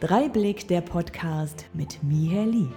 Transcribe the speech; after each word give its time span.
Dreiblick 0.00 0.66
der 0.66 0.80
Podcast 0.80 1.66
mit 1.74 2.02
Miher 2.02 2.46
Lee. 2.46 2.70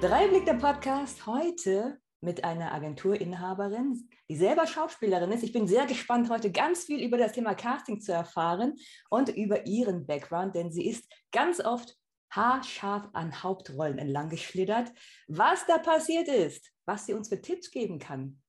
Dreiblick 0.00 0.46
der 0.46 0.54
Podcast 0.54 1.26
heute 1.26 2.00
mit 2.22 2.42
einer 2.42 2.72
Agenturinhaberin, 2.72 4.08
die 4.30 4.36
selber 4.36 4.66
Schauspielerin 4.66 5.32
ist. 5.32 5.42
Ich 5.42 5.52
bin 5.52 5.68
sehr 5.68 5.84
gespannt, 5.84 6.30
heute 6.30 6.50
ganz 6.50 6.84
viel 6.84 7.04
über 7.04 7.18
das 7.18 7.32
Thema 7.32 7.54
Casting 7.54 8.00
zu 8.00 8.14
erfahren 8.14 8.78
und 9.10 9.28
über 9.36 9.66
ihren 9.66 10.06
Background, 10.06 10.54
denn 10.54 10.72
sie 10.72 10.88
ist 10.88 11.04
ganz 11.30 11.60
oft 11.60 11.94
haarscharf 12.30 13.06
an 13.12 13.42
Hauptrollen 13.42 13.98
entlang 13.98 14.30
geschlittert. 14.30 14.94
Was 15.28 15.66
da 15.66 15.76
passiert 15.76 16.28
ist, 16.28 16.72
was 16.86 17.04
sie 17.04 17.12
uns 17.12 17.28
für 17.28 17.42
Tipps 17.42 17.70
geben 17.70 17.98
kann, 17.98 18.40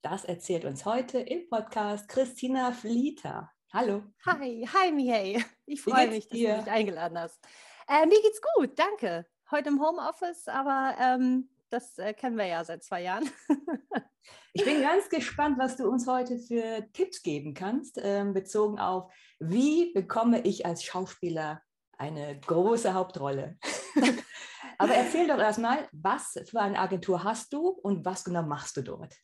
das 0.00 0.24
erzählt 0.24 0.64
uns 0.64 0.86
heute 0.86 1.18
im 1.18 1.46
Podcast 1.50 2.08
Christina 2.08 2.72
Flieter. 2.72 3.50
Hallo. 3.70 4.02
Hi, 4.24 4.66
hi 4.66 4.90
Mihei. 4.90 5.44
Ich 5.66 5.82
freue 5.82 6.08
mich, 6.08 6.26
dass 6.26 6.38
dir? 6.38 6.54
du 6.54 6.60
mich 6.62 6.70
eingeladen 6.70 7.18
hast. 7.18 7.38
Äh, 7.86 8.06
mir 8.06 8.20
geht's 8.22 8.40
gut, 8.54 8.78
danke. 8.78 9.26
Heute 9.50 9.68
im 9.68 9.82
Homeoffice, 9.82 10.48
aber 10.48 10.94
ähm, 10.98 11.50
das 11.68 11.98
äh, 11.98 12.14
kennen 12.14 12.38
wir 12.38 12.46
ja 12.46 12.64
seit 12.64 12.82
zwei 12.82 13.02
Jahren. 13.02 13.28
ich 14.54 14.64
bin 14.64 14.80
ganz 14.80 15.10
gespannt, 15.10 15.58
was 15.58 15.76
du 15.76 15.86
uns 15.86 16.06
heute 16.06 16.38
für 16.38 16.90
Tipps 16.94 17.22
geben 17.22 17.52
kannst, 17.52 18.00
ähm, 18.02 18.32
bezogen 18.32 18.78
auf, 18.78 19.12
wie 19.38 19.92
bekomme 19.92 20.40
ich 20.40 20.64
als 20.64 20.82
Schauspieler 20.82 21.60
eine 21.98 22.40
große 22.40 22.94
Hauptrolle. 22.94 23.58
aber 24.78 24.94
erzähl 24.94 25.26
doch 25.26 25.38
erstmal, 25.38 25.86
was 25.92 26.40
für 26.48 26.60
eine 26.60 26.78
Agentur 26.78 27.22
hast 27.22 27.52
du 27.52 27.68
und 27.68 28.02
was 28.06 28.24
genau 28.24 28.44
machst 28.44 28.78
du 28.78 28.82
dort? 28.82 29.14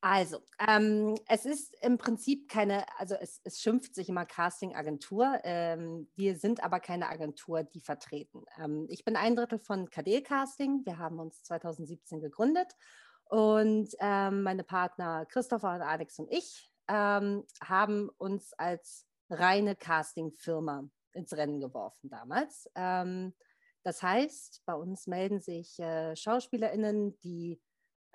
Also, 0.00 0.40
ähm, 0.68 1.16
es 1.26 1.46
ist 1.46 1.74
im 1.82 1.98
Prinzip 1.98 2.48
keine, 2.48 2.84
also 2.98 3.14
es, 3.14 3.40
es 3.44 3.60
schimpft 3.60 3.94
sich 3.94 4.08
immer 4.08 4.26
Casting-Agentur. 4.26 5.40
Ähm, 5.42 6.08
wir 6.14 6.36
sind 6.36 6.62
aber 6.62 6.80
keine 6.80 7.08
Agentur, 7.08 7.62
die 7.62 7.80
vertreten. 7.80 8.44
Ähm, 8.58 8.86
ich 8.88 9.04
bin 9.04 9.16
ein 9.16 9.36
Drittel 9.36 9.58
von 9.58 9.88
KD 9.90 10.22
Casting. 10.22 10.82
Wir 10.84 10.98
haben 10.98 11.18
uns 11.18 11.42
2017 11.44 12.20
gegründet 12.20 12.76
und 13.24 13.88
ähm, 14.00 14.42
meine 14.42 14.64
Partner 14.64 15.26
Christopher 15.26 15.74
und 15.74 15.82
Alex 15.82 16.18
und 16.18 16.30
ich 16.30 16.70
ähm, 16.88 17.44
haben 17.62 18.10
uns 18.18 18.52
als 18.54 19.06
reine 19.30 19.74
Casting-Firma 19.74 20.88
ins 21.12 21.32
Rennen 21.36 21.60
geworfen 21.60 22.10
damals. 22.10 22.70
Ähm, 22.74 23.34
das 23.82 24.02
heißt, 24.02 24.62
bei 24.64 24.74
uns 24.74 25.06
melden 25.06 25.40
sich 25.40 25.78
äh, 25.78 26.14
SchauspielerInnen, 26.14 27.18
die 27.20 27.60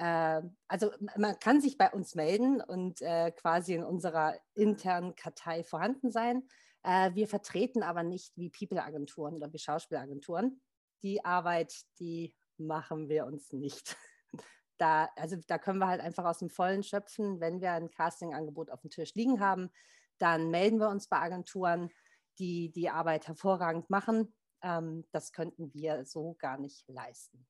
also 0.04 0.92
man 1.16 1.38
kann 1.40 1.62
sich 1.62 1.78
bei 1.78 1.92
uns 1.92 2.16
melden 2.16 2.62
und 2.62 3.02
äh, 3.02 3.32
quasi 3.32 3.76
in 3.76 3.84
unserer 3.84 4.36
internen 4.56 5.16
Kartei 5.16 5.64
vorhanden 5.64 6.12
sein. 6.12 6.44
Äh, 6.84 7.14
wir 7.14 7.28
vertreten 7.28 7.84
aber 7.84 8.04
nicht 8.04 8.36
wie 8.36 8.50
People-Agenturen 8.50 9.36
oder 9.36 9.54
wie 9.54 9.60
Schauspielagenturen. 9.60 10.62
Die 11.04 11.24
Arbeit, 11.24 11.74
die 12.00 12.36
machen 12.58 13.10
wir 13.10 13.26
uns 13.26 13.52
nicht. 13.54 13.96
Da, 14.78 15.12
also 15.16 15.36
da 15.46 15.60
können 15.60 15.78
wir 15.78 15.86
halt 15.86 16.02
einfach 16.02 16.26
aus 16.26 16.40
dem 16.40 16.50
Vollen 16.50 16.82
schöpfen. 16.82 17.40
Wenn 17.40 17.62
wir 17.62 17.74
ein 17.74 17.92
Casting-Angebot 17.92 18.72
auf 18.72 18.82
dem 18.82 18.90
Tisch 18.90 19.14
liegen 19.14 19.40
haben, 19.40 19.70
dann 20.18 20.50
melden 20.50 20.80
wir 20.80 20.90
uns 20.90 21.08
bei 21.08 21.18
Agenturen, 21.18 21.92
die 22.40 22.72
die 22.72 22.90
Arbeit 22.90 23.28
hervorragend 23.28 23.92
machen. 23.92 24.34
Ähm, 24.64 25.06
das 25.12 25.34
könnten 25.34 25.72
wir 25.76 26.04
so 26.06 26.36
gar 26.40 26.58
nicht 26.58 26.84
leisten. 26.88 27.46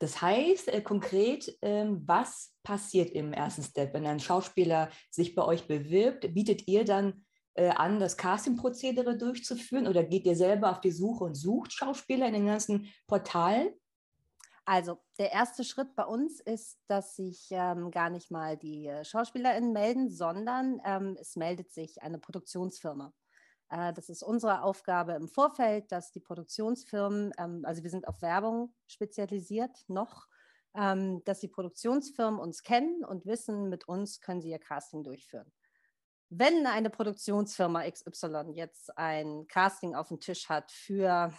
Das 0.00 0.22
heißt 0.22 0.68
äh, 0.68 0.80
konkret, 0.80 1.56
ähm, 1.60 2.02
was 2.06 2.54
passiert 2.62 3.10
im 3.10 3.32
ersten 3.32 3.62
Step, 3.62 3.92
wenn 3.92 4.06
ein 4.06 4.18
Schauspieler 4.18 4.90
sich 5.10 5.34
bei 5.34 5.44
euch 5.44 5.68
bewirbt? 5.68 6.32
Bietet 6.34 6.66
ihr 6.66 6.84
dann 6.84 7.24
äh, 7.54 7.68
an, 7.68 8.00
das 8.00 8.16
Casting-Prozedere 8.16 9.18
durchzuführen 9.18 9.86
oder 9.86 10.02
geht 10.02 10.24
ihr 10.24 10.36
selber 10.36 10.70
auf 10.70 10.80
die 10.80 10.90
Suche 10.90 11.24
und 11.24 11.34
sucht 11.34 11.72
Schauspieler 11.72 12.26
in 12.28 12.32
den 12.32 12.46
ganzen 12.46 12.88
Portalen? 13.06 13.74
Also 14.64 14.98
der 15.18 15.32
erste 15.32 15.64
Schritt 15.64 15.94
bei 15.94 16.04
uns 16.04 16.40
ist, 16.40 16.78
dass 16.86 17.16
sich 17.16 17.48
ähm, 17.50 17.90
gar 17.90 18.08
nicht 18.08 18.30
mal 18.30 18.56
die 18.56 18.86
äh, 18.86 19.04
SchauspielerInnen 19.04 19.72
melden, 19.72 20.10
sondern 20.10 20.80
ähm, 20.84 21.18
es 21.20 21.36
meldet 21.36 21.72
sich 21.72 22.02
eine 22.02 22.18
Produktionsfirma. 22.18 23.12
Äh, 23.70 23.92
das 23.92 24.08
ist 24.08 24.22
unsere 24.22 24.62
Aufgabe 24.62 25.12
im 25.12 25.28
Vorfeld, 25.28 25.90
dass 25.92 26.12
die 26.12 26.20
Produktionsfirmen, 26.20 27.32
ähm, 27.38 27.64
also 27.64 27.82
wir 27.82 27.90
sind 27.90 28.06
auf 28.06 28.20
Werbung 28.20 28.74
spezialisiert 28.86 29.84
noch, 29.88 30.26
ähm, 30.74 31.22
dass 31.24 31.40
die 31.40 31.48
Produktionsfirmen 31.48 32.38
uns 32.38 32.62
kennen 32.62 33.04
und 33.04 33.26
wissen, 33.26 33.68
mit 33.68 33.88
uns 33.88 34.20
können 34.20 34.40
sie 34.40 34.50
ihr 34.50 34.58
Casting 34.58 35.02
durchführen. 35.02 35.50
Wenn 36.28 36.66
eine 36.66 36.90
Produktionsfirma 36.90 37.88
XY 37.90 38.52
jetzt 38.54 38.96
ein 38.96 39.46
Casting 39.48 39.94
auf 39.94 40.08
dem 40.08 40.20
Tisch 40.20 40.48
hat 40.48 40.70
für 40.70 41.32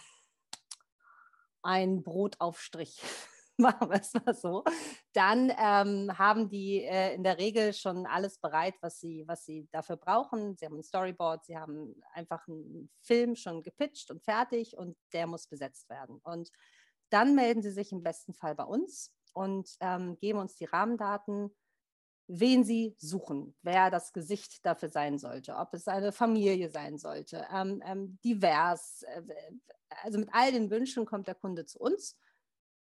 ein 1.62 2.02
Brotaufstrich, 2.02 3.00
machen 3.58 3.90
wir 3.90 4.00
es 4.00 4.14
mal 4.14 4.34
so, 4.34 4.64
dann 5.12 5.52
ähm, 5.58 6.18
haben 6.18 6.48
die 6.48 6.82
äh, 6.84 7.14
in 7.14 7.22
der 7.22 7.38
Regel 7.38 7.72
schon 7.72 8.06
alles 8.06 8.38
bereit, 8.38 8.74
was 8.80 8.98
sie, 8.98 9.24
was 9.26 9.44
sie 9.44 9.68
dafür 9.72 9.96
brauchen. 9.96 10.56
Sie 10.56 10.64
haben 10.64 10.76
ein 10.76 10.82
Storyboard, 10.82 11.44
sie 11.44 11.58
haben 11.58 11.94
einfach 12.14 12.46
einen 12.48 12.90
Film 13.02 13.36
schon 13.36 13.62
gepitcht 13.62 14.10
und 14.10 14.22
fertig 14.22 14.76
und 14.76 14.96
der 15.12 15.26
muss 15.26 15.46
besetzt 15.46 15.88
werden. 15.90 16.18
Und 16.22 16.50
dann 17.10 17.34
melden 17.34 17.62
sie 17.62 17.72
sich 17.72 17.92
im 17.92 18.02
besten 18.02 18.32
Fall 18.32 18.54
bei 18.54 18.64
uns 18.64 19.12
und 19.34 19.76
ähm, 19.80 20.16
geben 20.18 20.38
uns 20.38 20.56
die 20.56 20.64
Rahmendaten, 20.64 21.54
wen 22.28 22.64
sie 22.64 22.96
suchen, 22.98 23.54
wer 23.62 23.90
das 23.90 24.12
Gesicht 24.14 24.64
dafür 24.64 24.88
sein 24.88 25.18
sollte, 25.18 25.56
ob 25.56 25.74
es 25.74 25.88
eine 25.88 26.12
Familie 26.12 26.70
sein 26.70 26.96
sollte, 26.96 27.46
ähm, 27.52 27.82
ähm 27.84 28.18
divers. 28.24 29.02
Äh, 29.02 29.22
also 30.02 30.18
mit 30.18 30.30
all 30.32 30.52
den 30.52 30.70
Wünschen 30.70 31.04
kommt 31.04 31.28
der 31.28 31.34
Kunde 31.34 31.66
zu 31.66 31.78
uns 31.78 32.16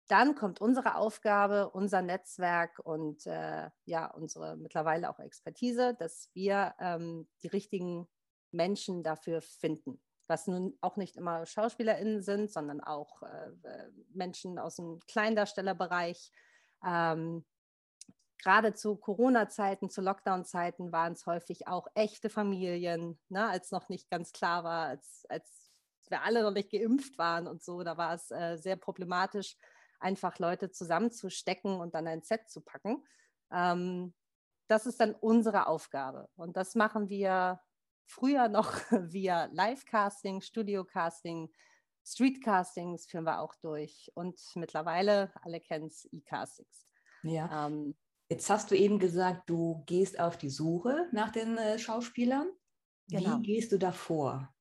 dann 0.07 0.35
kommt 0.35 0.61
unsere 0.61 0.95
Aufgabe, 0.95 1.69
unser 1.69 2.01
Netzwerk 2.01 2.79
und 2.79 3.25
äh, 3.25 3.69
ja, 3.85 4.09
unsere 4.11 4.55
mittlerweile 4.55 5.09
auch 5.09 5.19
Expertise, 5.19 5.95
dass 5.99 6.29
wir 6.33 6.73
ähm, 6.79 7.27
die 7.43 7.47
richtigen 7.47 8.07
Menschen 8.51 9.03
dafür 9.03 9.41
finden. 9.41 10.01
Was 10.27 10.47
nun 10.47 10.77
auch 10.81 10.97
nicht 10.97 11.15
immer 11.17 11.45
SchauspielerInnen 11.45 12.21
sind, 12.21 12.51
sondern 12.51 12.81
auch 12.81 13.21
äh, 13.23 13.51
Menschen 14.13 14.59
aus 14.59 14.75
dem 14.77 14.99
Kleindarstellerbereich. 15.07 16.31
Ähm, 16.85 17.45
Gerade 18.43 18.73
zu 18.73 18.95
Corona-Zeiten, 18.95 19.89
zu 19.89 20.01
Lockdown-Zeiten 20.01 20.91
waren 20.91 21.13
es 21.13 21.25
häufig 21.25 21.67
auch 21.67 21.87
echte 21.95 22.29
Familien, 22.29 23.19
ne, 23.29 23.47
als 23.47 23.71
noch 23.71 23.89
nicht 23.89 24.09
ganz 24.09 24.31
klar 24.31 24.63
war, 24.63 24.87
als, 24.87 25.25
als 25.27 25.71
wir 26.09 26.21
alle 26.21 26.43
noch 26.43 26.53
nicht 26.53 26.71
geimpft 26.71 27.17
waren 27.17 27.47
und 27.47 27.63
so. 27.63 27.83
Da 27.83 27.97
war 27.97 28.13
es 28.13 28.31
äh, 28.31 28.57
sehr 28.57 28.75
problematisch, 28.75 29.57
einfach 29.99 30.39
Leute 30.39 30.71
zusammenzustecken 30.71 31.79
und 31.79 31.95
dann 31.95 32.07
ein 32.07 32.21
Set 32.21 32.49
zu 32.49 32.61
packen. 32.61 33.03
Ähm, 33.51 34.13
das 34.67 34.85
ist 34.85 34.99
dann 34.99 35.15
unsere 35.15 35.67
Aufgabe. 35.67 36.29
Und 36.35 36.57
das 36.57 36.75
machen 36.75 37.09
wir 37.09 37.61
früher 38.05 38.49
noch 38.49 38.73
via 38.91 39.45
Live-Casting, 39.51 40.41
Studio-Casting, 40.41 41.49
Street-Castings 42.05 43.05
führen 43.05 43.25
wir 43.25 43.41
auch 43.41 43.55
durch. 43.55 44.11
Und 44.15 44.39
mittlerweile, 44.55 45.31
alle 45.41 45.59
kennen 45.59 45.87
es, 45.87 46.07
E-Castings. 46.11 46.87
Ja. 47.23 47.67
Ähm, 47.67 47.95
Jetzt 48.29 48.49
hast 48.49 48.71
du 48.71 48.75
eben 48.75 48.99
gesagt, 48.99 49.49
du 49.49 49.83
gehst 49.85 50.19
auf 50.19 50.37
die 50.37 50.49
Suche 50.49 51.07
nach 51.11 51.31
den 51.31 51.57
äh, 51.57 51.79
Schauspielern. 51.79 52.49
Genau. 53.09 53.37
Wie 53.37 53.41
gehst 53.43 53.71
du 53.71 53.77
davor? 53.77 54.53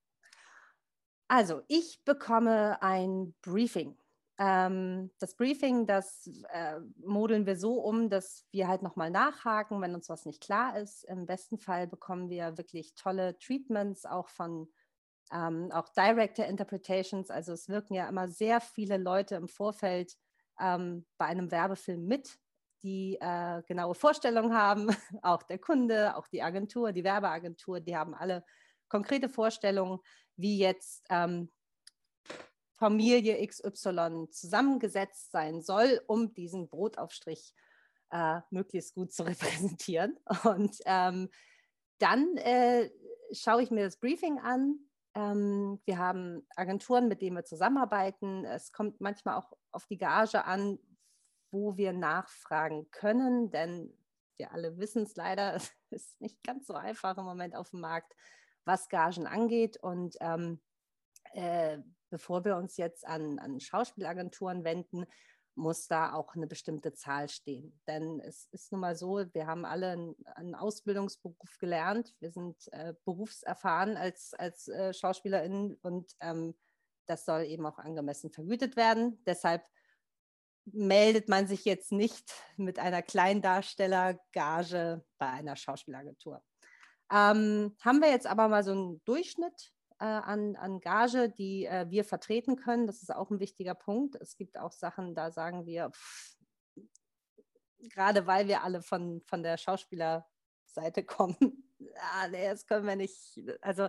Also, 1.28 1.62
ich 1.66 2.04
bekomme 2.04 2.80
ein 2.80 3.34
Briefing 3.42 3.98
ähm, 4.38 5.10
das 5.18 5.34
Briefing, 5.34 5.86
das 5.86 6.28
äh, 6.50 6.80
modeln 6.98 7.46
wir 7.46 7.56
so 7.56 7.80
um, 7.80 8.10
dass 8.10 8.44
wir 8.50 8.68
halt 8.68 8.82
nochmal 8.82 9.10
nachhaken, 9.10 9.80
wenn 9.80 9.94
uns 9.94 10.08
was 10.08 10.26
nicht 10.26 10.42
klar 10.42 10.78
ist. 10.78 11.04
Im 11.04 11.26
besten 11.26 11.58
Fall 11.58 11.86
bekommen 11.86 12.28
wir 12.28 12.58
wirklich 12.58 12.94
tolle 12.94 13.38
Treatments, 13.38 14.04
auch 14.04 14.28
von 14.28 14.68
ähm, 15.32 15.70
auch 15.72 15.88
Director 15.88 16.44
Interpretations. 16.44 17.30
Also 17.30 17.52
es 17.52 17.68
wirken 17.68 17.94
ja 17.94 18.08
immer 18.08 18.28
sehr 18.28 18.60
viele 18.60 18.98
Leute 18.98 19.36
im 19.36 19.48
Vorfeld 19.48 20.12
ähm, 20.60 21.06
bei 21.18 21.26
einem 21.26 21.50
Werbefilm 21.50 22.06
mit, 22.06 22.38
die 22.82 23.16
äh, 23.20 23.62
genaue 23.66 23.94
Vorstellungen 23.94 24.54
haben. 24.54 24.88
auch 25.22 25.42
der 25.42 25.58
Kunde, 25.58 26.16
auch 26.16 26.28
die 26.28 26.42
Agentur, 26.42 26.92
die 26.92 27.04
Werbeagentur, 27.04 27.80
die 27.80 27.96
haben 27.96 28.14
alle 28.14 28.44
konkrete 28.88 29.28
Vorstellungen, 29.28 29.98
wie 30.36 30.58
jetzt 30.58 31.04
ähm, 31.10 31.50
Familie 32.76 33.46
XY 33.46 34.28
zusammengesetzt 34.30 35.32
sein 35.32 35.62
soll, 35.62 36.00
um 36.06 36.34
diesen 36.34 36.68
Brotaufstrich 36.68 37.54
äh, 38.10 38.40
möglichst 38.50 38.94
gut 38.94 39.12
zu 39.12 39.22
repräsentieren. 39.26 40.18
Und 40.44 40.78
ähm, 40.84 41.30
dann 41.98 42.36
äh, 42.36 42.90
schaue 43.32 43.62
ich 43.62 43.70
mir 43.70 43.84
das 43.84 43.98
Briefing 43.98 44.38
an. 44.38 44.78
Ähm, 45.14 45.80
wir 45.86 45.98
haben 45.98 46.46
Agenturen, 46.56 47.08
mit 47.08 47.22
denen 47.22 47.36
wir 47.36 47.44
zusammenarbeiten. 47.44 48.44
Es 48.44 48.72
kommt 48.72 49.00
manchmal 49.00 49.36
auch 49.36 49.52
auf 49.72 49.86
die 49.86 49.98
Gage 49.98 50.44
an, 50.44 50.78
wo 51.50 51.76
wir 51.76 51.92
nachfragen 51.92 52.90
können, 52.90 53.50
denn 53.50 53.96
wir 54.36 54.52
alle 54.52 54.76
wissen 54.78 55.04
es 55.04 55.16
leider, 55.16 55.54
es 55.54 55.72
ist 55.90 56.20
nicht 56.20 56.42
ganz 56.42 56.66
so 56.66 56.74
einfach 56.74 57.16
im 57.16 57.24
Moment 57.24 57.56
auf 57.56 57.70
dem 57.70 57.80
Markt, 57.80 58.14
was 58.64 58.88
Gagen 58.88 59.26
angeht. 59.26 59.78
Und 59.78 60.16
ähm, 60.20 60.60
äh, 61.32 61.78
bevor 62.16 62.46
wir 62.46 62.56
uns 62.56 62.78
jetzt 62.78 63.06
an, 63.06 63.38
an 63.38 63.60
Schauspielagenturen 63.60 64.64
wenden, 64.64 65.04
muss 65.54 65.86
da 65.86 66.14
auch 66.14 66.34
eine 66.34 66.46
bestimmte 66.46 66.94
Zahl 66.94 67.28
stehen. 67.28 67.78
Denn 67.86 68.20
es 68.20 68.48
ist 68.52 68.72
nun 68.72 68.80
mal 68.80 68.96
so, 68.96 69.22
wir 69.34 69.46
haben 69.46 69.66
alle 69.66 70.14
einen, 70.34 70.54
Ausbildungsberuf 70.54 71.58
gelernt, 71.58 72.14
wir 72.20 72.30
sind 72.30 72.56
äh, 72.72 72.94
berufserfahren 73.04 73.98
als, 73.98 74.32
als 74.32 74.66
äh, 74.68 74.94
SchauspielerInnen 74.94 75.74
und 75.82 76.10
ähm, 76.20 76.54
das 77.04 77.26
soll 77.26 77.42
eben 77.42 77.66
auch 77.66 77.78
angemessen 77.78 78.32
vergütet 78.32 78.76
werden. 78.76 79.22
Deshalb 79.26 79.62
meldet 80.64 81.28
man 81.28 81.46
sich 81.46 81.66
jetzt 81.66 81.92
nicht 81.92 82.32
mit 82.56 82.78
einer 82.78 83.02
Kleindarstellergage 83.02 85.04
bei 85.18 85.28
einer 85.28 85.54
Schauspielagentur. 85.54 86.42
Ähm, 87.12 87.76
haben 87.82 88.00
wir 88.00 88.08
jetzt 88.08 88.26
aber 88.26 88.48
mal 88.48 88.64
so 88.64 88.72
einen 88.72 89.04
Durchschnitt 89.04 89.75
an, 90.04 90.56
an 90.56 90.80
Gage, 90.80 91.30
die 91.30 91.66
äh, 91.66 91.86
wir 91.88 92.04
vertreten 92.04 92.56
können. 92.56 92.86
Das 92.86 93.02
ist 93.02 93.14
auch 93.14 93.30
ein 93.30 93.40
wichtiger 93.40 93.74
Punkt. 93.74 94.16
Es 94.16 94.36
gibt 94.36 94.58
auch 94.58 94.72
Sachen, 94.72 95.14
da 95.14 95.30
sagen 95.30 95.66
wir, 95.66 95.90
pff, 95.90 96.36
gerade 97.88 98.26
weil 98.26 98.48
wir 98.48 98.62
alle 98.62 98.82
von, 98.82 99.22
von 99.22 99.42
der 99.42 99.56
Schauspielerseite 99.56 101.04
kommen, 101.06 101.72
ah, 102.12 102.28
nee, 102.28 102.48
das 102.48 102.66
können 102.66 102.86
wir 102.86 102.96
nicht, 102.96 103.40
also 103.60 103.88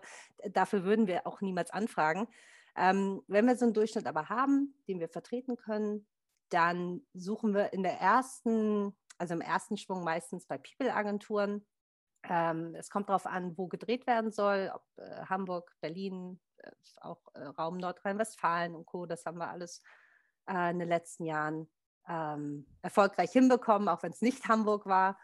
dafür 0.51 0.83
würden 0.83 1.07
wir 1.07 1.25
auch 1.27 1.41
niemals 1.41 1.71
anfragen. 1.71 2.27
Ähm, 2.75 3.23
wenn 3.27 3.47
wir 3.47 3.57
so 3.57 3.65
einen 3.65 3.73
Durchschnitt 3.73 4.05
aber 4.05 4.29
haben, 4.29 4.75
den 4.87 4.99
wir 4.99 5.09
vertreten 5.09 5.57
können, 5.57 6.07
dann 6.49 7.01
suchen 7.13 7.53
wir 7.53 7.73
in 7.73 7.83
der 7.83 7.99
ersten, 7.99 8.95
also 9.17 9.33
im 9.33 9.41
ersten 9.41 9.77
Schwung 9.77 10.03
meistens 10.03 10.45
bei 10.45 10.57
People-Agenturen 10.57 11.65
ähm, 12.29 12.75
es 12.75 12.89
kommt 12.89 13.09
darauf 13.09 13.25
an, 13.25 13.57
wo 13.57 13.67
gedreht 13.67 14.05
werden 14.07 14.31
soll, 14.31 14.71
ob 14.73 14.83
äh, 14.97 15.25
Hamburg, 15.25 15.75
Berlin, 15.81 16.39
äh, 16.57 16.71
auch 17.01 17.21
äh, 17.33 17.43
Raum 17.43 17.77
Nordrhein-Westfalen 17.77 18.75
und 18.75 18.85
Co. 18.85 19.05
Das 19.05 19.25
haben 19.25 19.37
wir 19.37 19.49
alles 19.49 19.81
äh, 20.49 20.71
in 20.71 20.79
den 20.79 20.89
letzten 20.89 21.25
Jahren 21.25 21.69
ähm, 22.07 22.67
erfolgreich 22.81 23.31
hinbekommen, 23.31 23.87
auch 23.87 24.03
wenn 24.03 24.11
es 24.11 24.21
nicht 24.21 24.47
Hamburg 24.47 24.85
war. 24.85 25.17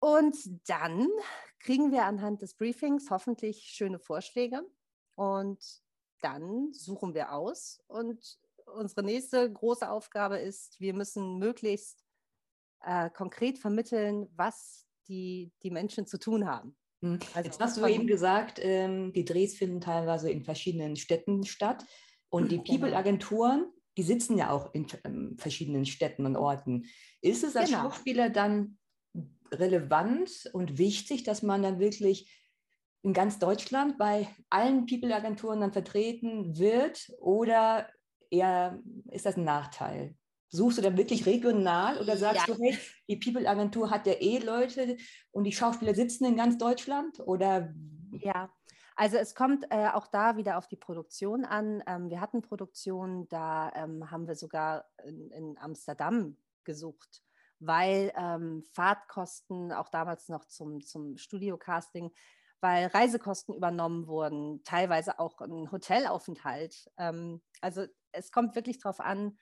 Und 0.00 0.36
dann 0.68 1.08
kriegen 1.60 1.92
wir 1.92 2.04
anhand 2.04 2.42
des 2.42 2.54
Briefings 2.54 3.10
hoffentlich 3.10 3.62
schöne 3.62 3.98
Vorschläge 3.98 4.62
und 5.14 5.82
dann 6.20 6.72
suchen 6.72 7.14
wir 7.14 7.32
aus. 7.32 7.82
Und 7.86 8.38
unsere 8.66 9.02
nächste 9.02 9.50
große 9.50 9.88
Aufgabe 9.88 10.38
ist, 10.38 10.80
wir 10.80 10.94
müssen 10.94 11.38
möglichst 11.38 12.04
äh, 12.82 13.08
konkret 13.10 13.58
vermitteln, 13.58 14.28
was 14.34 14.83
die 15.08 15.52
die 15.62 15.70
Menschen 15.70 16.06
zu 16.06 16.18
tun 16.18 16.46
haben. 16.46 16.76
Hm. 17.02 17.18
Also 17.34 17.48
Jetzt 17.48 17.60
hast 17.60 17.76
du 17.76 17.86
eben 17.86 18.06
gesagt, 18.06 18.58
ähm, 18.62 19.12
die 19.12 19.24
Drehs 19.24 19.56
finden 19.56 19.80
teilweise 19.80 20.30
in 20.30 20.42
verschiedenen 20.42 20.96
Städten 20.96 21.44
statt 21.44 21.84
und 22.30 22.50
die 22.50 22.58
genau. 22.58 22.78
People-Agenturen, 22.78 23.66
die 23.96 24.02
sitzen 24.02 24.38
ja 24.38 24.50
auch 24.50 24.72
in 24.74 24.86
ähm, 25.04 25.36
verschiedenen 25.38 25.86
Städten 25.86 26.26
und 26.26 26.36
Orten. 26.36 26.84
Ist 27.20 27.44
es 27.44 27.56
als 27.56 27.70
genau. 27.70 27.82
Schauspieler 27.82 28.30
dann 28.30 28.78
relevant 29.52 30.50
und 30.52 30.78
wichtig, 30.78 31.22
dass 31.24 31.42
man 31.42 31.62
dann 31.62 31.78
wirklich 31.78 32.30
in 33.02 33.12
ganz 33.12 33.38
Deutschland 33.38 33.98
bei 33.98 34.28
allen 34.48 34.86
People-Agenturen 34.86 35.60
dann 35.60 35.72
vertreten 35.72 36.58
wird 36.58 37.12
oder 37.20 37.88
eher 38.30 38.80
ist 39.10 39.26
das 39.26 39.36
ein 39.36 39.44
Nachteil? 39.44 40.16
Suchst 40.54 40.78
du 40.78 40.82
dann 40.82 40.96
wirklich 40.96 41.26
regional 41.26 41.98
oder 41.98 42.16
sagst 42.16 42.46
ja. 42.46 42.54
du, 42.54 42.62
hey, 42.62 42.78
die 43.08 43.16
People-Agentur 43.16 43.90
hat 43.90 44.06
ja 44.06 44.12
eh 44.12 44.38
Leute 44.38 44.96
und 45.32 45.42
die 45.42 45.52
Schauspieler 45.52 45.96
sitzen 45.96 46.26
in 46.26 46.36
ganz 46.36 46.58
Deutschland? 46.58 47.18
Oder 47.18 47.74
ja, 48.12 48.52
also 48.94 49.16
es 49.16 49.34
kommt 49.34 49.66
äh, 49.70 49.88
auch 49.88 50.06
da 50.06 50.36
wieder 50.36 50.56
auf 50.56 50.68
die 50.68 50.76
Produktion 50.76 51.44
an. 51.44 51.82
Ähm, 51.88 52.08
wir 52.08 52.20
hatten 52.20 52.40
Produktionen, 52.40 53.26
da 53.28 53.72
ähm, 53.74 54.12
haben 54.12 54.28
wir 54.28 54.36
sogar 54.36 54.84
in, 55.04 55.32
in 55.32 55.58
Amsterdam 55.58 56.36
gesucht, 56.62 57.24
weil 57.58 58.12
ähm, 58.16 58.62
Fahrtkosten 58.74 59.72
auch 59.72 59.88
damals 59.88 60.28
noch 60.28 60.44
zum, 60.44 60.82
zum 60.82 61.16
Studio-Casting, 61.16 62.12
weil 62.60 62.86
Reisekosten 62.86 63.56
übernommen 63.56 64.06
wurden, 64.06 64.62
teilweise 64.62 65.18
auch 65.18 65.40
ein 65.40 65.72
Hotelaufenthalt. 65.72 66.92
Ähm, 66.96 67.42
also 67.60 67.86
es 68.12 68.30
kommt 68.30 68.54
wirklich 68.54 68.78
darauf 68.78 69.00
an, 69.00 69.36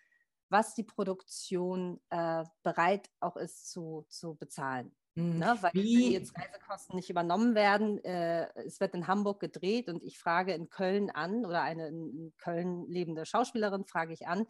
was 0.53 0.75
die 0.75 0.85
Produktion 0.85 2.01
äh, 2.11 2.45
bereit 2.63 3.09
auch 3.21 3.37
ist 3.37 3.71
zu, 3.71 4.07
zu 4.09 4.35
bezahlen. 4.37 4.95
Mhm. 5.15 5.39
Ne? 5.39 5.59
Weil 5.61 5.73
Wie? 5.75 6.13
jetzt 6.13 6.37
Reisekosten 6.37 6.97
nicht 6.97 7.11
übernommen 7.11 7.55
werden, 7.55 8.03
äh, 8.05 8.49
es 8.65 8.81
wird 8.81 8.95
in 8.95 9.07
Hamburg 9.07 9.41
gedreht 9.41 9.89
und 9.89 10.03
ich 10.03 10.19
frage 10.19 10.55
in 10.55 10.71
Köln 10.71 11.11
an 11.11 11.45
oder 11.45 11.63
eine 11.63 11.89
in 11.89 12.33
Köln 12.39 12.87
lebende 12.89 13.27
Schauspielerin 13.27 13.85
frage 13.85 14.15
ich 14.15 14.27
an, 14.27 14.47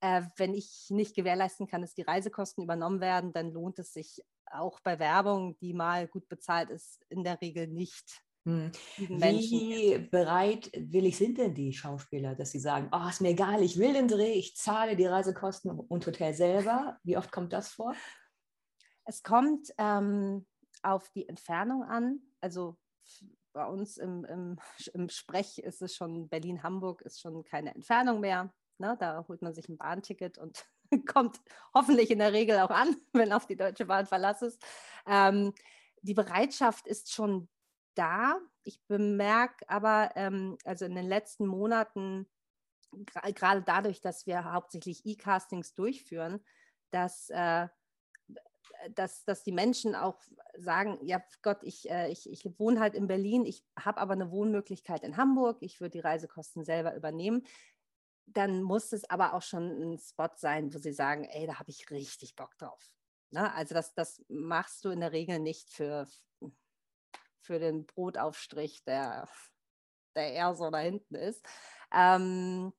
äh, 0.00 0.22
wenn 0.36 0.52
ich 0.52 0.88
nicht 0.90 1.16
gewährleisten 1.16 1.66
kann, 1.66 1.80
dass 1.80 1.94
die 1.94 2.02
Reisekosten 2.02 2.64
übernommen 2.64 3.00
werden, 3.00 3.32
dann 3.32 3.52
lohnt 3.52 3.78
es 3.78 3.92
sich 3.92 4.22
auch 4.50 4.80
bei 4.80 4.98
Werbung, 4.98 5.56
die 5.58 5.72
mal 5.72 6.06
gut 6.06 6.28
bezahlt 6.28 6.70
ist, 6.70 7.00
in 7.08 7.24
der 7.24 7.40
Regel 7.40 7.66
nicht. 7.68 8.22
Hm. 8.44 8.72
Wie 8.98 9.98
bereitwillig 10.10 11.16
sind 11.16 11.38
denn 11.38 11.54
die 11.54 11.72
Schauspieler, 11.72 12.34
dass 12.34 12.50
sie 12.50 12.58
sagen, 12.58 12.90
oh, 12.92 13.08
ist 13.08 13.22
mir 13.22 13.30
egal, 13.30 13.62
ich 13.62 13.78
will 13.78 13.94
den 13.94 14.08
Dreh, 14.08 14.32
ich 14.32 14.56
zahle 14.56 14.96
die 14.96 15.06
Reisekosten 15.06 15.70
und 15.70 16.06
Hotel 16.06 16.34
selber? 16.34 16.98
Wie 17.02 17.16
oft 17.16 17.32
kommt 17.32 17.54
das 17.54 17.70
vor? 17.70 17.94
Es 19.06 19.22
kommt 19.22 19.68
ähm, 19.78 20.46
auf 20.82 21.08
die 21.10 21.28
Entfernung 21.28 21.84
an. 21.84 22.20
Also 22.40 22.76
bei 23.54 23.66
uns 23.66 23.96
im, 23.96 24.24
im, 24.26 24.58
im 24.94 25.08
Sprech 25.08 25.58
ist 25.58 25.80
es 25.80 25.94
schon, 25.94 26.28
Berlin-Hamburg 26.28 27.00
ist 27.02 27.20
schon 27.20 27.44
keine 27.44 27.74
Entfernung 27.74 28.20
mehr. 28.20 28.52
Ne? 28.78 28.96
Da 28.98 29.24
holt 29.26 29.40
man 29.40 29.54
sich 29.54 29.68
ein 29.68 29.78
Bahnticket 29.78 30.36
und 30.36 30.66
kommt 31.06 31.40
hoffentlich 31.72 32.10
in 32.10 32.18
der 32.18 32.32
Regel 32.32 32.58
auch 32.58 32.70
an, 32.70 32.96
wenn 33.12 33.32
auf 33.32 33.46
die 33.46 33.56
Deutsche 33.56 33.86
Bahn 33.86 34.06
Verlass 34.06 34.42
ist. 34.42 34.62
Ähm, 35.06 35.54
die 36.02 36.14
Bereitschaft 36.14 36.86
ist 36.86 37.12
schon 37.12 37.48
da. 37.94 38.40
Ich 38.62 38.84
bemerke 38.86 39.68
aber, 39.68 40.10
ähm, 40.16 40.58
also 40.64 40.84
in 40.84 40.94
den 40.94 41.06
letzten 41.06 41.46
Monaten, 41.46 42.28
gerade 43.12 43.62
dadurch, 43.62 44.00
dass 44.00 44.26
wir 44.26 44.52
hauptsächlich 44.52 45.04
E-Castings 45.04 45.74
durchführen, 45.74 46.44
dass, 46.90 47.30
äh, 47.30 47.68
dass, 48.94 49.24
dass 49.24 49.42
die 49.42 49.52
Menschen 49.52 49.94
auch 49.94 50.20
sagen, 50.56 50.98
ja 51.02 51.22
Gott, 51.42 51.62
ich, 51.62 51.90
äh, 51.90 52.10
ich, 52.10 52.30
ich 52.30 52.44
wohne 52.58 52.80
halt 52.80 52.94
in 52.94 53.06
Berlin, 53.06 53.44
ich 53.44 53.64
habe 53.78 54.00
aber 54.00 54.12
eine 54.12 54.30
Wohnmöglichkeit 54.30 55.02
in 55.02 55.16
Hamburg, 55.16 55.58
ich 55.60 55.80
würde 55.80 55.92
die 55.92 56.00
Reisekosten 56.00 56.64
selber 56.64 56.94
übernehmen. 56.94 57.46
Dann 58.26 58.62
muss 58.62 58.92
es 58.92 59.08
aber 59.10 59.34
auch 59.34 59.42
schon 59.42 59.70
ein 59.82 59.98
Spot 59.98 60.30
sein, 60.36 60.72
wo 60.72 60.78
sie 60.78 60.92
sagen, 60.92 61.24
ey, 61.24 61.46
da 61.46 61.58
habe 61.58 61.70
ich 61.70 61.90
richtig 61.90 62.36
Bock 62.36 62.56
drauf. 62.56 62.94
Ne? 63.30 63.52
Also 63.54 63.74
das, 63.74 63.94
das 63.94 64.24
machst 64.28 64.84
du 64.84 64.90
in 64.90 65.00
der 65.00 65.12
Regel 65.12 65.40
nicht 65.40 65.70
für, 65.70 66.06
für 67.44 67.58
den 67.58 67.86
Brotaufstrich, 67.86 68.82
der, 68.84 69.28
der 70.16 70.32
eher 70.32 70.54
so 70.54 70.70
da 70.70 70.78
hinten 70.78 71.14
ist. 71.14 71.46
Ähm, 71.92 72.72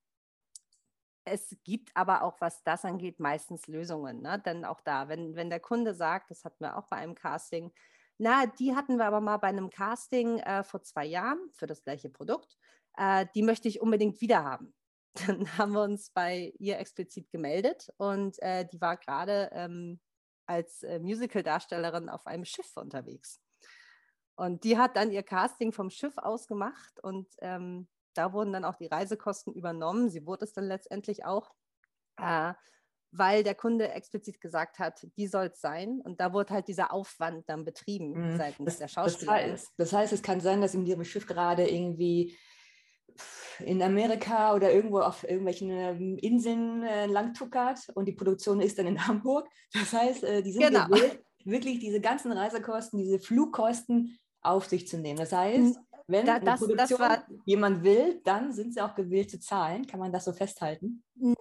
es 1.26 1.56
gibt 1.64 1.90
aber 1.96 2.24
auch, 2.24 2.40
was 2.40 2.64
das 2.64 2.86
angeht, 2.86 3.20
meistens 3.20 3.68
Lösungen. 3.68 4.22
Ne? 4.22 4.42
Denn 4.46 4.64
auch 4.64 4.82
da, 4.82 5.08
wenn, 5.08 5.36
wenn 5.36 5.50
der 5.50 5.60
Kunde 5.60 5.94
sagt, 5.94 6.30
das 6.30 6.44
hatten 6.46 6.64
wir 6.64 6.78
auch 6.78 6.88
bei 6.88 6.98
einem 6.98 7.16
Casting, 7.16 7.74
na, 8.18 8.46
die 8.46 8.76
hatten 8.76 8.98
wir 8.98 9.06
aber 9.06 9.22
mal 9.22 9.38
bei 9.38 9.48
einem 9.48 9.70
Casting 9.70 10.40
äh, 10.40 10.64
vor 10.64 10.82
zwei 10.84 11.06
Jahren 11.06 11.50
für 11.52 11.68
das 11.68 11.84
gleiche 11.84 12.10
Produkt, 12.10 12.58
äh, 12.98 13.26
die 13.36 13.44
möchte 13.44 13.68
ich 13.68 13.82
unbedingt 13.82 14.22
wieder 14.22 14.44
haben. 14.44 14.74
Dann 15.28 15.58
haben 15.58 15.74
wir 15.74 15.82
uns 15.82 16.12
bei 16.12 16.54
ihr 16.60 16.78
explizit 16.80 17.30
gemeldet 17.30 17.90
und 17.98 18.42
äh, 18.42 18.66
die 18.66 18.80
war 18.80 18.98
gerade 18.98 19.50
ähm, 19.54 20.00
als 20.46 20.84
äh, 20.84 21.00
Musical-Darstellerin 21.00 22.10
auf 22.10 22.28
einem 22.28 22.46
Schiff 22.46 22.78
unterwegs. 22.78 23.42
Und 24.36 24.64
die 24.64 24.78
hat 24.78 24.98
dann 24.98 25.12
ihr 25.12 25.24
Casting 25.24 25.72
vom 25.72 25.90
Schiff 25.90 26.18
aus 26.18 26.48
gemacht 26.48 27.00
und 27.02 27.28
ähm, 27.40 27.88
da 28.14 28.34
wurden 28.34 28.54
dann 28.54 28.66
auch 28.66 28.76
die 28.76 28.88
Reisekosten 28.88 29.54
übernommen. 29.54 30.10
Sie 30.10 30.26
wurde 30.26 30.46
es 30.46 30.54
dann 30.54 30.66
letztendlich 30.66 31.26
auch, 31.26 31.54
äh, 32.18 32.54
weil 33.12 33.44
der 33.44 33.56
Kunde 33.56 33.90
explizit 33.92 34.42
gesagt 34.42 34.80
hat, 34.80 35.06
die 35.18 35.28
soll 35.28 35.48
es 35.48 35.62
sein. 35.62 36.02
Und 36.02 36.20
da 36.20 36.34
wurde 36.34 36.54
halt 36.54 36.68
dieser 36.68 36.92
Aufwand 36.92 37.48
dann 37.50 37.64
betrieben 37.64 38.32
mhm. 38.32 38.38
seitens 38.38 38.66
das, 38.66 38.78
der 38.80 38.88
Schauspieler. 38.88 39.34
Das 39.34 39.42
heißt, 39.42 39.74
das 39.78 39.94
heißt, 39.94 40.14
es 40.14 40.22
kann 40.22 40.42
sein, 40.42 40.62
dass 40.62 40.74
in 40.74 40.86
ihrem 40.86 41.06
Schiff 41.06 41.28
gerade 41.28 41.70
irgendwie 41.70 42.38
in 43.60 43.82
Amerika 43.82 44.54
oder 44.54 44.74
irgendwo 44.74 45.00
auf 45.00 45.24
irgendwelchen 45.24 45.70
ähm, 45.70 46.18
Inseln 46.18 46.84
äh, 46.84 47.06
langtuckert 47.06 47.90
und 47.94 48.06
die 48.06 48.14
Produktion 48.14 48.60
ist 48.60 48.78
dann 48.78 48.88
in 48.88 49.08
Hamburg. 49.08 49.48
Das 49.72 49.94
heißt, 49.94 50.24
äh, 50.24 50.44
die 50.44 50.52
sind 50.52 50.64
genau. 50.64 50.88
gewillt, 50.88 51.25
wirklich 51.46 51.80
diese 51.80 52.02
ganzen 52.02 52.32
Reisekosten, 52.32 53.00
diese 53.00 53.20
Flugkosten 53.20 54.18
auf 54.42 54.66
sich 54.66 54.88
zu 54.88 54.98
nehmen. 54.98 55.20
Das 55.20 55.32
heißt, 55.32 55.80
wenn 56.08 56.26
da, 56.26 56.40
das, 56.40 56.66
das 56.76 57.00
war, 57.00 57.26
jemand 57.46 57.84
will, 57.84 58.22
dann 58.24 58.54
sind 58.54 58.74
sie 58.74 58.82
auch 58.82 58.96
gewillt 58.96 59.32
zu 59.32 59.40
zahlen. 59.40 59.88
Kann 59.88 60.00
man 60.00 60.12
das 60.12 60.26
so 60.26 60.34
festhalten? 60.34 61.04
Nein. 61.16 61.36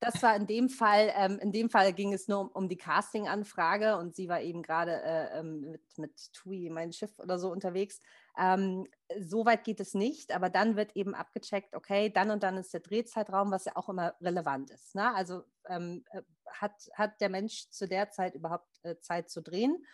Das 0.00 0.22
war 0.22 0.34
in 0.34 0.46
dem 0.46 0.70
Fall, 0.70 1.12
ähm, 1.14 1.38
in 1.40 1.52
dem 1.52 1.68
Fall 1.68 1.92
ging 1.92 2.14
es 2.14 2.26
nur 2.26 2.40
um, 2.40 2.48
um 2.48 2.68
die 2.70 2.78
Casting-Anfrage 2.78 3.98
und 3.98 4.16
sie 4.16 4.30
war 4.30 4.40
eben 4.40 4.62
gerade 4.62 4.92
äh, 5.02 5.38
ähm, 5.38 5.60
mit, 5.72 5.98
mit 5.98 6.32
TUI, 6.32 6.70
mein 6.70 6.94
Schiff 6.94 7.18
oder 7.18 7.38
so 7.38 7.52
unterwegs. 7.52 8.00
Ähm, 8.40 8.86
so 9.18 9.44
weit 9.44 9.64
geht 9.64 9.80
es 9.80 9.92
nicht, 9.92 10.32
aber 10.32 10.48
dann 10.48 10.74
wird 10.74 10.96
eben 10.96 11.14
abgecheckt, 11.14 11.76
okay, 11.76 12.10
dann 12.10 12.30
und 12.30 12.42
dann 12.42 12.56
ist 12.56 12.72
der 12.72 12.80
Drehzeitraum, 12.80 13.50
was 13.50 13.66
ja 13.66 13.76
auch 13.76 13.90
immer 13.90 14.14
relevant 14.20 14.70
ist. 14.70 14.94
Ne? 14.94 15.14
Also 15.14 15.42
ähm, 15.68 16.04
äh, 16.12 16.22
hat, 16.46 16.72
hat 16.94 17.20
der 17.20 17.28
Mensch 17.28 17.68
zu 17.68 17.86
der 17.86 18.10
Zeit 18.10 18.34
überhaupt 18.34 18.68
äh, 18.82 18.96
Zeit 19.00 19.28
zu 19.28 19.42
drehen 19.42 19.84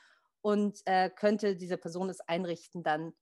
und 0.43 0.81
äh, 0.85 1.11
könnte 1.11 1.57
diese 1.57 1.77
Person 1.77 2.09
es 2.09 2.21
einrichten, 2.21 2.85
dann 2.85 3.15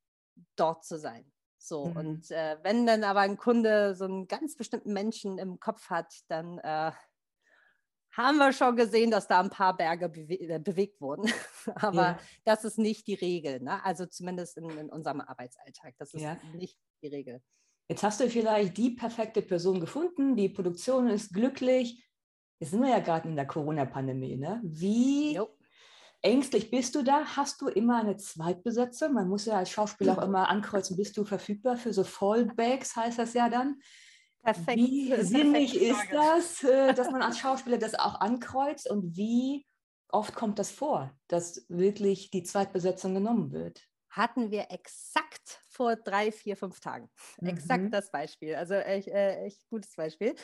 dort 0.56 0.84
zu 0.84 0.98
sein. 0.98 1.32
So, 1.56 1.86
mhm. 1.86 1.96
und 1.96 2.30
äh, 2.30 2.58
wenn 2.62 2.84
dann 2.84 3.02
aber 3.04 3.20
ein 3.20 3.38
Kunde 3.38 3.94
so 3.94 4.04
einen 4.04 4.28
ganz 4.28 4.56
bestimmten 4.56 4.92
Menschen 4.92 5.38
im 5.38 5.58
Kopf 5.58 5.88
hat, 5.88 6.12
dann 6.28 6.58
äh, 6.58 6.92
haben 8.16 8.38
wir 8.38 8.52
schon 8.52 8.76
gesehen, 8.76 9.10
dass 9.10 9.26
da 9.26 9.40
ein 9.40 9.50
paar 9.50 9.76
Berge 9.76 10.08
bewe 10.08 10.40
äh, 10.40 10.58
bewegt 10.58 11.00
wurden. 11.00 11.30
Aber 11.76 12.02
ja. 12.02 12.18
das 12.44 12.64
ist 12.64 12.78
nicht 12.78 13.06
die 13.06 13.14
Regel. 13.14 13.60
Ne? 13.60 13.84
Also 13.84 14.06
zumindest 14.06 14.56
in, 14.56 14.70
in, 14.70 14.90
unserem 14.90 15.20
Arbeitsalltag. 15.20 15.94
Das 15.98 16.14
ist 16.14 16.22
ja. 16.22 16.38
nicht 16.54 16.78
die 17.02 17.08
Regel. 17.08 17.42
Jetzt 17.88 18.02
hast 18.02 18.20
du 18.20 18.30
vielleicht 18.30 18.76
die 18.76 18.90
perfekte 18.90 19.42
Person 19.42 19.80
gefunden, 19.80 20.36
die 20.36 20.48
Produktion 20.48 21.08
ist 21.08 21.34
glücklich. 21.34 22.02
Jetzt 22.58 22.70
sind 22.70 22.80
wir 22.80 22.88
ja 22.88 23.00
gerade 23.00 23.28
in 23.28 23.36
der 23.36 23.46
Corona-Pandemie. 23.46 24.36
Ne? 24.36 24.60
Wie 24.64 25.34
jo. 25.34 25.48
ängstlich 26.22 26.70
bist 26.70 26.94
du 26.94 27.02
da? 27.02 27.24
Hast 27.36 27.60
du 27.60 27.68
immer 27.68 28.00
eine 28.00 28.16
Zweitbesetzung? 28.16 29.12
Man 29.12 29.28
muss 29.28 29.44
ja 29.44 29.58
als 29.58 29.70
Schauspieler 29.70 30.16
auch 30.16 30.22
immer 30.22 30.48
ankreuzen, 30.48 30.96
bist 30.96 31.16
du 31.16 31.24
verfügbar 31.24 31.76
für 31.76 31.92
so 31.92 32.04
Fallbacks, 32.04 32.96
heißt 32.96 33.18
das 33.18 33.34
ja 33.34 33.50
dann. 33.50 33.80
Perfekt. 34.44 34.78
Wie 34.78 35.14
sinnig 35.22 35.80
ist 35.80 36.06
das, 36.12 36.62
äh, 36.62 36.94
dass 36.94 37.10
man 37.10 37.22
als 37.22 37.38
Schauspieler 37.40 37.78
das 37.78 37.94
auch 37.94 38.20
ankreuzt 38.20 38.88
und 38.88 39.16
wie 39.16 39.66
oft 40.08 40.34
kommt 40.34 40.58
das 40.58 40.70
vor, 40.70 41.10
dass 41.28 41.66
wirklich 41.68 42.30
die 42.30 42.42
Zweitbesetzung 42.42 43.14
genommen 43.14 43.52
wird? 43.52 43.82
Hatten 44.10 44.52
wir 44.52 44.70
exakt 44.70 45.60
vor 45.68 45.96
drei, 45.96 46.30
vier, 46.30 46.56
fünf 46.56 46.78
Tagen. 46.78 47.10
Mhm. 47.40 47.48
Exakt 47.48 47.92
das 47.92 48.12
Beispiel. 48.12 48.54
Also 48.54 48.74
echt, 48.74 49.08
äh, 49.08 49.44
echt 49.44 49.68
gutes 49.70 49.96
Beispiel. 49.96 50.36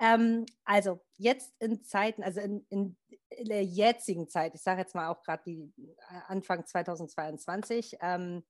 Ähm, 0.00 0.46
also 0.64 1.04
jetzt 1.16 1.52
in 1.58 1.82
Zeiten, 1.82 2.22
also 2.22 2.40
in, 2.40 2.64
in, 2.70 2.96
in 3.28 3.48
der 3.48 3.64
jetzigen 3.64 4.28
Zeit, 4.28 4.54
ich 4.54 4.62
sage 4.62 4.80
jetzt 4.80 4.94
mal 4.94 5.08
auch 5.08 5.22
gerade 5.22 5.42
die 5.44 5.72
äh, 5.76 6.20
Anfang 6.28 6.64
2022, 6.64 7.98
ähm, 8.00 8.44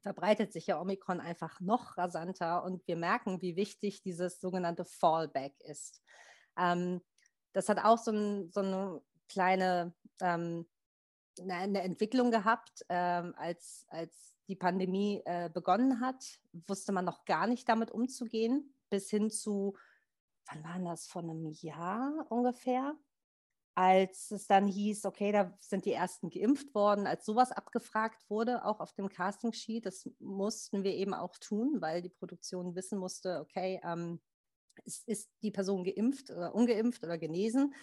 verbreitet 0.00 0.52
sich 0.52 0.66
ja 0.66 0.80
Omikron 0.80 1.20
einfach 1.20 1.60
noch 1.60 1.98
rasanter 1.98 2.64
und 2.64 2.86
wir 2.86 2.96
merken, 2.96 3.42
wie 3.42 3.56
wichtig 3.56 4.02
dieses 4.02 4.40
sogenannte 4.40 4.84
Fallback 4.84 5.60
ist. 5.60 6.02
Ähm, 6.56 7.00
das 7.52 7.68
hat 7.68 7.84
auch 7.84 7.98
so, 7.98 8.10
ein, 8.10 8.50
so 8.50 8.60
eine 8.60 9.02
kleine 9.28 9.94
ähm, 10.20 10.66
eine 11.40 11.82
Entwicklung 11.82 12.30
gehabt, 12.30 12.84
ähm, 12.88 13.34
als, 13.36 13.86
als 13.88 14.34
die 14.48 14.56
Pandemie 14.56 15.22
äh, 15.24 15.48
begonnen 15.52 16.00
hat, 16.00 16.40
wusste 16.66 16.92
man 16.92 17.04
noch 17.04 17.24
gar 17.24 17.46
nicht 17.46 17.68
damit 17.68 17.90
umzugehen, 17.90 18.74
bis 18.90 19.08
hin 19.08 19.30
zu, 19.30 19.76
wann 20.46 20.64
war 20.64 20.78
das, 20.90 21.06
vor 21.06 21.22
einem 21.22 21.46
Jahr 21.46 22.26
ungefähr, 22.28 22.94
als 23.74 24.30
es 24.30 24.46
dann 24.46 24.66
hieß, 24.66 25.06
okay, 25.06 25.32
da 25.32 25.56
sind 25.60 25.84
die 25.86 25.92
ersten 25.92 26.30
geimpft 26.30 26.74
worden, 26.74 27.06
als 27.06 27.24
sowas 27.24 27.52
abgefragt 27.52 28.28
wurde, 28.28 28.64
auch 28.64 28.80
auf 28.80 28.92
dem 28.92 29.08
Casting-Sheet, 29.08 29.86
das 29.86 30.10
mussten 30.18 30.84
wir 30.84 30.94
eben 30.94 31.14
auch 31.14 31.36
tun, 31.38 31.80
weil 31.80 32.02
die 32.02 32.10
Produktion 32.10 32.74
wissen 32.74 32.98
musste, 32.98 33.40
okay, 33.40 33.80
ähm, 33.82 34.20
ist, 34.84 35.08
ist, 35.08 35.30
die 35.42 35.50
Person 35.50 35.84
geimpft 35.84 36.30
oder 36.30 36.54
ungeimpft 36.54 37.02
oder 37.02 37.18
genesen? 37.18 37.74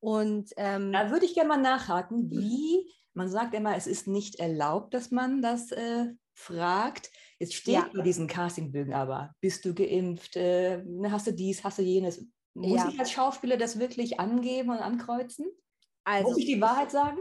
Und 0.00 0.52
ähm, 0.56 0.92
da 0.92 1.10
würde 1.10 1.26
ich 1.26 1.34
gerne 1.34 1.48
mal 1.48 1.60
nachhaken, 1.60 2.30
wie, 2.30 2.92
man 3.14 3.28
sagt 3.28 3.54
immer, 3.54 3.76
es 3.76 3.86
ist 3.86 4.06
nicht 4.06 4.36
erlaubt, 4.36 4.94
dass 4.94 5.10
man 5.10 5.42
das 5.42 5.72
äh, 5.72 6.06
fragt. 6.34 7.10
Jetzt 7.38 7.54
steht 7.54 7.74
ja. 7.74 7.90
bei 7.94 8.02
diesen 8.02 8.26
Castingbögen 8.26 8.92
aber, 8.92 9.34
bist 9.40 9.64
du 9.64 9.74
geimpft, 9.74 10.36
äh, 10.36 10.82
hast 11.08 11.26
du 11.26 11.32
dies, 11.32 11.64
hast 11.64 11.78
du 11.78 11.82
jenes. 11.82 12.24
Muss 12.56 12.80
ja. 12.80 12.88
ich 12.88 12.98
als 12.98 13.10
Schauspieler 13.10 13.56
das 13.56 13.78
wirklich 13.78 14.18
angeben 14.18 14.70
und 14.70 14.78
ankreuzen? 14.78 15.46
Also, 16.04 16.28
Muss 16.28 16.38
ich 16.38 16.46
die 16.46 16.60
Wahrheit 16.60 16.90
sagen? 16.90 17.18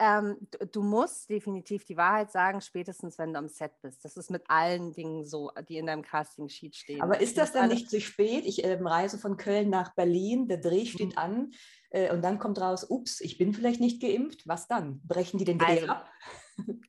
Ähm, 0.00 0.36
du, 0.50 0.66
du, 0.66 0.82
musst 0.82 1.28
definitiv 1.28 1.84
die 1.84 1.96
Wahrheit 1.96 2.30
sagen, 2.30 2.60
spätestens 2.60 3.18
wenn 3.18 3.32
du 3.32 3.38
am 3.38 3.48
Set 3.48 3.72
bist. 3.82 4.04
Das 4.04 4.16
ist 4.16 4.30
mit 4.30 4.48
allen 4.48 4.92
Dingen 4.92 5.24
so, 5.24 5.50
die 5.68 5.76
in 5.76 5.86
deinem 5.86 6.02
Casting-Sheet 6.02 6.76
stehen. 6.76 7.02
Aber 7.02 7.20
ist 7.20 7.36
das 7.36 7.52
dann 7.52 7.68
nicht 7.68 7.90
zu 7.90 8.00
spät? 8.00 8.46
Ich 8.46 8.64
äh, 8.64 8.78
reise 8.80 9.18
von 9.18 9.36
Köln 9.36 9.70
nach 9.70 9.94
Berlin, 9.94 10.46
der 10.46 10.58
Dreh 10.58 10.86
steht 10.86 11.12
mhm. 11.12 11.18
an 11.18 11.50
äh, 11.90 12.12
und 12.12 12.22
dann 12.22 12.38
kommt 12.38 12.60
raus, 12.60 12.86
ups, 12.88 13.20
ich 13.20 13.38
bin 13.38 13.52
vielleicht 13.52 13.80
nicht 13.80 14.00
geimpft. 14.00 14.46
Was 14.46 14.68
dann? 14.68 15.00
Brechen 15.04 15.38
die 15.38 15.44
den 15.44 15.58
Dreh 15.58 15.80
also, 15.80 15.86
ab? 15.88 16.08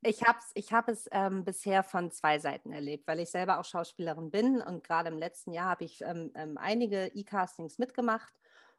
Ich 0.01 0.23
habe 0.23 0.39
ich 0.53 0.73
hab 0.73 0.89
es 0.89 1.07
ähm, 1.11 1.43
bisher 1.43 1.83
von 1.83 2.11
zwei 2.11 2.39
Seiten 2.39 2.71
erlebt, 2.71 3.07
weil 3.07 3.19
ich 3.19 3.29
selber 3.29 3.59
auch 3.59 3.65
Schauspielerin 3.65 4.31
bin 4.31 4.61
und 4.61 4.83
gerade 4.83 5.09
im 5.09 5.17
letzten 5.17 5.51
Jahr 5.51 5.69
habe 5.69 5.83
ich 5.83 6.01
ähm, 6.01 6.31
ähm, 6.35 6.57
einige 6.57 7.07
E-Castings 7.07 7.77
mitgemacht 7.77 8.33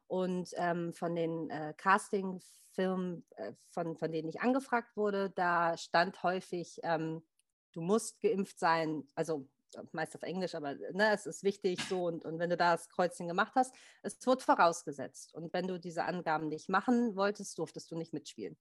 und 0.07 0.49
ähm, 0.57 0.93
von 0.93 1.15
den 1.15 1.49
äh, 1.49 1.73
Castingfirmen, 1.77 3.25
äh, 3.37 3.53
von, 3.69 3.95
von 3.95 4.11
denen 4.11 4.27
ich 4.27 4.41
angefragt 4.41 4.97
wurde, 4.97 5.29
da 5.29 5.77
stand 5.77 6.21
häufig, 6.23 6.79
ähm, 6.83 7.23
du 7.71 7.81
musst 7.81 8.19
geimpft 8.19 8.59
sein, 8.59 9.07
also 9.15 9.47
meist 9.93 10.15
auf 10.15 10.23
Englisch, 10.23 10.55
aber 10.55 10.75
ne, 10.75 11.13
es 11.13 11.25
ist 11.25 11.43
wichtig 11.43 11.79
so 11.87 12.05
und, 12.07 12.25
und 12.25 12.39
wenn 12.39 12.49
du 12.49 12.57
da 12.57 12.73
das 12.73 12.89
Kreuzchen 12.89 13.27
gemacht 13.27 13.53
hast, 13.55 13.73
es 14.01 14.25
wird 14.25 14.43
vorausgesetzt. 14.43 15.33
Und 15.33 15.53
wenn 15.53 15.67
du 15.67 15.79
diese 15.79 16.03
Angaben 16.03 16.49
nicht 16.49 16.67
machen 16.67 17.15
wolltest, 17.15 17.57
durftest 17.57 17.89
du 17.91 17.95
nicht 17.95 18.13
mitspielen. 18.13 18.57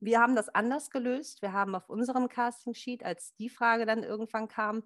Wir 0.00 0.20
haben 0.20 0.36
das 0.36 0.48
anders 0.48 0.90
gelöst. 0.90 1.42
Wir 1.42 1.52
haben 1.52 1.74
auf 1.74 1.88
unserem 1.88 2.28
Casting-Sheet, 2.28 3.04
als 3.04 3.34
die 3.36 3.48
Frage 3.48 3.86
dann 3.86 4.02
irgendwann 4.02 4.48
kam, 4.48 4.84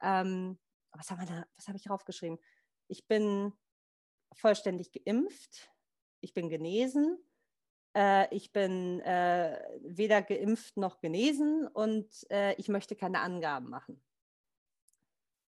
ähm, 0.00 0.58
was, 0.92 1.06
da, 1.08 1.46
was 1.56 1.68
habe 1.68 1.76
ich 1.76 1.84
draufgeschrieben? 1.84 2.38
Ich 2.88 3.06
bin 3.06 3.52
vollständig 4.32 4.92
geimpft, 4.92 5.70
ich 6.20 6.34
bin 6.34 6.48
genesen, 6.48 7.18
äh, 7.96 8.34
ich 8.34 8.52
bin 8.52 9.00
äh, 9.00 9.60
weder 9.80 10.22
geimpft 10.22 10.76
noch 10.76 11.00
genesen 11.00 11.66
und 11.68 12.08
äh, 12.30 12.54
ich 12.54 12.68
möchte 12.68 12.96
keine 12.96 13.20
Angaben 13.20 13.70
machen. 13.70 14.02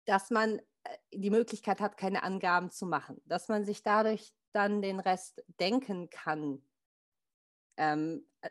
Dass 0.07 0.31
man 0.31 0.59
äh, 0.85 0.97
die 1.13 1.31
Möglichkeit 1.31 1.81
hat, 1.81 1.97
keine 1.97 2.23
Angaben 2.23 2.71
zu 2.71 2.87
machen, 2.87 3.21
dass 3.27 3.49
man 3.49 3.65
sich 3.65 3.83
dadurch 3.83 4.33
dann 4.53 4.83
den 4.83 5.01
Rest 5.01 5.45
denken 5.61 6.11
kann. 6.11 6.63
Ähm, 7.81 8.27
äh, 8.43 8.51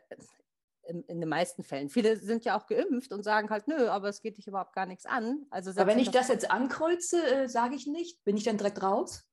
in, 0.84 1.04
in, 1.04 1.20
den 1.20 1.28
meisten 1.28 1.62
Fällen. 1.62 1.88
Viele 1.88 2.16
sind 2.16 2.44
ja 2.44 2.58
auch 2.58 2.66
geimpft 2.66 3.12
und 3.12 3.22
sagen 3.22 3.50
halt, 3.50 3.68
nö, 3.68 3.88
aber 3.88 4.08
es 4.08 4.22
geht 4.22 4.38
dich 4.38 4.48
überhaupt 4.48 4.72
gar 4.72 4.86
nichts 4.86 5.06
an. 5.06 5.46
Also 5.50 5.70
aber 5.70 5.86
wenn 5.86 6.00
ich 6.00 6.10
das 6.10 6.26
jetzt 6.26 6.50
ankreuze, 6.50 7.22
äh, 7.22 7.48
sage 7.48 7.76
ich 7.76 7.86
nicht, 7.86 8.24
bin 8.24 8.36
ich 8.36 8.42
dann 8.42 8.58
direkt 8.58 8.82
raus? 8.82 9.28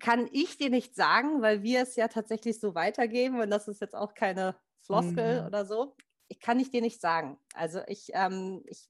Kann 0.00 0.28
ich 0.32 0.58
dir 0.58 0.70
nicht 0.70 0.96
sagen, 0.96 1.42
weil 1.42 1.62
wir 1.62 1.82
es 1.82 1.94
ja 1.94 2.08
tatsächlich 2.08 2.58
so 2.58 2.74
weitergeben 2.74 3.40
und 3.40 3.50
das 3.50 3.68
ist 3.68 3.80
jetzt 3.80 3.94
auch 3.94 4.14
keine 4.14 4.56
Floskel 4.80 5.42
mhm. 5.42 5.46
oder 5.46 5.64
so. 5.64 5.94
Ich 6.26 6.40
kann 6.40 6.58
ich 6.58 6.70
dir 6.70 6.80
nicht 6.80 7.00
sagen. 7.00 7.38
Also 7.54 7.80
ich, 7.86 8.10
ähm, 8.14 8.64
ich 8.66 8.88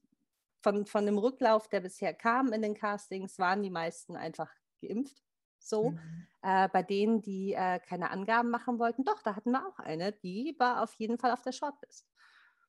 von, 0.63 0.87
von 0.87 1.05
dem 1.05 1.19
Rücklauf, 1.19 1.67
der 1.67 1.81
bisher 1.81 2.15
kam 2.15 2.51
in 2.51 2.63
den 2.63 2.73
Castings, 2.73 3.37
waren 3.37 3.61
die 3.61 3.69
meisten 3.69 4.15
einfach 4.15 4.51
geimpft 4.81 5.23
so. 5.59 5.91
Mhm. 5.91 6.27
Äh, 6.41 6.69
bei 6.69 6.83
denen, 6.83 7.21
die 7.21 7.53
äh, 7.53 7.79
keine 7.79 8.11
Angaben 8.11 8.49
machen 8.49 8.79
wollten, 8.79 9.03
doch, 9.03 9.21
da 9.21 9.35
hatten 9.35 9.51
wir 9.51 9.67
auch 9.67 9.79
eine, 9.79 10.13
die 10.13 10.55
war 10.57 10.83
auf 10.83 10.93
jeden 10.95 11.17
Fall 11.17 11.31
auf 11.31 11.41
der 11.41 11.51
Shortlist. 11.51 12.07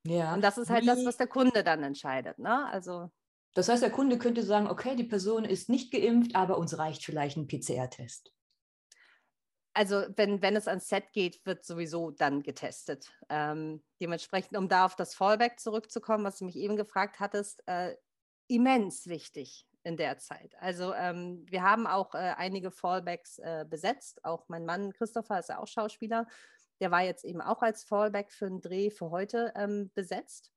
Ja. 0.05 0.35
Und 0.35 0.43
das 0.43 0.59
ist 0.59 0.71
halt 0.71 0.83
Wie? 0.83 0.87
das, 0.87 1.05
was 1.05 1.17
der 1.17 1.27
Kunde 1.27 1.63
dann 1.63 1.83
entscheidet. 1.83 2.39
Ne? 2.39 2.67
Also, 2.67 3.11
das 3.55 3.69
heißt, 3.69 3.83
der 3.83 3.91
Kunde 3.91 4.19
könnte 4.19 4.43
sagen, 4.43 4.67
okay, 4.69 4.97
die 4.97 5.05
Person 5.05 5.45
ist 5.45 5.69
nicht 5.69 5.93
geimpft, 5.93 6.35
aber 6.37 6.59
uns 6.59 6.79
reicht 6.79 7.05
vielleicht 7.05 7.37
ein 7.37 7.49
PCR-Test. 7.49 8.33
Also 9.73 10.05
wenn, 10.17 10.43
wenn 10.43 10.57
es 10.57 10.67
ans 10.67 10.89
Set 10.89 11.13
geht, 11.13 11.45
wird 11.47 11.65
sowieso 11.65 12.11
dann 12.11 12.43
getestet. 12.43 13.13
Ähm, 13.29 13.83
dementsprechend, 14.01 14.57
um 14.57 14.69
da 14.69 14.85
auf 14.85 14.97
das 14.97 15.15
Fallback 15.15 15.61
zurückzukommen, 15.61 16.25
was 16.25 16.39
du 16.39 16.45
mich 16.45 16.57
eben 16.57 16.77
gefragt 16.77 17.21
hattest, 17.21 17.63
äh, 17.67 17.95
immens 18.49 19.07
wichtig 19.07 19.67
in 19.83 19.97
der 19.97 20.19
Zeit. 20.19 20.55
Also 20.61 20.95
ähm, 20.95 21.45
wir 21.49 21.63
haben 21.63 21.87
auch 21.87 22.15
äh, 22.15 22.35
einige 22.37 22.71
Fallbacks 22.71 23.39
äh, 23.39 23.65
besetzt. 23.69 24.25
Auch 24.25 24.49
mein 24.49 24.67
Mann 24.67 24.93
Christopher 24.93 25.39
ist 25.39 25.49
ja 25.49 25.59
auch 25.59 25.67
Schauspieler. 25.67 26.27
Der 26.81 26.91
war 26.91 27.03
jetzt 27.03 27.25
eben 27.25 27.41
auch 27.41 27.63
als 27.63 27.85
Fallback 27.85 28.33
für 28.33 28.47
einen 28.47 28.61
Dreh 28.61 28.91
für 28.91 29.11
heute 29.11 29.53
ähm, 29.57 29.91
besetzt, 29.95 30.51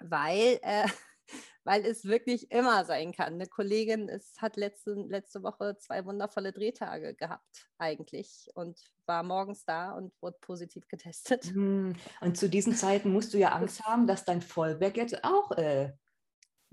weil, 0.00 0.58
äh, 0.62 0.86
weil 1.64 1.84
es 1.84 2.04
wirklich 2.04 2.50
immer 2.50 2.84
sein 2.84 3.12
kann. 3.12 3.34
Eine 3.34 3.46
Kollegin 3.46 4.08
ist, 4.08 4.40
hat 4.40 4.56
letzte, 4.56 4.94
letzte 4.94 5.42
Woche 5.42 5.76
zwei 5.78 6.04
wundervolle 6.04 6.52
Drehtage 6.52 7.14
gehabt 7.14 7.68
eigentlich 7.78 8.48
und 8.54 8.80
war 9.06 9.22
morgens 9.22 9.64
da 9.64 9.92
und 9.92 10.12
wurde 10.20 10.38
positiv 10.40 10.86
getestet. 10.88 11.44
Hm, 11.46 11.94
und 12.20 12.36
zu 12.36 12.48
diesen 12.48 12.74
Zeiten 12.76 13.12
musst 13.12 13.34
du 13.34 13.38
ja 13.38 13.50
Angst 13.50 13.84
haben, 13.84 14.06
dass 14.06 14.24
dein 14.24 14.42
Fallback 14.42 14.96
jetzt 14.96 15.24
auch 15.24 15.50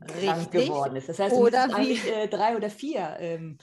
äh, 0.01 0.25
krank 0.25 0.51
geworden 0.51 0.95
ist. 0.95 1.09
Das 1.09 1.19
heißt, 1.19 1.35
du 1.35 1.47
oder 1.47 1.67
wie, 1.77 1.97
äh, 2.09 2.27
drei 2.27 2.55
oder 2.55 2.69
vier 2.69 3.17
ähm, 3.19 3.57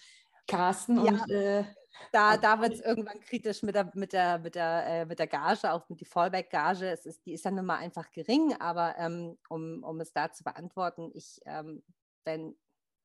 casten 0.47 1.05
ja. 1.05 1.13
und 1.13 1.31
äh, 1.31 1.65
da, 2.13 2.37
da 2.37 2.61
wird 2.61 2.75
es 2.75 2.81
irgendwann 2.81 3.21
kritisch 3.21 3.63
mit 3.63 3.75
der, 3.75 3.91
mit 3.95 4.13
der, 4.13 4.39
mit 4.39 4.55
der, 4.55 4.87
äh, 4.87 5.07
mit 5.07 5.19
der 5.19 5.27
Gage, 5.27 5.73
auch 5.73 5.89
mit 5.89 6.01
der 6.01 6.07
Fallback-Gage. 6.07 6.91
ist, 6.91 7.25
die 7.27 7.33
ist 7.33 7.45
dann 7.45 7.55
nun 7.55 7.67
mal 7.67 7.79
einfach 7.79 8.11
gering, 8.11 8.55
aber 8.59 8.97
ähm, 8.99 9.39
um, 9.49 9.83
um 9.83 10.01
es 10.01 10.13
da 10.13 10.31
zu 10.31 10.45
beantworten, 10.45 11.11
ich, 11.15 11.41
ähm, 11.47 11.83
wenn, 12.25 12.57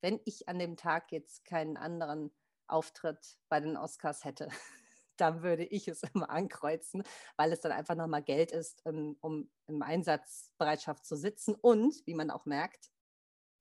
wenn 0.01 0.19
ich 0.25 0.47
an 0.49 0.59
dem 0.59 0.77
Tag 0.77 1.11
jetzt 1.11 1.45
keinen 1.45 1.77
anderen 1.77 2.31
Auftritt 2.67 3.37
bei 3.49 3.59
den 3.59 3.77
Oscars 3.77 4.23
hätte, 4.25 4.49
dann 5.17 5.43
würde 5.43 5.65
ich 5.65 5.87
es 5.87 6.03
immer 6.13 6.29
ankreuzen, 6.29 7.03
weil 7.37 7.51
es 7.51 7.61
dann 7.61 7.71
einfach 7.71 7.95
nochmal 7.95 8.23
Geld 8.23 8.51
ist, 8.51 8.85
um, 8.85 9.17
um 9.21 9.49
im 9.67 9.81
Einsatzbereitschaft 9.81 11.05
zu 11.05 11.15
sitzen 11.15 11.55
und, 11.55 11.95
wie 12.05 12.15
man 12.15 12.31
auch 12.31 12.45
merkt, 12.45 12.89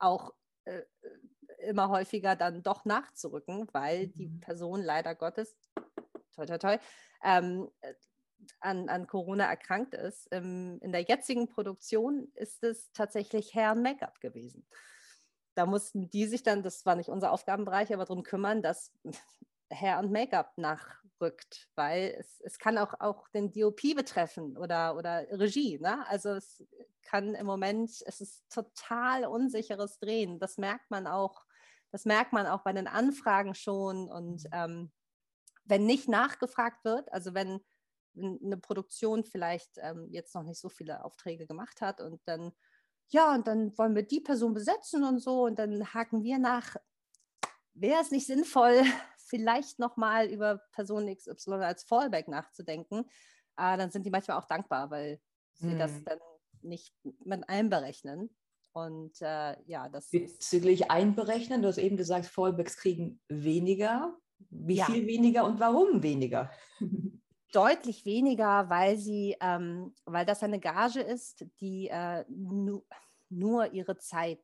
auch 0.00 0.32
äh, 0.64 0.82
immer 1.58 1.88
häufiger 1.88 2.36
dann 2.36 2.62
doch 2.62 2.84
nachzurücken, 2.84 3.68
weil 3.72 4.08
die 4.08 4.28
mhm. 4.28 4.40
Person 4.40 4.82
leider 4.82 5.14
Gottes, 5.14 5.56
toi, 6.34 6.46
toi, 6.46 6.58
toi, 6.58 6.78
ähm, 7.22 7.70
an, 8.60 8.88
an 8.88 9.06
Corona 9.06 9.44
erkrankt 9.44 9.94
ist. 9.94 10.28
Ähm, 10.30 10.78
in 10.80 10.92
der 10.92 11.02
jetzigen 11.02 11.48
Produktion 11.48 12.30
ist 12.34 12.62
es 12.62 12.90
tatsächlich 12.92 13.54
Herrn 13.54 13.82
Make-up 13.82 14.20
gewesen. 14.20 14.66
Da 15.54 15.66
mussten 15.66 16.08
die 16.10 16.26
sich 16.26 16.42
dann, 16.42 16.62
das 16.62 16.86
war 16.86 16.96
nicht 16.96 17.08
unser 17.08 17.32
Aufgabenbereich, 17.32 17.92
aber 17.92 18.04
darum 18.04 18.22
kümmern, 18.22 18.62
dass 18.62 18.92
Hair 19.72 19.98
und 19.98 20.10
Make-up 20.10 20.56
nachrückt, 21.20 21.68
weil 21.74 22.16
es, 22.18 22.40
es 22.40 22.58
kann 22.58 22.78
auch, 22.78 22.94
auch 23.00 23.28
den 23.28 23.52
DOP 23.52 23.94
betreffen 23.94 24.56
oder, 24.56 24.96
oder 24.96 25.26
Regie. 25.30 25.78
Ne? 25.78 26.06
Also 26.08 26.30
es 26.30 26.64
kann 27.02 27.34
im 27.34 27.46
Moment, 27.46 27.90
es 28.06 28.20
ist 28.20 28.44
total 28.50 29.26
unsicheres 29.26 29.98
Drehen. 29.98 30.38
Das 30.38 30.58
merkt 30.58 30.90
man 30.90 31.06
auch 31.06 31.44
das 31.92 32.04
merkt 32.04 32.32
man 32.32 32.46
auch 32.46 32.62
bei 32.62 32.72
den 32.72 32.86
Anfragen 32.86 33.54
schon. 33.54 34.08
Und 34.08 34.44
mhm. 34.44 34.50
ähm, 34.52 34.92
wenn 35.64 35.86
nicht 35.86 36.08
nachgefragt 36.08 36.84
wird, 36.84 37.12
also 37.12 37.34
wenn 37.34 37.60
eine 38.16 38.56
Produktion 38.56 39.24
vielleicht 39.24 39.78
ähm, 39.78 40.08
jetzt 40.10 40.34
noch 40.34 40.42
nicht 40.42 40.60
so 40.60 40.68
viele 40.68 41.04
Aufträge 41.04 41.46
gemacht 41.46 41.80
hat 41.80 42.00
und 42.00 42.20
dann, 42.26 42.52
ja, 43.08 43.34
und 43.34 43.46
dann 43.46 43.76
wollen 43.78 43.94
wir 43.94 44.02
die 44.02 44.20
Person 44.20 44.52
besetzen 44.52 45.04
und 45.04 45.20
so 45.20 45.44
und 45.44 45.58
dann 45.58 45.94
haken 45.94 46.22
wir 46.22 46.38
nach, 46.38 46.76
wäre 47.74 48.00
es 48.00 48.10
nicht 48.10 48.26
sinnvoll, 48.26 48.82
vielleicht 49.28 49.78
nochmal 49.78 50.26
über 50.26 50.58
Person 50.72 51.14
XY 51.14 51.52
als 51.54 51.84
Fallback 51.84 52.28
nachzudenken, 52.28 53.04
äh, 53.56 53.76
dann 53.76 53.90
sind 53.90 54.04
die 54.04 54.10
manchmal 54.10 54.38
auch 54.38 54.46
dankbar, 54.46 54.90
weil 54.90 55.20
sie 55.54 55.74
mhm. 55.74 55.78
das 55.78 56.04
dann 56.04 56.18
nicht 56.62 56.94
mit 57.24 57.48
einberechnen. 57.48 58.30
Und 58.72 59.20
äh, 59.20 59.56
ja, 59.66 59.88
das. 59.88 60.10
Bezüglich 60.10 60.90
einberechnen, 60.90 61.62
du 61.62 61.68
hast 61.68 61.78
eben 61.78 61.96
gesagt, 61.96 62.26
Fallbacks 62.26 62.76
kriegen 62.76 63.20
weniger. 63.28 64.16
Wie 64.48 64.76
ja. 64.76 64.86
viel 64.86 65.06
weniger 65.06 65.44
und 65.44 65.60
warum 65.60 66.02
weniger? 66.02 66.50
Deutlich 67.52 68.04
weniger, 68.04 68.70
weil 68.70 68.96
sie, 68.96 69.36
ähm, 69.40 69.92
weil 70.04 70.24
das 70.24 70.42
eine 70.44 70.60
Gage 70.60 71.00
ist, 71.00 71.44
die 71.60 71.88
äh, 71.88 72.24
nu 72.28 72.84
nur 73.28 73.72
ihre 73.72 73.96
Zeit 73.96 74.40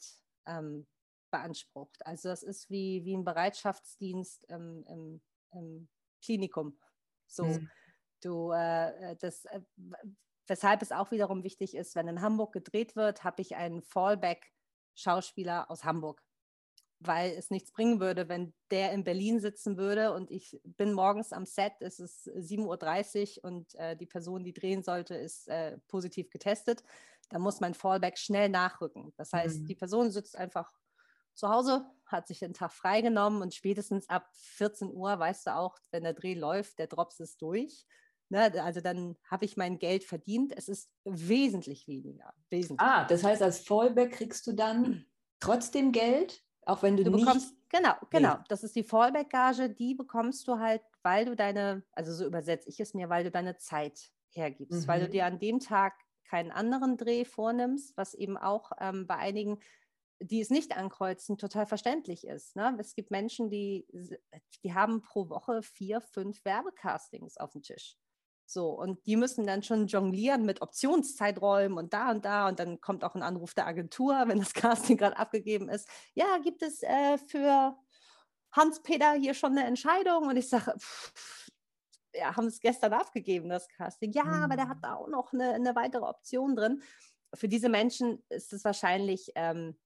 ähm, 0.47 0.87
beansprucht. 1.31 2.05
Also 2.07 2.29
das 2.29 2.43
ist 2.43 2.71
wie, 2.71 3.05
wie 3.05 3.17
ein 3.17 3.25
Bereitschaftsdienst 3.25 4.45
im, 4.45 4.85
im, 4.89 5.21
im 5.53 5.89
Klinikum. 6.23 6.79
So, 7.27 7.45
hm. 7.45 7.71
du, 8.21 8.53
äh, 8.53 9.17
das, 9.17 9.45
äh, 9.47 9.61
Weshalb 10.47 10.83
es 10.83 10.93
auch 10.93 11.11
wiederum 11.11 11.43
wichtig 11.43 11.75
ist, 11.75 11.97
wenn 11.97 12.09
in 12.09 12.21
Hamburg 12.21 12.53
gedreht 12.53 12.95
wird, 12.95 13.25
habe 13.25 13.43
ich 13.43 13.57
einen 13.57 13.83
Fallback-Schauspieler 13.83 15.71
aus 15.71 15.85
Hamburg. 15.85 16.23
Weil 17.01 17.33
es 17.33 17.51
nichts 17.51 17.73
bringen 17.73 18.01
würde, 18.01 18.29
wenn 18.29 18.55
der 18.71 18.93
in 18.93 19.05
Berlin 19.05 19.39
sitzen 19.39 19.77
würde 19.77 20.15
und 20.15 20.31
ich 20.31 20.59
bin 20.65 20.95
morgens 20.95 21.33
am 21.33 21.45
Set, 21.45 21.75
es 21.81 21.99
ist 21.99 22.27
7.30 22.29 23.39
Uhr 23.39 23.45
und 23.45 23.75
äh, 23.75 23.97
die 23.97 24.07
Person, 24.07 24.45
die 24.45 24.55
drehen 24.55 24.83
sollte, 24.83 25.15
ist 25.15 25.47
äh, 25.49 25.77
positiv 25.89 26.31
getestet. 26.31 26.83
Da 27.29 27.39
muss 27.39 27.61
mein 27.61 27.75
Fallback 27.75 28.17
schnell 28.17 28.49
nachrücken. 28.49 29.13
Das 29.17 29.33
heißt, 29.33 29.63
mhm. 29.63 29.67
die 29.67 29.75
Person 29.75 30.11
sitzt 30.11 30.37
einfach 30.37 30.73
zu 31.37 31.49
Hause, 31.49 31.87
hat 32.07 32.27
sich 32.27 32.39
den 32.39 32.55
Tag 32.55 32.73
freigenommen 32.73 33.43
und 33.43 33.55
spätestens 33.55 34.09
ab 34.09 34.29
14 34.33 34.91
Uhr 34.93 35.19
weißt 35.19 35.47
du 35.47 35.57
auch, 35.57 35.77
wenn 35.91 36.05
der 36.05 36.15
Dreh 36.15 36.35
läuft, 36.35 36.79
der 36.79 36.87
Drops 36.87 37.21
ist 37.21 37.43
durch 37.43 37.87
Ne, 38.29 38.53
also 38.63 38.81
dann 38.81 39.17
habe 39.31 39.45
ich 39.45 39.57
mein 39.57 39.79
Geld 39.79 40.03
verdient. 40.03 40.53
Es 40.57 40.69
ist 40.69 40.91
wesentlich 41.05 41.87
weniger. 41.87 42.35
Wesentlich. 42.51 42.81
Ah, 42.81 43.05
das 43.05 43.23
heißt, 43.23 43.41
als 43.41 43.61
Fallback 43.61 44.13
kriegst 44.13 44.47
du 44.49 44.53
dann 44.53 45.05
trotzdem 45.41 45.93
Geld, 45.93 46.43
auch 46.63 46.83
wenn 46.83 46.97
du, 46.97 47.05
du 47.05 47.13
bekommst, 47.13 47.53
nicht... 47.53 47.71
Genau, 47.71 47.95
genau. 48.11 48.37
Das 48.49 48.65
ist 48.65 48.75
die 48.75 48.83
Fallback-Gage, 48.83 49.71
die 49.71 49.95
bekommst 49.95 50.49
du 50.49 50.59
halt, 50.59 50.83
weil 51.03 51.25
du 51.25 51.37
deine, 51.37 51.85
also 51.93 52.13
so 52.13 52.27
übersetze 52.27 52.69
ich 52.69 52.81
es 52.81 52.95
mir, 52.95 53.09
weil 53.09 53.23
du 53.23 53.31
deine 53.31 53.59
Zeit 53.59 54.11
hergibst, 54.31 54.83
mhm. 54.83 54.89
weil 54.89 55.01
du 55.01 55.07
mhm. 55.07 55.11
dir 55.13 55.27
an 55.27 55.39
dem 55.39 55.61
Tag 55.61 55.95
keinen 56.25 56.51
anderen 56.51 56.97
Dreh 56.97 57.25
vornimmst, 57.25 57.97
was 57.97 58.15
eben 58.15 58.37
auch 58.37 58.73
ähm, 58.81 59.07
bei 59.07 59.17
einigen 59.17 59.61
die 60.21 60.41
es 60.41 60.51
nicht 60.51 60.77
ankreuzen, 60.77 61.39
total 61.39 61.67
verständlich 61.67 62.27
ist. 62.27 62.57
Ne? 62.57 62.77
Es 62.79 62.95
gibt 62.95 63.11
Menschen, 63.11 63.51
die, 63.51 63.87
die 64.63 64.75
haben 64.75 65.03
pro 65.03 65.29
Woche 65.29 65.63
vier, 65.63 66.01
fünf 66.01 66.45
Werbecastings 66.45 67.37
auf 67.37 67.53
dem 67.53 67.63
Tisch. 67.63 67.97
So, 68.49 68.71
und 68.71 69.05
die 69.07 69.17
müssen 69.17 69.45
dann 69.45 69.65
schon 69.65 69.89
jonglieren 69.89 70.47
mit 70.47 70.63
Optionszeiträumen 70.63 71.77
und 71.77 71.93
da 71.93 72.13
und 72.13 72.25
da. 72.25 72.49
Und 72.49 72.61
dann 72.61 72.81
kommt 72.81 73.03
auch 73.03 73.17
ein 73.17 73.23
Anruf 73.25 73.55
der 73.55 73.67
Agentur, 73.67 74.15
wenn 74.29 74.39
das 74.39 74.55
Casting 74.55 74.97
gerade 74.97 75.17
abgegeben 75.17 75.69
ist. 75.69 75.89
Ja, 76.15 76.39
gibt 76.43 76.63
es 76.63 76.83
äh, 76.83 77.19
für 77.19 77.77
Hans-Peter 78.53 79.15
hier 79.15 79.35
schon 79.35 79.53
eine 79.53 79.67
Entscheidung? 79.67 80.29
Und 80.29 80.37
ich 80.37 80.49
sage, 80.49 80.75
ja, 82.15 82.37
haben 82.37 82.47
es 82.47 82.61
gestern 82.61 82.93
abgegeben, 82.93 83.49
das 83.49 83.69
Casting. 83.69 84.13
Ja, 84.13 84.25
mhm. 84.25 84.45
aber 84.45 84.57
der 84.57 84.69
hat 84.69 84.79
mhm. 84.79 84.83
da 84.83 84.95
auch 84.95 85.09
noch 85.09 85.33
eine, 85.33 85.53
eine, 85.53 85.75
weitere 85.75 86.05
Option 86.05 86.55
drin. 86.55 86.83
Für 87.35 87.49
diese 87.49 87.69
Menschen 87.69 88.23
ist 88.29 88.53
es 88.53 88.65
wahrscheinlich 88.65 89.33
ähm, 89.35 89.77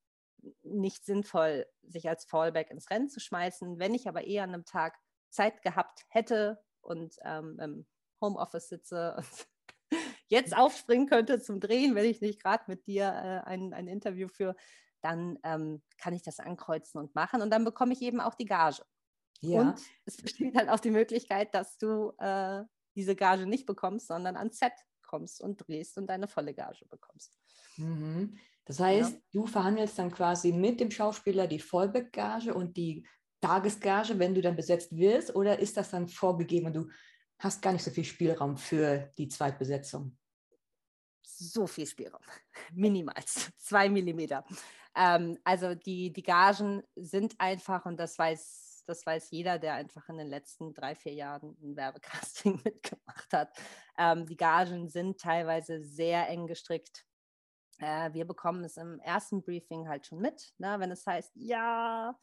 nicht 0.63 1.05
sinnvoll, 1.05 1.67
sich 1.83 2.09
als 2.09 2.25
Fallback 2.25 2.71
ins 2.71 2.91
Rennen 2.91 3.09
zu 3.09 3.21
schmeißen. 3.21 3.79
Wenn 3.79 3.95
ich 3.95 4.09
aber 4.09 4.25
eher 4.25 4.45
an 4.45 4.55
einem 4.55 4.65
Tag 4.65 4.99
Zeit 5.31 5.63
gehabt 5.63 6.05
hätte 6.09 6.63
und 6.81 7.17
ähm, 7.25 7.87
Homeoffice 8.21 8.69
sitze 8.69 9.17
und 9.17 9.49
jetzt 10.29 10.57
aufspringen 10.57 11.09
könnte 11.09 11.41
zum 11.41 11.61
Drehen, 11.61 11.95
wenn 11.95 12.05
ich 12.05 12.21
nicht 12.21 12.43
gerade 12.43 12.65
mit 12.67 12.87
dir 12.87 13.05
äh, 13.07 13.49
ein, 13.49 13.73
ein 13.73 13.89
Interview 13.89 14.29
führe, 14.29 14.57
dann 15.01 15.39
ähm, 15.45 15.83
kann 15.99 16.15
ich 16.15 16.23
das 16.23 16.39
ankreuzen 16.39 17.01
und 17.01 17.15
machen 17.15 17.43
und 17.43 17.51
dann 17.51 17.65
bekomme 17.65 17.93
ich 17.93 18.03
eben 18.03 18.21
auch 18.21 18.35
die 18.35 18.45
Gage. 18.45 18.85
Ja. 19.41 19.61
Und 19.61 19.81
es 20.05 20.17
besteht 20.19 20.55
halt 20.57 20.69
auch 20.69 20.81
die 20.81 20.91
Möglichkeit, 20.91 21.55
dass 21.55 21.79
du 21.79 22.13
äh, 22.19 22.63
diese 22.95 23.17
Gage 23.17 23.47
nicht 23.47 23.67
bekommst, 23.67 24.09
sondern 24.09 24.37
ans 24.37 24.59
Set 24.59 24.73
kommst 25.03 25.41
und 25.41 25.57
drehst 25.67 25.97
und 25.97 26.07
deine 26.07 26.29
volle 26.29 26.55
Gage 26.55 26.87
bekommst. 26.87 27.33
Mhm. 27.77 28.39
Das 28.71 28.79
heißt, 28.79 29.15
ja. 29.15 29.21
du 29.33 29.47
verhandelst 29.49 29.99
dann 29.99 30.13
quasi 30.13 30.53
mit 30.53 30.79
dem 30.79 30.93
Schauspieler 30.93 31.49
die 31.49 31.59
Vollback-Gage 31.59 32.55
und 32.55 32.77
die 32.77 33.05
Tagesgage, 33.41 34.17
wenn 34.21 34.33
du 34.33 34.41
dann 34.41 34.55
besetzt 34.55 34.97
wirst, 34.97 35.35
oder 35.35 35.59
ist 35.59 35.77
das 35.77 35.91
dann 35.91 36.07
vorgegeben 36.07 36.67
und 36.67 36.77
du 36.77 36.89
hast 37.41 37.63
gar 37.63 37.73
nicht 37.73 37.83
so 37.83 37.91
viel 37.91 38.05
Spielraum 38.05 38.57
für 38.57 39.13
die 39.19 39.27
Zweitbesetzung. 39.27 40.17
So 41.21 41.67
viel 41.67 41.85
Spielraum, 41.85 42.21
minimal, 42.73 43.21
zwei 43.57 43.89
Millimeter. 43.89 44.45
Ähm, 44.95 45.37
also 45.43 45.75
die, 45.75 46.13
die 46.13 46.23
Gagen 46.23 46.85
sind 46.95 47.35
einfach, 47.41 47.87
und 47.87 47.97
das 47.97 48.17
weiß, 48.17 48.85
das 48.87 49.05
weiß 49.05 49.33
jeder, 49.33 49.59
der 49.59 49.75
einfach 49.75 50.09
in 50.11 50.19
den 50.19 50.29
letzten 50.29 50.73
drei, 50.75 50.95
vier 50.95 51.15
Jahren 51.15 51.57
ein 51.61 51.75
Werbecasting 51.75 52.61
mitgemacht 52.65 53.33
hat. 53.33 53.53
Ähm, 53.99 54.27
die 54.27 54.37
Gagen 54.37 54.89
sind 54.89 55.21
teilweise 55.21 55.83
sehr 55.83 56.29
eng 56.29 56.47
gestrickt. 56.47 57.05
Äh, 57.81 58.13
wir 58.13 58.27
bekommen 58.27 58.63
es 58.65 58.77
im 58.77 59.01
ersten 59.01 59.43
Briefing 59.43 59.89
halt 59.89 60.07
schon 60.07 60.21
mit, 60.21 60.53
ne? 60.59 60.79
wenn 60.79 60.91
es 60.91 61.07
heißt, 61.07 61.33
ja, 61.35 62.15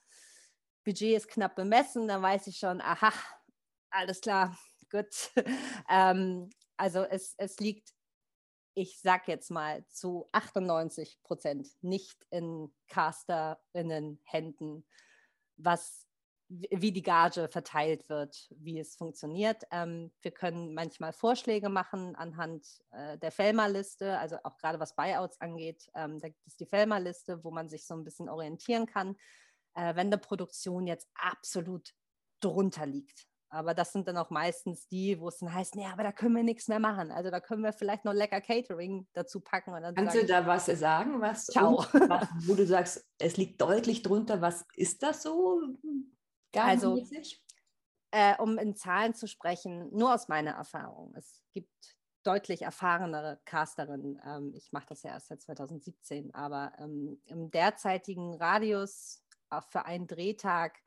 Budget 0.86 1.18
ist 1.18 1.28
knapp 1.28 1.56
bemessen, 1.56 2.08
dann 2.08 2.22
weiß 2.22 2.48
ich 2.48 2.58
schon, 2.58 2.80
aha, 2.80 3.12
alles 3.90 4.22
klar, 4.22 4.58
gut. 4.92 5.32
ähm, 5.90 6.50
also 6.78 7.04
es, 7.04 7.34
es 7.38 7.60
liegt, 7.60 7.94
ich 8.76 9.02
sag 9.02 9.28
jetzt 9.28 9.50
mal, 9.50 9.86
zu 9.88 10.28
98 10.32 11.20
Prozent 11.24 11.68
nicht 11.82 12.24
in 12.30 12.72
Casterinnen 12.88 14.22
Händen, 14.24 14.88
was 15.58 16.07
wie 16.50 16.92
die 16.92 17.02
Gage 17.02 17.50
verteilt 17.50 18.08
wird, 18.10 18.48
wie 18.52 18.80
es 18.80 18.96
funktioniert. 18.96 19.64
Ähm, 19.72 20.12
wir 20.22 20.32
können 20.32 20.74
manchmal 20.74 21.12
Vorschläge 21.12 21.70
machen 21.70 22.16
anhand 22.16 22.66
äh, 22.92 23.18
der 23.18 23.32
Fellmer-Liste, 23.32 24.18
also 24.18 24.38
auch 24.44 24.58
gerade 24.58 24.80
was 24.80 24.96
Buyouts 24.96 25.42
angeht. 25.42 25.90
Ähm, 25.94 26.20
da 26.20 26.30
gibt 26.30 26.48
es 26.48 26.56
die 26.56 26.66
Fellmer-Liste, 26.66 27.44
wo 27.44 27.52
man 27.52 27.70
sich 27.70 27.86
so 27.86 27.96
ein 27.96 28.06
bisschen 28.06 28.30
orientieren 28.30 28.86
kann. 28.86 29.16
Äh, 29.76 29.96
wenn 29.96 30.08
eine 30.08 30.18
Produktion 30.18 30.88
jetzt 30.88 31.10
absolut 31.16 31.94
drunter 32.40 32.86
liegt, 32.86 33.28
aber 33.50 33.74
das 33.74 33.94
sind 33.94 34.08
dann 34.08 34.18
auch 34.18 34.30
meistens 34.30 34.88
die, 34.88 35.20
wo 35.20 35.30
es 35.30 35.38
dann 35.38 35.54
heißt, 35.54 35.76
nee, 35.76 35.86
aber 35.86 36.04
da 36.04 36.12
können 36.12 36.36
wir 36.36 36.44
nichts 36.44 36.68
mehr 36.68 36.80
machen. 36.80 37.12
Also 37.12 37.32
da 37.32 37.40
können 37.40 37.64
wir 37.64 37.72
vielleicht 37.72 38.04
noch 38.04 38.14
lecker 38.14 38.42
Catering 38.42 39.08
dazu 39.14 39.40
packen. 39.40 39.72
Kannst 39.96 40.16
du 40.16 40.26
da 40.26 40.46
was 40.46 40.66
sagen, 40.66 41.22
was, 41.22 41.46
Ciao. 41.46 41.78
was, 41.78 42.28
wo 42.46 42.56
du 42.56 42.66
sagst, 42.66 43.06
es 43.20 43.38
liegt 43.38 43.62
deutlich 43.62 44.02
drunter, 44.02 44.42
was 44.42 44.66
ist 44.76 45.02
das 45.02 45.24
so? 45.24 45.62
Also 46.56 47.00
äh, 48.12 48.36
um 48.38 48.58
in 48.58 48.76
Zahlen 48.76 49.14
zu 49.14 49.28
sprechen, 49.28 49.90
nur 49.96 50.14
aus 50.14 50.28
meiner 50.28 50.52
Erfahrung. 50.52 51.14
Es 51.16 51.44
gibt 51.54 51.98
deutlich 52.24 52.62
erfahrenere 52.62 53.40
Casterinnen. 53.46 54.20
Ähm, 54.26 54.54
ich 54.56 54.72
mache 54.72 54.88
das 54.90 55.04
ja 55.04 55.12
erst 55.12 55.28
seit 55.28 55.42
2017, 55.42 56.34
aber 56.34 56.74
ähm, 56.80 57.22
im 57.26 57.52
derzeitigen 57.52 58.36
Radius 58.36 59.24
für 59.70 59.86
einen 59.86 60.08
Drehtag 60.08 60.78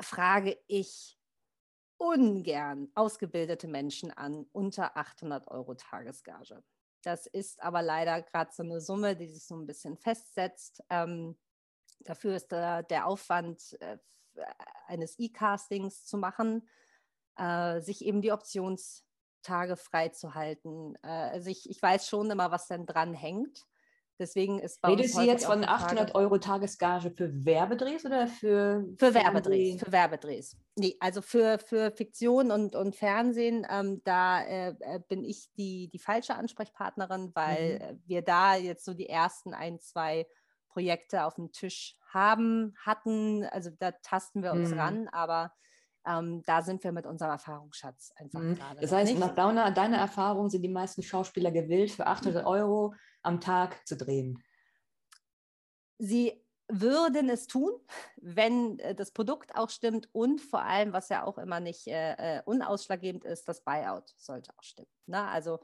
frage 0.00 0.58
ich 0.68 1.18
ungern 1.98 2.90
ausgebildete 2.94 3.68
Menschen 3.68 4.10
an 4.10 4.46
unter 4.52 4.96
800 4.96 5.48
Euro 5.48 5.74
Tagesgage. 5.74 6.62
Das 7.02 7.26
ist 7.26 7.62
aber 7.62 7.82
leider 7.82 8.22
gerade 8.22 8.50
so 8.52 8.62
eine 8.62 8.80
Summe, 8.80 9.16
die 9.16 9.28
sich 9.28 9.44
so 9.44 9.54
ein 9.54 9.66
bisschen 9.66 9.98
festsetzt. 9.98 10.82
Ähm, 10.88 11.38
dafür 12.00 12.36
ist 12.36 12.52
der, 12.52 12.82
der 12.82 13.06
Aufwand 13.06 13.76
äh, 13.80 13.98
eines 14.86 15.18
E-Castings 15.18 16.04
zu 16.04 16.18
machen, 16.18 16.68
äh, 17.36 17.80
sich 17.80 18.04
eben 18.04 18.22
die 18.22 18.32
Optionstage 18.32 19.76
freizuhalten. 19.76 20.96
Äh, 21.02 21.08
also 21.08 21.50
ich, 21.50 21.68
ich 21.68 21.80
weiß 21.80 22.08
schon 22.08 22.30
immer, 22.30 22.50
was 22.50 22.66
denn 22.66 22.86
dran 22.86 23.14
hängt. 23.14 23.66
Deswegen 24.20 24.58
ist 24.58 24.82
bei 24.82 24.90
Redest 24.90 25.16
du 25.16 25.22
jetzt 25.22 25.46
von 25.46 25.64
800 25.64 26.14
Euro 26.14 26.36
Tagesgage 26.36 27.10
für 27.10 27.32
Werbedrehs 27.42 28.04
oder 28.04 28.26
für 28.26 28.86
Für 28.98 29.14
Werbedrehs, 29.14 29.80
für 29.80 29.92
Werbedrehs. 29.92 30.56
Nee, 30.76 30.94
also 31.00 31.22
für, 31.22 31.58
für 31.58 31.90
Fiktion 31.90 32.50
und, 32.50 32.76
und 32.76 32.94
Fernsehen, 32.94 33.66
ähm, 33.70 34.02
da 34.04 34.44
äh, 34.44 35.00
bin 35.08 35.24
ich 35.24 35.50
die, 35.56 35.88
die 35.88 35.98
falsche 35.98 36.34
Ansprechpartnerin, 36.34 37.30
weil 37.34 37.78
mhm. 37.78 38.02
Wir 38.04 38.20
da 38.20 38.56
jetzt 38.56 38.84
so 38.84 38.92
die 38.92 39.08
ersten 39.08 39.54
ein, 39.54 39.80
zwei 39.80 40.26
Projekte 40.72 41.24
auf 41.24 41.34
dem 41.34 41.52
Tisch 41.52 41.96
haben, 42.12 42.74
hatten. 42.84 43.44
Also 43.44 43.70
da 43.78 43.92
tasten 43.92 44.42
wir 44.42 44.52
uns 44.52 44.70
mhm. 44.70 44.78
ran, 44.78 45.08
aber 45.08 45.52
ähm, 46.06 46.42
da 46.46 46.62
sind 46.62 46.82
wir 46.82 46.92
mit 46.92 47.06
unserem 47.06 47.32
Erfahrungsschatz 47.32 48.12
einfach 48.16 48.40
mhm. 48.40 48.54
gerade. 48.54 48.80
Das 48.80 48.92
heißt, 48.92 49.18
nach 49.18 49.34
deiner, 49.34 49.70
deiner 49.70 49.98
Erfahrung 49.98 50.48
sind 50.48 50.62
die 50.62 50.68
meisten 50.68 51.02
Schauspieler 51.02 51.50
gewillt, 51.50 51.90
für 51.90 52.06
800 52.06 52.46
Euro 52.46 52.94
am 53.22 53.40
Tag 53.40 53.86
zu 53.86 53.96
drehen. 53.96 54.42
Sie 55.98 56.42
würden 56.68 57.28
es 57.28 57.46
tun, 57.46 57.72
wenn 58.16 58.78
äh, 58.78 58.94
das 58.94 59.10
Produkt 59.10 59.54
auch 59.56 59.70
stimmt 59.70 60.08
und 60.12 60.40
vor 60.40 60.62
allem, 60.62 60.92
was 60.92 61.08
ja 61.08 61.24
auch 61.24 61.36
immer 61.36 61.60
nicht 61.60 61.86
äh, 61.88 62.38
äh 62.38 62.42
unausschlaggebend 62.44 63.24
ist, 63.24 63.48
das 63.48 63.62
Buyout 63.62 64.08
sollte 64.16 64.52
auch 64.56 64.62
stimmen. 64.62 64.88
Ne? 65.06 65.22
also 65.26 65.58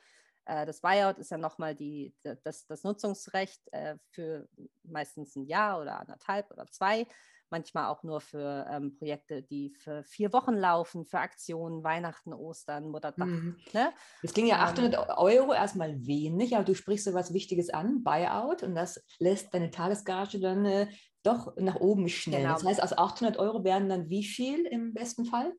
das 0.46 0.80
Buyout 0.80 1.18
ist 1.18 1.30
ja 1.30 1.38
nochmal 1.38 1.74
die, 1.74 2.14
das, 2.44 2.66
das 2.66 2.84
Nutzungsrecht 2.84 3.60
äh, 3.72 3.96
für 4.10 4.48
meistens 4.84 5.34
ein 5.36 5.46
Jahr 5.46 5.80
oder 5.80 6.00
anderthalb 6.00 6.50
oder 6.50 6.66
zwei 6.66 7.06
manchmal 7.50 7.86
auch 7.86 8.02
nur 8.02 8.20
für 8.20 8.66
ähm, 8.70 8.96
Projekte, 8.96 9.42
die 9.42 9.70
für 9.70 10.02
vier 10.04 10.32
Wochen 10.32 10.54
laufen, 10.54 11.04
für 11.06 11.18
Aktionen, 11.18 11.84
Weihnachten, 11.84 12.32
Ostern, 12.32 12.88
Muttertag. 12.88 13.28
Mhm. 13.28 13.56
Ne? 13.72 13.92
Das 14.22 14.32
klingt 14.32 14.48
ja 14.48 14.58
800 14.58 14.94
ähm, 14.94 15.00
Euro 15.16 15.52
erstmal 15.52 16.06
wenig, 16.06 16.56
aber 16.56 16.64
du 16.64 16.74
sprichst 16.74 17.04
so 17.04 17.14
was 17.14 17.32
Wichtiges 17.32 17.70
an, 17.70 18.02
Buyout, 18.02 18.62
und 18.62 18.74
das 18.74 19.04
lässt 19.18 19.54
deine 19.54 19.70
Tagesgage 19.70 20.40
dann 20.40 20.64
äh, 20.64 20.88
doch 21.22 21.56
nach 21.56 21.76
oben 21.76 22.08
schnell. 22.08 22.42
Genau. 22.42 22.54
Das 22.54 22.64
heißt, 22.64 22.82
aus 22.82 22.96
800 22.96 23.38
Euro 23.38 23.64
werden 23.64 23.88
dann 23.88 24.08
wie 24.08 24.24
viel 24.24 24.66
im 24.66 24.94
besten 24.94 25.24
Fall? 25.24 25.52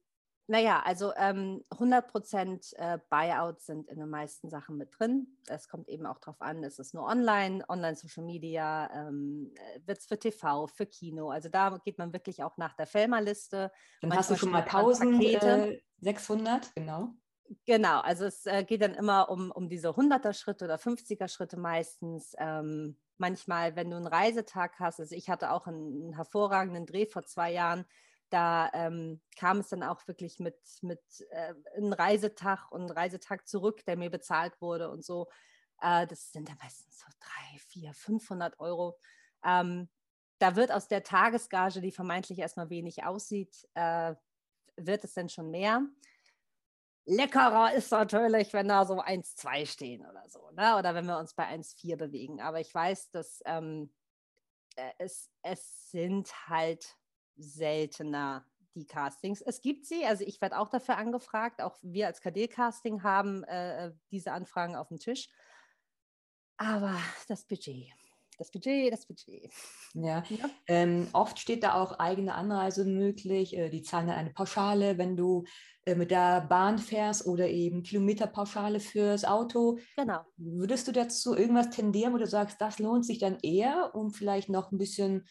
Naja, 0.50 0.82
also 0.86 1.12
ähm, 1.18 1.62
100% 1.72 2.76
äh, 2.78 3.00
Buyouts 3.10 3.66
sind 3.66 3.90
in 3.90 4.00
den 4.00 4.10
meisten 4.10 4.50
Sachen 4.50 4.78
mit 4.78 4.98
drin. 4.98 5.28
Es 5.48 5.68
kommt 5.68 5.90
eben 5.90 6.06
auch 6.06 6.20
darauf 6.20 6.42
an, 6.42 6.64
ist 6.64 6.80
es 6.80 6.94
nur 6.94 7.06
online, 7.06 7.66
Online-Social 7.68 8.24
Media, 8.24 8.90
ähm, 8.94 9.54
äh, 9.56 9.82
wird 9.86 9.98
es 9.98 10.06
für 10.06 10.18
TV, 10.18 10.68
für 10.68 10.86
Kino. 10.86 11.30
Also 11.30 11.50
da 11.50 11.78
geht 11.84 11.98
man 11.98 12.14
wirklich 12.14 12.44
auch 12.44 12.56
nach 12.56 12.74
der 12.76 12.88
Fellmer-Liste. 12.88 13.72
Dann 14.02 14.16
hast 14.16 14.32
du 14.32 14.38
schon 14.38 14.52
mal 14.52 14.64
1600, 14.64 16.66
äh, 16.66 16.70
genau. 16.76 17.10
Genau, 17.66 18.00
also 18.00 18.26
es 18.26 18.46
äh, 18.46 18.64
geht 18.64 18.82
dann 18.82 18.94
immer 18.94 19.30
um, 19.30 19.52
um 19.52 19.68
diese 19.68 19.90
100er-Schritte 19.90 20.66
oder 20.66 20.76
50er-Schritte 20.76 21.58
meistens. 21.58 22.34
Ähm, 22.38 22.98
manchmal, 23.18 23.76
wenn 23.76 23.90
du 23.90 23.98
einen 23.98 24.08
Reisetag 24.08 24.80
hast, 24.80 25.02
also 25.02 25.14
ich 25.14 25.30
hatte 25.30 25.52
auch 25.52 25.68
einen, 25.68 26.04
einen 26.04 26.14
hervorragenden 26.14 26.86
Dreh 26.86 27.06
vor 27.06 27.24
zwei 27.24 27.52
Jahren, 27.52 27.86
da 28.30 28.70
ähm, 28.74 29.22
kam 29.38 29.60
es 29.60 29.70
dann 29.70 29.84
auch 29.84 30.08
wirklich 30.08 30.40
mit, 30.40 30.58
mit 30.82 31.02
äh, 31.30 31.54
einem 31.76 31.94
Reisetag 31.94 32.72
und 32.72 32.82
einem 32.82 32.92
Reisetag 32.92 33.48
zurück, 33.48 33.86
der 33.86 33.98
mir 33.98 34.10
bezahlt 34.10 34.60
wurde 34.62 34.90
und 34.90 35.04
so. 35.04 35.28
Äh, 35.82 36.08
das 36.08 36.32
sind 36.32 36.50
dann 36.50 36.58
meistens 36.62 37.00
so 37.00 37.08
drei, 37.20 37.60
vier, 37.60 37.94
500 37.94 38.60
Euro. 38.60 39.00
Ähm, 39.44 39.90
da 40.40 40.56
wird 40.56 40.72
aus 40.72 40.88
der 40.88 41.04
Tagesgage, 41.04 41.82
die 41.82 41.92
vermeintlich 41.92 42.40
erstmal 42.40 42.70
wenig 42.70 43.04
aussieht, 43.04 43.68
äh, 43.74 44.14
wird 44.76 45.04
es 45.04 45.14
dann 45.14 45.30
schon 45.30 45.50
mehr. 45.50 45.82
Leckerer 47.06 47.74
ist 47.74 47.92
natürlich, 47.92 48.52
wenn 48.54 48.68
da 48.68 48.86
so 48.86 49.02
1,2 49.02 49.66
stehen 49.66 50.06
oder 50.06 50.28
so, 50.28 50.52
ne? 50.52 50.78
oder 50.78 50.94
wenn 50.94 51.06
wir 51.06 51.18
uns 51.18 51.34
bei 51.34 51.48
1,4 51.48 51.96
bewegen. 51.96 52.42
Aber 52.42 52.60
ich 52.60 52.74
weiß, 52.74 53.12
dass 53.12 53.42
ähm, 53.46 53.94
äh, 54.76 54.92
es, 55.00 55.32
es 55.42 55.90
sind 55.90 56.50
halt 56.50 56.98
seltener 57.38 58.46
die 58.76 58.86
Castings. 58.86 59.42
Es 59.42 59.62
gibt 59.62 59.86
sie, 59.86 60.06
also 60.06 60.24
ich 60.26 60.40
werde 60.42 60.60
auch 60.60 60.70
dafür 60.70 60.98
angefragt, 60.98 61.62
auch 61.62 61.78
wir 61.82 62.08
als 62.08 62.22
KD-Casting 62.22 63.04
haben 63.04 63.44
äh, 63.46 63.92
diese 64.12 64.32
Anfragen 64.32 64.76
auf 64.76 64.90
dem 64.90 65.00
Tisch. 65.00 65.30
Aber 66.58 66.96
das 67.28 67.46
Budget, 67.46 67.92
das 68.38 68.52
Budget, 68.52 68.92
das 68.92 69.06
Budget. 69.06 69.52
Ja, 69.94 70.24
ja. 70.30 70.50
Ähm, 70.68 71.08
oft 71.14 71.40
steht 71.40 71.64
da 71.64 71.74
auch 71.76 72.00
eigene 72.00 72.36
Anreise 72.36 72.86
möglich. 72.86 73.56
Äh, 73.56 73.70
die 73.70 73.82
zahlen 73.82 74.08
dann 74.08 74.18
eine 74.18 74.32
Pauschale, 74.32 74.98
wenn 74.98 75.16
du 75.16 75.46
äh, 75.86 75.96
mit 75.96 76.12
der 76.12 76.42
Bahn 76.42 76.78
fährst 76.78 77.26
oder 77.26 77.48
eben 77.48 77.84
Kilometerpauschale 77.84 78.80
fürs 78.80 79.26
Auto. 79.26 79.80
Genau. 79.96 80.22
Würdest 80.38 80.88
du 80.88 80.92
dazu 80.92 81.36
irgendwas 81.36 81.70
tendieren, 81.70 82.14
wo 82.14 82.18
du 82.18 82.28
sagst, 82.28 82.60
das 82.60 82.80
lohnt 82.80 83.06
sich 83.06 83.20
dann 83.20 83.38
eher, 83.42 83.92
um 83.94 84.12
vielleicht 84.12 84.50
noch 84.50 84.72
ein 84.72 84.78
bisschen, 84.78 85.28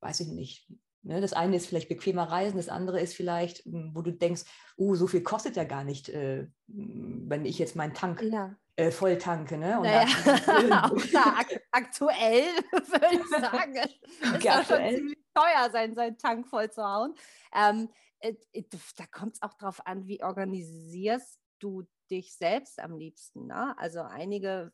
weiß 0.00 0.20
ich 0.20 0.28
nicht, 0.28 0.68
Ne, 1.04 1.20
das 1.20 1.34
eine 1.34 1.56
ist 1.56 1.66
vielleicht 1.66 1.90
bequemer 1.90 2.24
Reisen, 2.24 2.56
das 2.56 2.70
andere 2.70 2.98
ist 2.98 3.14
vielleicht, 3.14 3.58
hm, 3.66 3.90
wo 3.94 4.00
du 4.00 4.10
denkst, 4.10 4.44
oh, 4.76 4.94
so 4.94 5.06
viel 5.06 5.22
kostet 5.22 5.54
ja 5.54 5.64
gar 5.64 5.84
nicht, 5.84 6.08
äh, 6.08 6.46
hm, 6.66 7.24
wenn 7.28 7.44
ich 7.44 7.58
jetzt 7.58 7.76
meinen 7.76 7.92
Tank 7.92 8.22
ja. 8.22 8.56
äh, 8.76 8.90
voll 8.90 9.18
tanke. 9.18 9.58
Ne? 9.58 9.78
Naja. 9.82 10.06
da, 11.12 11.34
ak 11.38 11.60
aktuell 11.72 12.44
würde 12.72 13.08
ich 13.12 13.28
sagen, 13.28 13.76
ist 13.76 14.46
das 14.46 14.66
schon 14.66 14.96
ziemlich 14.96 15.18
teuer, 15.34 15.70
sein, 15.70 15.94
seinen 15.94 16.16
Tank 16.16 16.48
voll 16.48 16.70
zu 16.70 16.82
hauen. 16.82 17.14
Ähm, 17.54 17.90
äh, 18.20 18.34
äh 18.54 18.64
da 18.96 19.04
kommt 19.06 19.34
es 19.34 19.42
auch 19.42 19.52
darauf 19.54 19.86
an, 19.86 20.06
wie 20.06 20.22
organisierst 20.22 21.38
du 21.58 21.84
dich 22.10 22.34
selbst 22.34 22.80
am 22.80 22.96
liebsten. 22.96 23.48
Ne? 23.48 23.76
Also 23.78 24.00
einige 24.00 24.72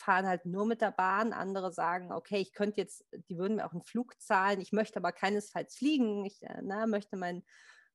fahren 0.00 0.26
halt 0.26 0.46
nur 0.46 0.66
mit 0.66 0.80
der 0.80 0.90
Bahn. 0.90 1.32
Andere 1.32 1.72
sagen, 1.72 2.12
okay, 2.12 2.38
ich 2.38 2.52
könnte 2.52 2.80
jetzt, 2.80 3.04
die 3.28 3.38
würden 3.38 3.56
mir 3.56 3.66
auch 3.66 3.72
einen 3.72 3.82
Flug 3.82 4.20
zahlen. 4.20 4.60
Ich 4.60 4.72
möchte 4.72 4.98
aber 4.98 5.12
keinesfalls 5.12 5.76
fliegen. 5.76 6.24
Ich 6.24 6.42
äh, 6.42 6.60
na, 6.62 6.86
möchte 6.86 7.16
mein, 7.16 7.44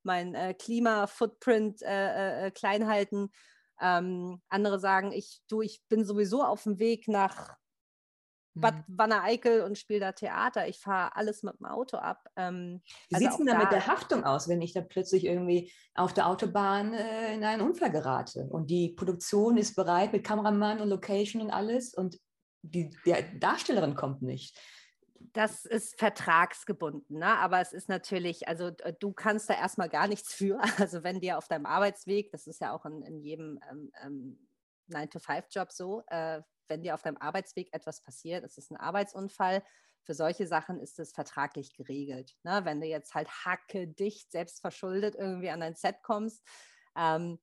mein 0.03 0.35
äh, 0.35 0.53
Klima-Footprint 0.53 1.81
äh, 1.81 2.47
äh, 2.47 2.51
klein 2.51 2.87
halten. 2.87 3.29
Ähm, 3.81 4.41
andere 4.47 4.79
sagen, 4.79 5.11
ich, 5.11 5.41
du, 5.49 5.61
ich 5.61 5.83
bin 5.89 6.05
sowieso 6.05 6.43
auf 6.43 6.63
dem 6.63 6.79
Weg 6.79 7.07
nach 7.07 7.55
Bad 8.55 8.87
mhm. 8.87 8.97
Wanne-Eickel 8.97 9.61
und 9.61 9.77
spiele 9.77 9.99
da 9.99 10.11
Theater. 10.13 10.67
Ich 10.67 10.79
fahre 10.79 11.15
alles 11.15 11.43
mit 11.43 11.59
dem 11.59 11.65
Auto 11.65 11.97
ab. 11.97 12.29
Ähm, 12.37 12.81
Wie 13.09 13.15
also 13.15 13.23
sieht 13.23 13.31
es 13.31 13.37
denn 13.37 13.45
da 13.47 13.57
mit 13.57 13.71
der 13.71 13.85
Haftung 13.85 14.23
aus, 14.23 14.47
wenn 14.47 14.61
ich 14.61 14.73
da 14.73 14.81
plötzlich 14.81 15.25
irgendwie 15.25 15.71
auf 15.93 16.13
der 16.13 16.27
Autobahn 16.27 16.93
äh, 16.93 17.33
in 17.33 17.43
einen 17.43 17.61
Unfall 17.61 17.91
gerate 17.91 18.47
und 18.49 18.69
die 18.69 18.89
Produktion 18.89 19.57
ist 19.57 19.75
bereit 19.75 20.13
mit 20.13 20.23
Kameramann 20.23 20.79
und 20.79 20.89
Location 20.89 21.41
und 21.41 21.51
alles 21.51 21.93
und 21.93 22.19
die, 22.61 22.89
die 23.05 23.39
Darstellerin 23.39 23.95
kommt 23.95 24.21
nicht? 24.21 24.57
Das 25.33 25.65
ist 25.65 25.99
vertragsgebunden, 25.99 27.19
ne? 27.19 27.37
aber 27.37 27.59
es 27.59 27.73
ist 27.73 27.89
natürlich, 27.89 28.47
also 28.47 28.71
du 28.71 29.11
kannst 29.11 29.49
da 29.49 29.53
erstmal 29.53 29.89
gar 29.89 30.07
nichts 30.07 30.33
für. 30.33 30.59
Also 30.79 31.03
wenn 31.03 31.19
dir 31.19 31.37
auf 31.37 31.47
deinem 31.47 31.65
Arbeitsweg, 31.65 32.31
das 32.31 32.47
ist 32.47 32.61
ja 32.61 32.73
auch 32.73 32.85
in, 32.85 33.01
in 33.01 33.21
jedem 33.21 33.59
ähm, 33.69 33.91
ähm, 34.01 34.47
9-to-5-Job 34.89 35.71
so, 35.71 36.03
äh, 36.07 36.41
wenn 36.67 36.84
dir 36.84 36.93
auf 36.93 37.01
deinem 37.01 37.17
Arbeitsweg 37.17 37.73
etwas 37.73 38.01
passiert, 38.01 38.43
es 38.43 38.58
ist 38.58 38.71
ein 38.71 38.78
Arbeitsunfall, 38.78 39.63
für 40.04 40.13
solche 40.13 40.45
Sachen 40.45 40.80
ist 40.80 40.99
es 40.99 41.13
vertraglich 41.13 41.73
geregelt. 41.73 42.36
Ne? 42.43 42.62
Wenn 42.63 42.80
du 42.80 42.88
jetzt 42.88 43.15
halt 43.15 43.28
hacke 43.43 43.88
dicht, 43.88 44.32
selbst 44.32 44.62
verschuldet 44.62 45.15
irgendwie 45.15 45.49
an 45.49 45.62
dein 45.62 45.75
Set 45.75 46.04
kommst, 46.04 46.43
ähm, 46.95 47.39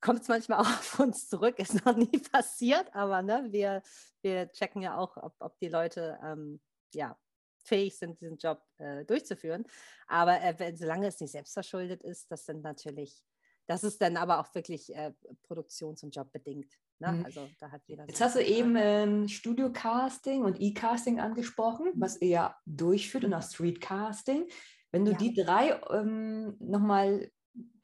kommt 0.00 0.22
es 0.22 0.28
manchmal 0.28 0.60
auch 0.60 0.66
auf 0.78 1.00
uns 1.00 1.28
zurück, 1.28 1.58
ist 1.58 1.84
noch 1.84 1.96
nie 1.96 2.18
passiert, 2.32 2.94
aber 2.94 3.22
ne, 3.22 3.48
wir, 3.50 3.82
wir 4.22 4.50
checken 4.52 4.82
ja 4.82 4.96
auch, 4.96 5.16
ob, 5.16 5.34
ob 5.40 5.58
die 5.58 5.68
Leute 5.68 6.18
ähm, 6.22 6.60
ja, 6.94 7.18
fähig 7.64 7.98
sind, 7.98 8.20
diesen 8.20 8.38
Job 8.38 8.62
äh, 8.78 9.04
durchzuführen. 9.04 9.64
Aber 10.06 10.40
äh, 10.40 10.54
wenn, 10.58 10.76
solange 10.76 11.08
es 11.08 11.20
nicht 11.20 11.32
selbst 11.32 11.54
verschuldet 11.54 12.02
ist, 12.02 12.30
das 12.30 12.46
sind 12.46 12.62
natürlich, 12.62 13.24
das 13.66 13.84
ist 13.84 14.00
dann 14.00 14.16
aber 14.16 14.40
auch 14.40 14.54
wirklich 14.54 14.94
äh, 14.94 15.12
produktions- 15.42 16.02
und 16.02 16.14
jobbedingt. 16.14 16.72
Ne? 16.98 17.12
Mhm. 17.12 17.24
Also 17.24 17.48
da 17.58 17.70
hat 17.70 17.82
jeder 17.86 18.06
Jetzt 18.06 18.20
hast 18.20 18.36
du 18.36 18.42
eben 18.42 18.76
ähm, 18.76 19.28
Studio-Casting 19.28 20.42
und 20.42 20.60
E-Casting 20.60 21.20
angesprochen, 21.20 21.92
was 21.94 22.20
mhm. 22.20 22.28
ihr 22.28 22.54
durchführt 22.64 23.24
und 23.24 23.34
auch 23.34 23.42
Street-Casting. 23.42 24.48
Wenn 24.92 25.04
du 25.04 25.12
ja. 25.12 25.18
die 25.18 25.34
drei 25.34 25.80
ähm, 25.90 26.56
nochmal 26.58 27.30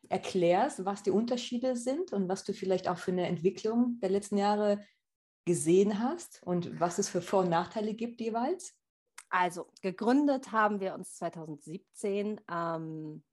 erklärst, 0.08 0.84
was 0.84 1.02
die 1.02 1.10
Unterschiede 1.10 1.76
sind 1.76 2.12
und 2.12 2.28
was 2.28 2.44
du 2.44 2.52
vielleicht 2.52 2.88
auch 2.88 2.98
für 2.98 3.12
eine 3.12 3.26
Entwicklung 3.26 3.98
der 4.00 4.10
letzten 4.10 4.36
Jahre 4.36 4.84
gesehen 5.44 5.98
hast 5.98 6.42
und 6.44 6.78
was 6.78 6.98
es 6.98 7.08
für 7.08 7.22
Vor- 7.22 7.40
und 7.40 7.50
Nachteile 7.50 7.94
gibt 7.94 8.20
jeweils? 8.20 8.74
Also 9.30 9.66
gegründet 9.80 10.52
haben 10.52 10.80
wir 10.80 10.94
uns 10.94 11.14
2017 11.16 12.40
ähm, 12.50 13.24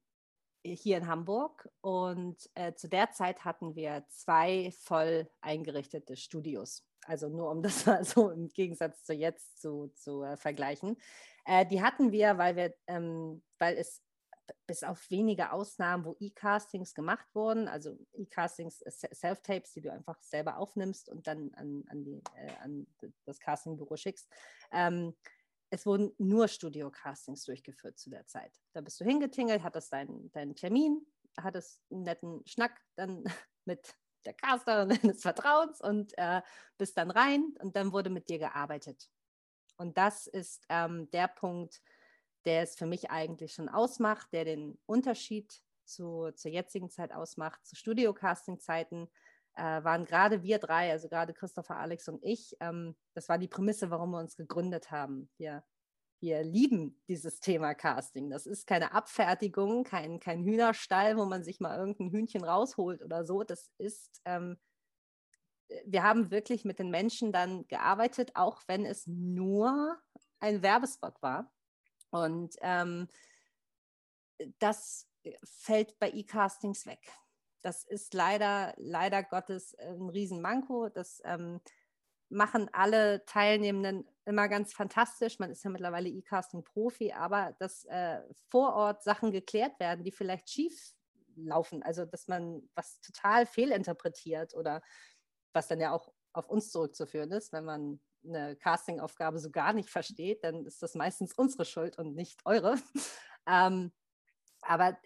hier 0.62 0.98
in 0.98 1.06
Hamburg 1.06 1.68
und 1.80 2.36
äh, 2.54 2.74
zu 2.74 2.88
der 2.88 3.10
Zeit 3.12 3.44
hatten 3.44 3.74
wir 3.74 4.04
zwei 4.08 4.72
voll 4.80 5.30
eingerichtete 5.40 6.16
Studios. 6.16 6.84
Also 7.06 7.28
nur 7.28 7.50
um 7.50 7.62
das 7.62 7.86
mal 7.86 8.04
so 8.04 8.30
im 8.30 8.48
Gegensatz 8.48 9.02
zu 9.04 9.14
jetzt 9.14 9.60
zu, 9.60 9.92
zu 9.94 10.22
äh, 10.22 10.36
vergleichen. 10.36 10.96
Äh, 11.44 11.66
die 11.66 11.82
hatten 11.82 12.12
wir, 12.12 12.38
weil 12.38 12.56
wir, 12.56 12.74
ähm, 12.86 13.42
weil 13.58 13.76
es 13.76 14.02
bis 14.66 14.82
auf 14.82 15.10
wenige 15.10 15.52
Ausnahmen, 15.52 16.04
wo 16.04 16.16
E-Castings 16.18 16.94
gemacht 16.94 17.26
wurden, 17.34 17.68
also 17.68 17.96
E-Castings, 18.14 18.82
äh, 18.82 18.90
Self-Tapes, 19.14 19.72
die 19.72 19.80
du 19.80 19.92
einfach 19.92 20.20
selber 20.22 20.58
aufnimmst 20.58 21.08
und 21.08 21.26
dann 21.26 21.52
an, 21.54 21.84
an, 21.88 22.04
die, 22.04 22.22
äh, 22.36 22.52
an 22.62 22.86
das 23.24 23.38
Castingbüro 23.38 23.96
schickst. 23.96 24.28
Ähm, 24.72 25.14
es 25.70 25.86
wurden 25.86 26.12
nur 26.18 26.48
Studio-Castings 26.48 27.44
durchgeführt 27.44 27.98
zu 27.98 28.10
der 28.10 28.26
Zeit. 28.26 28.60
Da 28.72 28.80
bist 28.80 29.00
du 29.00 29.04
hingetingelt, 29.04 29.62
hattest 29.62 29.92
deinen, 29.92 30.30
deinen 30.32 30.54
Termin, 30.56 31.06
hattest 31.36 31.80
einen 31.90 32.02
netten 32.02 32.46
Schnack 32.46 32.80
dann 32.96 33.24
mit 33.64 33.94
der 34.24 34.34
Casterin 34.34 34.88
deines 35.02 35.22
Vertrauens 35.22 35.80
und 35.80 36.12
äh, 36.18 36.42
bist 36.76 36.98
dann 36.98 37.10
rein 37.10 37.54
und 37.60 37.76
dann 37.76 37.92
wurde 37.92 38.10
mit 38.10 38.28
dir 38.28 38.38
gearbeitet. 38.38 39.08
Und 39.76 39.96
das 39.96 40.26
ist 40.26 40.66
ähm, 40.68 41.10
der 41.10 41.28
Punkt, 41.28 41.80
der 42.44 42.62
es 42.62 42.74
für 42.74 42.86
mich 42.86 43.10
eigentlich 43.10 43.54
schon 43.54 43.68
ausmacht, 43.68 44.32
der 44.32 44.44
den 44.44 44.78
Unterschied 44.86 45.62
zu, 45.84 46.30
zur 46.32 46.50
jetzigen 46.50 46.90
Zeit 46.90 47.12
ausmacht, 47.12 47.64
zu 47.66 47.76
Studio-Casting-Zeiten, 47.76 49.08
äh, 49.54 49.84
waren 49.84 50.04
gerade 50.04 50.42
wir 50.42 50.58
drei, 50.58 50.90
also 50.90 51.08
gerade 51.08 51.34
Christopher, 51.34 51.76
Alex 51.76 52.08
und 52.08 52.22
ich, 52.22 52.56
ähm, 52.60 52.96
das 53.14 53.28
war 53.28 53.38
die 53.38 53.48
Prämisse, 53.48 53.90
warum 53.90 54.10
wir 54.10 54.18
uns 54.18 54.36
gegründet 54.36 54.90
haben. 54.90 55.30
Wir, 55.36 55.64
wir 56.20 56.42
lieben 56.42 57.00
dieses 57.08 57.40
Thema 57.40 57.74
Casting. 57.74 58.30
Das 58.30 58.46
ist 58.46 58.66
keine 58.66 58.92
Abfertigung, 58.92 59.84
kein, 59.84 60.20
kein 60.20 60.44
Hühnerstall, 60.44 61.16
wo 61.16 61.24
man 61.24 61.42
sich 61.42 61.60
mal 61.60 61.78
irgendein 61.78 62.10
Hühnchen 62.10 62.44
rausholt 62.44 63.02
oder 63.02 63.24
so. 63.24 63.42
Das 63.42 63.70
ist, 63.78 64.20
ähm, 64.24 64.58
wir 65.84 66.02
haben 66.02 66.30
wirklich 66.30 66.64
mit 66.64 66.78
den 66.78 66.90
Menschen 66.90 67.32
dann 67.32 67.66
gearbeitet, 67.68 68.32
auch 68.34 68.62
wenn 68.66 68.84
es 68.84 69.06
nur 69.06 69.98
ein 70.40 70.62
Werbespot 70.62 71.20
war. 71.22 71.52
Und 72.10 72.56
ähm, 72.60 73.08
das 74.58 75.06
fällt 75.44 75.98
bei 75.98 76.10
E-Castings 76.10 76.86
weg. 76.86 77.00
Das 77.62 77.84
ist 77.84 78.14
leider, 78.14 78.74
leider 78.76 79.22
Gottes 79.22 79.74
ein 79.78 80.08
Riesenmanko. 80.08 80.88
Das 80.88 81.20
ähm, 81.24 81.60
machen 82.30 82.70
alle 82.72 83.24
Teilnehmenden 83.26 84.08
immer 84.24 84.48
ganz 84.48 84.72
fantastisch. 84.72 85.38
Man 85.38 85.50
ist 85.50 85.64
ja 85.64 85.70
mittlerweile 85.70 86.08
E-Casting-Profi, 86.08 87.12
aber 87.12 87.54
dass 87.58 87.84
äh, 87.86 88.20
vor 88.48 88.74
Ort 88.74 89.02
Sachen 89.02 89.32
geklärt 89.32 89.78
werden, 89.80 90.04
die 90.04 90.12
vielleicht 90.12 90.48
schief 90.48 90.94
laufen, 91.36 91.82
also 91.82 92.04
dass 92.04 92.28
man 92.28 92.68
was 92.74 93.00
total 93.00 93.46
fehlinterpretiert 93.46 94.54
oder 94.54 94.82
was 95.52 95.68
dann 95.68 95.80
ja 95.80 95.92
auch 95.92 96.12
auf 96.32 96.48
uns 96.48 96.70
zurückzuführen 96.70 97.32
ist, 97.32 97.52
wenn 97.52 97.64
man 97.64 98.00
eine 98.24 98.56
Castingaufgabe 98.56 99.38
so 99.38 99.50
gar 99.50 99.72
nicht 99.72 99.90
versteht, 99.90 100.44
dann 100.44 100.66
ist 100.66 100.82
das 100.82 100.94
meistens 100.94 101.32
unsere 101.32 101.64
Schuld 101.64 101.98
und 101.98 102.14
nicht 102.14 102.40
eure. 102.44 102.76
ähm, 103.48 103.92
aber 104.62 104.90
äh, 104.90 104.96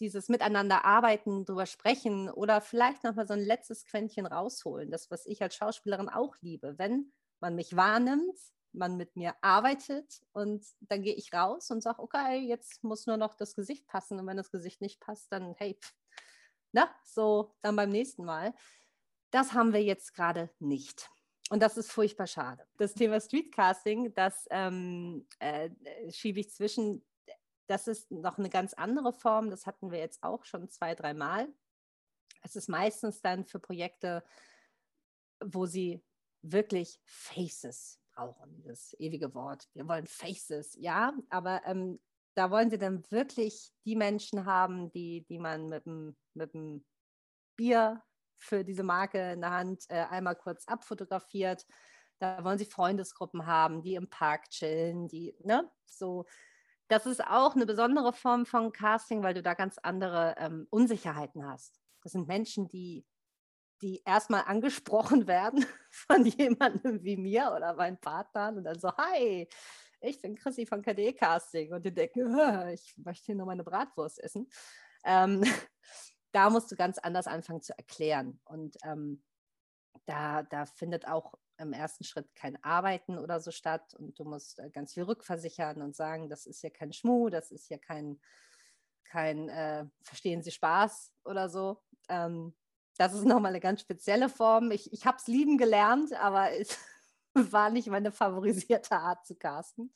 dieses 0.00 0.28
Miteinander 0.28 0.84
arbeiten, 0.84 1.44
drüber 1.44 1.66
sprechen 1.66 2.30
oder 2.30 2.60
vielleicht 2.60 3.04
nochmal 3.04 3.26
so 3.26 3.34
ein 3.34 3.40
letztes 3.44 3.84
Quäntchen 3.84 4.26
rausholen, 4.26 4.90
das, 4.90 5.10
was 5.10 5.26
ich 5.26 5.42
als 5.42 5.54
Schauspielerin 5.54 6.08
auch 6.08 6.36
liebe. 6.40 6.78
Wenn 6.78 7.12
man 7.40 7.54
mich 7.54 7.76
wahrnimmt, 7.76 8.38
man 8.72 8.96
mit 8.96 9.16
mir 9.16 9.34
arbeitet 9.40 10.22
und 10.32 10.64
dann 10.80 11.02
gehe 11.02 11.14
ich 11.14 11.32
raus 11.32 11.70
und 11.70 11.82
sage, 11.82 12.02
okay, 12.02 12.38
jetzt 12.40 12.82
muss 12.82 13.06
nur 13.06 13.16
noch 13.16 13.34
das 13.34 13.54
Gesicht 13.54 13.86
passen 13.86 14.18
und 14.18 14.26
wenn 14.26 14.36
das 14.36 14.50
Gesicht 14.50 14.80
nicht 14.80 15.00
passt, 15.00 15.30
dann 15.32 15.54
hey, 15.58 15.78
pff, 15.80 15.94
na, 16.72 16.90
so 17.04 17.54
dann 17.62 17.76
beim 17.76 17.90
nächsten 17.90 18.24
Mal. 18.24 18.52
Das 19.30 19.52
haben 19.52 19.72
wir 19.72 19.82
jetzt 19.82 20.14
gerade 20.14 20.50
nicht. 20.58 21.10
Und 21.50 21.62
das 21.62 21.76
ist 21.76 21.92
furchtbar 21.92 22.26
schade. 22.26 22.66
Das 22.78 22.94
Thema 22.94 23.20
Streetcasting, 23.20 24.14
das 24.14 24.46
ähm, 24.50 25.26
äh, 25.38 25.70
schiebe 26.10 26.40
ich 26.40 26.50
zwischen 26.50 27.04
das 27.66 27.88
ist 27.88 28.10
noch 28.10 28.38
eine 28.38 28.50
ganz 28.50 28.74
andere 28.74 29.12
Form. 29.12 29.50
Das 29.50 29.66
hatten 29.66 29.90
wir 29.90 29.98
jetzt 29.98 30.22
auch 30.22 30.44
schon 30.44 30.68
zwei, 30.68 30.94
dreimal. 30.94 31.48
Es 32.42 32.56
ist 32.56 32.68
meistens 32.68 33.20
dann 33.20 33.44
für 33.44 33.58
Projekte, 33.58 34.22
wo 35.42 35.66
sie 35.66 36.04
wirklich 36.42 37.00
Faces 37.04 37.98
brauchen, 38.12 38.62
das 38.64 38.94
ewige 38.98 39.34
Wort. 39.34 39.68
Wir 39.74 39.88
wollen 39.88 40.06
Faces, 40.06 40.76
ja, 40.78 41.14
aber 41.30 41.62
ähm, 41.64 42.00
da 42.34 42.50
wollen 42.50 42.70
sie 42.70 42.78
dann 42.78 43.02
wirklich 43.10 43.72
die 43.84 43.96
Menschen 43.96 44.44
haben, 44.44 44.90
die, 44.90 45.24
die 45.28 45.38
man 45.38 45.66
mit 45.68 45.86
dem, 45.86 46.16
mit 46.34 46.52
dem 46.52 46.84
Bier 47.56 48.02
für 48.36 48.64
diese 48.64 48.82
Marke 48.82 49.32
in 49.32 49.40
der 49.40 49.50
Hand 49.50 49.84
äh, 49.88 50.04
einmal 50.10 50.36
kurz 50.36 50.66
abfotografiert. 50.66 51.66
Da 52.18 52.42
wollen 52.44 52.58
sie 52.58 52.64
Freundesgruppen 52.64 53.46
haben, 53.46 53.82
die 53.82 53.94
im 53.94 54.10
Park 54.10 54.50
chillen, 54.50 55.08
die, 55.08 55.34
ne, 55.42 55.70
so 55.86 56.26
das 56.88 57.06
ist 57.06 57.24
auch 57.24 57.54
eine 57.54 57.66
besondere 57.66 58.12
Form 58.12 58.46
von 58.46 58.72
Casting, 58.72 59.22
weil 59.22 59.34
du 59.34 59.42
da 59.42 59.54
ganz 59.54 59.78
andere 59.78 60.34
ähm, 60.38 60.66
Unsicherheiten 60.70 61.46
hast. 61.46 61.80
Das 62.02 62.12
sind 62.12 62.28
Menschen, 62.28 62.68
die, 62.68 63.06
die 63.80 64.02
erstmal 64.04 64.44
angesprochen 64.44 65.26
werden 65.26 65.64
von 65.90 66.26
jemandem 66.26 67.02
wie 67.02 67.16
mir 67.16 67.52
oder 67.56 67.74
meinen 67.74 67.98
Partnern 67.98 68.58
und 68.58 68.64
dann 68.64 68.78
so, 68.78 68.94
hi, 68.96 69.48
ich 70.00 70.20
bin 70.20 70.36
Chrissy 70.36 70.66
von 70.66 70.82
KD 70.82 71.14
Casting 71.14 71.72
und 71.72 71.84
die 71.84 71.94
denken, 71.94 72.38
ich 72.68 72.94
möchte 72.98 73.26
hier 73.26 73.36
nur 73.36 73.46
meine 73.46 73.64
Bratwurst 73.64 74.22
essen. 74.22 74.48
Ähm, 75.04 75.42
da 76.32 76.50
musst 76.50 76.70
du 76.70 76.76
ganz 76.76 76.98
anders 76.98 77.26
anfangen 77.26 77.62
zu 77.62 77.76
erklären. 77.76 78.40
Und 78.44 78.76
ähm, 78.84 79.22
da, 80.04 80.42
da 80.42 80.66
findet 80.66 81.08
auch 81.08 81.32
im 81.58 81.72
ersten 81.72 82.04
Schritt 82.04 82.34
kein 82.34 82.62
Arbeiten 82.62 83.18
oder 83.18 83.40
so 83.40 83.50
statt 83.50 83.94
und 83.94 84.18
du 84.18 84.24
musst 84.24 84.58
äh, 84.58 84.70
ganz 84.70 84.94
viel 84.94 85.04
rückversichern 85.04 85.82
und 85.82 85.94
sagen, 85.94 86.28
das 86.28 86.46
ist 86.46 86.62
ja 86.62 86.70
kein 86.70 86.92
Schmuh, 86.92 87.28
das 87.28 87.50
ist 87.50 87.68
ja 87.68 87.78
kein, 87.78 88.20
kein 89.04 89.48
äh, 89.48 89.86
Verstehen 90.02 90.42
Sie 90.42 90.50
Spaß 90.50 91.12
oder 91.24 91.48
so. 91.48 91.82
Ähm, 92.08 92.54
das 92.96 93.12
ist 93.12 93.24
nochmal 93.24 93.50
eine 93.50 93.60
ganz 93.60 93.80
spezielle 93.80 94.28
Form. 94.28 94.70
Ich, 94.70 94.92
ich 94.92 95.06
habe 95.06 95.18
es 95.18 95.26
lieben 95.26 95.58
gelernt, 95.58 96.12
aber 96.14 96.52
es 96.52 96.78
war 97.34 97.70
nicht 97.70 97.88
meine 97.88 98.12
favorisierte 98.12 98.96
Art 98.96 99.26
zu 99.26 99.34
casten. 99.36 99.92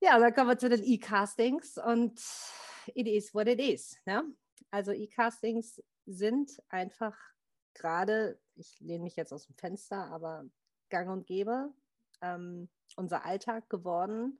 Ja, 0.00 0.18
dann 0.18 0.34
kommen 0.34 0.50
wir 0.50 0.58
zu 0.58 0.68
den 0.68 0.82
E-Castings 0.82 1.78
und 1.78 2.20
it 2.94 3.06
is 3.06 3.34
what 3.34 3.48
it 3.48 3.60
is. 3.60 3.96
Ne? 4.04 4.22
Also 4.70 4.92
E-Castings 4.92 5.82
sind 6.06 6.62
einfach 6.68 7.16
gerade, 7.74 8.38
ich 8.54 8.80
lehne 8.80 9.04
mich 9.04 9.16
jetzt 9.16 9.32
aus 9.32 9.46
dem 9.46 9.54
Fenster, 9.56 10.06
aber 10.10 10.44
gang 10.90 11.10
und 11.10 11.26
gäbe, 11.26 11.72
ähm, 12.22 12.68
unser 12.96 13.24
Alltag 13.24 13.68
geworden. 13.68 14.38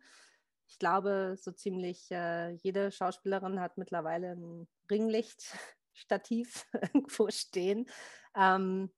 Ich 0.66 0.78
glaube, 0.78 1.36
so 1.38 1.52
ziemlich 1.52 2.10
äh, 2.10 2.50
jede 2.50 2.90
Schauspielerin 2.90 3.60
hat 3.60 3.76
mittlerweile 3.76 4.32
ein 4.32 4.68
Ringlichtstativ 4.90 6.66
irgendwo 6.72 7.28
stehen. 7.30 7.88
Ähm, 8.34 8.90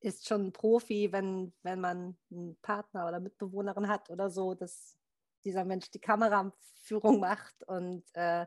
ist 0.00 0.28
schon 0.28 0.46
ein 0.46 0.52
Profi, 0.52 1.12
wenn, 1.12 1.52
wenn 1.62 1.80
man 1.80 2.16
einen 2.30 2.56
Partner 2.60 3.08
oder 3.08 3.20
Mitbewohnerin 3.20 3.88
hat 3.88 4.10
oder 4.10 4.28
so, 4.28 4.54
dass 4.54 4.98
dieser 5.44 5.64
Mensch 5.64 5.90
die 5.90 6.00
Kameraführung 6.00 7.20
macht 7.20 7.64
und 7.64 8.04
äh, 8.12 8.46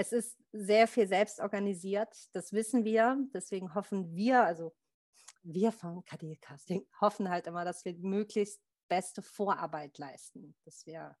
es 0.00 0.12
ist 0.12 0.38
sehr 0.52 0.88
viel 0.88 1.06
selbst 1.06 1.40
organisiert, 1.40 2.08
das 2.32 2.54
wissen 2.54 2.84
wir. 2.84 3.18
Deswegen 3.34 3.74
hoffen 3.74 4.14
wir, 4.14 4.42
also 4.42 4.74
wir 5.42 5.72
von 5.72 6.02
KD 6.06 6.36
Casting, 6.36 6.86
hoffen 7.02 7.28
halt 7.28 7.46
immer, 7.46 7.66
dass 7.66 7.84
wir 7.84 7.94
möglichst 7.98 8.62
beste 8.88 9.20
Vorarbeit 9.20 9.98
leisten, 9.98 10.56
dass 10.64 10.86
wir 10.86 11.18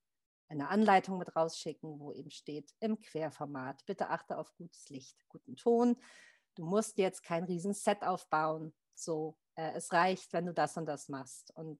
eine 0.48 0.68
Anleitung 0.70 1.18
mit 1.18 1.36
rausschicken, 1.36 2.00
wo 2.00 2.10
eben 2.12 2.30
steht 2.30 2.72
im 2.80 2.98
Querformat, 3.02 3.84
bitte 3.84 4.08
achte 4.08 4.38
auf 4.38 4.54
gutes 4.56 4.88
Licht, 4.88 5.28
guten 5.28 5.56
Ton. 5.56 5.98
Du 6.54 6.64
musst 6.64 6.96
jetzt 6.96 7.22
kein 7.22 7.44
riesen 7.44 7.74
Set 7.74 8.02
aufbauen. 8.02 8.74
So, 8.94 9.36
äh, 9.56 9.72
es 9.74 9.92
reicht, 9.92 10.32
wenn 10.32 10.46
du 10.46 10.54
das 10.54 10.78
und 10.78 10.86
das 10.86 11.10
machst. 11.10 11.54
Und 11.54 11.78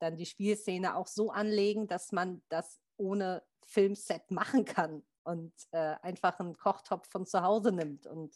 dann 0.00 0.16
die 0.16 0.26
Spielszene 0.26 0.96
auch 0.96 1.06
so 1.06 1.30
anlegen, 1.30 1.86
dass 1.86 2.10
man 2.10 2.42
das 2.48 2.80
ohne 2.96 3.44
Filmset 3.62 4.30
machen 4.32 4.64
kann 4.64 5.04
und 5.24 5.52
äh, 5.72 5.94
einfach 6.02 6.38
einen 6.40 6.56
Kochtopf 6.56 7.08
von 7.08 7.26
zu 7.26 7.42
Hause 7.42 7.72
nimmt 7.72 8.06
und 8.06 8.34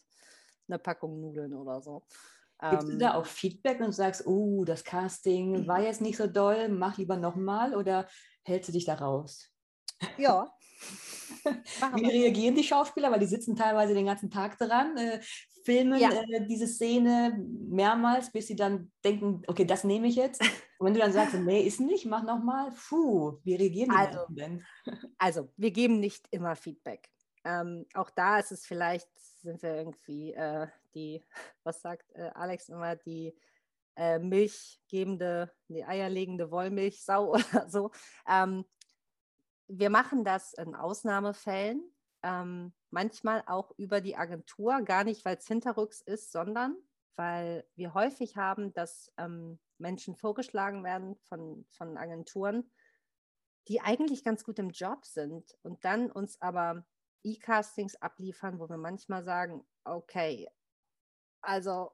eine 0.67 0.79
Packung 0.79 1.21
Nudeln 1.21 1.53
oder 1.53 1.81
so. 1.81 2.03
Gibst 2.69 2.87
du 2.87 2.97
da 2.97 3.11
ähm, 3.11 3.15
auch 3.17 3.25
Feedback 3.25 3.81
und 3.81 3.91
sagst, 3.91 4.25
oh, 4.25 4.63
das 4.63 4.83
Casting 4.83 5.67
war 5.67 5.81
jetzt 5.81 6.01
nicht 6.01 6.17
so 6.17 6.25
doll, 6.25 6.69
mach 6.69 6.97
lieber 6.97 7.17
nochmal 7.17 7.75
oder 7.75 8.07
hältst 8.43 8.69
du 8.69 8.73
dich 8.73 8.85
da 8.85 8.95
raus? 8.95 9.49
Ja, 10.17 10.55
Wie 11.95 12.05
reagieren 12.05 12.55
die 12.55 12.63
Schauspieler? 12.63 13.11
Weil 13.11 13.19
die 13.19 13.25
sitzen 13.25 13.55
teilweise 13.55 13.93
den 13.93 14.05
ganzen 14.05 14.29
Tag 14.29 14.57
dran, 14.57 14.97
äh, 14.97 15.21
filmen 15.65 15.99
ja. 15.99 16.11
äh, 16.11 16.45
diese 16.47 16.67
Szene 16.67 17.37
mehrmals, 17.37 18.31
bis 18.31 18.47
sie 18.47 18.55
dann 18.55 18.91
denken, 19.03 19.41
okay, 19.47 19.65
das 19.65 19.83
nehme 19.83 20.07
ich 20.07 20.15
jetzt. 20.15 20.41
Und 20.77 20.87
wenn 20.87 20.93
du 20.93 20.99
dann 20.99 21.11
sagst, 21.11 21.33
nee, 21.35 21.61
ist 21.61 21.79
nicht, 21.79 22.05
mach 22.05 22.23
nochmal, 22.23 22.71
puh, 22.71 23.39
wie 23.43 23.55
reagieren 23.55 23.89
die 23.89 23.95
also, 23.95 24.25
denn? 24.29 24.63
Also, 25.17 25.49
wir 25.57 25.71
geben 25.71 25.99
nicht 25.99 26.27
immer 26.31 26.55
Feedback. 26.55 27.09
Ähm, 27.43 27.85
auch 27.93 28.09
da 28.09 28.39
ist 28.39 28.51
es 28.51 28.65
vielleicht, 28.65 29.09
sind 29.41 29.61
wir 29.63 29.75
irgendwie 29.75 30.33
äh, 30.33 30.67
die, 30.93 31.23
was 31.63 31.81
sagt 31.81 32.11
äh, 32.13 32.29
Alex 32.33 32.69
immer, 32.69 32.95
die 32.95 33.35
äh, 33.95 34.19
milchgebende, 34.19 35.51
die 35.67 35.83
eierlegende 35.83 36.51
Wollmilchsau 36.51 37.31
oder 37.31 37.69
so. 37.69 37.91
Ähm, 38.27 38.65
wir 39.67 39.89
machen 39.89 40.23
das 40.23 40.53
in 40.53 40.75
Ausnahmefällen, 40.75 41.83
ähm, 42.25 42.73
manchmal 42.89 43.43
auch 43.45 43.71
über 43.77 44.01
die 44.01 44.17
Agentur, 44.17 44.81
gar 44.81 45.03
nicht, 45.03 45.23
weil 45.23 45.37
es 45.37 45.47
hinterrücks 45.47 46.01
ist, 46.01 46.31
sondern 46.31 46.75
weil 47.15 47.63
wir 47.75 47.93
häufig 47.93 48.35
haben, 48.35 48.73
dass 48.73 49.13
ähm, 49.17 49.59
Menschen 49.77 50.15
vorgeschlagen 50.15 50.83
werden 50.83 51.15
von, 51.29 51.65
von 51.69 51.97
Agenturen, 51.97 52.69
die 53.67 53.79
eigentlich 53.79 54.23
ganz 54.23 54.43
gut 54.43 54.57
im 54.59 54.71
Job 54.71 55.05
sind 55.05 55.55
und 55.61 55.85
dann 55.85 56.11
uns 56.11 56.41
aber 56.41 56.83
E-Castings 57.23 57.95
abliefern, 57.95 58.59
wo 58.59 58.69
wir 58.69 58.77
manchmal 58.77 59.23
sagen, 59.23 59.63
okay, 59.83 60.49
also 61.41 61.91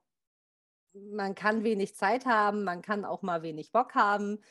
man 0.94 1.36
kann 1.36 1.64
wenig 1.64 1.96
Zeit 1.96 2.26
haben, 2.26 2.64
man 2.64 2.82
kann 2.82 3.06
auch 3.06 3.22
mal 3.22 3.42
wenig 3.44 3.72
Bock 3.72 3.96
haben. 3.96 4.42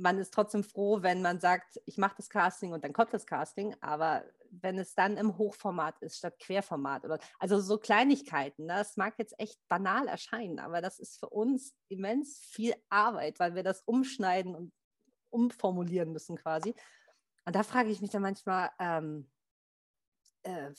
Man 0.00 0.18
ist 0.18 0.32
trotzdem 0.32 0.64
froh, 0.64 1.02
wenn 1.02 1.22
man 1.22 1.40
sagt, 1.40 1.80
ich 1.86 1.98
mache 1.98 2.16
das 2.16 2.28
Casting 2.28 2.72
und 2.72 2.84
dann 2.84 2.92
kommt 2.92 3.12
das 3.12 3.26
Casting. 3.26 3.74
Aber 3.80 4.24
wenn 4.50 4.78
es 4.78 4.94
dann 4.94 5.16
im 5.16 5.36
Hochformat 5.38 6.00
ist 6.00 6.18
statt 6.18 6.38
Querformat 6.38 7.04
oder 7.04 7.18
also 7.38 7.60
so 7.60 7.78
Kleinigkeiten, 7.78 8.66
ne, 8.66 8.76
das 8.76 8.96
mag 8.96 9.14
jetzt 9.18 9.38
echt 9.38 9.60
banal 9.68 10.08
erscheinen, 10.08 10.58
aber 10.58 10.80
das 10.80 10.98
ist 10.98 11.18
für 11.18 11.28
uns 11.28 11.74
immens 11.88 12.38
viel 12.38 12.74
Arbeit, 12.88 13.38
weil 13.40 13.54
wir 13.54 13.62
das 13.62 13.82
umschneiden 13.82 14.54
und 14.54 14.72
umformulieren 15.30 16.12
müssen 16.12 16.36
quasi. 16.36 16.74
Und 17.44 17.56
da 17.56 17.62
frage 17.62 17.90
ich 17.90 18.00
mich 18.00 18.10
dann 18.10 18.22
manchmal, 18.22 18.70
ähm, 18.78 19.30
äh, 20.42 20.70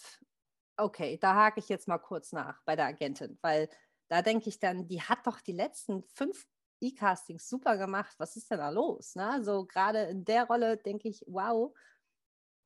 okay, 0.78 1.18
da 1.18 1.36
hake 1.36 1.60
ich 1.60 1.70
jetzt 1.70 1.88
mal 1.88 1.98
kurz 1.98 2.32
nach 2.32 2.62
bei 2.64 2.76
der 2.76 2.86
Agentin, 2.86 3.38
weil 3.42 3.70
da 4.08 4.22
denke 4.22 4.50
ich 4.50 4.60
dann, 4.60 4.88
die 4.88 5.02
hat 5.02 5.26
doch 5.28 5.40
die 5.42 5.52
letzten 5.52 6.04
fünf 6.04 6.48
E-Castings 6.82 7.48
super 7.48 7.78
gemacht. 7.78 8.16
Was 8.18 8.36
ist 8.36 8.50
denn 8.52 8.60
da 8.60 8.70
los? 8.70 9.16
Ne? 9.16 9.30
Also 9.30 9.66
gerade 9.66 10.04
in 10.04 10.26
der 10.26 10.46
Rolle 10.46 10.78
denke 10.78 11.10
ich, 11.10 11.24
wow, 11.28 11.76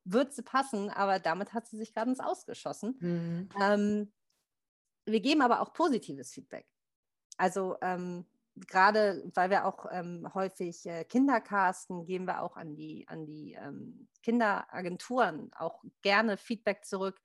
wird 0.05 0.33
sie 0.33 0.43
passen, 0.43 0.89
aber 0.89 1.19
damit 1.19 1.53
hat 1.53 1.67
sie 1.67 1.77
sich 1.77 1.93
gerade 1.93 2.09
ins 2.09 2.19
Ausgeschossen. 2.19 2.97
Mhm. 2.99 3.49
Ähm, 3.59 4.13
wir 5.05 5.19
geben 5.19 5.41
aber 5.41 5.61
auch 5.61 5.73
positives 5.73 6.31
Feedback. 6.31 6.67
Also 7.37 7.77
ähm, 7.81 8.25
gerade 8.55 9.23
weil 9.33 9.49
wir 9.49 9.65
auch 9.65 9.85
ähm, 9.91 10.29
häufig 10.33 10.85
äh, 10.85 11.03
Kinder 11.05 11.41
casten, 11.41 12.05
geben 12.05 12.25
wir 12.25 12.41
auch 12.41 12.57
an 12.57 12.75
die, 12.75 13.07
an 13.07 13.25
die 13.25 13.53
ähm, 13.53 14.07
Kinderagenturen 14.21 15.51
auch 15.53 15.83
gerne 16.01 16.37
Feedback 16.37 16.85
zurück 16.85 17.19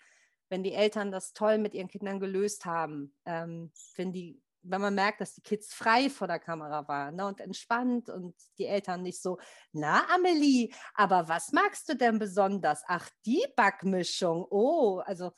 wenn 0.48 0.62
die 0.62 0.72
Eltern 0.72 1.10
das 1.10 1.32
toll 1.34 1.58
mit 1.58 1.74
ihren 1.74 1.88
Kindern 1.88 2.20
gelöst 2.20 2.64
haben, 2.64 3.14
ähm, 3.24 3.70
wenn, 3.96 4.12
die, 4.12 4.40
wenn 4.70 4.80
man 4.80 4.94
merkt, 4.94 5.20
dass 5.20 5.34
die 5.34 5.42
Kids 5.42 5.72
frei 5.72 6.10
vor 6.10 6.26
der 6.26 6.38
Kamera 6.38 6.86
waren 6.88 7.16
ne, 7.16 7.26
und 7.26 7.40
entspannt 7.40 8.08
und 8.08 8.34
die 8.58 8.66
Eltern 8.66 9.02
nicht 9.02 9.20
so, 9.20 9.38
na 9.72 10.06
Amelie, 10.14 10.70
aber 10.94 11.28
was 11.28 11.52
magst 11.52 11.88
du 11.88 11.94
denn 11.94 12.18
besonders? 12.18 12.82
Ach, 12.86 13.08
die 13.26 13.44
Backmischung, 13.56 14.46
oh, 14.50 15.00
also 15.04 15.32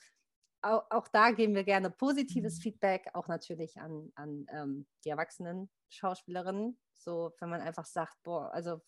auch, 0.62 0.84
auch 0.90 1.08
da 1.08 1.30
geben 1.30 1.54
wir 1.54 1.64
gerne 1.64 1.90
positives 1.90 2.58
mhm. 2.58 2.62
Feedback, 2.62 3.08
auch 3.14 3.28
natürlich 3.28 3.78
an, 3.80 4.12
an 4.14 4.46
ähm, 4.52 4.86
die 5.04 5.10
erwachsenen 5.10 5.70
Schauspielerinnen, 5.88 6.78
so 6.94 7.32
wenn 7.40 7.48
man 7.48 7.60
einfach 7.60 7.86
sagt, 7.86 8.14
boah, 8.22 8.52
also 8.52 8.80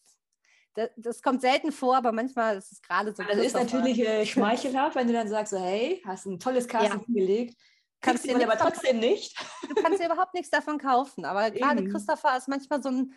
das, 0.74 0.90
das, 0.96 1.22
kommt 1.22 1.42
selten 1.42 1.70
vor, 1.70 1.96
aber 1.96 2.12
manchmal 2.12 2.56
ist 2.56 2.72
es 2.72 2.80
gerade 2.80 3.14
so. 3.14 3.22
Das 3.22 3.36
ist 3.36 3.54
natürlich 3.54 4.00
äh, 4.00 4.24
schmeichelhaft, 4.24 4.96
wenn 4.96 5.06
du 5.06 5.12
dann 5.12 5.28
sagst, 5.28 5.52
so, 5.52 5.58
hey, 5.58 6.02
hast 6.06 6.26
ein 6.26 6.38
tolles 6.38 6.66
Casting 6.66 7.00
ja. 7.00 7.04
hingelegt. 7.04 7.56
Kannst 8.02 8.28
du 8.28 8.34
aber 8.34 8.58
trotzdem 8.58 8.98
nicht. 8.98 9.38
Du 9.68 9.74
kannst 9.80 10.00
dir 10.00 10.06
überhaupt 10.06 10.34
nichts 10.34 10.50
davon 10.50 10.78
kaufen. 10.78 11.24
Aber 11.24 11.50
gerade 11.50 11.88
Christopher 11.88 12.36
ist 12.36 12.48
manchmal 12.48 12.82
so 12.82 12.90
ein, 12.90 13.14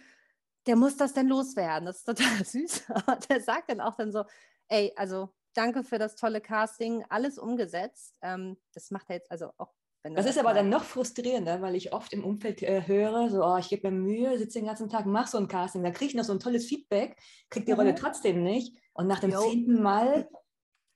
der 0.68 0.76
muss 0.76 0.96
das 0.96 1.14
denn 1.14 1.28
loswerden. 1.28 1.88
Das 1.88 1.98
ist 1.98 2.06
total 2.06 2.46
süß. 2.46 2.84
Aber 2.90 3.18
der 3.18 3.42
sagt 3.42 3.70
dann 3.70 3.82
auch 3.82 3.96
dann 3.96 4.12
so, 4.12 4.24
ey, 4.68 4.94
also 4.96 5.30
danke 5.54 5.84
für 5.84 5.98
das 5.98 6.16
tolle 6.16 6.40
Casting, 6.40 7.04
alles 7.10 7.38
umgesetzt. 7.38 8.16
Ähm, 8.22 8.58
das 8.74 8.92
macht 8.92 9.10
er 9.10 9.18
jetzt 9.18 9.32
also 9.32 9.52
auch 9.58 9.74
das 10.14 10.28
ist 10.28 10.38
aber 10.38 10.54
dann 10.54 10.70
noch 10.70 10.84
frustrierender, 10.84 11.64
weil 11.64 11.74
ich 11.74 11.92
oft 11.92 12.14
im 12.14 12.24
Umfeld 12.24 12.62
äh, 12.62 12.86
höre, 12.86 13.30
so, 13.32 13.44
oh, 13.44 13.58
ich 13.58 13.70
gebe 13.70 13.90
mir 13.90 13.98
Mühe, 13.98 14.38
sitze 14.38 14.60
den 14.60 14.68
ganzen 14.68 14.88
Tag, 14.88 15.08
mach 15.08 15.26
so 15.26 15.40
ein 15.40 15.48
Casting, 15.48 15.82
da 15.82 15.90
kriege 15.90 16.10
ich 16.10 16.16
noch 16.16 16.24
so 16.24 16.34
ein 16.34 16.40
tolles 16.40 16.68
Feedback, 16.68 17.18
kriege 17.50 17.66
die 17.66 17.72
mhm. 17.72 17.80
Rolle 17.80 17.96
trotzdem 17.96 18.44
nicht. 18.44 18.78
Und 18.94 19.08
nach 19.08 19.20
dem 19.20 19.32
jo. 19.32 19.42
zehnten 19.42 19.82
Mal 19.82 20.30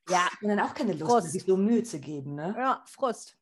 ja. 0.10 0.26
hat 0.26 0.42
man 0.42 0.56
dann 0.56 0.68
auch 0.68 0.76
keine 0.76 0.94
Lust, 0.94 1.12
Frust. 1.12 1.32
sich 1.32 1.44
so 1.44 1.58
Mühe 1.58 1.82
zu 1.82 2.00
geben. 2.00 2.36
Ne? 2.36 2.54
Ja, 2.56 2.84
Frust. 2.86 3.39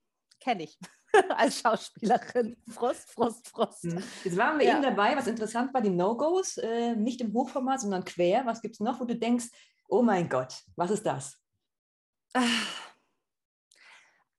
Kenne 0.48 0.64
ich. 0.64 0.80
Als 1.36 1.60
Schauspielerin. 1.60 2.56
Frust, 2.70 3.12
Frust, 3.12 3.50
Frust. 3.50 3.84
Mhm. 3.84 4.02
Jetzt 4.24 4.38
waren 4.38 4.58
wir 4.58 4.66
ja. 4.66 4.76
eben 4.76 4.82
dabei, 4.82 5.14
was 5.18 5.28
interessant 5.28 5.74
war, 5.74 5.82
die 5.82 5.90
No-Gos, 5.90 6.56
äh, 6.56 6.96
nicht 6.96 7.20
im 7.20 7.34
Hochformat, 7.34 7.82
sondern 7.82 8.06
quer. 8.06 8.46
Was 8.46 8.62
gibt 8.62 8.76
es 8.76 8.80
noch, 8.80 9.02
wo 9.02 9.04
du 9.04 9.18
denkst, 9.18 9.48
oh 9.90 10.02
mein 10.02 10.30
Gott, 10.30 10.64
was 10.78 10.92
ist 10.92 11.06
das? 11.06 11.38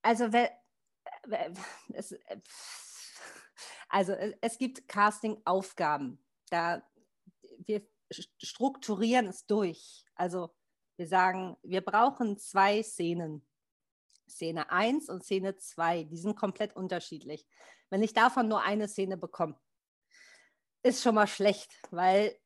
Also, 0.00 0.30
es, 1.92 2.18
also 3.90 4.12
es 4.40 4.56
gibt 4.56 4.88
Casting-Aufgaben. 4.88 6.24
Da 6.48 6.82
wir 7.66 7.86
strukturieren 8.10 9.26
es 9.26 9.44
durch. 9.44 10.06
Also 10.14 10.54
wir 10.96 11.06
sagen, 11.06 11.58
wir 11.62 11.82
brauchen 11.82 12.38
zwei 12.38 12.82
Szenen. 12.82 13.46
Szene 14.28 14.70
1 14.70 15.08
und 15.08 15.24
Szene 15.24 15.56
2, 15.56 16.04
die 16.04 16.18
sind 16.18 16.36
komplett 16.36 16.76
unterschiedlich. 16.76 17.46
Wenn 17.90 18.02
ich 18.02 18.12
davon 18.12 18.48
nur 18.48 18.62
eine 18.62 18.88
Szene 18.88 19.16
bekomme, 19.16 19.58
ist 20.82 21.02
schon 21.02 21.14
mal 21.14 21.26
schlecht, 21.26 21.72
weil 21.90 22.36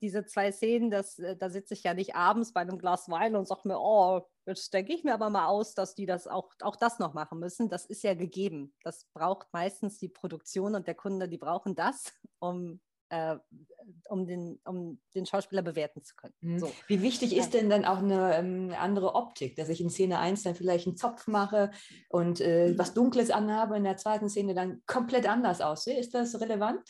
diese 0.00 0.24
zwei 0.24 0.52
Szenen, 0.52 0.90
das, 0.90 1.18
äh, 1.18 1.36
da 1.36 1.50
sitze 1.50 1.74
ich 1.74 1.82
ja 1.82 1.94
nicht 1.94 2.14
abends 2.14 2.52
bei 2.52 2.60
einem 2.60 2.78
Glas 2.78 3.08
Wein 3.08 3.36
und 3.36 3.48
sage 3.48 3.62
mir, 3.64 3.78
oh, 3.78 4.22
jetzt 4.46 4.72
denke 4.72 4.92
ich 4.92 5.04
mir 5.04 5.14
aber 5.14 5.30
mal 5.30 5.46
aus, 5.46 5.74
dass 5.74 5.94
die 5.94 6.06
das 6.06 6.26
auch, 6.26 6.52
auch 6.62 6.76
das 6.76 6.98
noch 6.98 7.14
machen 7.14 7.38
müssen. 7.38 7.68
Das 7.68 7.86
ist 7.86 8.02
ja 8.02 8.14
gegeben. 8.14 8.74
Das 8.82 9.06
braucht 9.12 9.48
meistens 9.52 9.98
die 9.98 10.08
Produktion 10.08 10.74
und 10.74 10.86
der 10.86 10.94
Kunde, 10.94 11.28
die 11.28 11.38
brauchen 11.38 11.74
das, 11.74 12.12
um, 12.38 12.80
äh, 13.08 13.36
um, 14.08 14.26
den, 14.26 14.60
um 14.64 15.00
den 15.14 15.26
Schauspieler 15.26 15.62
bewerten 15.62 16.02
zu 16.02 16.14
können. 16.16 16.34
Mhm. 16.40 16.58
So. 16.58 16.72
Wie 16.86 17.02
wichtig 17.02 17.36
ist 17.36 17.54
denn 17.54 17.70
dann 17.70 17.84
auch 17.84 17.98
eine 17.98 18.36
ähm, 18.36 18.74
andere 18.78 19.14
Optik, 19.14 19.56
dass 19.56 19.68
ich 19.68 19.80
in 19.80 19.90
Szene 19.90 20.18
1 20.18 20.42
dann 20.42 20.54
vielleicht 20.54 20.86
einen 20.86 20.96
Zopf 20.96 21.26
mache 21.26 21.70
und 22.08 22.40
äh, 22.40 22.76
was 22.76 22.94
Dunkles 22.94 23.30
anhabe, 23.30 23.76
in 23.76 23.84
der 23.84 23.96
zweiten 23.96 24.28
Szene 24.28 24.54
dann 24.54 24.82
komplett 24.86 25.28
anders 25.28 25.60
aussehe? 25.60 25.98
Ist 25.98 26.14
das 26.14 26.40
relevant? 26.40 26.82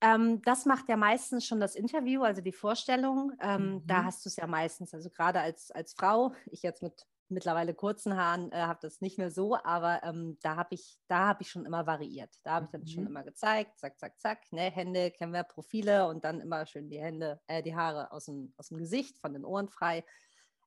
Ähm, 0.00 0.42
das 0.42 0.66
macht 0.66 0.88
ja 0.88 0.96
meistens 0.96 1.46
schon 1.46 1.60
das 1.60 1.76
Interview, 1.76 2.22
also 2.22 2.42
die 2.42 2.52
Vorstellung. 2.52 3.32
Ähm, 3.40 3.74
mhm. 3.74 3.86
Da 3.86 4.04
hast 4.04 4.24
du 4.24 4.28
es 4.28 4.36
ja 4.36 4.46
meistens, 4.48 4.92
also 4.92 5.08
gerade 5.10 5.40
als, 5.40 5.70
als 5.70 5.94
Frau, 5.94 6.34
ich 6.46 6.62
jetzt 6.62 6.82
mit 6.82 7.06
mittlerweile 7.32 7.74
kurzen 7.74 8.16
Haaren 8.16 8.52
äh, 8.52 8.56
habe 8.56 8.78
das 8.82 9.00
nicht 9.00 9.18
mehr 9.18 9.30
so, 9.30 9.56
aber 9.56 10.02
ähm, 10.02 10.38
da 10.42 10.56
habe 10.56 10.74
ich, 10.74 10.98
da 11.08 11.36
ich 11.40 11.50
schon 11.50 11.66
immer 11.66 11.86
variiert. 11.86 12.34
Da 12.44 12.54
habe 12.54 12.66
ich 12.66 12.70
dann 12.70 12.82
mhm. 12.82 12.86
schon 12.86 13.06
immer 13.06 13.24
gezeigt, 13.24 13.78
zack, 13.78 13.98
zack, 13.98 14.20
zack, 14.20 14.52
ne, 14.52 14.70
Hände, 14.70 15.10
kennen 15.10 15.32
wir 15.32 15.42
Profile 15.42 16.06
und 16.06 16.24
dann 16.24 16.40
immer 16.40 16.66
schön 16.66 16.88
die 16.88 17.00
Hände, 17.00 17.40
äh, 17.46 17.62
die 17.62 17.74
Haare 17.74 18.12
aus 18.12 18.26
dem, 18.26 18.52
aus 18.56 18.68
dem 18.68 18.78
Gesicht, 18.78 19.18
von 19.18 19.32
den 19.32 19.44
Ohren 19.44 19.68
frei. 19.68 20.04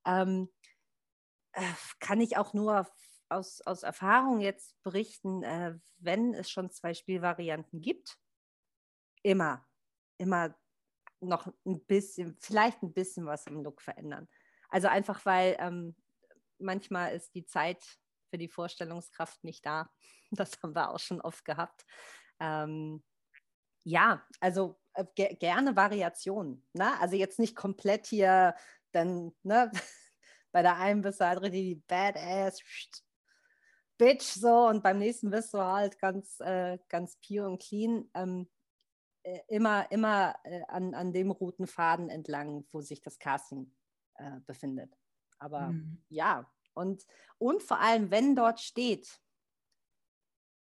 Ähm, 0.06 0.50
äh, 1.54 1.62
kann 2.00 2.22
ich 2.22 2.38
auch 2.38 2.54
nur 2.54 2.88
aus, 3.30 3.62
aus 3.62 3.84
Erfahrung 3.84 4.42
jetzt 4.42 4.82
berichten, 4.84 5.44
äh, 5.44 5.78
wenn 5.98 6.34
es 6.34 6.50
schon 6.50 6.72
zwei 6.72 6.94
Spielvarianten 6.94 7.82
gibt, 7.82 8.18
immer, 9.24 9.66
immer 10.18 10.56
noch 11.22 11.48
ein 11.66 11.84
bisschen, 11.86 12.38
vielleicht 12.40 12.84
ein 12.84 12.94
bisschen 12.94 13.26
was 13.26 13.48
im 13.48 13.64
Look 13.64 13.82
verändern. 13.82 14.28
Also 14.70 14.88
einfach, 14.88 15.26
weil 15.26 15.56
ähm, 15.60 15.96
manchmal 16.60 17.14
ist 17.14 17.34
die 17.36 17.46
Zeit 17.46 17.84
für 18.30 18.38
die 18.38 18.50
Vorstellungskraft 18.50 19.44
nicht 19.44 19.66
da. 19.66 19.90
Das 20.32 20.52
haben 20.62 20.76
wir 20.76 20.90
auch 20.90 21.00
schon 21.00 21.22
oft 21.22 21.46
gehabt. 21.46 21.86
Ähm, 22.40 23.04
ja, 23.84 24.26
also 24.40 24.82
äh, 24.94 25.06
ge 25.16 25.36
gerne 25.36 25.76
Variationen. 25.76 26.66
Ne? 26.74 27.00
Also 27.00 27.16
jetzt 27.16 27.40
nicht 27.40 27.56
komplett 27.56 28.08
hier, 28.08 28.56
dann 28.92 29.34
ne, 29.44 29.72
bei 30.52 30.62
der 30.62 30.78
einen 30.78 31.02
bist 31.02 31.22
du 31.22 31.28
halt 31.28 31.54
die 31.54 31.76
Badass 31.88 32.60
Bitch 33.98 34.24
so 34.24 34.68
und 34.68 34.84
beim 34.84 34.98
nächsten 34.98 35.30
bist 35.30 35.54
du 35.54 35.60
halt 35.60 36.00
ganz, 36.00 36.40
äh, 36.42 36.80
ganz 36.90 37.18
pure 37.26 37.48
und 37.48 37.62
clean. 37.62 38.10
Ähm, 38.14 38.50
äh, 39.24 39.40
immer, 39.48 39.90
immer 39.92 40.36
äh, 40.44 40.64
an, 40.68 40.94
an 40.94 41.14
dem 41.14 41.32
roten 41.32 41.66
Faden 41.66 42.10
entlang, 42.10 42.66
wo 42.72 42.82
sich 42.82 43.02
das 43.02 43.20
Casting 43.20 43.72
äh, 44.16 44.40
befindet. 44.46 44.96
Aber 45.40 45.68
mhm. 45.68 46.04
ja, 46.10 46.50
und, 46.74 47.06
und 47.38 47.64
vor 47.64 47.80
allem, 47.80 48.12
wenn 48.12 48.36
dort 48.36 48.60
steht, 48.60 49.22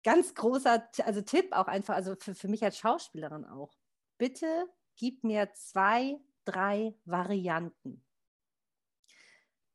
ganz 0.03 0.35
großer, 0.35 0.89
also 1.05 1.23
Tipp 1.23 1.53
auch 1.53 1.67
einfach, 1.67 1.95
also 1.95 2.15
für, 2.17 2.35
für 2.35 2.49
mich 2.49 2.63
als 2.65 2.79
Schauspielerin 2.79 3.45
auch, 3.45 3.77
bitte 4.17 4.69
gib 4.97 5.25
mir 5.25 5.53
zwei, 5.55 6.19
drei 6.45 6.95
Varianten. 7.05 8.05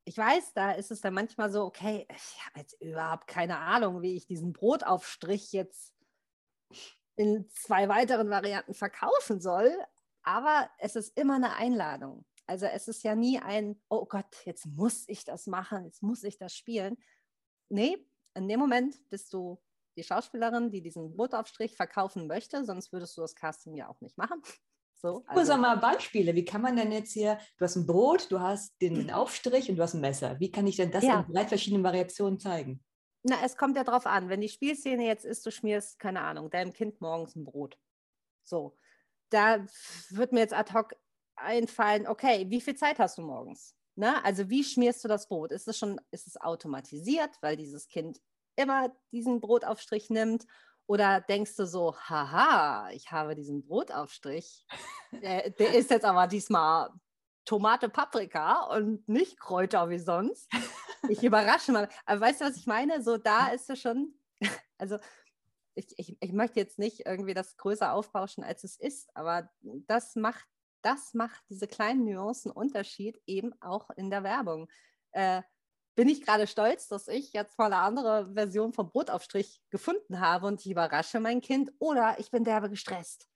Ich 0.05 0.17
weiß, 0.17 0.53
da 0.53 0.71
ist 0.71 0.91
es 0.91 0.99
dann 0.99 1.13
manchmal 1.13 1.49
so, 1.49 1.63
okay, 1.63 2.05
ich 2.09 2.45
habe 2.45 2.59
jetzt 2.59 2.81
überhaupt 2.81 3.27
keine 3.27 3.59
Ahnung, 3.59 4.01
wie 4.01 4.15
ich 4.15 4.25
diesen 4.25 4.51
Brotaufstrich 4.51 5.53
jetzt 5.53 5.93
in 7.15 7.47
zwei 7.49 7.87
weiteren 7.87 8.29
Varianten 8.29 8.73
verkaufen 8.73 9.39
soll, 9.39 9.71
aber 10.23 10.69
es 10.79 10.95
ist 10.95 11.17
immer 11.17 11.35
eine 11.35 11.55
Einladung. 11.55 12.25
Also 12.45 12.65
es 12.65 12.87
ist 12.87 13.03
ja 13.03 13.15
nie 13.15 13.39
ein, 13.39 13.81
oh 13.89 14.05
Gott, 14.05 14.25
jetzt 14.45 14.65
muss 14.65 15.05
ich 15.07 15.23
das 15.23 15.47
machen, 15.47 15.85
jetzt 15.85 16.03
muss 16.03 16.23
ich 16.23 16.37
das 16.37 16.55
spielen. 16.55 16.97
Nee, 17.69 17.97
in 18.33 18.47
dem 18.47 18.59
Moment 18.59 18.97
bist 19.09 19.33
du 19.33 19.61
die 19.95 20.03
Schauspielerin, 20.03 20.71
die 20.71 20.81
diesen 20.81 21.15
Brotaufstrich 21.15 21.75
verkaufen 21.75 22.27
möchte, 22.27 22.65
sonst 22.65 22.91
würdest 22.91 23.17
du 23.17 23.21
das 23.21 23.35
Casting 23.35 23.75
ja 23.75 23.89
auch 23.89 23.99
nicht 24.01 24.17
machen. 24.17 24.41
So, 24.95 25.21
also. 25.27 25.43
Sag 25.43 25.59
mal 25.59 25.75
Beispiele. 25.75 26.33
Wie 26.33 26.45
kann 26.45 26.61
man 26.61 26.77
denn 26.77 26.89
jetzt 26.93 27.11
hier, 27.11 27.37
du 27.57 27.65
hast 27.65 27.75
ein 27.75 27.85
Brot, 27.85 28.31
du 28.31 28.39
hast 28.39 28.81
den 28.81 29.11
Aufstrich 29.11 29.69
und 29.69 29.75
du 29.75 29.83
hast 29.83 29.95
ein 29.95 29.99
Messer. 29.99 30.39
Wie 30.39 30.49
kann 30.49 30.65
ich 30.65 30.77
denn 30.77 30.91
das 30.91 31.03
ja. 31.03 31.25
in 31.27 31.33
drei 31.33 31.45
verschiedenen 31.45 31.83
Variationen 31.83 32.39
zeigen? 32.39 32.81
Na, 33.23 33.35
es 33.43 33.57
kommt 33.57 33.75
ja 33.75 33.83
drauf 33.83 34.05
an. 34.05 34.29
Wenn 34.29 34.39
die 34.39 34.47
Spielszene 34.47 35.05
jetzt 35.05 35.25
ist, 35.25 35.45
du 35.45 35.51
schmierst, 35.51 35.99
keine 35.99 36.21
Ahnung, 36.21 36.49
deinem 36.49 36.71
Kind 36.71 37.01
morgens 37.01 37.35
ein 37.35 37.43
Brot. 37.43 37.77
So, 38.43 38.77
da 39.29 39.65
wird 40.09 40.31
mir 40.31 40.39
jetzt 40.39 40.53
ad 40.53 40.73
hoc 40.73 40.95
einfallen, 41.35 42.07
okay, 42.07 42.45
wie 42.49 42.61
viel 42.61 42.75
Zeit 42.75 42.99
hast 42.99 43.17
du 43.17 43.21
morgens? 43.21 43.75
Ne? 43.95 44.23
Also 44.23 44.49
wie 44.49 44.63
schmierst 44.63 45.03
du 45.03 45.07
das 45.07 45.27
Brot? 45.27 45.51
Ist 45.51 45.67
es 45.67 45.77
schon, 45.77 45.99
ist 46.11 46.27
es 46.27 46.39
automatisiert, 46.39 47.31
weil 47.41 47.57
dieses 47.57 47.87
Kind 47.87 48.19
immer 48.55 48.95
diesen 49.11 49.41
Brotaufstrich 49.41 50.09
nimmt? 50.09 50.45
Oder 50.85 51.21
denkst 51.21 51.55
du 51.55 51.65
so, 51.65 51.95
haha, 51.95 52.89
ich 52.91 53.11
habe 53.11 53.35
diesen 53.35 53.65
Brotaufstrich, 53.65 54.65
der, 55.11 55.49
der 55.51 55.75
ist 55.75 55.91
jetzt 55.91 56.05
aber 56.05 56.27
diesmal 56.27 56.89
Tomate, 57.45 57.89
Paprika 57.89 58.63
und 58.75 59.07
nicht 59.07 59.39
Kräuter 59.39 59.89
wie 59.89 59.99
sonst. 59.99 60.49
Ich 61.09 61.23
überrasche 61.23 61.71
mal. 61.71 61.89
Aber 62.05 62.21
weißt 62.21 62.41
du, 62.41 62.45
was 62.45 62.57
ich 62.57 62.65
meine? 62.65 63.03
So, 63.03 63.17
da 63.17 63.49
ist 63.49 63.69
es 63.69 63.79
schon, 63.79 64.13
also 64.77 64.97
ich, 65.75 65.87
ich, 65.97 66.17
ich 66.19 66.31
möchte 66.33 66.59
jetzt 66.59 66.79
nicht 66.79 67.05
irgendwie 67.05 67.33
das 67.33 67.57
größer 67.57 67.93
aufbauschen, 67.93 68.43
als 68.43 68.63
es 68.63 68.77
ist, 68.77 69.09
aber 69.15 69.49
das 69.61 70.15
macht, 70.15 70.45
das 70.83 71.13
macht 71.13 71.41
diese 71.49 71.67
kleinen 71.67 72.05
Nuancen 72.05 72.51
Unterschied 72.51 73.21
eben 73.25 73.53
auch 73.61 73.89
in 73.91 74.09
der 74.09 74.23
Werbung. 74.23 74.69
Äh, 75.11 75.41
bin 75.95 76.09
ich 76.09 76.25
gerade 76.25 76.47
stolz, 76.47 76.87
dass 76.87 77.07
ich 77.07 77.33
jetzt 77.33 77.57
mal 77.57 77.67
eine 77.67 77.77
andere 77.77 78.33
Version 78.33 78.73
vom 78.73 78.89
Brotaufstrich 78.89 79.61
gefunden 79.69 80.19
habe 80.19 80.47
und 80.47 80.59
ich 80.65 80.71
überrasche 80.71 81.19
mein 81.19 81.41
Kind 81.41 81.71
oder 81.79 82.19
ich 82.19 82.31
bin 82.31 82.43
derbe 82.43 82.69
gestresst. 82.69 83.27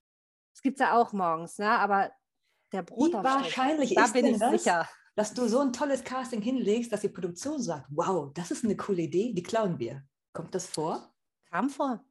Das 0.53 0.61
gibt 0.63 0.79
es 0.79 0.85
ja 0.85 0.97
auch 0.97 1.13
morgens, 1.13 1.59
ne? 1.59 1.69
aber 1.69 2.11
der 2.73 2.81
Brotaufstrich, 2.81 3.21
Wie 3.21 3.43
wahrscheinlich 3.43 3.95
da 3.95 4.05
ist 4.05 4.13
bin 4.13 4.25
ich 4.25 4.39
das, 4.39 4.63
sicher. 4.63 4.89
dass 5.15 5.33
du 5.33 5.47
so 5.47 5.59
ein 5.59 5.71
tolles 5.71 6.03
Casting 6.03 6.41
hinlegst, 6.41 6.91
dass 6.91 7.01
die 7.01 7.09
Produktion 7.09 7.61
sagt, 7.61 7.85
wow, 7.91 8.31
das 8.33 8.49
ist 8.51 8.65
eine 8.65 8.75
coole 8.75 9.03
Idee, 9.03 9.33
die 9.33 9.43
klauen 9.43 9.77
wir. 9.77 10.03
Kommt 10.33 10.55
das 10.55 10.65
vor? 10.65 11.13
Kam 11.51 11.69
vor. 11.69 12.03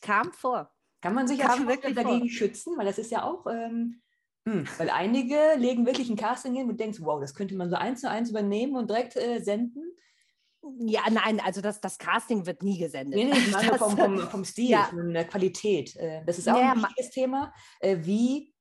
Kam 0.00 0.32
vor. 0.32 0.72
Kann 1.00 1.14
man 1.14 1.28
sich 1.28 1.38
Kam 1.38 1.68
wirklich 1.68 1.94
dagegen 1.94 2.20
vor. 2.20 2.30
schützen? 2.30 2.76
Weil 2.78 2.86
das 2.86 2.98
ist 2.98 3.10
ja 3.10 3.24
auch 3.24 3.46
ähm, 3.46 4.02
hm, 4.48 4.66
weil 4.78 4.90
einige 4.90 5.36
legen 5.56 5.86
wirklich 5.86 6.10
ein 6.10 6.16
Casting 6.16 6.54
hin 6.54 6.68
und 6.68 6.80
denkst, 6.80 6.98
wow, 7.00 7.20
das 7.20 7.34
könnte 7.34 7.54
man 7.54 7.70
so 7.70 7.76
eins 7.76 8.00
zu 8.00 8.10
eins 8.10 8.30
übernehmen 8.30 8.76
und 8.76 8.90
direkt 8.90 9.16
äh, 9.16 9.40
senden. 9.40 9.84
Ja, 10.78 11.02
nein, 11.10 11.40
also 11.40 11.60
das, 11.60 11.80
das 11.80 11.98
Casting 11.98 12.46
wird 12.46 12.62
nie 12.62 12.78
gesendet. 12.78 13.14
Nee, 13.14 13.24
nee, 13.24 13.38
ich 13.38 13.50
meine 13.50 13.76
vom, 13.78 13.96
vom, 13.96 14.18
vom 14.18 14.44
Stil, 14.44 14.70
ja. 14.70 14.84
von 14.84 15.12
der 15.12 15.26
Qualität. 15.26 15.96
Äh, 15.96 16.24
das 16.24 16.38
ist 16.38 16.48
auch 16.48 16.56
ja, 16.56 16.72
ein 16.72 16.82
wichtiges 16.82 17.10
Thema, 17.10 17.52
äh, 17.80 17.98
wie 18.00 18.52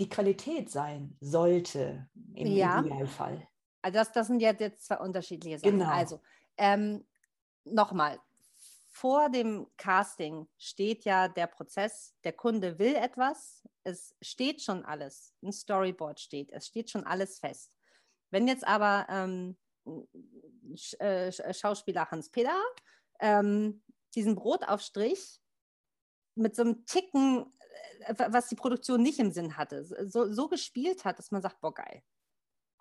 die 0.00 0.08
Qualität 0.08 0.70
sein 0.70 1.16
sollte 1.20 2.08
im 2.34 2.46
ja. 2.46 2.80
Idealfall. 2.80 3.46
Also 3.82 3.98
das, 3.98 4.12
das 4.12 4.26
sind 4.28 4.40
jetzt 4.40 4.86
zwei 4.86 4.98
unterschiedliche 4.98 5.58
Sachen. 5.58 5.78
Genau. 5.78 5.90
Also 5.90 6.20
ähm, 6.56 7.04
nochmal, 7.64 8.18
vor 8.92 9.30
dem 9.30 9.66
Casting 9.78 10.46
steht 10.58 11.04
ja 11.04 11.26
der 11.26 11.46
Prozess, 11.46 12.14
der 12.24 12.34
Kunde 12.34 12.78
will 12.78 12.94
etwas, 12.94 13.66
es 13.84 14.14
steht 14.20 14.62
schon 14.62 14.84
alles, 14.84 15.34
ein 15.42 15.50
Storyboard 15.50 16.20
steht, 16.20 16.50
es 16.52 16.66
steht 16.66 16.90
schon 16.90 17.04
alles 17.04 17.38
fest. 17.38 17.74
Wenn 18.30 18.46
jetzt 18.46 18.66
aber 18.66 19.06
ähm, 19.08 19.56
äh, 20.98 21.32
Schauspieler 21.54 22.10
Hans-Peter 22.10 22.62
ähm, 23.18 23.82
diesen 24.14 24.36
Brotaufstrich 24.36 25.40
mit 26.34 26.54
so 26.54 26.62
einem 26.62 26.84
Ticken, 26.84 27.50
äh, 28.00 28.14
was 28.28 28.48
die 28.48 28.56
Produktion 28.56 29.02
nicht 29.02 29.18
im 29.18 29.32
Sinn 29.32 29.56
hatte, 29.56 29.84
so, 29.84 30.30
so 30.30 30.48
gespielt 30.48 31.06
hat, 31.06 31.18
dass 31.18 31.30
man 31.30 31.40
sagt, 31.40 31.62
boah, 31.62 31.72
geil, 31.72 32.02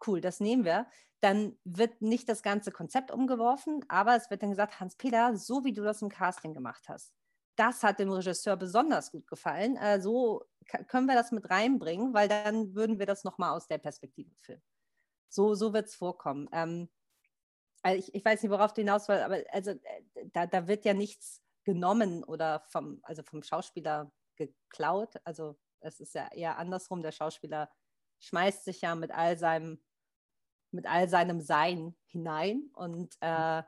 cool, 0.05 0.19
das 0.19 0.41
nehmen 0.41 0.65
wir, 0.65 0.87
dann 1.21 1.57
wird 1.63 2.01
nicht 2.01 2.27
das 2.27 2.41
ganze 2.41 2.71
Konzept 2.71 3.11
umgeworfen, 3.11 3.85
aber 3.87 4.15
es 4.15 4.29
wird 4.29 4.41
dann 4.41 4.49
gesagt, 4.49 4.79
Hans-Peter, 4.79 5.35
so 5.37 5.63
wie 5.63 5.73
du 5.73 5.83
das 5.83 6.01
im 6.01 6.09
Casting 6.09 6.53
gemacht 6.53 6.89
hast, 6.89 7.13
das 7.55 7.83
hat 7.83 7.99
dem 7.99 8.11
Regisseur 8.11 8.57
besonders 8.57 9.11
gut 9.11 9.27
gefallen. 9.27 9.77
Äh, 9.77 10.01
so 10.01 10.43
können 10.87 11.05
wir 11.05 11.15
das 11.15 11.31
mit 11.31 11.49
reinbringen, 11.49 12.13
weil 12.13 12.27
dann 12.27 12.73
würden 12.75 12.97
wir 12.97 13.05
das 13.05 13.23
nochmal 13.23 13.51
aus 13.51 13.67
der 13.67 13.77
Perspektive 13.77 14.33
filmen. 14.37 14.63
So, 15.29 15.53
so 15.53 15.73
wird 15.73 15.87
es 15.87 15.95
vorkommen. 15.95 16.49
Ähm, 16.51 16.89
also 17.83 17.99
ich, 17.99 18.13
ich, 18.15 18.25
weiß 18.25 18.41
nicht, 18.41 18.51
worauf 18.51 18.73
du 18.73 18.81
hinaus 18.81 19.07
willst, 19.07 19.23
aber 19.23 19.43
also, 19.49 19.71
äh, 19.71 20.27
da, 20.33 20.47
da 20.47 20.67
wird 20.67 20.85
ja 20.85 20.93
nichts 20.93 21.41
genommen 21.63 22.23
oder 22.23 22.63
vom, 22.67 22.99
also 23.03 23.21
vom 23.23 23.43
Schauspieler 23.43 24.11
geklaut. 24.35 25.15
Also 25.23 25.57
es 25.81 25.99
ist 25.99 26.15
ja 26.15 26.29
eher 26.31 26.57
andersrum. 26.57 27.03
Der 27.03 27.11
Schauspieler 27.11 27.69
schmeißt 28.19 28.65
sich 28.65 28.81
ja 28.81 28.95
mit 28.95 29.11
all 29.11 29.37
seinem 29.37 29.81
mit 30.71 30.85
all 30.87 31.09
seinem 31.09 31.41
Sein 31.41 31.95
hinein. 32.05 32.69
Und 32.73 33.15
äh, 33.21 33.63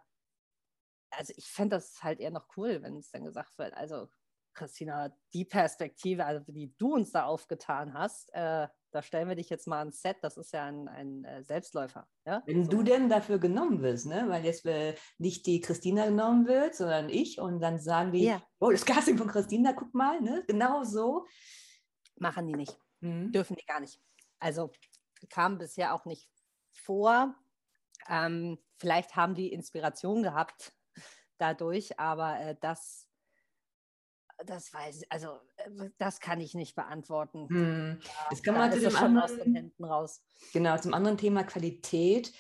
also 1.12 1.34
ich 1.36 1.48
fände 1.48 1.76
das 1.76 2.02
halt 2.04 2.20
eher 2.20 2.32
noch 2.32 2.48
cool, 2.58 2.82
wenn 2.82 2.98
es 2.98 3.12
dann 3.12 3.24
gesagt 3.24 3.58
wird, 3.58 3.74
also 3.74 4.08
Christina, 4.54 5.16
die 5.34 5.46
Perspektive, 5.46 6.26
also 6.26 6.52
die 6.52 6.74
du 6.78 6.94
uns 6.94 7.12
da 7.12 7.26
aufgetan 7.26 7.94
hast, 7.94 8.32
äh, 8.34 8.68
da 8.92 9.02
stellen 9.02 9.28
wir 9.28 9.36
dich 9.36 9.50
jetzt 9.50 9.68
mal 9.68 9.80
ans 9.80 10.02
Set, 10.02 10.18
das 10.22 10.38
ist 10.38 10.54
ja 10.54 10.66
ein, 10.66 10.88
ein 10.88 11.26
äh, 11.26 11.44
Selbstläufer. 11.44 12.08
Ja? 12.26 12.44
Wenn 12.46 12.66
so. 12.66 12.72
du 12.72 12.84
denn 12.84 13.10
dafür 13.10 13.40
genommen 13.40 13.82
wirst, 13.82 14.06
ne? 14.06 14.26
weil 14.28 14.46
jetzt 14.46 14.66
äh, 14.66 14.96
nicht 15.18 15.48
die 15.48 15.60
Christina 15.60 16.06
genommen 16.06 16.46
wird, 16.48 16.76
sondern 16.76 17.10
ich 17.10 17.40
und 17.40 17.60
dann 17.60 17.80
sagen 17.80 18.12
die, 18.12 18.26
ja. 18.26 18.42
oh, 18.60 18.70
das 18.70 18.86
Casting 18.86 19.18
von 19.18 19.28
Christina, 19.28 19.74
guck 19.74 19.94
mal, 19.94 20.22
ne? 20.22 20.44
genau 20.48 20.84
so. 20.84 21.26
Machen 22.18 22.46
die 22.48 22.54
nicht, 22.54 22.78
mhm. 23.00 23.32
dürfen 23.32 23.56
die 23.56 23.66
gar 23.66 23.80
nicht. 23.80 24.00
Also 24.40 24.72
kam 25.30 25.58
bisher 25.58 25.96
auch 25.96 26.06
nicht 26.06 26.30
vor. 26.74 27.36
Ähm, 28.10 28.60
vielleicht 28.76 29.16
haben 29.16 29.36
die 29.36 29.54
Inspiration 29.54 30.24
gehabt 30.24 30.74
dadurch, 31.38 32.00
aber 32.00 32.40
äh, 32.40 32.56
das, 32.60 33.08
das 34.46 34.74
weiß 34.74 35.04
also 35.10 35.40
äh, 35.58 35.90
das 35.98 36.20
kann 36.20 36.42
ich 36.42 36.54
nicht 36.54 36.76
beantworten. 36.76 37.48
Hm. 37.50 38.00
Das 38.30 38.44
kann 38.44 38.56
man 38.56 38.72
da 38.72 38.78
zu 38.78 38.90
dem 38.90 38.96
anderen, 38.96 39.24
aus 39.24 39.38
den 39.38 39.56
Händen 39.56 39.84
raus. 39.84 40.24
Genau, 40.52 40.78
zum 40.78 40.94
anderen 40.94 41.18
Thema 41.18 41.44
Qualität. 41.44 42.34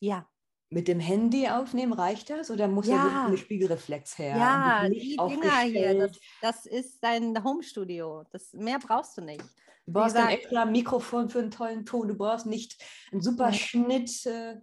Ja. 0.00 0.28
Mit 0.70 0.86
dem 0.86 1.00
Handy 1.00 1.48
aufnehmen, 1.48 1.94
reicht 1.94 2.28
das? 2.28 2.50
Oder 2.50 2.68
muss 2.68 2.86
ja. 2.86 2.96
da 2.96 3.26
eine 3.26 3.38
Spiegelreflex 3.38 4.18
her? 4.18 4.36
Ja, 4.36 4.86
die 4.86 5.16
Dinger 5.16 5.60
hier, 5.60 5.98
das, 5.98 6.20
das 6.42 6.66
ist 6.66 7.02
dein 7.02 7.42
Homestudio. 7.42 8.24
Das, 8.30 8.52
mehr 8.52 8.78
brauchst 8.78 9.16
du 9.16 9.22
nicht. 9.22 9.42
Du 9.88 9.94
brauchst 9.94 10.16
ein 10.16 10.28
extra 10.28 10.66
Mikrofon 10.66 11.30
für 11.30 11.38
einen 11.38 11.50
tollen 11.50 11.86
Ton. 11.86 12.08
Du 12.08 12.14
brauchst 12.14 12.44
nicht 12.44 12.84
einen 13.10 13.22
super 13.22 13.44
nein. 13.44 13.54
Schnitt. 13.54 14.26
Äh. 14.26 14.56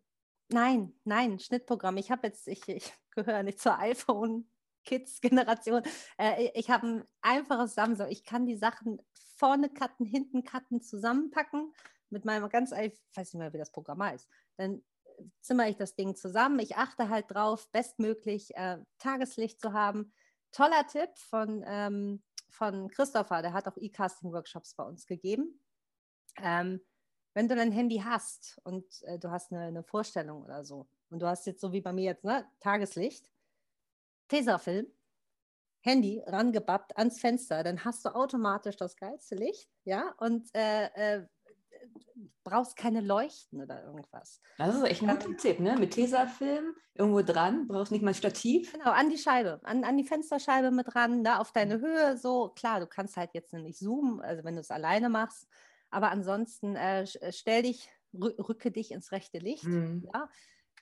Nein, 0.50 0.94
nein, 1.04 1.40
Schnittprogramm. 1.40 1.98
Ich 1.98 2.12
habe 2.12 2.28
jetzt, 2.28 2.48
ich, 2.48 2.68
ich 2.68 2.94
gehöre 3.16 3.42
nicht 3.42 3.60
zur 3.60 3.80
iPhone. 3.80 4.48
Kids-Generation. 4.86 5.82
Äh, 6.20 6.52
ich 6.54 6.70
habe 6.70 6.86
ein 6.86 7.04
einfaches 7.24 7.74
Samsung. 7.74 8.08
Ich 8.10 8.24
kann 8.24 8.46
die 8.46 8.56
Sachen 8.56 9.02
vorne 9.36 9.70
cutten, 9.70 10.06
hinten 10.06 10.44
cutten, 10.44 10.80
zusammenpacken 10.80 11.74
mit 12.12 12.24
meinem 12.24 12.48
ganz, 12.50 12.72
ich 12.72 12.94
weiß 13.16 13.34
nicht 13.34 13.40
mehr, 13.40 13.52
wie 13.52 13.58
das 13.58 13.72
Programm 13.72 14.04
heißt. 14.04 14.30
Dann 14.58 14.84
zimmer 15.42 15.68
ich 15.68 15.76
das 15.76 15.96
Ding 15.96 16.16
zusammen. 16.16 16.60
Ich 16.60 16.78
achte 16.78 17.10
halt 17.10 17.26
drauf, 17.30 17.68
bestmöglich 17.72 18.56
äh, 18.56 18.78
Tageslicht 19.00 19.60
zu 19.60 19.74
haben. 19.74 20.14
Toller 20.52 20.86
Tipp 20.86 21.10
von 21.18 21.66
ähm, 21.66 22.22
von 22.50 22.90
Christopher, 22.90 23.42
der 23.42 23.54
hat 23.54 23.68
auch 23.68 23.78
E-Casting-Workshops 23.78 24.76
bei 24.76 24.84
uns 24.84 25.06
gegeben. 25.06 25.60
Ähm, 26.38 26.82
wenn 27.34 27.50
du 27.50 27.56
dein 27.56 27.72
Handy 27.72 27.98
hast 27.98 28.60
und 28.64 28.86
äh, 29.04 29.20
du 29.20 29.30
hast 29.30 29.52
eine, 29.52 29.66
eine, 29.66 29.84
Vorstellung 29.84 30.44
oder 30.44 30.64
so 30.64 30.88
und 31.10 31.22
du 31.22 31.28
hast 31.28 31.46
jetzt 31.46 31.62
so 31.62 31.74
wie 31.74 31.82
bei 31.82 31.92
mir 31.92 32.06
jetzt 32.06 32.24
ne, 32.24 32.46
Tageslicht, 32.62 33.30
Tesafilm, 34.30 34.88
Handy 35.82 36.24
rangebappt 36.26 36.98
ans 36.98 37.20
Fenster, 37.20 37.64
dann 37.64 37.84
hast 37.84 38.06
du 38.06 38.16
automatisch 38.16 38.78
das 38.78 38.96
geilste 38.96 39.36
Licht, 39.36 39.70
ja, 39.84 40.16
und 40.18 40.50
äh, 40.56 40.88
äh, 40.96 41.28
brauchst 42.44 42.76
keine 42.76 43.02
Leuchten 43.02 43.62
oder 43.62 43.84
irgendwas. 43.84 44.42
Das 44.58 44.76
ist 44.76 44.84
echt 44.84 45.02
ein 45.02 45.10
guter 45.10 45.28
ähm, 45.28 45.38
Tipp, 45.38 45.60
ne? 45.60 45.76
Mit 45.78 45.92
Tesafilm 45.92 46.76
irgendwo 46.94 47.22
dran, 47.22 47.68
brauchst 47.68 47.92
nicht 47.92 48.04
mal 48.04 48.12
ein 48.12 48.16
Stativ. 48.16 48.72
Genau, 48.72 48.92
an 48.92 49.10
die 49.10 49.18
Scheibe, 49.18 49.60
an, 49.64 49.84
an 49.84 49.98
die 49.98 50.04
Fensterscheibe 50.04 50.72
mit 50.72 50.94
dran, 50.94 51.24
da 51.24 51.40
auf 51.40 51.52
deine 51.52 51.80
Höhe, 51.80 52.18
so. 52.18 52.50
Klar, 52.50 52.80
du 52.80 52.88
kannst 52.88 53.18
halt 53.18 53.34
jetzt 53.34 53.54
nicht 53.54 53.78
zoomen, 53.78 54.22
also 54.22 54.44
wenn 54.44 54.56
du 54.56 54.62
es 54.62 54.72
alleine 54.72 55.10
machst, 55.10 55.48
aber 55.90 56.12
ansonsten 56.12 56.76
äh, 56.76 57.04
äh 57.04 57.32
stell 57.32 57.64
dich, 57.64 57.90
rücke 58.14 58.72
dich 58.72 58.92
ins 58.92 59.12
rechte 59.12 59.40
Licht, 59.40 59.66
mhm. 59.66 60.08
ja? 60.14 60.30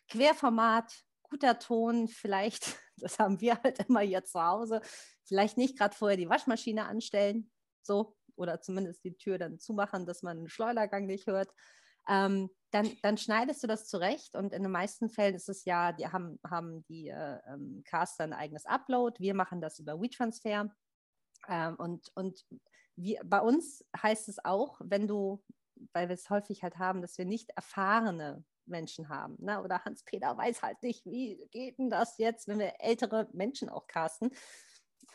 Querformat, 0.09 1.03
guter 1.23 1.57
Ton, 1.59 2.07
vielleicht, 2.07 2.77
das 2.97 3.19
haben 3.19 3.41
wir 3.41 3.61
halt 3.63 3.79
immer 3.87 4.01
hier 4.01 4.23
zu 4.23 4.43
Hause, 4.43 4.81
vielleicht 5.23 5.57
nicht 5.57 5.77
gerade 5.77 5.95
vorher 5.95 6.17
die 6.17 6.29
Waschmaschine 6.29 6.85
anstellen, 6.85 7.49
so, 7.81 8.15
oder 8.35 8.61
zumindest 8.61 9.03
die 9.03 9.15
Tür 9.17 9.37
dann 9.37 9.59
zumachen, 9.59 10.05
dass 10.05 10.23
man 10.23 10.37
den 10.37 10.49
Schleudergang 10.49 11.05
nicht 11.05 11.27
hört. 11.27 11.53
Ähm, 12.07 12.49
dann, 12.71 12.89
dann, 13.01 13.17
schneidest 13.17 13.63
du 13.63 13.67
das 13.67 13.87
zurecht 13.87 14.35
und 14.35 14.51
in 14.51 14.63
den 14.63 14.71
meisten 14.71 15.09
Fällen 15.09 15.35
ist 15.35 15.47
es 15.47 15.63
ja, 15.63 15.93
die 15.93 16.07
haben, 16.07 16.39
haben 16.45 16.83
die 16.89 17.07
äh, 17.07 17.39
ähm, 17.47 17.83
Caster 17.85 18.25
ein 18.25 18.33
eigenes 18.33 18.65
Upload. 18.65 19.19
Wir 19.19 19.33
machen 19.33 19.61
das 19.61 19.79
über 19.79 20.01
WeTransfer. 20.01 20.73
Ähm, 21.47 21.75
und 21.77 22.11
und 22.15 22.45
wir, 22.95 23.21
bei 23.23 23.39
uns 23.39 23.85
heißt 24.01 24.29
es 24.29 24.43
auch, 24.43 24.79
wenn 24.83 25.07
du, 25.07 25.43
weil 25.93 26.09
wir 26.09 26.15
es 26.15 26.29
häufig 26.29 26.63
halt 26.63 26.77
haben, 26.77 27.01
dass 27.01 27.17
wir 27.17 27.25
nicht 27.25 27.51
erfahrene 27.51 28.43
Menschen 28.65 29.09
haben. 29.09 29.35
Ne? 29.39 29.61
Oder 29.61 29.83
Hans-Peter 29.83 30.37
weiß 30.37 30.61
halt 30.61 30.81
nicht, 30.83 31.05
wie 31.05 31.47
geht 31.51 31.77
denn 31.79 31.89
das 31.89 32.17
jetzt, 32.17 32.47
wenn 32.47 32.59
wir 32.59 32.73
ältere 32.79 33.27
Menschen 33.33 33.69
auch 33.69 33.87
casten. 33.87 34.31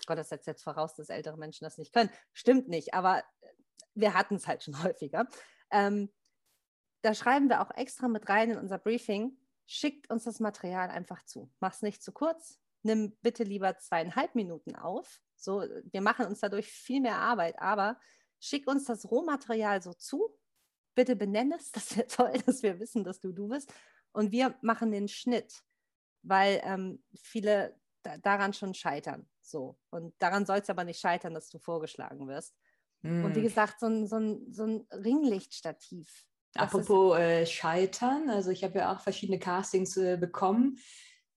Gott, 0.07 0.18
das 0.18 0.28
setzt 0.28 0.46
jetzt 0.46 0.62
voraus, 0.62 0.94
dass 0.94 1.09
ältere 1.09 1.36
Menschen 1.36 1.64
das 1.64 1.78
nicht 1.78 1.92
können. 1.92 2.11
Stimmt 2.32 2.68
nicht, 2.68 2.94
aber 2.94 3.22
wir 3.94 4.14
hatten 4.14 4.36
es 4.36 4.46
halt 4.46 4.62
schon 4.62 4.74
häufiger. 4.82 5.26
Ähm, 5.70 6.12
da 7.03 7.14
schreiben 7.14 7.49
wir 7.49 7.61
auch 7.61 7.70
extra 7.76 8.09
mit 8.09 8.28
rein 8.28 8.51
in 8.51 8.59
unser 8.59 8.78
Briefing, 8.78 9.38
schickt 9.66 10.11
uns 10.11 10.24
das 10.24 10.40
Material 10.40 10.88
einfach 10.88 11.24
zu. 11.24 11.51
Mach 11.61 11.74
es 11.74 11.82
nicht 11.82 12.03
zu 12.03 12.12
kurz, 12.12 12.59
nimm 12.82 13.16
bitte 13.22 13.44
lieber 13.44 13.78
zweieinhalb 13.78 14.34
Minuten 14.34 14.74
auf. 14.74 15.20
So, 15.36 15.61
wir 15.61 16.01
machen 16.01 16.26
uns 16.26 16.40
dadurch 16.40 16.66
viel 16.66 17.01
mehr 17.01 17.18
Arbeit, 17.18 17.59
aber 17.61 18.01
schick 18.40 18.68
uns 18.68 18.84
das 18.84 19.11
Rohmaterial 19.11 19.82
so 19.82 19.92
zu. 19.92 20.34
Bitte 20.94 21.14
benenne 21.14 21.57
es, 21.57 21.70
das 21.72 21.96
wäre 21.96 22.07
toll, 22.07 22.32
dass 22.46 22.62
wir 22.62 22.80
wissen, 22.80 23.05
dass 23.05 23.20
du 23.20 23.32
du 23.32 23.49
bist. 23.49 23.72
Und 24.12 24.32
wir 24.32 24.57
machen 24.62 24.90
den 24.90 25.07
Schnitt, 25.07 25.62
weil 26.22 26.61
ähm, 26.64 27.05
viele 27.14 27.78
daran 28.22 28.53
schon 28.53 28.74
scheitern. 28.74 29.28
So. 29.42 29.78
Und 29.90 30.14
daran 30.18 30.46
soll 30.46 30.59
es 30.59 30.70
aber 30.70 30.84
nicht 30.84 31.01
scheitern, 31.01 31.34
dass 31.34 31.49
du 31.49 31.59
vorgeschlagen 31.59 32.28
wirst. 32.28 32.55
Mm. 33.03 33.24
Und 33.24 33.34
wie 33.34 33.40
hm. 33.40 33.44
gesagt, 33.44 33.80
so 33.80 33.86
ein, 33.86 34.07
so 34.07 34.16
ein, 34.16 34.53
so 34.53 34.64
ein 34.64 34.86
Ringlichtstativ. 34.92 36.24
Apropos 36.55 37.18
äh, 37.18 37.46
Scheitern, 37.46 38.30
also 38.30 38.51
ich 38.51 38.64
habe 38.64 38.78
ja 38.78 38.92
auch 38.94 39.01
verschiedene 39.01 39.38
Castings 39.38 39.96
äh, 39.96 40.16
bekommen. 40.16 40.78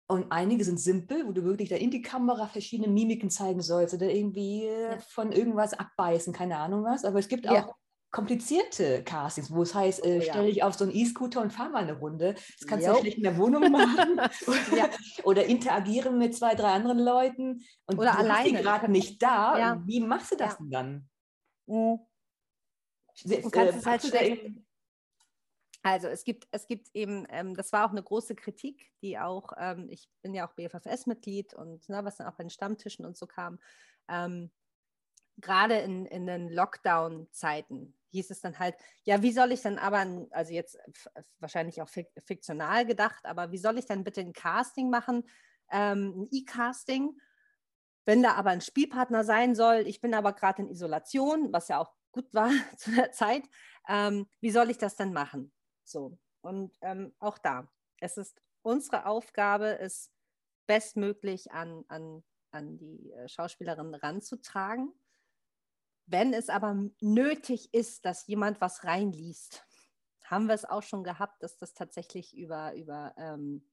Und 0.08 0.32
einige 0.32 0.66
sind 0.66 0.80
simpel, 0.80 1.26
wo 1.26 1.32
du 1.32 1.44
wirklich 1.44 1.70
da 1.70 1.78
in 1.78 1.92
die 1.92 2.02
Kamera 2.02 2.48
verschiedene 2.48 2.90
Mimiken 2.90 3.30
zeigen 3.30 3.62
sollst 3.62 3.94
oder 3.94 4.10
irgendwie 4.10 4.66
äh, 4.66 4.92
ja. 4.92 5.00
von 5.00 5.32
irgendwas 5.32 5.74
abbeißen, 5.74 6.34
keine 6.34 6.58
Ahnung 6.58 6.84
was. 6.84 7.06
Aber 7.06 7.20
es 7.20 7.28
gibt 7.28 7.48
auch 7.48 7.54
ja 7.54 7.76
komplizierte 8.12 9.04
Castings, 9.04 9.52
wo 9.52 9.62
es 9.62 9.74
heißt, 9.74 10.06
äh, 10.06 10.18
oh, 10.20 10.22
stelle 10.22 10.50
ich 10.50 10.64
auf 10.64 10.74
so 10.74 10.84
einen 10.84 10.94
E-Scooter 10.94 11.42
und 11.42 11.52
fahre 11.52 11.70
mal 11.70 11.84
eine 11.84 11.98
Runde. 11.98 12.34
Das 12.34 12.68
kannst 12.68 12.86
jo. 12.86 12.94
du 12.94 13.00
schlecht 13.00 13.18
in 13.18 13.24
der 13.24 13.38
Wohnung 13.38 13.72
machen. 13.72 14.18
ja. 14.76 14.90
Oder 15.24 15.46
interagieren 15.46 16.18
mit 16.18 16.36
zwei, 16.36 16.54
drei 16.56 16.74
anderen 16.74 17.00
Leuten. 17.00 17.64
Und 17.86 17.98
oder 17.98 18.12
du 18.12 18.18
alleine. 18.18 18.62
gerade 18.62 18.92
nicht 18.92 19.24
da. 19.24 19.58
Ja. 19.58 19.82
Wie 19.86 20.02
machst 20.02 20.32
du 20.32 20.36
das 20.36 20.52
ja. 20.52 20.58
denn 20.60 20.70
dann? 20.70 21.10
Mhm. 21.68 22.00
Du 23.24 23.50
kannst 23.50 23.74
äh, 23.74 23.78
es 23.78 23.86
halt 23.86 24.04
schlecht. 24.04 24.52
Also 25.84 26.10
es 26.10 26.24
gibt, 26.24 26.48
es 26.52 26.68
gibt 26.68 26.90
eben, 26.94 27.26
ähm, 27.30 27.56
das 27.56 27.72
war 27.72 27.88
auch 27.88 27.92
eine 27.92 28.04
große 28.04 28.36
Kritik, 28.36 28.92
die 29.02 29.18
auch, 29.18 29.52
ähm, 29.58 29.88
ich 29.90 30.08
bin 30.22 30.34
ja 30.34 30.48
auch 30.48 30.54
BFFS-Mitglied 30.54 31.56
und 31.56 31.90
ne, 31.90 32.04
was 32.04 32.18
dann 32.18 32.28
auch 32.28 32.36
bei 32.36 32.44
den 32.44 32.52
Stammtischen 32.52 33.06
und 33.06 33.18
so 33.18 33.26
kam. 33.26 33.60
Ähm, 34.08 34.52
gerade 35.38 35.80
in, 35.80 36.06
in 36.06 36.28
den 36.28 36.50
Lockdown-Zeiten 36.50 37.96
hieß 38.12 38.32
es 38.32 38.42
dann 38.42 38.60
halt, 38.60 38.76
ja, 39.04 39.22
wie 39.22 39.32
soll 39.32 39.52
ich 39.52 39.62
dann 39.62 39.78
aber, 39.78 40.28
also 40.32 40.54
jetzt 40.54 40.78
wahrscheinlich 41.40 41.82
auch 41.82 41.90
fiktional 41.90 42.86
gedacht, 42.86 43.26
aber 43.26 43.52
wie 43.52 43.58
soll 43.58 43.78
ich 43.78 43.86
dann 43.86 44.04
bitte 44.04 44.22
ein 44.22 44.34
Casting 44.34 44.90
machen, 44.90 45.24
ähm, 45.72 46.22
ein 46.22 46.28
E-Casting, 46.32 47.20
wenn 48.06 48.24
da 48.24 48.34
aber 48.34 48.50
ein 48.52 48.62
Spielpartner 48.62 49.24
sein 49.24 49.56
soll, 49.56 49.88
ich 49.88 50.02
bin 50.02 50.14
aber 50.14 50.34
gerade 50.34 50.64
in 50.64 50.70
Isolation, 50.70 51.52
was 51.54 51.68
ja 51.68 51.80
auch 51.80 51.94
gut 52.12 52.34
war 52.34 52.52
zu 52.78 52.92
der 52.92 53.12
Zeit, 53.12 53.44
ähm, 53.88 54.28
wie 54.40 54.52
soll 54.52 54.70
ich 54.70 54.78
das 54.78 54.96
dann 54.96 55.14
machen? 55.14 55.52
So, 55.84 56.18
und 56.42 56.78
ähm, 56.82 57.14
auch 57.20 57.38
da, 57.38 57.68
es 58.00 58.18
ist 58.18 58.42
unsere 58.64 59.06
Aufgabe, 59.06 59.80
es 59.80 60.12
bestmöglich 60.68 61.52
an, 61.52 61.84
an, 61.88 62.24
an 62.52 62.78
die 62.78 63.12
äh, 63.12 63.28
Schauspielerin 63.28 63.96
ranzutragen 63.96 64.94
wenn 66.06 66.34
es 66.34 66.50
aber 66.50 66.90
nötig 67.00 67.74
ist, 67.74 68.06
dass 68.06 68.28
jemand 68.28 68.62
was 68.62 68.84
reinliest, 68.84 69.66
haben 70.26 70.48
wir 70.48 70.56
es 70.56 70.66
auch 70.66 70.84
schon 70.84 71.04
gehabt, 71.04 71.44
dass 71.44 71.58
das 71.58 71.74
tatsächlich 71.74 72.36
über, 72.36 72.74
über, 72.76 73.14
ähm, 73.18 73.68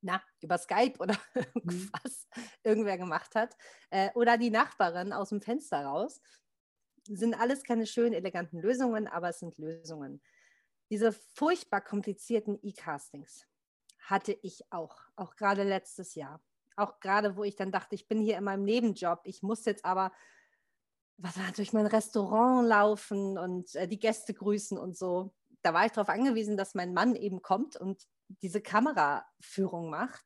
na, 0.00 0.22
über 0.40 0.56
Skype 0.58 0.98
oder 0.98 1.16
irgendwas 1.34 2.28
mhm. 2.36 2.42
irgendwer 2.62 2.98
gemacht 2.98 3.34
hat. 3.34 3.56
Äh, 3.90 4.10
oder 4.14 4.38
die 4.38 4.50
Nachbarin 4.50 5.12
aus 5.12 5.30
dem 5.30 5.40
Fenster 5.40 5.84
raus. 5.84 6.22
Sind 7.04 7.34
alles 7.34 7.64
keine 7.64 7.86
schönen, 7.86 8.12
eleganten 8.12 8.60
Lösungen, 8.60 9.08
aber 9.08 9.30
es 9.30 9.40
sind 9.40 9.56
Lösungen. 9.58 10.22
Diese 10.90 11.12
furchtbar 11.12 11.80
komplizierten 11.80 12.58
E-Castings 12.62 13.46
hatte 13.98 14.32
ich 14.42 14.70
auch, 14.70 14.96
auch 15.16 15.36
gerade 15.36 15.64
letztes 15.64 16.14
Jahr. 16.14 16.42
Auch 16.76 17.00
gerade, 17.00 17.36
wo 17.36 17.44
ich 17.44 17.56
dann 17.56 17.72
dachte, 17.72 17.94
ich 17.94 18.08
bin 18.08 18.20
hier 18.20 18.38
in 18.38 18.44
meinem 18.44 18.64
Nebenjob, 18.64 19.20
ich 19.24 19.42
muss 19.42 19.64
jetzt 19.64 19.84
aber 19.84 20.12
was 21.18 21.36
war 21.36 21.50
durch 21.52 21.72
mein 21.72 21.86
Restaurant 21.86 22.66
laufen 22.66 23.36
und 23.36 23.74
äh, 23.74 23.88
die 23.88 23.98
Gäste 23.98 24.32
grüßen 24.32 24.78
und 24.78 24.96
so. 24.96 25.34
Da 25.62 25.74
war 25.74 25.84
ich 25.84 25.92
darauf 25.92 26.08
angewiesen, 26.08 26.56
dass 26.56 26.74
mein 26.74 26.94
Mann 26.94 27.16
eben 27.16 27.42
kommt 27.42 27.76
und 27.76 28.06
diese 28.42 28.60
Kameraführung 28.60 29.90
macht. 29.90 30.24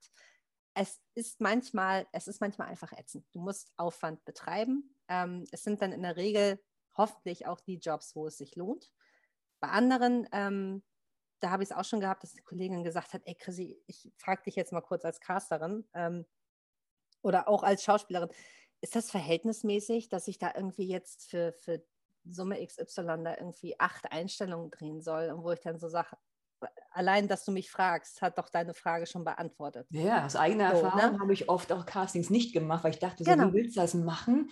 Es 0.75 1.01
ist 1.15 1.41
manchmal, 1.41 2.07
es 2.13 2.29
ist 2.29 2.41
manchmal 2.41 2.69
einfach 2.69 2.93
ätzend. 2.93 3.27
Du 3.33 3.41
musst 3.41 3.73
Aufwand 3.77 4.25
betreiben. 4.25 4.95
Ähm, 5.09 5.47
es 5.51 5.63
sind 5.63 5.81
dann 5.81 5.93
in 5.93 6.03
der 6.03 6.17
Regel 6.17 6.63
hoffentlich 6.95 7.47
auch 7.47 7.61
die 7.61 7.79
Jobs, 7.79 8.15
wo 8.15 8.27
es 8.27 8.37
sich 8.37 8.55
lohnt. 8.57 8.91
Bei 9.61 9.69
anderen, 9.69 10.29
ähm, 10.33 10.83
da 11.41 11.51
habe 11.51 11.63
ich 11.63 11.71
es 11.71 11.77
auch 11.77 11.85
schon 11.85 12.01
gehabt, 12.01 12.23
dass 12.23 12.33
die 12.33 12.43
Kollegin 12.43 12.85
gesagt 12.85 13.15
hat, 13.15 13.23
ey 13.25 13.35
Chrissy, 13.35 13.83
ich 13.87 14.13
frage 14.19 14.43
dich 14.43 14.57
jetzt 14.57 14.73
mal 14.73 14.83
kurz 14.83 15.05
als 15.05 15.21
Casterin 15.21 15.89
ähm, 15.95 16.27
oder 17.23 17.49
auch 17.49 17.63
als 17.63 17.83
Schauspielerin, 17.83 18.31
ist 18.83 18.97
das 18.97 19.11
verhältnismäßig, 19.11 20.09
dass 20.09 20.29
ich 20.29 20.39
da 20.39 20.53
irgendwie 20.55 20.87
jetzt 20.87 21.31
für, 21.31 21.53
für 21.53 21.83
Summe 22.25 22.65
XY 22.65 23.23
da 23.25 23.37
irgendwie 23.39 23.79
acht 23.81 24.13
Einstellungen 24.13 24.71
drehen 24.71 25.01
soll 25.01 25.31
und 25.31 25.43
wo 25.43 25.53
ich 25.53 25.61
dann 25.61 25.79
so 25.79 25.89
sage, 25.89 26.17
allein, 26.91 27.29
dass 27.29 27.45
du 27.45 27.53
mich 27.53 27.71
fragst, 27.71 28.23
hat 28.23 28.39
doch 28.39 28.49
deine 28.49 28.75
Frage 28.75 29.07
schon 29.07 29.25
beantwortet. 29.25 29.87
Ja, 29.91 30.27
aus 30.27 30.37
eigener 30.37 30.77
so, 30.77 30.83
ne? 30.83 30.89
Erfahrung 30.89 31.17
ne? 31.17 31.21
habe 31.21 31.33
ich 31.33 31.49
oft 31.49 31.73
auch 31.73 31.87
Castings 31.87 32.31
nicht 32.31 32.53
gemacht, 32.53 32.85
weil 32.85 32.93
ich 32.93 32.99
dachte, 32.99 33.25
so, 33.25 33.31
genau. 33.31 33.49
wie 33.49 33.55
willst 33.55 33.77
du 33.77 33.81
das 33.81 33.95
machen? 33.95 34.51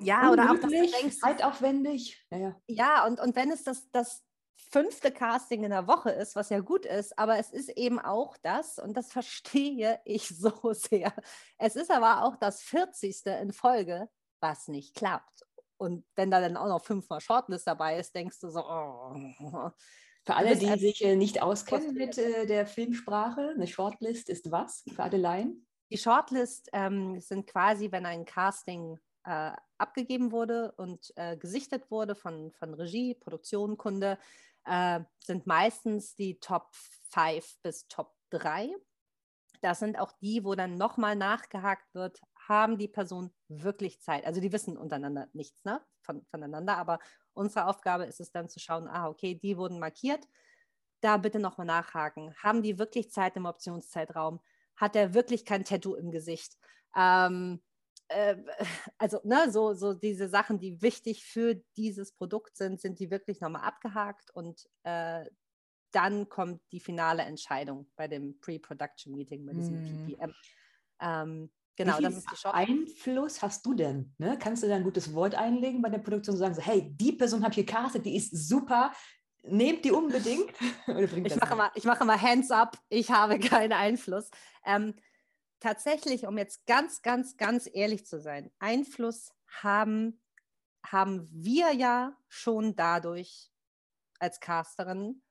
Ja, 0.00 0.30
oder 0.30 0.50
auch, 0.50 0.58
dass 0.58 0.70
du 0.70 0.90
denkst, 0.90 1.18
zeitaufwendig. 1.18 2.24
Ja, 2.30 2.38
ja. 2.38 2.56
ja 2.68 3.06
und, 3.06 3.20
und 3.20 3.34
wenn 3.34 3.50
es 3.50 3.64
das, 3.64 3.90
das 3.90 4.22
fünfte 4.56 5.12
Casting 5.12 5.64
in 5.64 5.70
der 5.70 5.86
Woche 5.86 6.10
ist, 6.10 6.36
was 6.36 6.48
ja 6.48 6.60
gut 6.60 6.86
ist, 6.86 7.18
aber 7.18 7.38
es 7.38 7.50
ist 7.50 7.68
eben 7.70 7.98
auch 7.98 8.36
das, 8.42 8.78
und 8.78 8.96
das 8.96 9.12
verstehe 9.12 10.00
ich 10.04 10.28
so 10.28 10.72
sehr. 10.72 11.12
Es 11.58 11.76
ist 11.76 11.90
aber 11.90 12.24
auch 12.24 12.36
das 12.36 12.62
40. 12.62 13.26
in 13.26 13.52
Folge, 13.52 14.08
was 14.40 14.68
nicht 14.68 14.94
klappt. 14.94 15.44
Und 15.76 16.04
wenn 16.14 16.30
da 16.30 16.40
dann 16.40 16.56
auch 16.56 16.68
noch 16.68 16.84
fünfmal 16.84 17.20
Shortlist 17.20 17.66
dabei 17.66 17.98
ist, 17.98 18.14
denkst 18.14 18.38
du 18.40 18.50
so, 18.50 18.60
oh. 18.60 19.70
Für 20.24 20.36
alle, 20.36 20.56
die 20.56 20.78
sich 20.78 21.04
äh, 21.04 21.16
nicht 21.16 21.42
auskennen 21.42 21.94
mit 21.94 22.16
äh, 22.16 22.46
der 22.46 22.64
Filmsprache, 22.66 23.54
eine 23.56 23.66
Shortlist 23.66 24.28
ist 24.28 24.52
was 24.52 24.84
für 24.94 25.02
alle 25.02 25.16
Laien? 25.16 25.66
Die 25.90 25.98
Shortlist 25.98 26.68
ähm, 26.72 27.20
sind 27.20 27.48
quasi, 27.48 27.90
wenn 27.90 28.06
ein 28.06 28.24
Casting 28.24 29.00
äh, 29.24 29.52
abgegeben 29.78 30.32
wurde 30.32 30.72
und 30.72 31.12
äh, 31.16 31.36
gesichtet 31.36 31.90
wurde 31.90 32.14
von, 32.14 32.52
von 32.52 32.74
Regie, 32.74 33.14
Produktion, 33.14 33.76
Kunde, 33.76 34.18
äh, 34.64 35.00
sind 35.20 35.46
meistens 35.46 36.14
die 36.14 36.38
Top 36.40 36.74
5 37.10 37.58
bis 37.62 37.88
Top 37.88 38.14
3. 38.30 38.74
Das 39.60 39.78
sind 39.78 39.98
auch 39.98 40.12
die, 40.20 40.44
wo 40.44 40.54
dann 40.54 40.76
nochmal 40.76 41.14
nachgehakt 41.14 41.94
wird, 41.94 42.20
haben 42.48 42.78
die 42.78 42.88
Personen 42.88 43.32
wirklich 43.48 44.00
Zeit? 44.00 44.24
Also 44.24 44.40
die 44.40 44.52
wissen 44.52 44.76
untereinander 44.76 45.28
nichts 45.32 45.64
ne? 45.64 45.80
Von, 46.00 46.24
voneinander, 46.26 46.78
aber 46.78 46.98
unsere 47.32 47.66
Aufgabe 47.66 48.04
ist 48.04 48.20
es 48.20 48.32
dann 48.32 48.48
zu 48.48 48.58
schauen, 48.58 48.88
ah, 48.88 49.08
okay, 49.08 49.36
die 49.36 49.56
wurden 49.56 49.78
markiert, 49.78 50.26
da 51.00 51.16
bitte 51.16 51.38
nochmal 51.38 51.66
nachhaken. 51.66 52.34
Haben 52.42 52.62
die 52.62 52.78
wirklich 52.78 53.12
Zeit 53.12 53.36
im 53.36 53.46
Optionszeitraum? 53.46 54.40
Hat 54.76 54.96
er 54.96 55.14
wirklich 55.14 55.44
kein 55.44 55.64
Tattoo 55.64 55.94
im 55.94 56.10
Gesicht? 56.10 56.56
Ähm, 56.96 57.62
äh, 58.08 58.36
also 58.98 59.20
ne, 59.24 59.50
so, 59.50 59.74
so 59.74 59.94
diese 59.94 60.28
Sachen, 60.28 60.58
die 60.58 60.80
wichtig 60.82 61.24
für 61.24 61.56
dieses 61.76 62.12
Produkt 62.12 62.56
sind, 62.56 62.80
sind 62.80 62.98
die 62.98 63.10
wirklich 63.10 63.40
nochmal 63.40 63.62
abgehakt 63.62 64.30
und 64.34 64.68
äh, 64.84 65.24
dann 65.92 66.28
kommt 66.28 66.60
die 66.72 66.80
finale 66.80 67.22
Entscheidung 67.22 67.90
bei 67.96 68.08
dem 68.08 68.38
Pre-Production 68.40 69.14
Meeting, 69.14 69.44
bei 69.44 69.52
diesem 69.52 69.82
mm. 69.82 70.06
PPM. 70.06 70.34
Ähm, 71.00 71.50
genau, 71.76 72.00
das 72.00 72.16
ist 72.16 72.30
die 72.30 72.36
Shop. 72.36 72.54
Einfluss 72.54 73.42
hast 73.42 73.64
du 73.66 73.74
denn? 73.74 74.14
Ne? 74.18 74.38
Kannst 74.40 74.62
du 74.62 74.68
da 74.68 74.76
ein 74.76 74.84
gutes 74.84 75.12
Wort 75.14 75.34
einlegen 75.34 75.82
bei 75.82 75.90
der 75.90 75.98
Produktion 75.98 76.34
und 76.34 76.40
sagen, 76.40 76.54
so, 76.54 76.62
hey, 76.62 76.94
die 76.96 77.12
Person 77.12 77.44
hat 77.44 77.54
hier 77.54 77.66
castet, 77.66 78.06
die 78.06 78.16
ist 78.16 78.48
super, 78.48 78.92
nehmt 79.42 79.84
die 79.84 79.90
unbedingt? 79.90 80.50
ich, 80.86 81.36
mache 81.36 81.56
mal, 81.56 81.70
ich 81.74 81.84
mache 81.84 82.04
mal 82.04 82.20
Hands 82.20 82.50
up, 82.50 82.78
ich 82.88 83.10
habe 83.10 83.38
keinen 83.38 83.72
Einfluss. 83.72 84.30
Ähm, 84.64 84.94
tatsächlich, 85.62 86.26
um 86.26 86.36
jetzt 86.38 86.66
ganz, 86.66 87.02
ganz, 87.02 87.36
ganz 87.36 87.70
ehrlich 87.72 88.04
zu 88.04 88.20
sein, 88.20 88.50
Einfluss 88.58 89.32
haben, 89.46 90.20
haben 90.84 91.28
wir 91.30 91.72
ja 91.72 92.16
schon 92.28 92.74
dadurch 92.74 93.52
als 94.18 94.40
Casterin, 94.40 95.22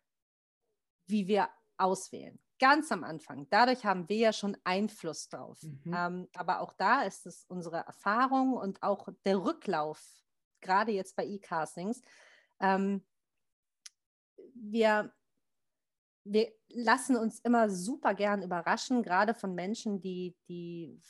wie 1.07 1.27
wir 1.27 1.49
auswählen. 1.77 2.39
Ganz 2.59 2.91
am 2.91 3.03
Anfang. 3.03 3.47
Dadurch 3.49 3.83
haben 3.85 4.07
wir 4.07 4.17
ja 4.17 4.33
schon 4.33 4.55
Einfluss 4.63 5.27
drauf. 5.27 5.61
Mhm. 5.63 5.93
Ähm, 5.93 6.29
aber 6.33 6.61
auch 6.61 6.73
da 6.73 7.01
ist 7.01 7.25
es 7.25 7.43
unsere 7.45 7.77
Erfahrung 7.77 8.53
und 8.53 8.81
auch 8.83 9.09
der 9.25 9.43
Rücklauf, 9.43 10.01
gerade 10.61 10.91
jetzt 10.91 11.15
bei 11.15 11.25
E-Castings. 11.25 12.01
Ähm, 12.59 13.03
wir 14.53 15.11
wir 16.23 16.51
lassen 16.69 17.15
uns 17.15 17.39
immer 17.39 17.69
super 17.69 18.13
gern 18.13 18.43
überraschen, 18.43 19.03
gerade 19.03 19.33
von 19.33 19.55
Menschen, 19.55 20.01
die, 20.01 20.35
die 20.47 21.01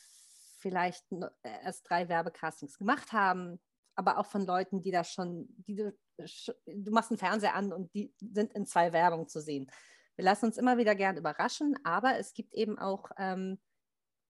vielleicht 0.59 1.05
erst 1.43 1.89
drei 1.89 2.07
Werbecastings 2.07 2.77
gemacht 2.77 3.11
haben, 3.11 3.59
aber 3.95 4.17
auch 4.17 4.25
von 4.25 4.45
Leuten, 4.45 4.81
die 4.81 4.91
da 4.91 5.03
schon, 5.03 5.47
die 5.67 5.75
du, 5.75 5.93
du 6.17 6.91
machst 6.91 7.11
einen 7.11 7.17
Fernseher 7.17 7.55
an 7.55 7.73
und 7.73 7.93
die 7.93 8.13
sind 8.19 8.53
in 8.53 8.65
zwei 8.65 8.93
Werbungen 8.93 9.27
zu 9.27 9.41
sehen. 9.41 9.69
Wir 10.15 10.25
lassen 10.25 10.45
uns 10.45 10.57
immer 10.57 10.77
wieder 10.77 10.95
gern 10.95 11.17
überraschen, 11.17 11.77
aber 11.83 12.17
es 12.17 12.33
gibt 12.33 12.53
eben 12.53 12.77
auch 12.77 13.09
ähm, 13.17 13.59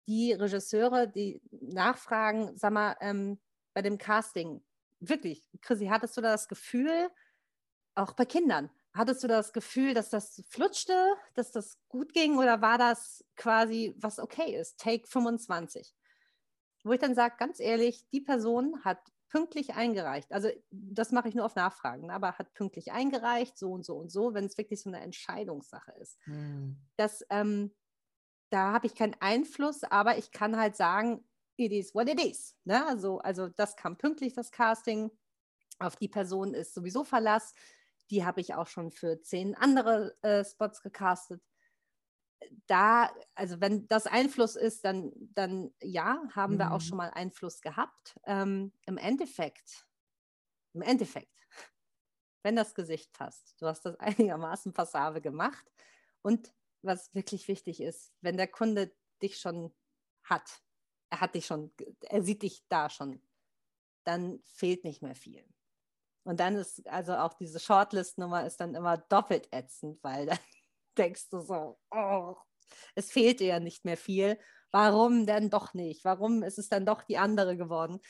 die 0.07 0.33
Regisseure, 0.33 1.07
die 1.07 1.41
nachfragen, 1.51 2.57
sag 2.57 2.73
mal, 2.73 2.95
ähm, 3.01 3.39
bei 3.73 3.81
dem 3.81 3.97
Casting, 3.97 4.63
wirklich, 4.99 5.45
Chrissy, 5.61 5.87
hattest 5.87 6.17
du 6.17 6.21
da 6.21 6.31
das 6.31 6.47
Gefühl, 6.47 7.09
auch 7.95 8.13
bei 8.13 8.25
Kindern, 8.25 8.69
Hattest 8.97 9.23
du 9.23 9.27
das 9.27 9.53
Gefühl, 9.53 9.93
dass 9.93 10.09
das 10.09 10.43
flutschte, 10.49 11.13
dass 11.35 11.51
das 11.51 11.77
gut 11.87 12.13
ging 12.13 12.39
oder 12.39 12.61
war 12.61 12.79
das 12.79 13.23
quasi, 13.35 13.93
was 13.97 14.17
okay 14.17 14.55
ist, 14.59 14.79
Take 14.79 15.07
25? 15.07 15.93
Wo 16.83 16.93
ich 16.93 16.99
dann 16.99 17.13
sage, 17.13 17.35
ganz 17.37 17.59
ehrlich, 17.59 18.07
die 18.11 18.21
Person 18.21 18.83
hat 18.83 18.99
pünktlich 19.29 19.75
eingereicht. 19.75 20.31
Also 20.31 20.49
das 20.71 21.11
mache 21.11 21.29
ich 21.29 21.35
nur 21.35 21.45
auf 21.45 21.55
Nachfragen, 21.55 22.09
aber 22.09 22.39
hat 22.39 22.53
pünktlich 22.53 22.91
eingereicht, 22.91 23.55
so 23.57 23.71
und 23.71 23.85
so 23.85 23.97
und 23.97 24.11
so, 24.11 24.33
wenn 24.33 24.45
es 24.45 24.57
wirklich 24.57 24.81
so 24.81 24.89
eine 24.89 25.01
Entscheidungssache 25.01 25.91
ist. 26.01 26.17
Hm. 26.23 26.77
Das, 26.95 27.23
ähm, 27.29 27.75
da 28.49 28.71
habe 28.71 28.87
ich 28.87 28.95
keinen 28.95 29.15
Einfluss, 29.19 29.83
aber 29.83 30.17
ich 30.17 30.31
kann 30.31 30.57
halt 30.57 30.75
sagen, 30.75 31.23
it 31.57 31.71
is 31.71 31.93
what 31.93 32.09
it 32.09 32.23
is. 32.23 32.55
Ne? 32.63 32.83
Also, 32.87 33.19
also 33.19 33.47
das 33.49 33.75
kam 33.75 33.97
pünktlich, 33.97 34.33
das 34.33 34.51
Casting. 34.51 35.11
Auf 35.79 35.97
die 35.97 36.07
Person 36.07 36.55
ist 36.55 36.73
sowieso 36.73 37.03
Verlass. 37.03 37.53
Die 38.09 38.25
habe 38.25 38.41
ich 38.41 38.53
auch 38.55 38.67
schon 38.67 38.91
für 38.91 39.21
zehn 39.21 39.55
andere 39.55 40.15
äh, 40.21 40.43
Spots 40.43 40.81
gecastet. 40.81 41.41
Da, 42.67 43.11
also 43.35 43.59
wenn 43.59 43.87
das 43.87 44.05
Einfluss 44.05 44.55
ist, 44.55 44.85
dann, 44.85 45.11
dann 45.33 45.73
ja, 45.81 46.21
haben 46.33 46.55
mhm. 46.55 46.59
wir 46.59 46.71
auch 46.71 46.79
mhm. 46.79 46.85
schon 46.85 46.97
mal 46.97 47.09
Einfluss 47.09 47.61
gehabt. 47.61 48.17
Ähm, 48.25 48.71
Im 48.85 48.97
Endeffekt, 48.97 49.87
im 50.73 50.81
Endeffekt, 50.81 51.33
wenn 52.43 52.55
das 52.55 52.75
Gesicht 52.75 53.11
passt, 53.13 53.55
du 53.59 53.67
hast 53.67 53.85
das 53.85 53.95
einigermaßen 53.99 54.73
passabel 54.73 55.21
gemacht 55.21 55.65
und 56.21 56.53
was 56.81 57.13
wirklich 57.15 57.47
wichtig 57.47 57.81
ist, 57.81 58.13
wenn 58.21 58.37
der 58.37 58.47
Kunde 58.47 58.95
dich 59.21 59.39
schon 59.39 59.73
hat, 60.23 60.61
er 61.09 61.21
hat 61.21 61.35
dich 61.35 61.45
schon, 61.45 61.73
er 62.01 62.21
sieht 62.21 62.43
dich 62.43 62.63
da 62.69 62.89
schon, 62.89 63.21
dann 64.03 64.41
fehlt 64.43 64.83
nicht 64.83 65.01
mehr 65.01 65.15
viel. 65.15 65.45
Und 66.27 66.41
dann 66.41 66.57
ist 66.57 66.85
also 66.89 67.15
auch 67.15 67.35
diese 67.35 67.57
Shortlist-Nummer 67.57 68.45
ist 68.45 68.57
dann 68.57 68.75
immer 68.75 68.97
doppelt 68.97 69.47
ätzend, 69.51 70.03
weil 70.03 70.25
dann 70.25 70.37
denkst 70.97 71.29
du 71.29 71.39
so, 71.39 71.79
oh, 71.89 72.35
es 72.95 73.09
fehlt 73.13 73.39
dir 73.39 73.47
ja 73.47 73.59
nicht 73.61 73.85
mehr 73.85 73.95
viel. 73.95 74.37
Warum 74.71 75.25
denn 75.25 75.49
doch 75.49 75.73
nicht? 75.73 76.03
Warum 76.03 76.43
ist 76.43 76.59
es 76.59 76.67
dann 76.67 76.85
doch 76.85 77.03
die 77.03 77.17
andere 77.17 77.55
geworden? 77.55 78.01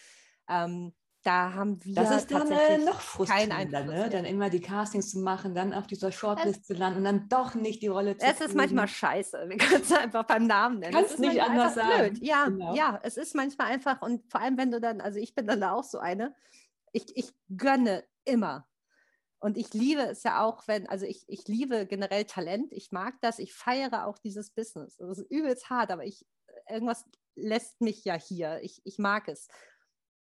Ähm, 0.49 0.95
da 1.21 1.53
haben 1.53 1.83
wir 1.83 1.93
das 1.93 2.23
ist 2.23 2.31
dann 2.31 2.49
äh, 2.51 2.79
noch 2.79 3.01
frustrierender, 3.01 3.83
ne? 3.83 4.09
dann 4.09 4.25
immer 4.25 4.49
die 4.49 4.61
Castings 4.61 5.11
zu 5.11 5.19
machen, 5.19 5.53
dann 5.53 5.73
auf 5.73 5.85
dieser 5.85 6.11
Shortlist 6.11 6.65
zu 6.65 6.73
landen 6.73 6.99
und 6.99 7.03
dann 7.03 7.29
doch 7.29 7.53
nicht 7.53 7.83
die 7.83 7.87
Rolle 7.87 8.17
zu 8.17 8.25
Es 8.25 8.41
ist 8.41 8.55
manchmal 8.55 8.87
scheiße, 8.87 9.45
wir 9.47 9.57
können 9.57 9.83
es 9.83 9.91
einfach 9.91 10.23
beim 10.23 10.47
Namen 10.47 10.79
nennen. 10.79 10.93
Kannst 10.93 11.19
nicht 11.19 11.41
anders 11.41 11.75
sagen. 11.75 12.13
Blöd. 12.13 12.25
Ja, 12.25 12.45
genau. 12.45 12.73
ja, 12.73 12.99
es 13.03 13.17
ist 13.17 13.35
manchmal 13.35 13.67
einfach 13.67 14.01
und 14.01 14.23
vor 14.31 14.41
allem, 14.41 14.57
wenn 14.57 14.71
du 14.71 14.79
dann, 14.79 15.01
also 15.01 15.19
ich 15.19 15.35
bin 15.35 15.45
dann 15.45 15.61
da 15.61 15.73
auch 15.73 15.83
so 15.83 15.99
eine, 15.99 16.33
ich, 16.97 17.15
ich 17.15 17.33
gönne 17.55 18.03
immer. 18.25 18.67
Und 19.39 19.55
ich 19.55 19.73
liebe 19.73 20.01
es 20.01 20.23
ja 20.23 20.43
auch, 20.43 20.67
wenn, 20.67 20.87
also 20.87 21.05
ich, 21.05 21.23
ich 21.27 21.47
liebe 21.47 21.85
generell 21.85 22.25
Talent, 22.25 22.73
ich 22.73 22.91
mag 22.91 23.21
das, 23.21 23.37
ich 23.37 23.53
feiere 23.53 24.07
auch 24.07 24.17
dieses 24.17 24.49
Business. 24.49 24.97
Das 24.97 25.19
ist 25.19 25.31
übelst 25.31 25.69
hart, 25.69 25.91
aber 25.91 26.05
ich, 26.05 26.25
irgendwas 26.67 27.05
lässt 27.35 27.79
mich 27.81 28.03
ja 28.03 28.15
hier. 28.15 28.59
Ich, 28.63 28.81
ich 28.83 28.97
mag 28.97 29.27
es. 29.27 29.47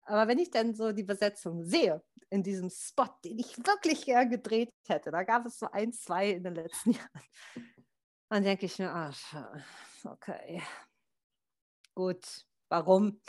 Aber 0.03 0.29
wenn 0.29 0.39
ich 0.39 0.51
dann 0.51 0.75
so 0.75 0.93
die 0.93 1.03
Besetzung 1.03 1.65
sehe, 1.65 2.03
in 2.29 2.43
diesem 2.43 2.69
Spot, 2.69 3.09
den 3.25 3.39
ich 3.39 3.57
wirklich 3.59 4.05
gern 4.05 4.29
gedreht 4.29 4.71
hätte, 4.87 5.11
da 5.11 5.23
gab 5.23 5.47
es 5.47 5.59
so 5.59 5.71
ein, 5.71 5.93
zwei 5.93 6.31
in 6.31 6.45
den 6.45 6.55
letzten 6.55 6.91
Jahren, 6.93 7.23
dann 8.29 8.43
denke 8.43 8.67
ich 8.67 8.79
mir, 8.79 8.91
ach, 8.91 9.57
okay, 10.05 10.63
gut, 11.95 12.45
warum? 12.69 13.21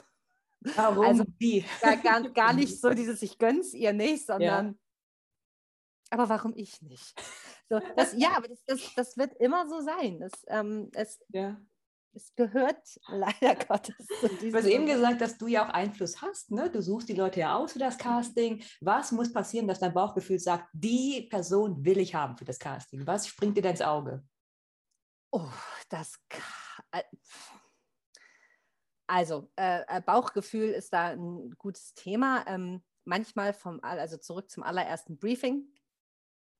Warum? 0.62 1.06
Also, 1.06 1.26
Wie? 1.38 1.66
Gar, 1.82 1.98
gar, 1.98 2.30
gar 2.30 2.54
nicht 2.54 2.80
so 2.82 2.94
dieses, 2.94 3.22
ich 3.22 3.38
gönn's 3.38 3.74
ihr 3.74 3.94
nicht, 3.94 4.26
sondern, 4.26 4.68
ja. 4.68 4.74
aber 6.10 6.30
warum 6.30 6.54
ich 6.56 6.82
nicht? 6.82 7.14
So, 7.70 7.80
das, 7.96 8.14
ja, 8.18 8.36
aber 8.36 8.48
das, 8.48 8.64
das, 8.66 8.94
das 8.96 9.18
wird 9.18 9.34
immer 9.40 9.68
so 9.68 9.82
sein. 9.82 10.20
Das, 10.20 10.32
ähm, 10.48 10.90
es, 10.94 11.20
ja. 11.30 11.60
es 12.14 12.34
gehört 12.36 12.82
leider 13.08 13.56
Gottes 13.68 14.08
zu 14.20 14.30
diesem. 14.30 14.52
Du 14.52 14.58
hast 14.58 14.66
eben 14.66 14.86
gesagt, 14.86 15.22
dass 15.22 15.38
du 15.38 15.48
ja 15.48 15.66
auch 15.66 15.74
Einfluss 15.74 16.22
hast. 16.22 16.52
Ne? 16.52 16.70
Du 16.70 16.82
suchst 16.82 17.10
die 17.10 17.14
Leute 17.14 17.42
ja 17.42 17.56
aus 17.56 17.74
für 17.74 17.80
das 17.80 17.98
Casting. 17.98 18.64
Was 18.80 19.12
muss 19.12 19.34
passieren, 19.34 19.68
dass 19.68 19.80
dein 19.80 19.94
Bauchgefühl 19.94 20.40
sagt, 20.40 20.70
die 20.74 21.28
Person 21.30 21.84
will 21.84 21.98
ich 21.98 22.16
haben 22.16 22.38
für 22.38 22.46
das 22.46 22.60
Casting? 22.60 23.06
Was 23.06 23.28
springt 23.28 23.58
dir 23.58 23.62
da 23.62 23.70
ins 23.70 23.82
Auge? 23.82 24.24
Oh, 25.32 25.52
das 25.90 26.18
kann 26.30 26.42
äh, 26.92 27.04
also, 29.08 29.50
äh, 29.56 29.82
äh, 29.88 30.02
Bauchgefühl 30.02 30.70
ist 30.70 30.94
da 30.94 31.08
ein 31.12 31.52
gutes 31.58 31.94
Thema. 31.94 32.46
Ähm, 32.48 32.84
manchmal 33.06 33.54
vom, 33.54 33.80
also 33.82 34.18
zurück 34.18 34.52
zum 34.52 34.64
allerersten 34.64 35.18
Briefing, 35.18 35.66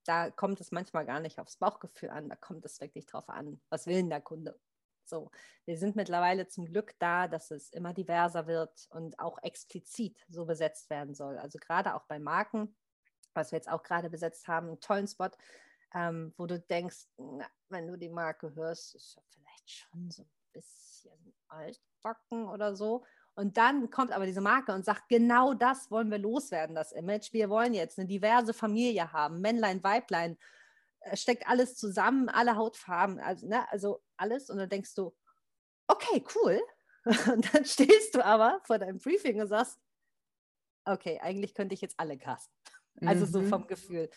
da 0.06 0.32
kommt 0.32 0.62
es 0.62 0.72
manchmal 0.72 1.06
gar 1.06 1.20
nicht 1.20 1.40
aufs 1.40 1.58
Bauchgefühl 1.58 2.10
an, 2.10 2.30
da 2.30 2.36
kommt 2.38 2.66
es 2.66 2.80
wirklich 2.80 3.06
drauf 3.06 3.28
an, 3.30 3.62
was 3.70 3.86
will 3.86 3.98
denn 3.98 4.10
der 4.10 4.22
Kunde? 4.22 4.58
So, 5.04 5.32
wir 5.66 5.78
sind 5.78 5.96
mittlerweile 5.96 6.48
zum 6.48 6.66
Glück 6.66 6.96
da, 7.00 7.28
dass 7.28 7.52
es 7.52 7.70
immer 7.70 7.94
diverser 7.94 8.48
wird 8.48 8.88
und 8.92 9.20
auch 9.20 9.38
explizit 9.42 10.26
so 10.30 10.46
besetzt 10.46 10.90
werden 10.90 11.16
soll. 11.16 11.38
Also 11.38 11.60
gerade 11.60 11.96
auch 11.96 12.06
bei 12.06 12.20
Marken, 12.20 12.76
was 13.34 13.52
wir 13.52 13.58
jetzt 13.58 13.70
auch 13.70 13.84
gerade 13.84 14.10
besetzt 14.10 14.48
haben, 14.48 14.68
einen 14.68 14.80
tollen 14.80 15.08
Spot, 15.08 15.30
ähm, 15.94 16.34
wo 16.38 16.46
du 16.46 16.60
denkst, 16.60 17.08
na, 17.18 17.46
wenn 17.70 17.88
du 17.88 17.98
die 17.98 18.10
Marke 18.10 18.54
hörst, 18.56 18.96
ist 18.96 19.16
ja 19.16 19.22
vielleicht 19.30 19.70
schon 19.70 20.12
so 20.12 20.24
ein 20.24 20.30
bisschen 20.54 21.34
altbacken 21.98 22.48
oder 22.48 22.76
so. 22.76 23.04
Und 23.36 23.58
dann 23.58 23.90
kommt 23.92 24.12
aber 24.12 24.26
diese 24.26 24.42
Marke 24.42 24.74
und 24.74 24.84
sagt, 24.84 25.10
genau 25.10 25.54
das 25.54 25.92
wollen 25.92 26.10
wir 26.10 26.18
loswerden, 26.18 26.76
das 26.76 26.92
Image. 26.92 27.34
Wir 27.34 27.50
wollen 27.50 27.74
jetzt 27.74 28.00
eine 28.00 28.08
diverse 28.08 28.54
Familie 28.54 29.14
haben, 29.14 29.42
Männlein, 29.42 29.84
Weiblein, 29.84 30.38
äh, 31.02 31.16
steckt 31.16 31.48
alles 31.48 31.76
zusammen, 31.76 32.30
alle 32.30 32.56
Hautfarben, 32.56 33.20
also, 33.20 33.48
ne, 33.48 33.72
also 33.72 34.02
alles. 34.18 34.50
Und 34.50 34.58
dann 34.58 34.70
denkst 34.70 34.96
du, 34.96 35.16
okay, 35.88 36.24
cool. 36.36 36.60
Und 37.32 37.54
dann 37.54 37.64
stehst 37.64 38.16
du 38.16 38.26
aber 38.26 38.60
vor 38.66 38.80
deinem 38.80 38.98
Briefing 38.98 39.40
und 39.40 39.48
sagst, 39.48 39.80
okay, 40.84 41.18
eigentlich 41.22 41.54
könnte 41.54 41.74
ich 41.74 41.80
jetzt 41.80 41.98
alle 41.98 42.18
casten. 42.18 42.54
Also 43.06 43.26
mhm. 43.26 43.30
so 43.30 43.44
vom 43.44 43.66
Gefühl. 43.68 44.10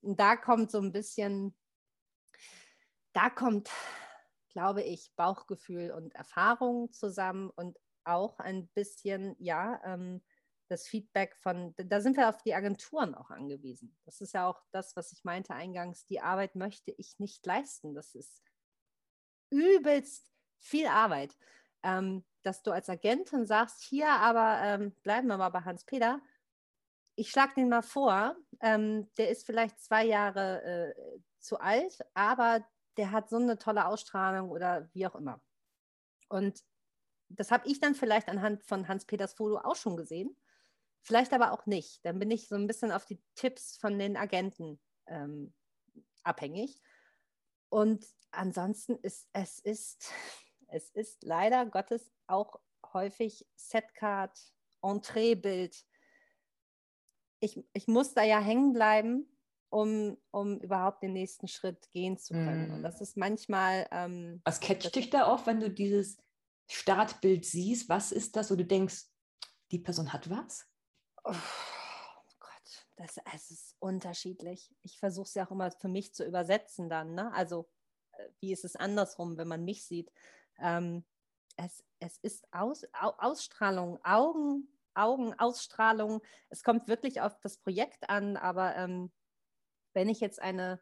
Und 0.00 0.18
da 0.18 0.34
kommt 0.34 0.70
so 0.70 0.78
ein 0.78 0.90
bisschen, 0.90 1.54
da 3.12 3.28
kommt 3.28 3.68
glaube 4.48 4.82
ich, 4.82 5.12
Bauchgefühl 5.16 5.90
und 5.90 6.14
Erfahrung 6.14 6.92
zusammen 6.92 7.50
und 7.50 7.78
auch 8.04 8.38
ein 8.38 8.68
bisschen, 8.68 9.36
ja, 9.38 9.80
ähm, 9.84 10.22
das 10.68 10.86
Feedback 10.86 11.34
von, 11.36 11.74
da 11.78 12.00
sind 12.00 12.16
wir 12.16 12.28
auf 12.28 12.42
die 12.42 12.54
Agenturen 12.54 13.14
auch 13.14 13.30
angewiesen. 13.30 13.96
Das 14.04 14.20
ist 14.20 14.34
ja 14.34 14.46
auch 14.46 14.62
das, 14.70 14.96
was 14.96 15.12
ich 15.12 15.24
meinte 15.24 15.54
eingangs, 15.54 16.04
die 16.04 16.20
Arbeit 16.20 16.56
möchte 16.56 16.90
ich 16.90 17.18
nicht 17.18 17.44
leisten. 17.46 17.94
Das 17.94 18.14
ist 18.14 18.42
übelst 19.50 20.30
viel 20.58 20.86
Arbeit. 20.86 21.36
ähm, 21.82 22.24
dass 22.42 22.62
du 22.62 22.70
als 22.70 22.88
Agentin 22.88 23.46
sagst, 23.46 23.82
hier 23.82 24.08
aber 24.08 24.60
ähm, 24.62 24.92
bleiben 25.02 25.28
wir 25.28 25.36
mal 25.36 25.50
bei 25.50 25.60
Hans-Peter, 25.60 26.20
ich 27.14 27.30
schlage 27.30 27.54
den 27.56 27.68
mal 27.68 27.82
vor, 27.82 28.36
ähm, 28.60 29.10
der 29.18 29.30
ist 29.30 29.44
vielleicht 29.44 29.80
zwei 29.80 30.04
Jahre 30.04 30.62
äh, 30.62 31.18
zu 31.40 31.58
alt, 31.60 31.98
aber 32.14 32.64
der 32.98 33.12
hat 33.12 33.30
so 33.30 33.36
eine 33.36 33.58
tolle 33.58 33.86
Ausstrahlung 33.86 34.50
oder 34.50 34.90
wie 34.92 35.06
auch 35.06 35.14
immer. 35.14 35.40
Und 36.28 36.62
das 37.28 37.50
habe 37.50 37.66
ich 37.68 37.80
dann 37.80 37.94
vielleicht 37.94 38.28
anhand 38.28 38.64
von 38.64 38.88
Hans-Peters 38.88 39.34
Foto 39.34 39.58
auch 39.58 39.76
schon 39.76 39.96
gesehen, 39.96 40.36
vielleicht 41.00 41.32
aber 41.32 41.52
auch 41.52 41.64
nicht. 41.66 42.04
Dann 42.04 42.18
bin 42.18 42.30
ich 42.30 42.48
so 42.48 42.56
ein 42.56 42.66
bisschen 42.66 42.90
auf 42.90 43.06
die 43.06 43.22
Tipps 43.34 43.76
von 43.76 43.98
den 43.98 44.16
Agenten 44.16 44.80
ähm, 45.06 45.54
abhängig. 46.24 46.82
Und 47.68 48.04
ansonsten 48.32 48.96
ist 48.96 49.28
es 49.32 49.60
ist, 49.60 50.10
es 50.66 50.90
ist 50.90 51.22
leider 51.22 51.66
Gottes 51.66 52.10
auch 52.26 52.60
häufig 52.92 53.46
Setcard, 53.54 54.36
Entreebild. 54.82 55.84
Ich, 57.40 57.62
ich 57.72 57.86
muss 57.86 58.14
da 58.14 58.24
ja 58.24 58.40
hängen 58.40 58.72
bleiben, 58.72 59.28
um, 59.70 60.16
um 60.30 60.58
überhaupt 60.60 61.02
den 61.02 61.12
nächsten 61.12 61.48
Schritt 61.48 61.90
gehen 61.90 62.18
zu 62.18 62.34
können. 62.34 62.70
Mm. 62.70 62.74
Und 62.74 62.82
das 62.82 63.00
ist 63.00 63.16
manchmal. 63.16 63.86
Ähm, 63.90 64.40
Was 64.44 64.60
catcht 64.60 64.94
dich 64.94 65.10
da 65.10 65.24
auf, 65.24 65.46
wenn 65.46 65.60
du 65.60 65.70
dieses 65.70 66.18
Startbild 66.70 67.44
siehst? 67.44 67.88
Was 67.88 68.12
ist 68.12 68.36
das, 68.36 68.50
wo 68.50 68.56
du 68.56 68.64
denkst, 68.64 69.06
die 69.70 69.78
Person 69.78 70.12
hat 70.12 70.30
was? 70.30 70.66
Oh 71.24 71.32
Gott, 72.40 72.86
das, 72.96 73.18
es 73.34 73.50
ist 73.50 73.76
unterschiedlich. 73.78 74.74
Ich 74.82 74.98
versuche 74.98 75.26
es 75.26 75.34
ja 75.34 75.46
auch 75.46 75.50
immer 75.50 75.70
für 75.70 75.88
mich 75.88 76.14
zu 76.14 76.24
übersetzen 76.24 76.88
dann. 76.88 77.14
Ne? 77.14 77.32
Also, 77.34 77.68
äh, 78.12 78.28
wie 78.40 78.52
ist 78.52 78.64
es 78.64 78.76
andersrum, 78.76 79.36
wenn 79.36 79.48
man 79.48 79.64
mich 79.64 79.84
sieht? 79.86 80.10
Ähm, 80.58 81.04
es, 81.56 81.84
es 81.98 82.18
ist 82.18 82.46
Aus, 82.52 82.84
Ausstrahlung, 82.92 83.98
Augen, 84.04 84.68
Augen, 84.94 85.34
Ausstrahlung. 85.38 86.22
Es 86.48 86.62
kommt 86.62 86.88
wirklich 86.88 87.20
auf 87.20 87.38
das 87.40 87.58
Projekt 87.58 88.08
an, 88.08 88.36
aber 88.36 88.76
ähm, 88.76 89.10
wenn 89.98 90.08
ich 90.08 90.20
jetzt 90.20 90.40
eine, 90.40 90.80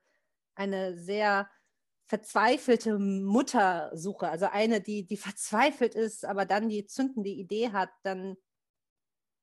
eine 0.55 0.99
sehr 0.99 1.51
verzweifelte 2.05 2.99
Mutter 2.99 3.91
suche, 3.95 4.29
also 4.29 4.47
eine, 4.47 4.83
die, 4.83 5.07
die 5.07 5.17
verzweifelt 5.17 5.95
ist, 5.95 6.27
aber 6.27 6.45
dann 6.45 6.69
die 6.69 6.87
zündende 6.87 7.31
Idee 7.31 7.73
hat, 7.73 7.89
dann 8.03 8.37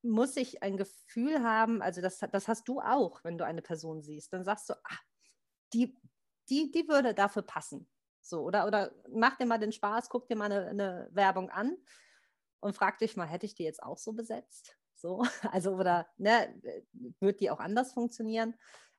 muss 0.03 0.37
ich 0.37 0.61
ein 0.61 0.77
Gefühl 0.77 1.43
haben, 1.43 1.81
also 1.81 2.01
das, 2.01 2.19
das 2.19 2.47
hast 2.47 2.67
du 2.67 2.81
auch, 2.81 3.23
wenn 3.23 3.39
du 3.39 3.45
eine 3.45 3.63
Person 3.63 4.03
siehst, 4.03 4.31
dann 4.31 4.43
sagst 4.43 4.69
du, 4.69 4.73
ah, 4.75 4.99
die, 5.73 5.97
die, 6.49 6.71
die 6.71 6.87
würde 6.87 7.15
dafür 7.15 7.41
passen. 7.41 7.89
So, 8.21 8.41
oder, 8.41 8.67
oder 8.67 8.93
mach 9.09 9.37
dir 9.37 9.47
mal 9.47 9.57
den 9.57 9.71
Spaß, 9.71 10.09
guck 10.09 10.27
dir 10.27 10.35
mal 10.35 10.51
eine, 10.51 10.67
eine 10.67 11.09
Werbung 11.11 11.49
an 11.49 11.75
und 12.59 12.75
frag 12.75 12.99
dich 12.99 13.17
mal, 13.17 13.25
hätte 13.25 13.47
ich 13.47 13.55
die 13.55 13.63
jetzt 13.63 13.81
auch 13.81 13.97
so 13.97 14.13
besetzt? 14.13 14.77
So, 14.93 15.23
also, 15.51 15.71
oder 15.71 16.07
ne, 16.17 16.61
wird 17.19 17.39
die 17.39 17.49
auch 17.49 17.59
anders 17.59 17.91
funktionieren? 17.93 18.53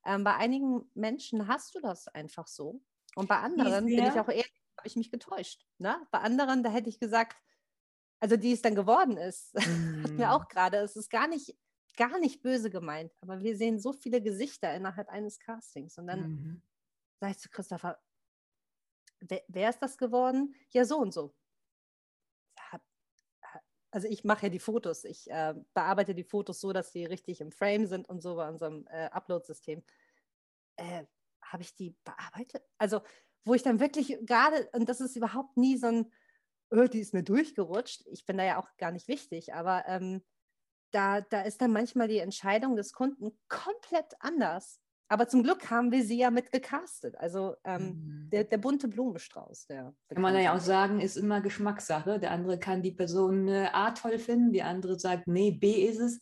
Ähm, 0.05 0.25
bei 0.25 0.35
einigen 0.37 0.89
Menschen 0.95 1.49
hast 1.49 1.75
du 1.75 1.81
das 1.81 2.09
einfach 2.09 2.47
so. 2.47 2.83
Und 3.15 3.29
bei 3.29 3.39
anderen 3.39 3.87
bin 3.87 4.05
ich 4.05 4.21
auch 4.21 4.29
ehrlich, 4.29 4.53
habe 4.77 4.89
ich 4.89 4.97
mich 4.97 5.11
getäuscht. 5.11 5.65
Ne? 5.79 5.97
Bei 6.11 6.19
anderen, 6.19 6.63
da 6.63 6.71
hätte 6.71 6.89
ich 6.89 6.99
gesagt, 6.99 7.37
also 8.21 8.37
die 8.37 8.53
es 8.53 8.63
dann 8.63 8.75
geworden 8.75 9.17
ist, 9.17 9.55
mm. 9.55 9.59
hat 10.05 10.11
mir 10.13 10.27
mm. 10.27 10.31
auch 10.31 10.49
gerade, 10.49 10.79
es 10.79 10.97
ist 10.97 11.11
gar 11.11 11.29
nicht, 11.29 11.57
gar 11.97 12.19
nicht 12.19 12.43
böse 12.43 12.71
gemeint, 12.71 13.13
aber 13.21 13.43
wir 13.43 13.57
sehen 13.57 13.79
so 13.79 13.93
viele 13.93 14.21
Gesichter 14.21 14.75
innerhalb 14.75 15.09
eines 15.09 15.39
Castings. 15.39 15.97
Und 15.99 16.07
dann 16.07 16.21
mhm. 16.21 16.63
sage 17.21 17.33
ich 17.33 17.39
zu 17.39 17.49
Christopher, 17.49 18.01
wer, 19.21 19.43
wer, 19.49 19.71
ist 19.71 19.81
das 19.81 19.97
geworden? 19.97 20.55
Ja, 20.71 20.85
so 20.85 20.99
und 20.99 21.15
so. 21.15 21.35
Also 23.95 24.09
ich 24.09 24.25
mache 24.25 24.47
ja 24.47 24.49
die 24.49 24.59
Fotos, 24.59 25.05
ich 25.05 25.31
äh, 25.31 25.55
bearbeite 25.73 26.17
die 26.17 26.25
Fotos 26.25 26.61
so, 26.61 26.73
dass 26.73 26.91
sie 26.91 27.05
richtig 27.05 27.41
im 27.41 27.53
Frame 27.53 27.87
sind 27.87 28.09
und 28.09 28.21
so 28.21 28.35
bei 28.35 28.49
unserem 28.49 28.89
äh, 28.91 29.05
Upload-System. 29.13 29.85
Äh, 30.75 31.05
Habe 31.41 31.63
ich 31.63 31.77
die 31.77 31.95
bearbeitet? 32.03 32.65
Also 32.77 33.03
wo 33.45 33.55
ich 33.55 33.63
dann 33.63 33.79
wirklich 33.79 34.19
gerade, 34.23 34.69
und 34.73 34.89
das 34.89 35.01
ist 35.01 35.15
überhaupt 35.15 35.57
nie 35.57 35.77
so 35.77 35.87
ein, 35.87 36.13
oh, 36.71 36.89
die 36.89 36.99
ist 36.99 37.15
mir 37.15 37.23
durchgerutscht. 37.23 38.03
Ich 38.07 38.27
bin 38.27 38.37
da 38.37 38.43
ja 38.43 38.59
auch 38.59 38.69
gar 38.79 38.91
nicht 38.91 39.07
wichtig, 39.07 39.55
aber 39.55 39.85
ähm, 39.87 40.25
da, 40.91 41.21
da 41.21 41.43
ist 41.43 41.61
dann 41.61 41.71
manchmal 41.73 42.09
die 42.09 42.19
Entscheidung 42.19 42.75
des 42.75 42.95
Kunden 42.95 43.39
komplett 43.47 44.15
anders. 44.19 44.81
Aber 45.09 45.29
zum 45.29 45.43
Glück 45.43 45.71
haben 45.71 45.93
wir 45.93 46.03
sie 46.03 46.19
ja 46.19 46.31
mit 46.31 46.51
gecastet. 46.51 47.17
Also 47.19 47.57
ähm, 47.65 47.83
mhm. 47.83 48.31
der, 48.31 48.45
der, 48.45 48.59
bunte 48.59 48.89
Blumenstrauß. 48.89 49.67
Der 49.67 49.95
kann 50.09 50.23
man 50.23 50.35
ja 50.37 50.55
auch 50.55 50.61
sagen, 50.61 51.01
ist 51.01 51.17
immer 51.17 51.41
Geschmackssache. 51.41 52.19
Der 52.19 52.31
andere 52.31 52.59
kann 52.59 52.83
die 52.83 52.93
Person 52.93 53.49
äh, 53.49 53.69
A 53.73 53.91
toll 53.91 54.19
finden, 54.19 54.53
die 54.53 54.63
andere 54.63 54.99
sagt, 54.99 55.27
nee, 55.27 55.51
B 55.51 55.87
ist 55.87 55.99
es. 55.99 56.21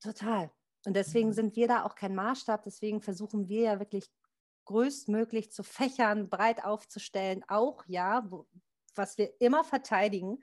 Total. 0.00 0.50
Und 0.86 0.94
deswegen 0.94 1.28
mhm. 1.28 1.34
sind 1.34 1.56
wir 1.56 1.68
da 1.68 1.84
auch 1.84 1.94
kein 1.94 2.14
Maßstab. 2.14 2.62
Deswegen 2.62 3.00
versuchen 3.00 3.48
wir 3.48 3.62
ja 3.62 3.78
wirklich 3.80 4.08
größtmöglich 4.64 5.50
zu 5.50 5.62
fächern, 5.64 6.30
breit 6.30 6.64
aufzustellen. 6.64 7.44
Auch 7.48 7.84
ja, 7.88 8.24
wo, 8.30 8.46
was 8.94 9.18
wir 9.18 9.40
immer 9.40 9.64
verteidigen, 9.64 10.38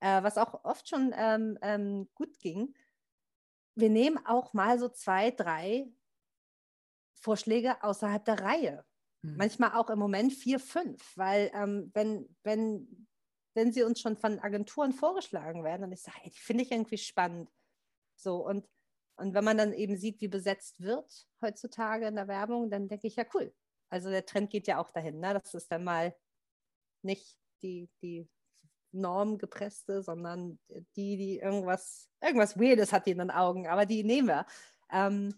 äh, 0.00 0.22
was 0.22 0.38
auch 0.38 0.64
oft 0.64 0.88
schon 0.88 1.14
ähm, 1.16 1.56
ähm, 1.62 2.08
gut 2.14 2.38
ging. 2.40 2.74
Wir 3.76 3.90
nehmen 3.90 4.18
auch 4.26 4.52
mal 4.54 4.78
so 4.78 4.88
zwei, 4.88 5.30
drei 5.30 5.88
Vorschläge 7.20 7.82
außerhalb 7.82 8.24
der 8.24 8.40
Reihe. 8.40 8.84
Mhm. 9.22 9.36
Manchmal 9.36 9.72
auch 9.72 9.90
im 9.90 9.98
Moment 9.98 10.32
vier, 10.32 10.60
fünf, 10.60 11.16
weil 11.16 11.50
ähm, 11.54 11.90
wenn, 11.94 12.28
wenn, 12.44 13.06
wenn 13.54 13.72
sie 13.72 13.82
uns 13.82 14.00
schon 14.00 14.16
von 14.16 14.38
Agenturen 14.38 14.92
vorgeschlagen 14.92 15.64
werden 15.64 15.84
und 15.84 15.92
ich 15.92 16.02
sage, 16.02 16.18
hey, 16.20 16.30
die 16.30 16.38
finde 16.38 16.64
ich 16.64 16.70
irgendwie 16.70 16.98
spannend. 16.98 17.50
So 18.16 18.46
und, 18.46 18.68
und 19.16 19.34
wenn 19.34 19.44
man 19.44 19.58
dann 19.58 19.72
eben 19.72 19.96
sieht, 19.96 20.20
wie 20.20 20.28
besetzt 20.28 20.80
wird 20.80 21.26
heutzutage 21.42 22.06
in 22.06 22.16
der 22.16 22.28
Werbung, 22.28 22.70
dann 22.70 22.88
denke 22.88 23.06
ich, 23.06 23.16
ja, 23.16 23.24
cool. 23.34 23.52
Also 23.90 24.10
der 24.10 24.26
Trend 24.26 24.50
geht 24.50 24.66
ja 24.66 24.78
auch 24.78 24.90
dahin, 24.90 25.18
ne? 25.18 25.34
Das 25.34 25.54
ist 25.54 25.72
dann 25.72 25.84
mal 25.84 26.14
nicht 27.02 27.38
die, 27.62 27.88
die 28.02 28.28
normgepresste, 28.92 30.02
sondern 30.02 30.58
die, 30.96 31.16
die 31.16 31.38
irgendwas, 31.38 32.08
irgendwas 32.20 32.58
Weirdes 32.58 32.92
hat 32.92 33.06
in 33.06 33.18
den 33.18 33.30
Augen, 33.30 33.66
aber 33.66 33.86
die 33.86 34.04
nehmen 34.04 34.28
wir. 34.28 34.46
Ähm, 34.90 35.34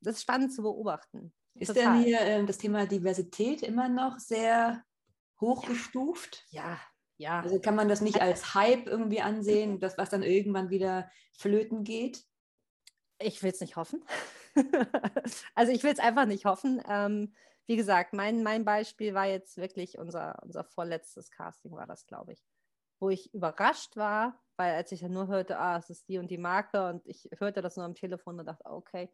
das 0.00 0.16
ist 0.16 0.22
spannend 0.22 0.52
zu 0.52 0.62
beobachten. 0.62 1.32
Ist 1.54 1.68
Total. 1.68 1.94
denn 1.94 2.04
hier 2.04 2.20
äh, 2.20 2.44
das 2.44 2.58
Thema 2.58 2.86
Diversität 2.86 3.62
immer 3.62 3.88
noch 3.88 4.18
sehr 4.18 4.82
hochgestuft? 5.40 6.44
Ja, 6.50 6.78
ja. 7.16 7.40
Also 7.40 7.60
kann 7.60 7.74
man 7.74 7.88
das 7.88 8.00
nicht 8.00 8.20
als 8.20 8.54
Hype 8.54 8.86
irgendwie 8.86 9.22
ansehen, 9.22 9.80
das, 9.80 9.96
was 9.96 10.10
dann 10.10 10.22
irgendwann 10.22 10.70
wieder 10.70 11.10
flöten 11.32 11.84
geht? 11.84 12.24
Ich 13.18 13.42
will 13.42 13.50
es 13.50 13.60
nicht 13.60 13.76
hoffen. 13.76 14.04
also 15.54 15.72
ich 15.72 15.82
will 15.82 15.92
es 15.92 15.98
einfach 15.98 16.26
nicht 16.26 16.44
hoffen. 16.44 16.82
Ähm, 16.88 17.34
wie 17.66 17.76
gesagt, 17.76 18.12
mein, 18.12 18.42
mein 18.42 18.64
Beispiel 18.64 19.14
war 19.14 19.26
jetzt 19.26 19.56
wirklich 19.56 19.98
unser, 19.98 20.38
unser 20.42 20.64
vorletztes 20.64 21.30
Casting, 21.30 21.72
war 21.72 21.86
das, 21.86 22.06
glaube 22.06 22.32
ich, 22.32 22.44
wo 23.00 23.08
ich 23.08 23.32
überrascht 23.34 23.96
war, 23.96 24.40
weil 24.56 24.74
als 24.74 24.92
ich 24.92 25.00
ja 25.00 25.08
nur 25.08 25.26
hörte, 25.26 25.58
ah, 25.58 25.78
es 25.78 25.90
ist 25.90 26.08
die 26.08 26.18
und 26.18 26.30
die 26.30 26.38
Marke 26.38 26.86
und 26.88 27.04
ich 27.06 27.28
hörte 27.38 27.62
das 27.62 27.76
nur 27.76 27.84
am 27.84 27.94
Telefon 27.94 28.38
und 28.38 28.46
dachte, 28.46 28.64
okay, 28.66 29.10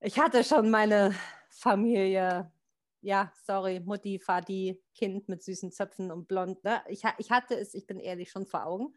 ich 0.00 0.18
hatte 0.18 0.44
schon 0.44 0.70
meine 0.70 1.14
Familie, 1.50 2.52
ja, 3.00 3.32
sorry, 3.44 3.80
Mutti, 3.80 4.20
Vati, 4.24 4.82
Kind 4.94 5.28
mit 5.28 5.42
süßen 5.42 5.72
Zöpfen 5.72 6.10
und 6.10 6.28
blond. 6.28 6.62
Ne? 6.64 6.82
Ich, 6.88 7.02
ich 7.18 7.30
hatte 7.30 7.56
es, 7.58 7.74
ich 7.74 7.86
bin 7.86 7.98
ehrlich, 8.00 8.30
schon 8.30 8.46
vor 8.46 8.66
Augen. 8.66 8.94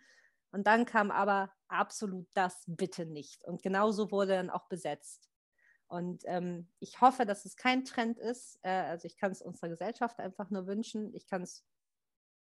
Und 0.52 0.68
dann 0.68 0.86
kam 0.86 1.12
aber 1.12 1.52
absolut 1.68 2.28
das 2.34 2.64
bitte 2.68 3.06
nicht. 3.06 3.46
Und 3.46 3.62
genauso 3.64 4.12
wurde 4.12 4.34
dann 4.34 4.50
auch 4.50 4.68
besetzt. 4.68 5.30
Und 5.88 6.24
ähm, 6.26 6.68
ich 6.80 7.02
hoffe, 7.02 7.26
dass 7.26 7.46
es 7.46 7.56
kein 7.56 7.86
Trend 7.86 8.18
ist. 8.18 8.60
Äh, 8.62 8.70
also 8.70 9.06
ich 9.06 9.18
kann 9.18 9.32
es 9.32 9.42
unserer 9.42 9.70
Gesellschaft 9.70 10.20
einfach 10.20 10.50
nur 10.50 10.68
wünschen. 10.68 11.14
Ich 11.14 11.28
kann 11.28 11.42
es 11.42 11.66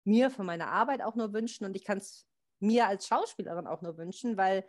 mir 0.04 0.30
für 0.30 0.44
meine 0.44 0.68
Arbeit 0.68 1.02
auch 1.02 1.14
nur 1.14 1.32
wünschen 1.32 1.64
und 1.66 1.74
ich 1.76 1.84
kann 1.84 1.98
es 1.98 2.26
mir 2.60 2.86
als 2.86 3.06
Schauspielerin 3.06 3.66
auch 3.66 3.82
nur 3.82 3.98
wünschen, 3.98 4.36
weil 4.36 4.64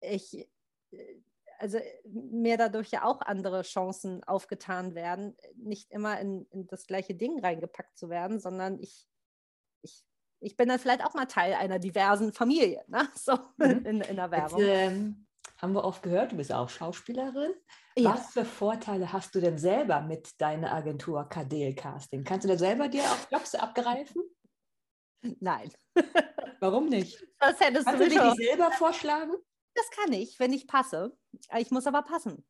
ich 0.00 0.48
äh, 0.90 1.22
also 1.58 1.78
mir 2.04 2.56
dadurch 2.56 2.90
ja 2.90 3.04
auch 3.04 3.20
andere 3.20 3.62
Chancen 3.62 4.22
aufgetan 4.24 4.94
werden, 4.94 5.36
nicht 5.56 5.90
immer 5.90 6.18
in, 6.20 6.46
in 6.50 6.66
das 6.66 6.86
gleiche 6.86 7.14
Ding 7.14 7.40
reingepackt 7.40 7.96
zu 7.96 8.10
werden, 8.10 8.40
sondern 8.40 8.78
ich, 8.80 9.08
ich, 9.82 10.04
ich 10.40 10.56
bin 10.56 10.68
dann 10.68 10.78
vielleicht 10.78 11.04
auch 11.04 11.14
mal 11.14 11.26
Teil 11.26 11.54
einer 11.54 11.78
diversen 11.78 12.32
Familie, 12.32 12.84
ne? 12.88 13.08
so 13.14 13.38
mhm. 13.58 13.86
in, 13.86 14.00
in 14.00 14.16
der 14.16 14.30
Werbung. 14.30 14.60
Jetzt, 14.60 14.92
ähm, 14.92 15.26
haben 15.58 15.74
wir 15.74 15.84
oft 15.84 16.02
gehört, 16.02 16.32
du 16.32 16.36
bist 16.36 16.52
auch 16.52 16.68
Schauspielerin. 16.68 17.54
Ja. 17.96 18.14
Was 18.14 18.32
für 18.32 18.44
Vorteile 18.44 19.12
hast 19.12 19.34
du 19.34 19.40
denn 19.40 19.58
selber 19.58 20.00
mit 20.00 20.40
deiner 20.40 20.72
Agentur 20.72 21.28
KDL 21.28 21.74
Casting? 21.74 22.24
Kannst 22.24 22.44
du 22.44 22.48
da 22.48 22.58
selber 22.58 22.88
dir 22.88 23.04
auch 23.04 23.30
Jobs 23.30 23.54
abgreifen? 23.54 24.22
Nein. 25.40 25.70
Warum 26.60 26.88
nicht? 26.88 27.22
Das 27.38 27.58
hättest 27.58 27.86
Kannst 27.86 28.00
du, 28.00 28.08
du 28.08 28.10
dir 28.10 28.34
die 28.36 28.44
selber 28.44 28.70
vorschlagen? 28.70 29.32
Das 29.74 29.90
kann 29.90 30.12
ich, 30.12 30.38
wenn 30.38 30.52
ich 30.52 30.66
passe. 30.66 31.16
Ich 31.58 31.70
muss 31.70 31.86
aber 31.86 32.02
passen. 32.02 32.44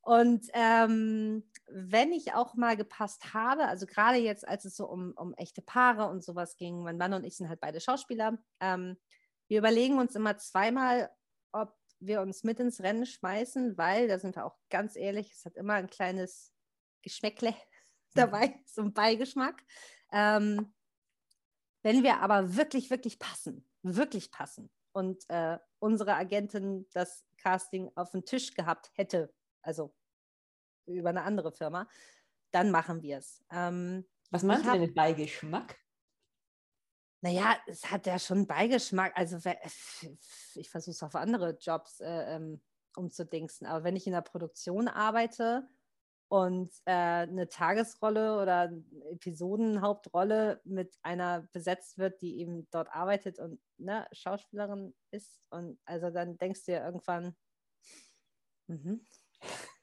Und 0.00 0.46
ähm, 0.54 1.50
wenn 1.66 2.12
ich 2.12 2.32
auch 2.32 2.54
mal 2.54 2.76
gepasst 2.76 3.34
habe, 3.34 3.66
also 3.66 3.84
gerade 3.84 4.16
jetzt, 4.16 4.46
als 4.46 4.64
es 4.64 4.76
so 4.76 4.86
um, 4.86 5.12
um 5.16 5.34
echte 5.34 5.60
Paare 5.60 6.08
und 6.08 6.24
sowas 6.24 6.56
ging, 6.56 6.82
mein 6.82 6.96
Mann 6.96 7.12
und 7.12 7.24
ich 7.24 7.36
sind 7.36 7.48
halt 7.48 7.60
beide 7.60 7.80
Schauspieler, 7.80 8.38
ähm, 8.60 8.96
wir 9.48 9.58
überlegen 9.58 9.98
uns 9.98 10.14
immer 10.14 10.38
zweimal, 10.38 11.10
ob 11.52 11.74
wir 12.00 12.22
uns 12.22 12.44
mit 12.44 12.60
ins 12.60 12.80
Rennen 12.80 13.06
schmeißen, 13.06 13.76
weil, 13.76 14.08
da 14.08 14.18
sind 14.18 14.36
wir 14.36 14.46
auch 14.46 14.56
ganz 14.70 14.96
ehrlich, 14.96 15.32
es 15.32 15.44
hat 15.44 15.56
immer 15.56 15.74
ein 15.74 15.90
kleines 15.90 16.54
Geschmäckle 17.02 17.54
dabei, 18.14 18.62
so 18.64 18.82
ein 18.82 18.94
Beigeschmack. 18.94 19.62
Ähm, 20.12 20.72
wenn 21.82 22.02
wir 22.02 22.20
aber 22.20 22.56
wirklich, 22.56 22.90
wirklich 22.90 23.18
passen, 23.18 23.68
wirklich 23.82 24.30
passen 24.30 24.70
und 24.98 25.24
äh, 25.30 25.58
unsere 25.78 26.14
Agentin 26.14 26.86
das 26.92 27.24
Casting 27.38 27.90
auf 27.94 28.10
den 28.10 28.24
Tisch 28.24 28.52
gehabt 28.54 28.90
hätte, 28.94 29.32
also 29.62 29.94
über 30.86 31.10
eine 31.10 31.22
andere 31.22 31.52
Firma, 31.52 31.88
dann 32.50 32.70
machen 32.70 33.02
wir 33.02 33.18
es. 33.18 33.44
Ähm, 33.50 34.04
Was 34.30 34.42
meinst 34.42 34.66
du 34.66 34.72
denn 34.72 34.80
mit 34.80 34.94
Beigeschmack? 34.94 35.78
Naja, 37.20 37.56
es 37.66 37.90
hat 37.90 38.06
ja 38.06 38.18
schon 38.18 38.46
Beigeschmack. 38.46 39.12
Also 39.16 39.38
ich 40.54 40.68
versuche 40.68 40.92
es 40.92 41.02
auf 41.02 41.14
andere 41.14 41.56
Jobs 41.60 42.00
äh, 42.00 42.34
ähm, 42.34 42.60
umzudingsen. 42.96 43.66
Aber 43.66 43.84
wenn 43.84 43.96
ich 43.96 44.06
in 44.06 44.12
der 44.12 44.22
Produktion 44.22 44.88
arbeite 44.88 45.68
und 46.28 46.70
äh, 46.84 46.92
eine 46.92 47.48
Tagesrolle 47.48 48.40
oder 48.40 48.70
Episodenhauptrolle 49.12 50.60
mit 50.64 50.94
einer 51.02 51.48
besetzt 51.52 51.98
wird, 51.98 52.20
die 52.20 52.40
eben 52.40 52.68
dort 52.70 52.92
arbeitet 52.92 53.38
und 53.38 53.60
ne, 53.78 54.06
Schauspielerin 54.12 54.94
ist, 55.10 55.40
und 55.50 55.78
also 55.84 56.10
dann 56.10 56.36
denkst 56.38 56.64
du 56.66 56.72
ja 56.72 56.84
irgendwann, 56.84 57.34
mhm 58.66 59.00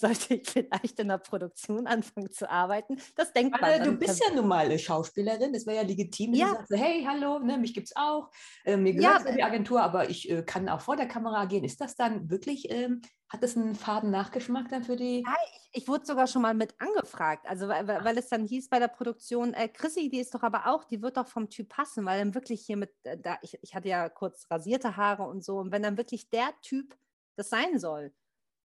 sollte 0.00 0.34
ich 0.34 0.48
vielleicht 0.48 0.98
in 0.98 1.08
der 1.08 1.18
Produktion 1.18 1.86
anfangen 1.86 2.30
zu 2.30 2.50
arbeiten. 2.50 2.96
Das 3.16 3.32
denkt 3.32 3.60
man. 3.60 3.82
du 3.84 3.92
bist 3.92 4.22
ja 4.26 4.34
nun 4.34 4.48
mal 4.48 4.76
Schauspielerin, 4.78 5.52
das 5.52 5.66
wäre 5.66 5.76
ja 5.76 5.82
legitim. 5.82 6.34
Ja. 6.34 6.46
Du 6.46 6.52
sagst, 6.54 6.72
hey, 6.74 7.04
hallo, 7.06 7.38
ne, 7.38 7.58
mich 7.58 7.74
gibt 7.74 7.88
es 7.88 7.96
auch. 7.96 8.30
Äh, 8.64 8.76
mir 8.76 8.94
gehört 8.94 9.26
ja, 9.26 9.32
die 9.32 9.42
Agentur, 9.42 9.82
aber 9.82 10.08
ich 10.08 10.30
äh, 10.30 10.42
kann 10.42 10.68
auch 10.68 10.80
vor 10.80 10.96
der 10.96 11.06
Kamera 11.06 11.44
gehen. 11.44 11.64
Ist 11.64 11.80
das 11.80 11.94
dann 11.96 12.30
wirklich, 12.30 12.70
ähm, 12.70 13.02
hat 13.30 13.42
das 13.42 13.56
einen 13.56 13.76
faden 13.76 14.10
Nachgeschmack 14.10 14.68
dann 14.68 14.82
für 14.82 14.96
die? 14.96 15.22
Ja, 15.24 15.36
ich, 15.54 15.82
ich, 15.82 15.88
wurde 15.88 16.04
sogar 16.04 16.26
schon 16.26 16.42
mal 16.42 16.54
mit 16.54 16.74
angefragt. 16.80 17.46
Also, 17.48 17.68
weil, 17.68 17.86
weil 17.86 18.18
es 18.18 18.28
dann 18.28 18.44
hieß 18.44 18.68
bei 18.68 18.80
der 18.80 18.88
Produktion, 18.88 19.54
äh, 19.54 19.68
Chrissy, 19.68 20.10
die 20.10 20.18
ist 20.18 20.34
doch 20.34 20.42
aber 20.42 20.66
auch, 20.66 20.84
die 20.84 21.00
wird 21.00 21.16
doch 21.16 21.28
vom 21.28 21.48
Typ 21.48 21.68
passen, 21.68 22.04
weil 22.04 22.18
dann 22.18 22.34
wirklich 22.34 22.66
hier 22.66 22.76
mit, 22.76 22.92
äh, 23.04 23.16
da, 23.16 23.38
ich, 23.42 23.56
ich 23.62 23.74
hatte 23.74 23.88
ja 23.88 24.08
kurz 24.08 24.50
rasierte 24.50 24.96
Haare 24.96 25.22
und 25.22 25.44
so. 25.44 25.58
Und 25.58 25.70
wenn 25.70 25.82
dann 25.82 25.96
wirklich 25.96 26.28
der 26.28 26.50
Typ 26.60 26.96
das 27.36 27.50
sein 27.50 27.78
soll, 27.78 28.12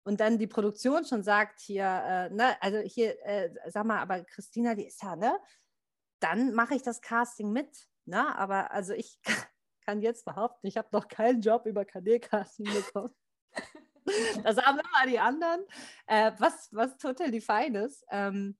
und 0.04 0.20
dann 0.20 0.38
die 0.38 0.46
Produktion 0.46 1.04
schon 1.04 1.22
sagt, 1.22 1.60
hier, 1.60 1.84
äh, 1.84 2.30
ne, 2.30 2.60
also 2.62 2.78
hier, 2.78 3.16
äh, 3.24 3.50
sag 3.68 3.86
mal, 3.86 4.00
aber 4.00 4.22
Christina, 4.24 4.74
die 4.74 4.86
ist 4.86 5.02
ja, 5.02 5.16
ne? 5.16 5.38
Dann 6.20 6.54
mache 6.54 6.74
ich 6.74 6.82
das 6.82 7.00
Casting 7.00 7.52
mit, 7.52 7.88
ne? 8.04 8.36
Aber 8.36 8.70
also 8.70 8.92
ich 8.92 9.18
kann 9.86 10.02
jetzt 10.02 10.24
behaupten, 10.26 10.66
ich 10.66 10.76
habe 10.76 10.88
noch 10.92 11.08
keinen 11.08 11.40
Job 11.40 11.66
über 11.66 11.84
KD-Casting 11.84 12.66
bekommen. 12.66 13.14
das 14.44 14.56
haben 14.58 14.78
immer 14.78 15.10
die 15.10 15.18
anderen, 15.18 15.60
äh, 16.06 16.32
was, 16.38 16.68
was 16.72 16.96
totally 16.98 17.40
fein 17.40 17.74
ist. 17.74 18.04
Ähm, 18.10 18.56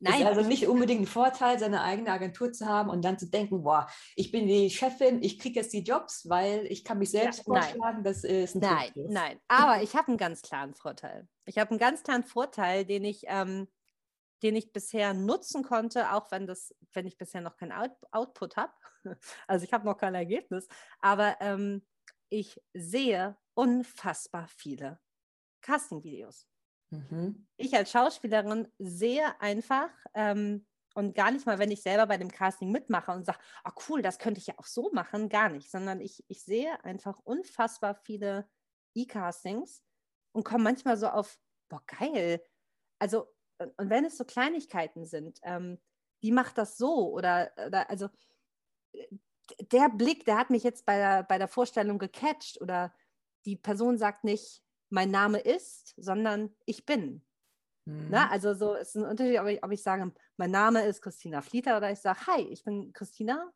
Nein. 0.00 0.20
Ist 0.20 0.26
also 0.26 0.42
nicht 0.42 0.66
unbedingt 0.66 1.02
ein 1.02 1.06
Vorteil, 1.06 1.58
seine 1.58 1.82
eigene 1.82 2.10
Agentur 2.10 2.52
zu 2.52 2.66
haben 2.66 2.90
und 2.90 3.02
dann 3.02 3.18
zu 3.18 3.30
denken, 3.30 3.62
boah, 3.62 3.88
ich 4.16 4.30
bin 4.30 4.46
die 4.46 4.68
Chefin, 4.68 5.22
ich 5.22 5.38
kriege 5.38 5.60
jetzt 5.60 5.72
die 5.72 5.82
Jobs, 5.82 6.28
weil 6.28 6.66
ich 6.66 6.84
kann 6.84 6.98
mich 6.98 7.10
selbst 7.10 7.38
ja, 7.38 7.44
vorschlagen, 7.44 7.78
nein. 7.78 8.04
das 8.04 8.22
ist 8.22 8.56
ein 8.56 8.60
Nein, 8.60 8.92
Trick. 8.92 9.08
nein. 9.08 9.40
Aber 9.48 9.82
ich 9.82 9.94
habe 9.96 10.08
einen 10.08 10.18
ganz 10.18 10.42
klaren 10.42 10.74
Vorteil. 10.74 11.26
Ich 11.46 11.58
habe 11.58 11.70
einen 11.70 11.78
ganz 11.78 12.02
klaren 12.02 12.24
Vorteil, 12.24 12.84
den 12.84 13.04
ich, 13.04 13.22
ähm, 13.28 13.68
den 14.42 14.56
ich 14.56 14.72
bisher 14.72 15.14
nutzen 15.14 15.62
konnte, 15.62 16.12
auch 16.12 16.30
wenn 16.30 16.46
das, 16.46 16.74
wenn 16.92 17.06
ich 17.06 17.16
bisher 17.16 17.40
noch 17.40 17.56
keinen 17.56 17.72
Out 17.72 17.92
Output 18.10 18.56
habe. 18.56 18.72
Also 19.46 19.64
ich 19.64 19.72
habe 19.72 19.84
noch 19.84 19.96
kein 19.98 20.14
Ergebnis, 20.14 20.66
aber 21.00 21.36
ähm, 21.40 21.86
ich 22.30 22.60
sehe 22.72 23.36
unfassbar 23.54 24.48
viele 24.48 25.00
Casting-Videos. 25.62 26.46
Mhm. 26.90 27.46
Ich 27.56 27.74
als 27.74 27.90
Schauspielerin 27.90 28.68
sehe 28.78 29.40
einfach 29.40 29.90
ähm, 30.14 30.66
und 30.94 31.14
gar 31.14 31.30
nicht 31.30 31.46
mal, 31.46 31.58
wenn 31.58 31.70
ich 31.70 31.82
selber 31.82 32.06
bei 32.06 32.16
dem 32.16 32.30
Casting 32.30 32.70
mitmache 32.70 33.12
und 33.12 33.26
sage, 33.26 33.38
oh 33.64 33.72
cool, 33.88 34.02
das 34.02 34.18
könnte 34.18 34.38
ich 34.38 34.46
ja 34.46 34.54
auch 34.58 34.66
so 34.66 34.90
machen, 34.92 35.28
gar 35.28 35.48
nicht, 35.48 35.70
sondern 35.70 36.00
ich, 36.00 36.24
ich 36.28 36.44
sehe 36.44 36.84
einfach 36.84 37.18
unfassbar 37.24 37.94
viele 37.94 38.48
E-Castings 38.94 39.82
und 40.32 40.44
komme 40.44 40.64
manchmal 40.64 40.96
so 40.96 41.08
auf, 41.08 41.38
boah, 41.68 41.82
geil. 41.86 42.44
Also, 43.00 43.26
und 43.58 43.90
wenn 43.90 44.04
es 44.04 44.16
so 44.16 44.24
Kleinigkeiten 44.24 45.04
sind, 45.04 45.40
ähm, 45.42 45.80
wie 46.20 46.32
macht 46.32 46.58
das 46.58 46.76
so? 46.76 47.10
Oder, 47.10 47.52
oder 47.66 47.90
also 47.90 48.08
der 49.72 49.88
Blick, 49.90 50.24
der 50.24 50.38
hat 50.38 50.50
mich 50.50 50.62
jetzt 50.62 50.86
bei 50.86 50.96
der, 50.96 51.22
bei 51.24 51.38
der 51.38 51.48
Vorstellung 51.48 51.98
gecatcht 51.98 52.60
oder 52.60 52.94
die 53.44 53.56
Person 53.56 53.98
sagt 53.98 54.24
nicht, 54.24 54.62
mein 54.90 55.10
Name 55.10 55.38
ist, 55.38 55.94
sondern 55.96 56.54
ich 56.66 56.86
bin. 56.86 57.24
Mhm. 57.86 58.08
Na, 58.10 58.30
also 58.30 58.54
so 58.54 58.74
ist 58.74 58.94
ein 58.96 59.04
Unterschied, 59.04 59.38
ob 59.40 59.46
ich, 59.48 59.62
ob 59.62 59.70
ich 59.72 59.82
sage, 59.82 60.12
mein 60.36 60.50
Name 60.50 60.84
ist 60.84 61.02
Christina 61.02 61.42
Flieter 61.42 61.76
oder 61.76 61.90
ich 61.90 61.98
sage, 61.98 62.26
hi, 62.26 62.42
ich 62.42 62.64
bin 62.64 62.92
Christina. 62.92 63.52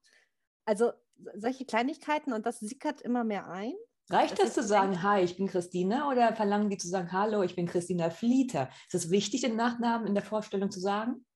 Also 0.67 0.93
solche 1.35 1.65
Kleinigkeiten 1.65 2.33
und 2.33 2.45
das 2.45 2.61
sickert 2.61 3.01
immer 3.01 3.25
mehr 3.25 3.49
ein. 3.49 3.75
Reicht 4.11 4.39
das, 4.39 4.55
das 4.55 4.55
zu 4.55 4.63
sagen, 4.63 5.03
hi, 5.03 5.23
ich 5.23 5.37
bin 5.37 5.49
Christina 5.49 6.11
oder 6.11 6.35
verlangen 6.35 6.71
die 6.71 6.79
zu 6.79 6.89
sagen, 6.89 7.13
hallo, 7.13 7.43
ich 7.43 7.55
bin 7.55 7.67
Christina 7.67 8.11
Flieter? 8.11 8.71
Ist 8.87 8.95
es 8.95 9.11
wichtig, 9.11 9.43
den 9.43 9.57
Nachnamen 9.57 10.07
in 10.07 10.15
der 10.15 10.23
Vorstellung 10.23 10.71
zu 10.71 10.81
sagen? 10.81 11.27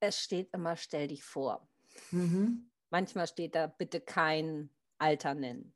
Es 0.00 0.20
steht 0.20 0.52
immer, 0.52 0.76
stell 0.76 1.08
dich 1.08 1.24
vor. 1.24 1.66
Mhm. 2.10 2.70
Manchmal 2.90 3.26
steht 3.26 3.54
da, 3.54 3.66
bitte 3.66 4.00
kein 4.00 4.70
Alter 4.98 5.34
nennen 5.34 5.74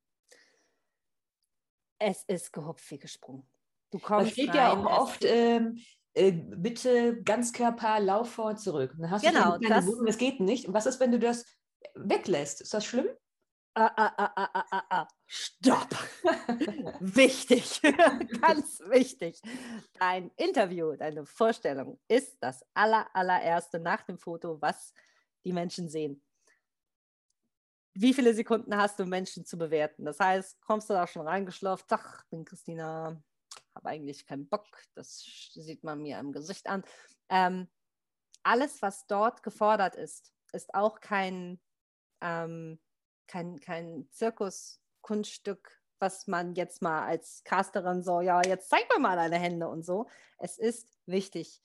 es 1.98 2.24
ist 2.24 2.52
gehupft 2.52 2.90
wie 2.90 2.98
gesprungen. 2.98 3.46
Du 3.90 3.98
kommst. 3.98 4.30
Da 4.30 4.32
steht 4.32 4.48
rein, 4.50 4.56
ja 4.56 4.72
auch 4.72 5.02
oft, 5.02 5.24
ähm, 5.24 5.78
äh, 6.14 6.32
bitte 6.32 7.22
Ganzkörper, 7.22 8.00
Lauf 8.00 8.30
vor 8.30 8.46
und 8.46 8.60
zurück. 8.60 8.94
dann 8.98 9.10
hast 9.10 9.22
genau, 9.22 9.58
du 9.58 9.68
das, 9.68 9.86
Wohnung, 9.86 10.06
das 10.06 10.18
geht 10.18 10.40
nicht. 10.40 10.66
Und 10.66 10.74
was 10.74 10.86
ist, 10.86 11.00
wenn 11.00 11.12
du 11.12 11.18
das 11.18 11.44
weglässt? 11.94 12.60
Ist 12.60 12.74
das 12.74 12.84
schlimm? 12.84 13.08
Ah, 13.74 13.92
ah, 13.96 14.12
ah, 14.16 14.32
ah, 14.34 14.50
ah, 14.54 14.64
ah. 14.70 14.84
ah. 14.90 15.08
Stopp! 15.26 15.90
wichtig, 17.00 17.80
ganz 18.40 18.80
wichtig. 18.88 19.40
Dein 19.98 20.30
Interview, 20.36 20.96
deine 20.96 21.24
Vorstellung 21.24 22.00
ist 22.08 22.38
das 22.40 22.64
aller, 22.74 23.06
allererste 23.14 23.78
nach 23.78 24.02
dem 24.02 24.18
Foto, 24.18 24.60
was 24.60 24.92
die 25.44 25.52
Menschen 25.52 25.88
sehen 25.88 26.22
wie 28.00 28.14
viele 28.14 28.32
Sekunden 28.32 28.76
hast 28.76 29.00
du, 29.00 29.06
Menschen 29.06 29.44
zu 29.44 29.58
bewerten? 29.58 30.04
Das 30.04 30.20
heißt, 30.20 30.60
kommst 30.60 30.88
du 30.88 30.94
da 30.94 31.06
schon 31.08 31.26
reingeschlafen, 31.26 31.86
ach, 31.90 32.24
bin 32.30 32.44
Christina, 32.44 33.20
habe 33.74 33.88
eigentlich 33.88 34.24
keinen 34.24 34.48
Bock, 34.48 34.66
das 34.94 35.20
sieht 35.54 35.82
man 35.82 36.00
mir 36.00 36.18
im 36.20 36.30
Gesicht 36.30 36.68
an. 36.68 36.84
Ähm, 37.28 37.68
alles, 38.44 38.82
was 38.82 39.06
dort 39.08 39.42
gefordert 39.42 39.96
ist, 39.96 40.32
ist 40.52 40.74
auch 40.74 41.00
kein, 41.00 41.60
ähm, 42.20 42.78
kein, 43.26 43.58
kein 43.58 44.08
Zirkuskunststück, 44.12 45.82
was 45.98 46.28
man 46.28 46.54
jetzt 46.54 46.80
mal 46.82 47.04
als 47.04 47.42
Casterin 47.42 48.04
so, 48.04 48.20
ja, 48.20 48.40
jetzt 48.42 48.70
zeig 48.70 48.88
mir 48.94 49.00
mal 49.00 49.16
deine 49.16 49.38
Hände 49.38 49.66
und 49.66 49.84
so. 49.84 50.06
Es 50.38 50.56
ist 50.56 50.88
wichtig. 51.06 51.60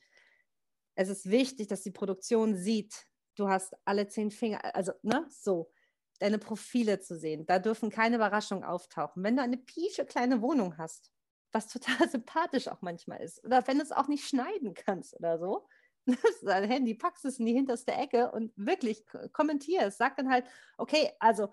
Es 0.95 1.09
ist 1.09 1.29
wichtig, 1.29 1.67
dass 1.67 1.83
die 1.83 1.91
Produktion 1.91 2.55
sieht, 2.55 3.07
du 3.35 3.49
hast 3.49 3.75
alle 3.85 4.07
zehn 4.07 4.31
Finger, 4.31 4.75
also, 4.75 4.93
ne, 5.03 5.27
so 5.29 5.71
deine 6.19 6.37
Profile 6.37 6.99
zu 6.99 7.17
sehen. 7.17 7.45
Da 7.45 7.59
dürfen 7.59 7.89
keine 7.89 8.15
Überraschungen 8.15 8.63
auftauchen. 8.63 9.23
Wenn 9.23 9.35
du 9.35 9.41
eine 9.41 9.57
piesche 9.57 10.05
kleine 10.05 10.41
Wohnung 10.41 10.77
hast, 10.77 11.11
was 11.51 11.67
total 11.67 12.07
sympathisch 12.09 12.67
auch 12.67 12.81
manchmal 12.81 13.21
ist, 13.21 13.43
oder 13.43 13.65
wenn 13.67 13.77
du 13.77 13.83
es 13.83 13.91
auch 13.91 14.07
nicht 14.07 14.27
schneiden 14.27 14.73
kannst 14.73 15.15
oder 15.15 15.39
so, 15.39 15.67
dein 16.43 16.69
Handy, 16.69 16.95
packst 16.95 17.25
es 17.25 17.39
in 17.39 17.45
die 17.45 17.53
hinterste 17.53 17.93
Ecke 17.93 18.31
und 18.31 18.51
wirklich 18.55 19.05
kommentier 19.31 19.83
es. 19.83 19.97
Sag 19.97 20.17
dann 20.17 20.29
halt, 20.29 20.45
okay, 20.77 21.11
also 21.19 21.49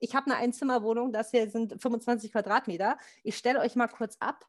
ich 0.00 0.14
habe 0.14 0.26
eine 0.26 0.36
Einzimmerwohnung, 0.36 1.12
das 1.12 1.30
hier 1.30 1.48
sind 1.50 1.80
25 1.80 2.32
Quadratmeter. 2.32 2.96
Ich 3.22 3.36
stelle 3.36 3.60
euch 3.60 3.76
mal 3.76 3.88
kurz 3.88 4.16
ab, 4.18 4.46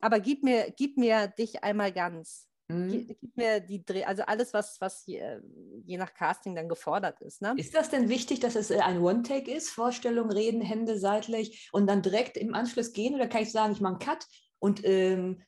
aber 0.00 0.18
gib 0.18 0.42
mir, 0.42 0.72
gib 0.76 0.96
mir 0.96 1.28
dich 1.28 1.62
einmal 1.62 1.92
ganz. 1.92 2.48
Mhm. 2.68 3.06
Gib 3.06 3.36
mir 3.36 3.60
die 3.60 3.84
Dreh, 3.84 4.04
also 4.04 4.22
alles, 4.22 4.52
was, 4.52 4.80
was 4.80 5.06
je, 5.06 5.40
je, 5.84 5.96
nach 5.98 6.14
Casting 6.14 6.54
dann 6.56 6.68
gefordert 6.68 7.20
ist. 7.20 7.40
Ne? 7.40 7.54
Ist 7.56 7.74
das 7.74 7.90
denn 7.90 8.08
wichtig, 8.08 8.40
dass 8.40 8.56
es 8.56 8.70
äh, 8.70 8.80
ein 8.80 9.00
One-Take 9.00 9.50
ist? 9.52 9.70
Vorstellung, 9.70 10.30
reden, 10.30 10.60
Hände 10.60 10.98
seitlich 10.98 11.68
und 11.72 11.86
dann 11.86 12.02
direkt 12.02 12.36
im 12.36 12.54
Anschluss 12.54 12.92
gehen? 12.92 13.14
Oder 13.14 13.28
kann 13.28 13.42
ich 13.42 13.52
sagen, 13.52 13.72
ich 13.72 13.80
mache 13.80 13.94
einen 13.94 14.00
Cut 14.00 14.26
und 14.58 14.84
ähm, 14.84 15.42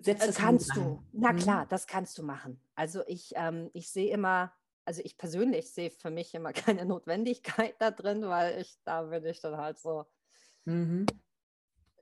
setze 0.00 0.24
äh, 0.24 0.26
das 0.28 0.36
Kannst 0.36 0.74
du. 0.74 1.02
Na 1.12 1.32
mhm. 1.32 1.36
klar, 1.36 1.66
das 1.68 1.86
kannst 1.86 2.16
du 2.16 2.22
machen. 2.22 2.60
Also 2.74 3.02
ich, 3.06 3.32
ähm, 3.34 3.70
ich 3.74 3.90
sehe 3.90 4.10
immer, 4.10 4.54
also 4.86 5.02
ich 5.04 5.18
persönlich 5.18 5.72
sehe 5.72 5.90
für 5.90 6.10
mich 6.10 6.34
immer 6.34 6.52
keine 6.54 6.86
Notwendigkeit 6.86 7.74
da 7.78 7.90
drin, 7.90 8.22
weil 8.22 8.60
ich, 8.62 8.78
da 8.84 9.02
bin 9.02 9.26
ich 9.26 9.40
dann 9.40 9.58
halt 9.58 9.78
so. 9.78 10.06
Mhm 10.64 11.06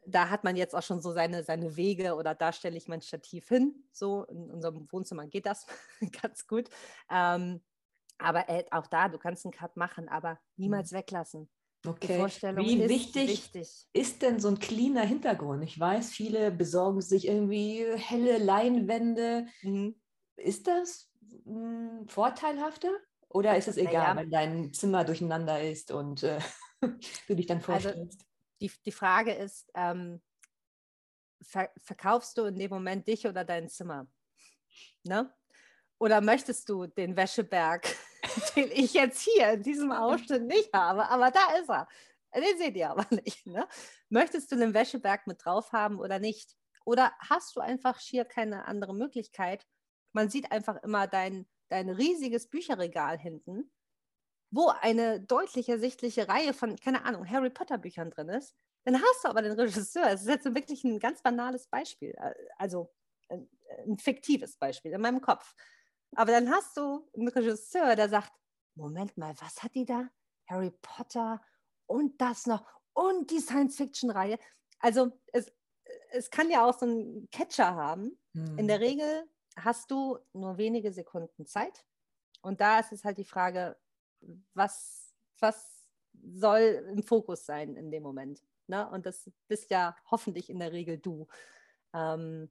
da 0.07 0.30
hat 0.30 0.44
man 0.44 0.57
jetzt 0.57 0.74
auch 0.74 0.82
schon 0.82 1.00
so 1.00 1.12
seine, 1.12 1.42
seine 1.44 1.76
Wege 1.76 2.14
oder 2.14 2.34
da 2.34 2.52
stelle 2.52 2.76
ich 2.76 2.88
mein 2.88 3.02
Stativ 3.02 3.48
hin. 3.48 3.74
So 3.92 4.24
in 4.24 4.50
unserem 4.50 4.90
Wohnzimmer 4.90 5.26
geht 5.26 5.46
das 5.46 5.66
ganz 6.22 6.46
gut. 6.46 6.68
Ähm, 7.11 7.61
aber 8.18 8.48
äh, 8.48 8.64
auch 8.70 8.86
da, 8.86 9.09
du 9.09 9.18
kannst 9.18 9.44
einen 9.44 9.52
Cut 9.52 9.76
machen, 9.76 10.09
aber 10.09 10.38
niemals 10.57 10.92
mhm. 10.92 10.96
weglassen. 10.96 11.50
Okay. 11.86 12.18
Wie 12.57 12.80
ist 12.80 12.88
wichtig, 12.88 13.28
wichtig, 13.28 13.86
ist 13.92 14.22
denn 14.22 14.40
so 14.40 14.48
ein 14.48 14.59
cleaner 14.59 15.05
Hintergrund? 15.05 15.62
Ich 15.64 15.78
weiß, 15.78 16.12
viele 16.12 16.50
besorgen 16.50 17.02
sich 17.02 17.26
irgendwie 17.28 17.84
helle 17.96 18.38
Leinwände. 18.38 19.46
Mhm. 19.61 19.94
Ist 20.36 20.66
das 20.66 21.11
mh, 21.44 21.98
hm, 22.00 22.09
vorteilhafter? 22.09 22.90
Oder 23.28 23.57
ist 23.57 23.68
es 23.68 23.76
egal, 23.76 23.92
ja. 23.92 24.16
wenn 24.16 24.30
dein 24.30 24.72
Zimmer 24.72 25.05
durcheinander 25.05 25.61
ist 25.61 25.90
und 25.90 26.22
äh, 26.22 26.38
du 27.28 27.34
dich 27.34 27.46
dann 27.46 27.59
also 27.59 27.72
vorstellst? 27.72 28.20
Also, 28.20 28.34
die, 28.65 28.73
die 28.87 28.93
Frage 28.93 29.33
ist, 29.33 29.71
ähm, 29.75 30.23
ver 31.43 31.71
verkaufst 31.77 32.39
du 32.39 32.45
in 32.45 32.59
dem 32.59 32.71
Moment 32.71 33.07
dich 33.07 33.27
oder 33.27 33.45
dein 33.45 33.69
Zimmer? 33.69 34.07
Ne? 35.03 35.33
Oder 35.99 36.23
möchtest 36.23 36.69
du 36.71 36.87
den 36.87 37.15
Wäscheberg, 37.15 37.87
den 38.57 38.71
ich 38.73 38.95
jetzt 38.95 39.21
hier 39.21 39.53
in 39.53 39.62
diesem 39.62 39.93
Ausschnitt 39.93 40.45
nicht 40.45 40.73
habe, 40.73 41.09
aber 41.09 41.31
da 41.31 41.57
ist 41.59 41.69
er. 41.69 41.87
Den 42.35 42.59
seht 42.59 42.75
ihr 42.77 42.91
aber 42.91 43.07
nicht. 43.11 43.47
Ne? 43.47 43.69
Möchtest 44.09 44.51
du 44.51 44.57
den 44.57 44.75
Wäscheberg 44.75 45.27
mit 45.27 45.45
drauf 45.45 45.73
haben 45.73 46.01
oder 46.01 46.19
nicht? 46.19 46.57
Oder 46.87 47.12
hast 47.19 47.55
du 47.57 47.61
einfach 47.61 48.01
schier 48.01 48.25
keine 48.25 48.65
andere 48.67 48.95
Möglichkeit? 48.95 49.67
Man 50.12 50.31
sieht 50.31 50.51
einfach 50.51 50.83
immer 50.83 51.07
dein, 51.07 51.47
dein 51.69 51.91
riesiges 51.91 52.49
Bücherregal 52.49 53.19
hinten 53.19 53.71
wo 54.55 54.68
eine 54.68 55.20
deutlich 55.20 55.68
ersichtliche 55.68 56.28
Reihe 56.28 56.55
von, 56.55 56.76
keine 56.76 57.05
Ahnung, 57.05 57.28
Harry 57.28 57.50
Potter 57.50 57.76
Büchern 57.76 58.11
drin 58.11 58.28
ist, 58.28 58.55
dann 58.84 59.00
hast 59.00 59.24
du 59.24 59.28
aber 59.28 59.42
den 59.42 59.59
Regisseur. 59.59 60.11
Es 60.11 60.22
ist 60.22 60.28
jetzt 60.28 60.55
wirklich 60.55 60.84
ein 60.84 61.00
ganz 61.00 61.22
banales 61.22 61.66
Beispiel, 61.66 62.14
äh, 62.16 62.34
also 62.57 62.92
ein, 63.28 63.48
ein 63.86 63.98
fiktives 63.98 64.57
Beispiel 64.57 64.92
in 64.92 65.00
meinem 65.00 65.20
Kopf. 65.20 65.55
Aber 66.14 66.30
dann 66.30 66.50
hast 66.50 66.76
du 66.76 67.09
einen 67.16 67.28
Regisseur, 67.28 67.96
der 67.96 68.09
sagt, 68.09 68.32
Moment 68.76 69.16
mal, 69.16 69.34
was 69.40 69.62
hat 69.62 69.74
die 69.74 69.84
da? 69.84 70.09
Harry 70.48 70.72
Potter 70.82 71.42
und 71.86 72.20
das 72.20 72.46
noch 72.46 72.64
und 72.92 73.30
die 73.30 73.40
Science-Fiction-Reihe. 73.40 74.38
Also 74.78 75.18
es, 75.32 75.52
es 76.11 76.30
kann 76.30 76.48
ja 76.50 76.64
auch 76.64 76.78
so 76.78 76.86
einen 76.86 77.28
Catcher 77.30 77.74
haben. 77.74 78.16
Hm. 78.34 78.59
In 78.59 78.68
der 78.68 78.76
hm. 78.76 78.84
Regel 78.84 79.24
hast 79.57 79.90
du 79.90 80.18
nur 80.32 80.59
wenige 80.59 80.92
Sekunden 80.92 81.46
Zeit. 81.46 81.84
Und 82.42 82.61
da 82.61 82.78
ist 82.78 82.92
es 82.92 83.05
halt 83.05 83.18
die 83.18 83.24
Frage, 83.24 83.76
was, 84.55 85.14
was 85.41 85.89
soll 86.35 86.87
im 86.91 87.03
Fokus 87.03 87.45
sein 87.47 87.77
in 87.77 87.91
dem 87.91 88.03
Moment. 88.03 88.41
Ne? 88.66 88.89
Und 88.91 89.07
das 89.07 89.31
bist 89.49 89.70
ja 89.70 89.97
hoffentlich 90.11 90.51
in 90.51 90.59
der 90.59 90.72
Regel 90.72 90.99
du. 90.99 91.27
Ähm, 91.93 92.51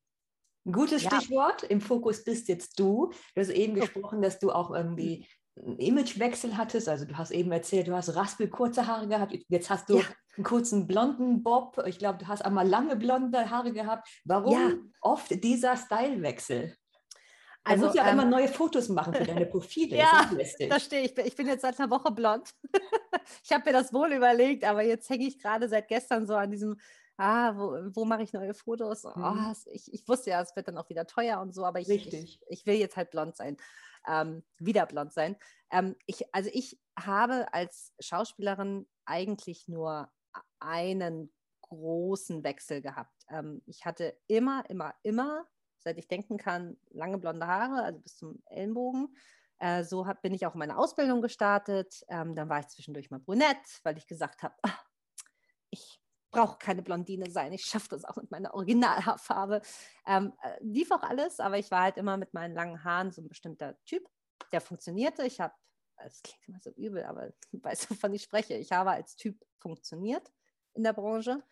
ein 0.65 0.71
gutes 0.71 1.03
ja. 1.03 1.11
Stichwort, 1.11 1.63
im 1.63 1.81
Fokus 1.81 2.23
bist 2.23 2.47
jetzt 2.47 2.79
du. 2.79 3.11
Du 3.35 3.41
hast 3.41 3.49
eben 3.49 3.75
gesprochen, 3.75 4.21
dass 4.21 4.39
du 4.39 4.51
auch 4.51 4.71
irgendwie 4.71 5.27
einen 5.57 5.77
Imagewechsel 5.77 6.57
hattest. 6.57 6.87
Also 6.87 7.05
du 7.05 7.17
hast 7.17 7.31
eben 7.31 7.51
erzählt, 7.51 7.87
du 7.87 7.93
hast 7.93 8.15
raspelkurze 8.15 8.87
Haare 8.87 9.07
gehabt. 9.07 9.35
Jetzt 9.49 9.69
hast 9.69 9.89
du 9.89 9.97
ja. 9.97 10.05
einen 10.37 10.43
kurzen 10.45 10.87
blonden 10.87 11.43
Bob. 11.43 11.81
Ich 11.85 11.99
glaube, 11.99 12.19
du 12.19 12.27
hast 12.27 12.43
einmal 12.43 12.67
lange 12.67 12.95
blonde 12.95 13.49
Haare 13.49 13.73
gehabt. 13.73 14.07
Warum 14.23 14.53
ja. 14.53 14.75
oft 15.01 15.43
dieser 15.43 15.75
Stylewechsel? 15.75 16.75
Also, 17.63 17.81
du 17.81 17.85
musst 17.87 17.97
ja 17.97 18.07
ähm, 18.07 18.19
immer 18.19 18.25
neue 18.25 18.47
Fotos 18.47 18.89
machen 18.89 19.13
für 19.13 19.23
deine 19.23 19.45
Profile. 19.45 19.95
ja, 19.97 20.29
da 20.69 20.79
stehe 20.79 21.03
ich. 21.03 21.17
Ich 21.17 21.35
bin 21.35 21.47
jetzt 21.47 21.61
seit 21.61 21.79
einer 21.79 21.89
Woche 21.89 22.11
blond. 22.11 22.53
ich 23.43 23.51
habe 23.51 23.63
mir 23.65 23.73
das 23.73 23.93
wohl 23.93 24.11
überlegt, 24.11 24.65
aber 24.65 24.83
jetzt 24.83 25.09
hänge 25.09 25.27
ich 25.27 25.39
gerade 25.39 25.69
seit 25.69 25.87
gestern 25.87 26.27
so 26.27 26.35
an 26.35 26.51
diesem, 26.51 26.77
ah, 27.17 27.55
wo, 27.55 27.95
wo 27.95 28.05
mache 28.05 28.23
ich 28.23 28.33
neue 28.33 28.53
Fotos? 28.53 29.05
Oh, 29.05 29.17
mhm. 29.17 29.55
ich, 29.71 29.93
ich, 29.93 30.07
wusste 30.07 30.31
ja, 30.31 30.41
es 30.41 30.55
wird 30.55 30.67
dann 30.67 30.77
auch 30.77 30.89
wieder 30.89 31.07
teuer 31.07 31.39
und 31.39 31.53
so, 31.53 31.65
aber 31.65 31.79
ich, 31.79 31.89
ich, 31.89 32.39
ich, 32.47 32.65
will 32.65 32.75
jetzt 32.75 32.97
halt 32.97 33.11
blond 33.11 33.37
sein. 33.37 33.57
Ähm, 34.07 34.43
wieder 34.59 34.85
blond 34.85 35.13
sein. 35.13 35.37
Ähm, 35.71 35.95
ich, 36.05 36.25
also 36.33 36.49
ich 36.51 36.77
habe 36.99 37.53
als 37.53 37.93
Schauspielerin 37.99 38.87
eigentlich 39.05 39.69
nur 39.69 40.11
einen 40.59 41.31
großen 41.61 42.43
Wechsel 42.43 42.81
gehabt. 42.81 43.25
Ähm, 43.29 43.61
ich 43.65 43.85
hatte 43.85 44.17
immer, 44.27 44.63
immer, 44.69 44.93
immer 45.03 45.47
seit 45.83 45.97
ich 45.97 46.07
denken 46.07 46.37
kann, 46.37 46.77
lange 46.91 47.17
blonde 47.17 47.47
Haare, 47.47 47.83
also 47.83 47.99
bis 47.99 48.17
zum 48.17 48.41
Ellenbogen. 48.45 49.15
Äh, 49.59 49.83
so 49.83 50.07
hab, 50.07 50.21
bin 50.21 50.33
ich 50.33 50.45
auch 50.45 50.53
in 50.53 50.59
meine 50.59 50.77
Ausbildung 50.77 51.21
gestartet. 51.21 52.03
Ähm, 52.07 52.35
dann 52.35 52.49
war 52.49 52.59
ich 52.59 52.67
zwischendurch 52.67 53.11
mal 53.11 53.19
brünett, 53.19 53.57
weil 53.83 53.97
ich 53.97 54.07
gesagt 54.07 54.43
habe, 54.43 54.55
ah, 54.63 54.79
ich 55.69 56.01
brauche 56.33 56.57
keine 56.57 56.81
Blondine 56.81 57.29
sein, 57.29 57.53
ich 57.53 57.63
schaffe 57.63 57.89
das 57.89 58.03
auch 58.03 58.15
mit 58.17 58.31
meiner 58.31 58.53
Originalhaarfarbe. 58.53 59.61
Ähm, 60.05 60.33
äh, 60.41 60.57
lief 60.61 60.91
auch 60.91 61.03
alles, 61.03 61.39
aber 61.39 61.57
ich 61.59 61.71
war 61.71 61.83
halt 61.83 61.97
immer 61.97 62.17
mit 62.17 62.33
meinen 62.33 62.55
langen 62.55 62.83
Haaren 62.83 63.11
so 63.11 63.21
ein 63.21 63.29
bestimmter 63.29 63.77
Typ, 63.85 64.03
der 64.51 64.59
funktionierte. 64.59 65.23
Ich 65.25 65.39
habe, 65.39 65.53
es 65.97 66.21
klingt 66.23 66.47
immer 66.47 66.59
so 66.59 66.71
übel, 66.71 67.03
aber 67.05 67.31
weißt 67.51 67.85
du, 67.85 67.89
wovon 67.91 68.13
ich 68.13 68.23
spreche. 68.23 68.55
Ich 68.55 68.71
habe 68.71 68.91
als 68.91 69.15
Typ 69.15 69.39
funktioniert 69.59 70.33
in 70.73 70.83
der 70.83 70.93
Branche. 70.93 71.43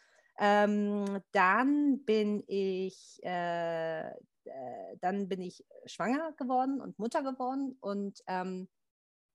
Ähm, 0.43 1.21
dann 1.33 2.03
bin 2.03 2.43
ich, 2.47 3.19
äh, 3.23 4.09
äh, 4.09 4.97
dann 4.99 5.29
bin 5.29 5.39
ich 5.39 5.63
schwanger 5.85 6.31
geworden 6.31 6.81
und 6.81 6.97
Mutter 6.97 7.21
geworden 7.21 7.77
und 7.79 8.23
ähm, 8.25 8.67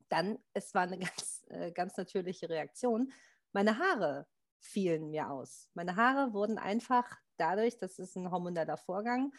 dann, 0.09 0.38
es 0.52 0.74
war 0.74 0.82
eine 0.82 0.98
ganz, 0.98 1.44
äh, 1.48 1.70
ganz 1.70 1.96
natürliche 1.96 2.48
Reaktion. 2.48 3.12
Meine 3.52 3.78
Haare 3.78 4.26
fielen 4.59 5.11
mir 5.11 5.30
aus. 5.30 5.70
Meine 5.74 5.94
Haare 5.94 6.32
wurden 6.32 6.59
einfach 6.59 7.09
dadurch, 7.36 7.78
das 7.78 8.00
ist 8.00 8.16
ein 8.16 8.32
hormoneller 8.32 8.76
Vorgang, 8.76 9.32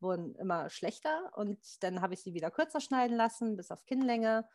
wurden 0.00 0.34
immer 0.34 0.68
schlechter 0.68 1.32
und 1.38 1.58
dann 1.82 2.02
habe 2.02 2.12
ich 2.12 2.22
sie 2.22 2.34
wieder 2.34 2.50
kürzer 2.50 2.80
schneiden 2.80 3.16
lassen, 3.16 3.56
bis 3.56 3.70
auf 3.70 3.86
Kinnlänge. 3.86 4.46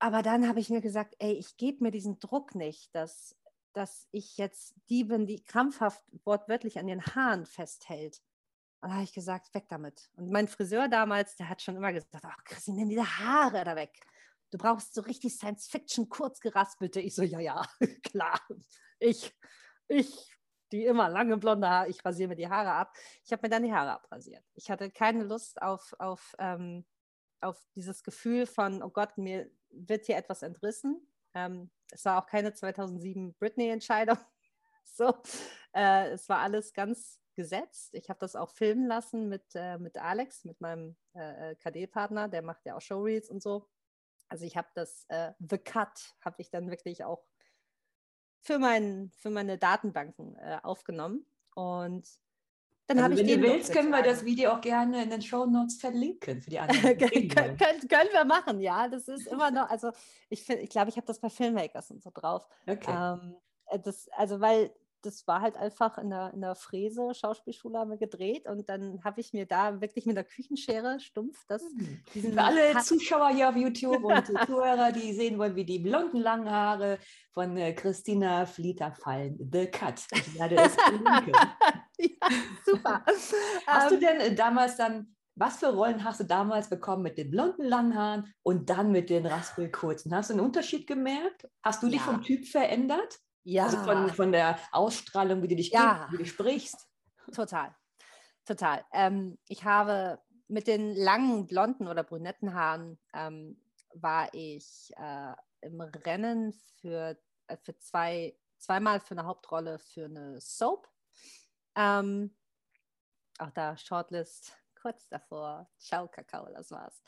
Aber 0.00 0.20
dann 0.20 0.46
habe 0.46 0.60
ich 0.60 0.68
mir 0.68 0.82
gesagt, 0.82 1.14
ey, 1.18 1.32
ich 1.32 1.56
gebe 1.56 1.82
mir 1.82 1.90
diesen 1.90 2.18
Druck 2.18 2.54
nicht, 2.54 2.94
dass 2.94 3.34
dass 3.76 4.08
ich 4.10 4.38
jetzt 4.38 4.74
die 4.88 5.04
bin, 5.04 5.26
die 5.26 5.44
krampfhaft 5.44 6.02
wortwörtlich 6.24 6.78
an 6.78 6.86
den 6.86 7.04
Haaren 7.04 7.44
festhält. 7.44 8.22
Und 8.80 8.88
da 8.88 8.94
habe 8.94 9.04
ich 9.04 9.12
gesagt, 9.12 9.52
weg 9.54 9.66
damit. 9.68 10.10
Und 10.16 10.30
mein 10.30 10.48
Friseur 10.48 10.88
damals, 10.88 11.36
der 11.36 11.48
hat 11.48 11.60
schon 11.60 11.76
immer 11.76 11.92
gesagt, 11.92 12.24
ach 12.24 12.44
Chrissy, 12.44 12.72
nimm 12.72 12.88
diese 12.88 13.18
Haare 13.18 13.64
da 13.64 13.76
weg. 13.76 13.92
Du 14.50 14.56
brauchst 14.56 14.94
so 14.94 15.02
richtig 15.02 15.34
Science-Fiction, 15.34 16.08
kurz 16.08 16.40
geraspelte. 16.40 17.00
Ich 17.00 17.14
so, 17.14 17.22
ja, 17.22 17.40
ja, 17.40 17.66
klar. 18.02 18.40
Ich, 18.98 19.34
ich, 19.88 20.34
die 20.72 20.86
immer 20.86 21.10
lange 21.10 21.36
blonde 21.36 21.68
Haare, 21.68 21.88
ich 21.88 22.02
rasiere 22.02 22.28
mir 22.30 22.36
die 22.36 22.48
Haare 22.48 22.72
ab. 22.72 22.96
Ich 23.24 23.32
habe 23.32 23.42
mir 23.42 23.50
dann 23.50 23.62
die 23.62 23.74
Haare 23.74 23.92
abrasiert. 23.92 24.44
Ich 24.54 24.70
hatte 24.70 24.90
keine 24.90 25.24
Lust 25.24 25.60
auf, 25.60 25.94
auf, 25.98 26.34
ähm, 26.38 26.86
auf 27.42 27.62
dieses 27.74 28.02
Gefühl 28.02 28.46
von, 28.46 28.82
oh 28.82 28.90
Gott, 28.90 29.18
mir 29.18 29.50
wird 29.68 30.06
hier 30.06 30.16
etwas 30.16 30.42
entrissen. 30.42 31.06
Ähm, 31.36 31.70
es 31.90 32.04
war 32.06 32.22
auch 32.22 32.26
keine 32.26 32.54
2007 32.54 33.34
Britney-Entscheidung. 33.34 34.16
so, 34.84 35.14
äh, 35.74 36.08
es 36.08 36.28
war 36.28 36.38
alles 36.38 36.72
ganz 36.72 37.20
gesetzt. 37.34 37.90
Ich 37.92 38.08
habe 38.08 38.18
das 38.18 38.34
auch 38.34 38.50
filmen 38.50 38.86
lassen 38.86 39.28
mit, 39.28 39.44
äh, 39.54 39.76
mit 39.76 39.98
Alex, 39.98 40.44
mit 40.44 40.60
meinem 40.62 40.96
äh, 41.14 41.52
äh 41.52 41.54
KD-Partner, 41.56 42.28
der 42.28 42.40
macht 42.40 42.64
ja 42.64 42.76
auch 42.76 42.80
Showreels 42.80 43.28
und 43.28 43.42
so. 43.42 43.68
Also 44.28 44.46
ich 44.46 44.56
habe 44.56 44.68
das 44.74 45.04
äh, 45.08 45.32
The 45.38 45.58
Cut 45.58 46.16
habe 46.22 46.36
ich 46.38 46.50
dann 46.50 46.70
wirklich 46.70 47.04
auch 47.04 47.22
für, 48.40 48.58
mein, 48.58 49.10
für 49.18 49.30
meine 49.30 49.58
Datenbanken 49.58 50.36
äh, 50.36 50.58
aufgenommen 50.62 51.26
und 51.54 52.08
dann 52.86 52.98
also 52.98 53.16
wenn 53.16 53.26
du 53.26 53.42
willst, 53.42 53.72
können 53.72 53.90
wir 53.90 54.02
das 54.02 54.24
Video 54.24 54.52
auch 54.52 54.60
gerne 54.60 55.02
in 55.02 55.10
den 55.10 55.20
Show 55.20 55.44
Notes 55.44 55.76
verlinken 55.76 56.40
für 56.40 56.50
die 56.50 56.58
anderen. 56.58 56.82
können, 56.98 57.58
können, 57.58 58.08
wir 58.12 58.24
machen, 58.24 58.60
ja. 58.60 58.88
Das 58.88 59.08
ist 59.08 59.26
immer 59.26 59.50
noch, 59.50 59.68
also 59.68 59.90
ich 60.28 60.44
finde, 60.44 60.62
ich 60.62 60.70
glaube, 60.70 60.90
ich 60.90 60.96
habe 60.96 61.06
das 61.06 61.18
bei 61.18 61.28
Filmmakers 61.28 61.90
und 61.90 62.02
so 62.02 62.10
drauf. 62.12 62.46
Okay. 62.68 62.90
Ähm, 62.90 63.36
äh, 63.70 63.78
das, 63.78 64.08
also 64.16 64.40
weil 64.40 64.70
das 65.06 65.26
war 65.26 65.40
halt 65.40 65.56
einfach 65.56 65.96
in 65.98 66.10
der, 66.10 66.32
in 66.34 66.40
der 66.40 66.54
Fräse, 66.54 67.14
Schauspielschule 67.14 67.78
haben 67.78 67.90
wir 67.90 67.96
gedreht 67.96 68.46
und 68.46 68.68
dann 68.68 69.02
habe 69.04 69.20
ich 69.20 69.32
mir 69.32 69.46
da 69.46 69.80
wirklich 69.80 70.04
mit 70.04 70.16
der 70.16 70.24
Küchenschere 70.24 70.98
stumpf 71.00 71.44
das. 71.46 71.62
Mhm. 71.62 72.32
Für 72.32 72.42
alle 72.42 72.74
Hat 72.74 72.84
Zuschauer 72.84 73.28
hier 73.28 73.48
auf 73.48 73.56
YouTube 73.56 74.02
und 74.04 74.26
Zuhörer, 74.46 74.92
die 74.92 75.12
sehen 75.12 75.38
wollen, 75.38 75.54
wie 75.54 75.64
die 75.64 75.78
blonden 75.78 76.20
langen 76.20 76.50
Haare 76.50 76.98
von 77.30 77.56
äh, 77.56 77.72
Christina 77.72 78.46
Flieter 78.46 78.92
fallen. 78.92 79.38
The 79.52 79.66
Cut. 79.66 80.02
Ich 80.12 80.38
werde 80.38 80.56
es 80.56 80.76
ja, 81.98 82.28
super. 82.64 83.04
Hast 83.66 83.90
du 83.90 83.94
ähm, 83.94 84.00
denn 84.00 84.20
äh, 84.20 84.34
damals 84.34 84.76
dann 84.76 85.16
was 85.38 85.58
für 85.58 85.66
Rollen 85.66 86.02
hast 86.02 86.20
du 86.20 86.24
damals 86.24 86.70
bekommen 86.70 87.02
mit 87.02 87.18
den 87.18 87.30
blonden 87.30 87.66
langen 87.66 87.94
Haaren 87.94 88.32
und 88.42 88.70
dann 88.70 88.90
mit 88.90 89.10
den 89.10 89.26
raspelkurzen? 89.26 90.14
Hast 90.14 90.30
du 90.30 90.34
einen 90.34 90.42
Unterschied 90.42 90.86
gemerkt? 90.86 91.46
Hast 91.62 91.82
du 91.82 91.88
dich 91.88 92.00
ja. 92.00 92.06
vom 92.06 92.22
Typ 92.22 92.46
verändert? 92.46 93.18
Ja. 93.46 93.66
Also 93.66 93.78
von, 93.84 94.10
von 94.10 94.32
der 94.32 94.58
Ausstrahlung, 94.72 95.40
wie 95.40 95.46
du 95.46 95.54
dich, 95.54 95.70
ja. 95.70 96.08
wie 96.10 96.18
du 96.18 96.26
sprichst. 96.26 96.88
Total, 97.32 97.72
total. 98.44 98.84
Ähm, 98.92 99.38
ich 99.46 99.64
habe 99.64 100.20
mit 100.48 100.66
den 100.66 100.96
langen 100.96 101.46
blonden 101.46 101.86
oder 101.86 102.02
brünetten 102.02 102.54
Haaren 102.54 102.98
ähm, 103.14 103.62
war 103.94 104.34
ich 104.34 104.90
äh, 104.96 105.32
im 105.60 105.80
Rennen 105.80 106.52
für, 106.80 107.16
äh, 107.46 107.56
für 107.62 107.78
zwei, 107.78 108.36
zweimal 108.58 108.98
für 108.98 109.12
eine 109.12 109.26
Hauptrolle 109.26 109.78
für 109.78 110.06
eine 110.06 110.40
Soap. 110.40 110.88
Ähm, 111.76 112.34
auch 113.38 113.50
da 113.50 113.76
Shortlist 113.76 114.56
kurz 114.74 115.08
davor. 115.08 115.70
Ciao, 115.78 116.08
Kakao, 116.08 116.48
das 116.52 116.72
war's. 116.72 117.00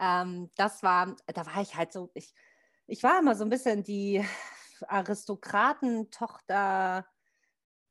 Ähm, 0.00 0.50
das 0.56 0.82
war, 0.82 1.14
da 1.26 1.44
war 1.44 1.60
ich 1.60 1.76
halt 1.76 1.92
so, 1.92 2.10
ich, 2.14 2.34
ich 2.86 3.02
war 3.02 3.18
immer 3.18 3.34
so 3.34 3.44
ein 3.44 3.50
bisschen 3.50 3.84
die 3.84 4.24
Aristokratentochter. 4.88 7.06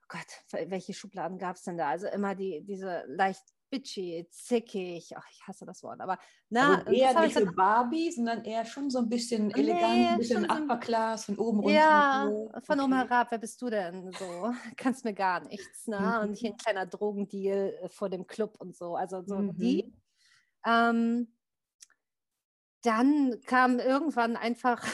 Oh 0.03 0.07
Gott, 0.07 0.43
welche 0.69 0.93
Schubladen 0.93 1.37
gab 1.37 1.55
es 1.55 1.63
denn 1.63 1.77
da? 1.77 1.89
Also 1.89 2.07
immer 2.07 2.35
die, 2.35 2.63
diese 2.63 3.03
leicht 3.07 3.43
bitchy, 3.71 4.27
zickig. 4.29 5.17
Ach, 5.17 5.25
ich 5.31 5.47
hasse 5.47 5.65
das 5.65 5.81
Wort. 5.81 5.99
Aber 6.01 6.19
na, 6.49 6.79
also 6.79 6.91
eher 6.91 7.19
nicht 7.21 7.35
so 7.35 7.45
Barbie, 7.45 8.11
sondern 8.11 8.43
eher 8.43 8.65
schon 8.65 8.91
so 8.91 8.99
ein 8.99 9.09
bisschen 9.09 9.49
elegant, 9.51 9.93
nee, 9.93 10.07
ein 10.07 10.17
bisschen 10.19 10.45
so 10.47 10.53
Upper 10.53 10.77
Class, 10.77 11.25
von 11.25 11.37
oben 11.37 11.59
runter. 11.61 11.73
Ja, 11.73 12.27
so. 12.29 12.51
von 12.61 12.79
okay. 12.79 12.83
oben 12.83 12.93
herab. 12.93 13.31
Wer 13.31 13.37
bist 13.39 13.59
du 13.61 13.69
denn? 13.69 14.11
So, 14.11 14.53
kannst 14.77 15.05
mir 15.05 15.13
gar 15.13 15.39
nichts. 15.39 15.87
Ne? 15.87 15.99
Mhm. 15.99 16.29
Und 16.29 16.35
hier 16.35 16.51
ein 16.51 16.57
kleiner 16.57 16.85
Drogendeal 16.85 17.73
äh, 17.81 17.89
vor 17.89 18.09
dem 18.09 18.27
Club 18.27 18.57
und 18.59 18.75
so. 18.75 18.95
Also 18.95 19.23
so 19.25 19.39
mhm. 19.39 19.55
die. 19.55 19.93
Ähm, 20.65 21.33
dann 22.83 23.39
kam 23.45 23.79
irgendwann 23.79 24.35
einfach 24.35 24.85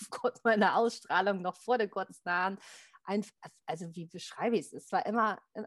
aufgrund 0.12 0.44
meiner 0.44 0.76
Ausstrahlung 0.76 1.42
noch 1.42 1.56
vor 1.56 1.78
den 1.78 1.90
kurzen 1.90 2.30
Haaren, 2.30 2.58
also 3.66 3.94
wie 3.94 4.06
beschreibe 4.06 4.56
ich 4.56 4.66
es? 4.66 4.72
Es 4.72 4.92
war 4.92 5.04
immer, 5.06 5.40
äh, 5.54 5.64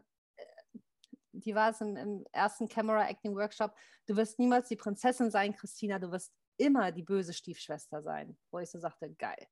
die 1.32 1.54
war 1.54 1.70
es 1.70 1.80
im, 1.80 1.96
im 1.96 2.24
ersten 2.32 2.68
Camera 2.68 3.08
Acting 3.08 3.34
Workshop, 3.34 3.76
du 4.06 4.16
wirst 4.16 4.38
niemals 4.38 4.68
die 4.68 4.76
Prinzessin 4.76 5.30
sein, 5.30 5.54
Christina, 5.54 5.98
du 5.98 6.10
wirst 6.10 6.32
immer 6.56 6.92
die 6.92 7.02
böse 7.02 7.32
Stiefschwester 7.32 8.02
sein, 8.02 8.38
wo 8.50 8.58
ich 8.58 8.70
so 8.70 8.78
sagte, 8.78 9.12
geil. 9.14 9.48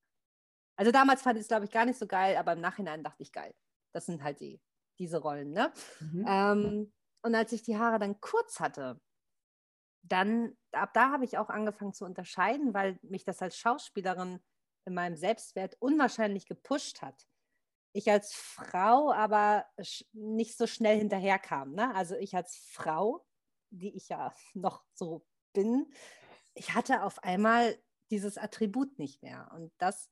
Also 0.76 0.92
damals 0.92 1.22
fand 1.22 1.36
ich 1.36 1.42
es, 1.42 1.48
glaube 1.48 1.64
ich, 1.64 1.70
gar 1.70 1.84
nicht 1.84 1.98
so 1.98 2.06
geil, 2.06 2.36
aber 2.36 2.52
im 2.52 2.60
Nachhinein 2.60 3.02
dachte 3.02 3.22
ich, 3.22 3.32
geil. 3.32 3.54
Das 3.92 4.06
sind 4.06 4.22
halt 4.22 4.40
die, 4.40 4.60
diese 4.98 5.18
Rollen. 5.18 5.52
Ne? 5.52 5.72
Mhm. 6.00 6.24
Ähm, 6.26 6.92
und 7.22 7.34
als 7.34 7.52
ich 7.52 7.62
die 7.62 7.76
Haare 7.76 7.98
dann 7.98 8.20
kurz 8.20 8.58
hatte, 8.58 9.00
dann, 10.02 10.56
ab 10.72 10.92
da 10.94 11.10
habe 11.10 11.24
ich 11.24 11.38
auch 11.38 11.48
angefangen 11.48 11.92
zu 11.92 12.04
unterscheiden, 12.04 12.74
weil 12.74 12.98
mich 13.02 13.24
das 13.24 13.40
als 13.42 13.56
Schauspielerin 13.56 14.42
in 14.84 14.94
meinem 14.94 15.16
Selbstwert 15.16 15.76
unwahrscheinlich 15.80 16.46
gepusht 16.46 17.02
hat 17.02 17.26
ich 17.92 18.10
als 18.10 18.32
Frau 18.34 19.12
aber 19.12 19.66
nicht 20.12 20.56
so 20.56 20.66
schnell 20.66 20.98
hinterherkam. 20.98 21.74
Ne? 21.74 21.94
Also 21.94 22.16
ich 22.16 22.34
als 22.34 22.56
Frau, 22.70 23.24
die 23.70 23.94
ich 23.94 24.08
ja 24.08 24.34
noch 24.54 24.84
so 24.94 25.24
bin, 25.52 25.92
ich 26.54 26.74
hatte 26.74 27.02
auf 27.02 27.22
einmal 27.22 27.78
dieses 28.10 28.36
Attribut 28.36 28.98
nicht 28.98 29.22
mehr. 29.22 29.50
Und 29.54 29.72
das 29.78 30.10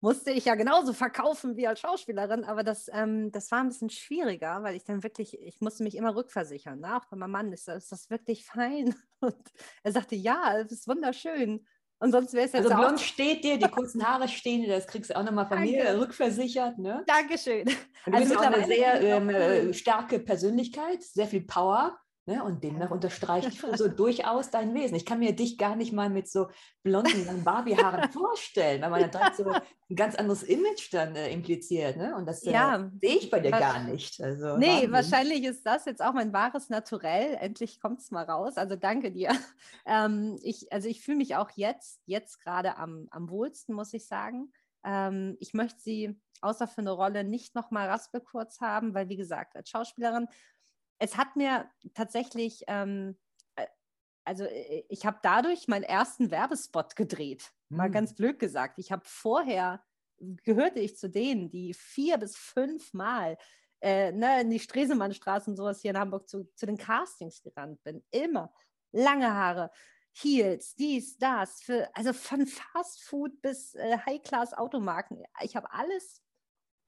musste 0.00 0.30
ich 0.30 0.44
ja 0.44 0.54
genauso 0.54 0.92
verkaufen 0.92 1.56
wie 1.56 1.66
als 1.66 1.80
Schauspielerin, 1.80 2.44
aber 2.44 2.62
das, 2.62 2.88
ähm, 2.92 3.32
das 3.32 3.50
war 3.50 3.58
ein 3.58 3.68
bisschen 3.68 3.90
schwieriger, 3.90 4.62
weil 4.62 4.76
ich 4.76 4.84
dann 4.84 5.02
wirklich, 5.02 5.36
ich 5.40 5.60
musste 5.60 5.82
mich 5.82 5.96
immer 5.96 6.14
rückversichern. 6.14 6.78
Ne? 6.78 6.96
Auch 6.96 7.06
bei 7.06 7.16
meinem 7.16 7.32
Mann 7.32 7.52
ist 7.52 7.66
ist 7.66 7.90
das 7.90 8.08
wirklich 8.08 8.44
fein. 8.44 8.94
Und 9.20 9.52
er 9.82 9.92
sagte, 9.92 10.14
ja, 10.14 10.58
es 10.58 10.70
ist 10.70 10.86
wunderschön. 10.86 11.66
Und 12.00 12.12
sonst 12.12 12.32
wäre 12.32 12.46
es 12.46 12.52
jetzt 12.52 12.70
Also 12.70 12.76
blond 12.76 13.00
steht 13.00 13.42
dir, 13.42 13.58
die 13.58 13.68
kurzen 13.68 14.06
Haare 14.06 14.28
stehen 14.28 14.62
dir, 14.62 14.68
das 14.68 14.86
kriegst 14.86 15.10
du 15.10 15.16
auch 15.16 15.24
nochmal 15.24 15.46
von 15.46 15.58
Danke. 15.58 15.72
mir 15.72 16.00
rückversichert. 16.00 16.78
Ne? 16.78 17.04
Dankeschön. 17.06 17.66
Und 18.06 18.12
du 18.12 18.12
also 18.12 18.28
bist 18.28 18.38
auch 18.38 18.52
eine 18.52 18.66
sehr 18.66 19.00
ähm, 19.00 19.30
äh, 19.30 19.74
starke 19.74 20.20
Persönlichkeit, 20.20 21.02
sehr 21.02 21.26
viel 21.26 21.42
Power. 21.42 21.98
Ne? 22.28 22.44
Und 22.44 22.62
demnach 22.62 22.90
unterstreicht 22.90 23.52
so 23.78 23.88
durchaus 23.88 24.50
dein 24.50 24.74
Wesen. 24.74 24.94
Ich 24.96 25.06
kann 25.06 25.18
mir 25.18 25.34
dich 25.34 25.56
gar 25.56 25.76
nicht 25.76 25.94
mal 25.94 26.10
mit 26.10 26.28
so 26.28 26.48
blonden 26.82 27.42
Barbie-Haaren 27.42 28.12
vorstellen, 28.12 28.82
weil 28.82 28.90
man 28.90 29.00
dann 29.00 29.10
direkt 29.10 29.36
so 29.36 29.50
ein 29.50 29.96
ganz 29.96 30.14
anderes 30.14 30.42
Image 30.42 30.92
dann 30.92 31.16
äh, 31.16 31.32
impliziert. 31.32 31.96
Ne? 31.96 32.14
Und 32.14 32.26
das 32.26 32.42
äh, 32.42 32.52
ja, 32.52 32.90
sehe 33.00 33.16
ich 33.16 33.30
bei 33.30 33.40
dir 33.40 33.50
gar 33.50 33.82
nicht. 33.82 34.20
Also, 34.20 34.58
nee, 34.58 34.66
Wahnsinn. 34.66 34.92
wahrscheinlich 34.92 35.44
ist 35.44 35.64
das 35.64 35.86
jetzt 35.86 36.02
auch 36.02 36.12
mein 36.12 36.34
wahres 36.34 36.68
Naturell. 36.68 37.34
Endlich 37.40 37.80
kommt 37.80 38.00
es 38.00 38.10
mal 38.10 38.24
raus. 38.24 38.58
Also 38.58 38.76
danke 38.76 39.10
dir. 39.10 39.30
Ähm, 39.90 40.38
ich, 40.42 40.70
also 40.70 40.86
ich 40.86 41.00
fühle 41.00 41.16
mich 41.16 41.36
auch 41.36 41.50
jetzt, 41.54 42.02
jetzt 42.04 42.42
gerade 42.42 42.76
am, 42.76 43.08
am 43.10 43.30
wohlsten, 43.30 43.74
muss 43.74 43.94
ich 43.94 44.06
sagen. 44.06 44.52
Ähm, 44.84 45.38
ich 45.40 45.54
möchte 45.54 45.80
sie 45.80 46.20
außer 46.42 46.66
für 46.66 46.82
eine 46.82 46.90
Rolle 46.90 47.24
nicht 47.24 47.54
nochmal 47.54 47.88
raspelkurz 47.88 48.60
haben, 48.60 48.92
weil 48.92 49.08
wie 49.08 49.16
gesagt, 49.16 49.56
als 49.56 49.70
Schauspielerin 49.70 50.28
es 50.98 51.16
hat 51.16 51.36
mir 51.36 51.70
tatsächlich, 51.94 52.64
ähm, 52.66 53.16
äh, 53.56 53.66
also 54.24 54.44
äh, 54.44 54.84
ich 54.88 55.06
habe 55.06 55.18
dadurch 55.22 55.68
meinen 55.68 55.84
ersten 55.84 56.30
Werbespot 56.30 56.96
gedreht, 56.96 57.52
mal 57.68 57.86
hm. 57.86 57.92
ganz 57.92 58.14
blöd 58.14 58.38
gesagt. 58.38 58.78
Ich 58.78 58.92
habe 58.92 59.02
vorher, 59.04 59.82
gehörte 60.18 60.80
ich 60.80 60.96
zu 60.96 61.08
denen, 61.08 61.50
die 61.50 61.74
vier 61.74 62.18
bis 62.18 62.36
fünf 62.36 62.92
Mal 62.92 63.38
äh, 63.80 64.10
ne, 64.12 64.40
in 64.40 64.50
die 64.50 64.58
Stresemannstraße 64.58 65.50
und 65.50 65.56
sowas 65.56 65.80
hier 65.80 65.92
in 65.92 65.98
Hamburg 65.98 66.28
zu, 66.28 66.44
zu 66.54 66.66
den 66.66 66.76
Castings 66.76 67.42
gerannt 67.42 67.82
bin. 67.84 68.04
Immer. 68.10 68.52
Lange 68.92 69.32
Haare. 69.32 69.70
Heels, 70.12 70.74
dies, 70.74 71.16
das, 71.18 71.60
für, 71.60 71.88
also 71.94 72.12
von 72.12 72.44
Fast 72.46 73.04
Food 73.04 73.40
bis 73.40 73.74
äh, 73.74 73.98
High-Class-Automarken. 74.04 75.22
Ich 75.42 75.54
habe 75.54 75.70
alles 75.72 76.22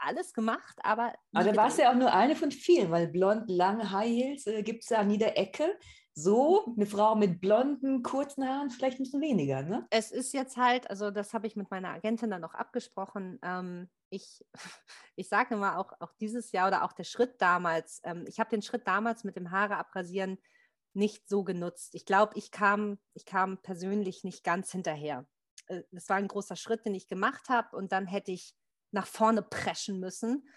alles 0.01 0.33
gemacht, 0.33 0.79
aber. 0.83 1.13
Aber 1.33 1.45
da 1.45 1.57
warst 1.57 1.79
ja 1.79 1.91
auch 1.91 1.97
nur 1.97 2.13
eine 2.13 2.37
von 2.37 2.51
vielen, 2.51 2.91
weil 2.91 3.09
blond, 3.09 3.49
lange 3.49 3.91
High 3.91 4.09
Heels 4.09 4.47
äh, 4.47 4.63
gibt 4.63 4.85
es 4.85 4.91
ja 4.91 4.99
an 4.99 5.11
jeder 5.11 5.37
Ecke. 5.37 5.79
So, 6.13 6.75
eine 6.77 6.87
Frau 6.87 7.15
mit 7.15 7.41
blonden, 7.41 8.03
kurzen 8.03 8.47
Haaren, 8.47 8.71
vielleicht 8.71 8.99
ein 8.99 9.05
bisschen 9.05 9.23
weniger, 9.23 9.63
ne? 9.63 9.87
Es 9.91 10.11
ist 10.11 10.35
jetzt 10.35 10.57
halt, 10.57 10.91
also 10.91 11.11
das 11.11 11.33
habe 11.33 11.47
ich 11.47 11.57
mit 11.57 11.71
meiner 11.71 11.91
Agentin 11.91 12.31
dann 12.31 12.41
noch 12.41 12.55
abgesprochen. 12.55 13.39
Ähm, 13.43 13.89
ich, 14.11 14.45
ich 15.17 15.29
sage 15.29 15.55
immer 15.55 15.79
auch, 15.79 15.93
auch 16.01 16.13
dieses 16.21 16.53
Jahr 16.53 16.69
oder 16.69 16.85
auch 16.85 16.93
der 16.93 17.05
Schritt 17.05 17.41
damals, 17.41 18.01
ähm, 18.05 18.25
ich 18.27 18.41
habe 18.41 18.51
den 18.51 18.63
Schritt 18.63 18.87
damals 18.87 19.25
mit 19.25 19.37
dem 19.37 19.51
Haare 19.51 19.77
abrasieren 19.77 20.39
nicht 20.93 21.29
so 21.29 21.45
genutzt. 21.45 21.95
Ich 21.95 22.05
glaube, 22.05 22.33
ich 22.37 22.51
kam, 22.51 22.99
ich 23.15 23.25
kam 23.25 23.59
persönlich 23.63 24.25
nicht 24.25 24.43
ganz 24.45 24.73
hinterher. 24.73 25.27
Äh, 25.67 25.83
das 25.93 26.09
war 26.09 26.17
ein 26.17 26.29
großer 26.29 26.57
Schritt, 26.57 26.85
den 26.85 26.95
ich 26.95 27.09
gemacht 27.09 27.49
habe 27.49 27.77
und 27.77 27.93
dann 27.93 28.07
hätte 28.07 28.33
ich 28.33 28.55
nach 28.93 29.07
vorne 29.07 29.43
preschen 29.43 30.01
müssen. 30.01 30.49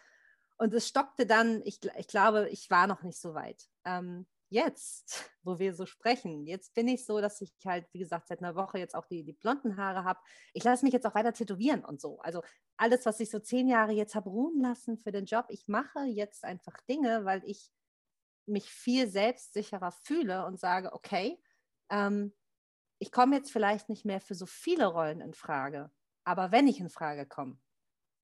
Und 0.58 0.74
es 0.74 0.88
stockte 0.88 1.26
dann, 1.26 1.62
ich, 1.66 1.80
ich 1.98 2.08
glaube, 2.08 2.50
ich 2.50 2.70
war 2.70 2.88
noch 2.88 3.04
nicht 3.04 3.20
so 3.20 3.34
weit. 3.34 3.68
Ähm, 3.86 4.28
jetzt, 4.50 5.32
wo 5.44 5.60
wir 5.60 5.74
so 5.74 5.86
sprechen, 5.86 6.46
jetzt 6.46 6.74
bin 6.74 6.88
ich 6.88 7.06
so, 7.06 7.20
dass 7.20 7.42
ich 7.42 7.54
halt, 7.66 7.88
wie 7.92 8.00
gesagt, 8.00 8.28
seit 8.28 8.40
einer 8.40 8.56
Woche 8.56 8.78
jetzt 8.78 8.96
auch 8.96 9.08
die, 9.08 9.24
die 9.24 9.34
blonden 9.34 9.78
Haare 9.78 10.04
habe. 10.04 10.20
Ich 10.54 10.64
lasse 10.64 10.86
mich 10.86 10.94
jetzt 10.94 11.06
auch 11.06 11.16
weiter 11.16 11.34
tätowieren 11.34 11.84
und 11.84 12.00
so. 12.00 12.20
Also 12.20 12.44
alles, 12.78 13.06
was 13.06 13.20
ich 13.20 13.30
so 13.32 13.40
zehn 13.40 13.68
Jahre 13.68 13.92
jetzt 13.92 14.16
habe 14.16 14.30
ruhen 14.30 14.62
lassen 14.62 14.98
für 14.98 15.12
den 15.12 15.26
Job, 15.26 15.46
ich 15.50 15.68
mache 15.68 16.04
jetzt 16.04 16.44
einfach 16.44 16.80
Dinge, 16.88 17.26
weil 17.26 17.44
ich 17.46 17.72
mich 18.46 18.70
viel 18.70 19.08
selbstsicherer 19.08 19.92
fühle 19.92 20.46
und 20.46 20.60
sage, 20.60 20.94
okay, 20.94 21.42
ähm, 21.90 22.34
ich 23.00 23.12
komme 23.12 23.36
jetzt 23.36 23.52
vielleicht 23.52 23.90
nicht 23.90 24.06
mehr 24.06 24.22
für 24.22 24.36
so 24.36 24.46
viele 24.46 24.86
Rollen 24.86 25.20
in 25.20 25.34
Frage, 25.34 25.92
aber 26.24 26.52
wenn 26.52 26.68
ich 26.68 26.80
in 26.80 26.90
Frage 26.90 27.26
komme, 27.26 27.58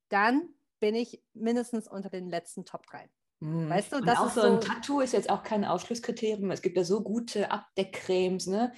dann 0.10 0.49
bin 0.80 0.95
ich 0.95 1.22
mindestens 1.34 1.88
unter 1.88 2.10
den 2.10 2.30
letzten 2.30 2.66
Top 2.66 2.86
3. 2.88 3.10
Mhm. 3.39 3.70
Weißt 3.70 3.93
du, 3.93 4.01
das 4.01 4.20
und 4.20 4.26
auch 4.26 4.32
so 4.32 4.41
ein 4.41 4.62
Tattoo 4.62 5.01
ist 5.01 5.14
jetzt 5.14 5.30
auch 5.30 5.43
kein 5.43 5.64
Ausschlusskriterium. 5.66 6.51
Es 6.51 6.62
gibt 6.62 6.78
ja 6.78 6.84
so 6.84 7.01
gute 7.01 7.51
Abdeckcremes, 7.51 8.47
ne? 8.47 8.74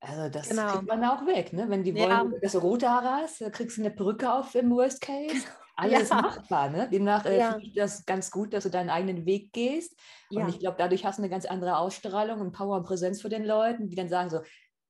Also 0.00 0.30
das 0.30 0.48
genau. 0.48 0.72
kriegt 0.72 0.88
man 0.88 1.04
auch 1.04 1.26
weg, 1.26 1.52
ne? 1.52 1.68
Wenn 1.68 1.84
die 1.84 1.94
wollen, 1.94 2.08
ja. 2.08 2.38
dass 2.40 2.52
du 2.52 2.58
rote 2.58 2.88
Haare 2.88 3.22
hast, 3.22 3.40
kriegst 3.52 3.76
du 3.76 3.82
eine 3.82 3.90
Perücke 3.90 4.32
auf 4.32 4.54
im 4.54 4.70
Worst 4.70 5.02
Case. 5.02 5.46
Alles 5.76 6.08
ja. 6.08 6.22
machbar, 6.22 6.70
ne? 6.70 6.88
Demnach 6.90 7.24
äh, 7.26 7.38
ja. 7.38 7.52
finde 7.52 7.66
ich 7.66 7.74
das 7.74 8.04
ganz 8.06 8.30
gut, 8.30 8.52
dass 8.52 8.64
du 8.64 8.70
deinen 8.70 8.90
eigenen 8.90 9.24
Weg 9.24 9.52
gehst. 9.52 9.98
Und 10.30 10.48
ich 10.48 10.58
glaube, 10.58 10.76
dadurch 10.78 11.04
hast 11.04 11.18
du 11.18 11.22
eine 11.22 11.30
ganz 11.30 11.46
andere 11.46 11.78
Ausstrahlung 11.78 12.40
und 12.40 12.52
Power 12.52 12.76
und 12.76 12.84
Präsenz 12.84 13.20
für 13.20 13.30
den 13.30 13.44
Leuten, 13.44 13.88
die 13.88 13.96
dann 13.96 14.08
sagen 14.08 14.30
so, 14.30 14.40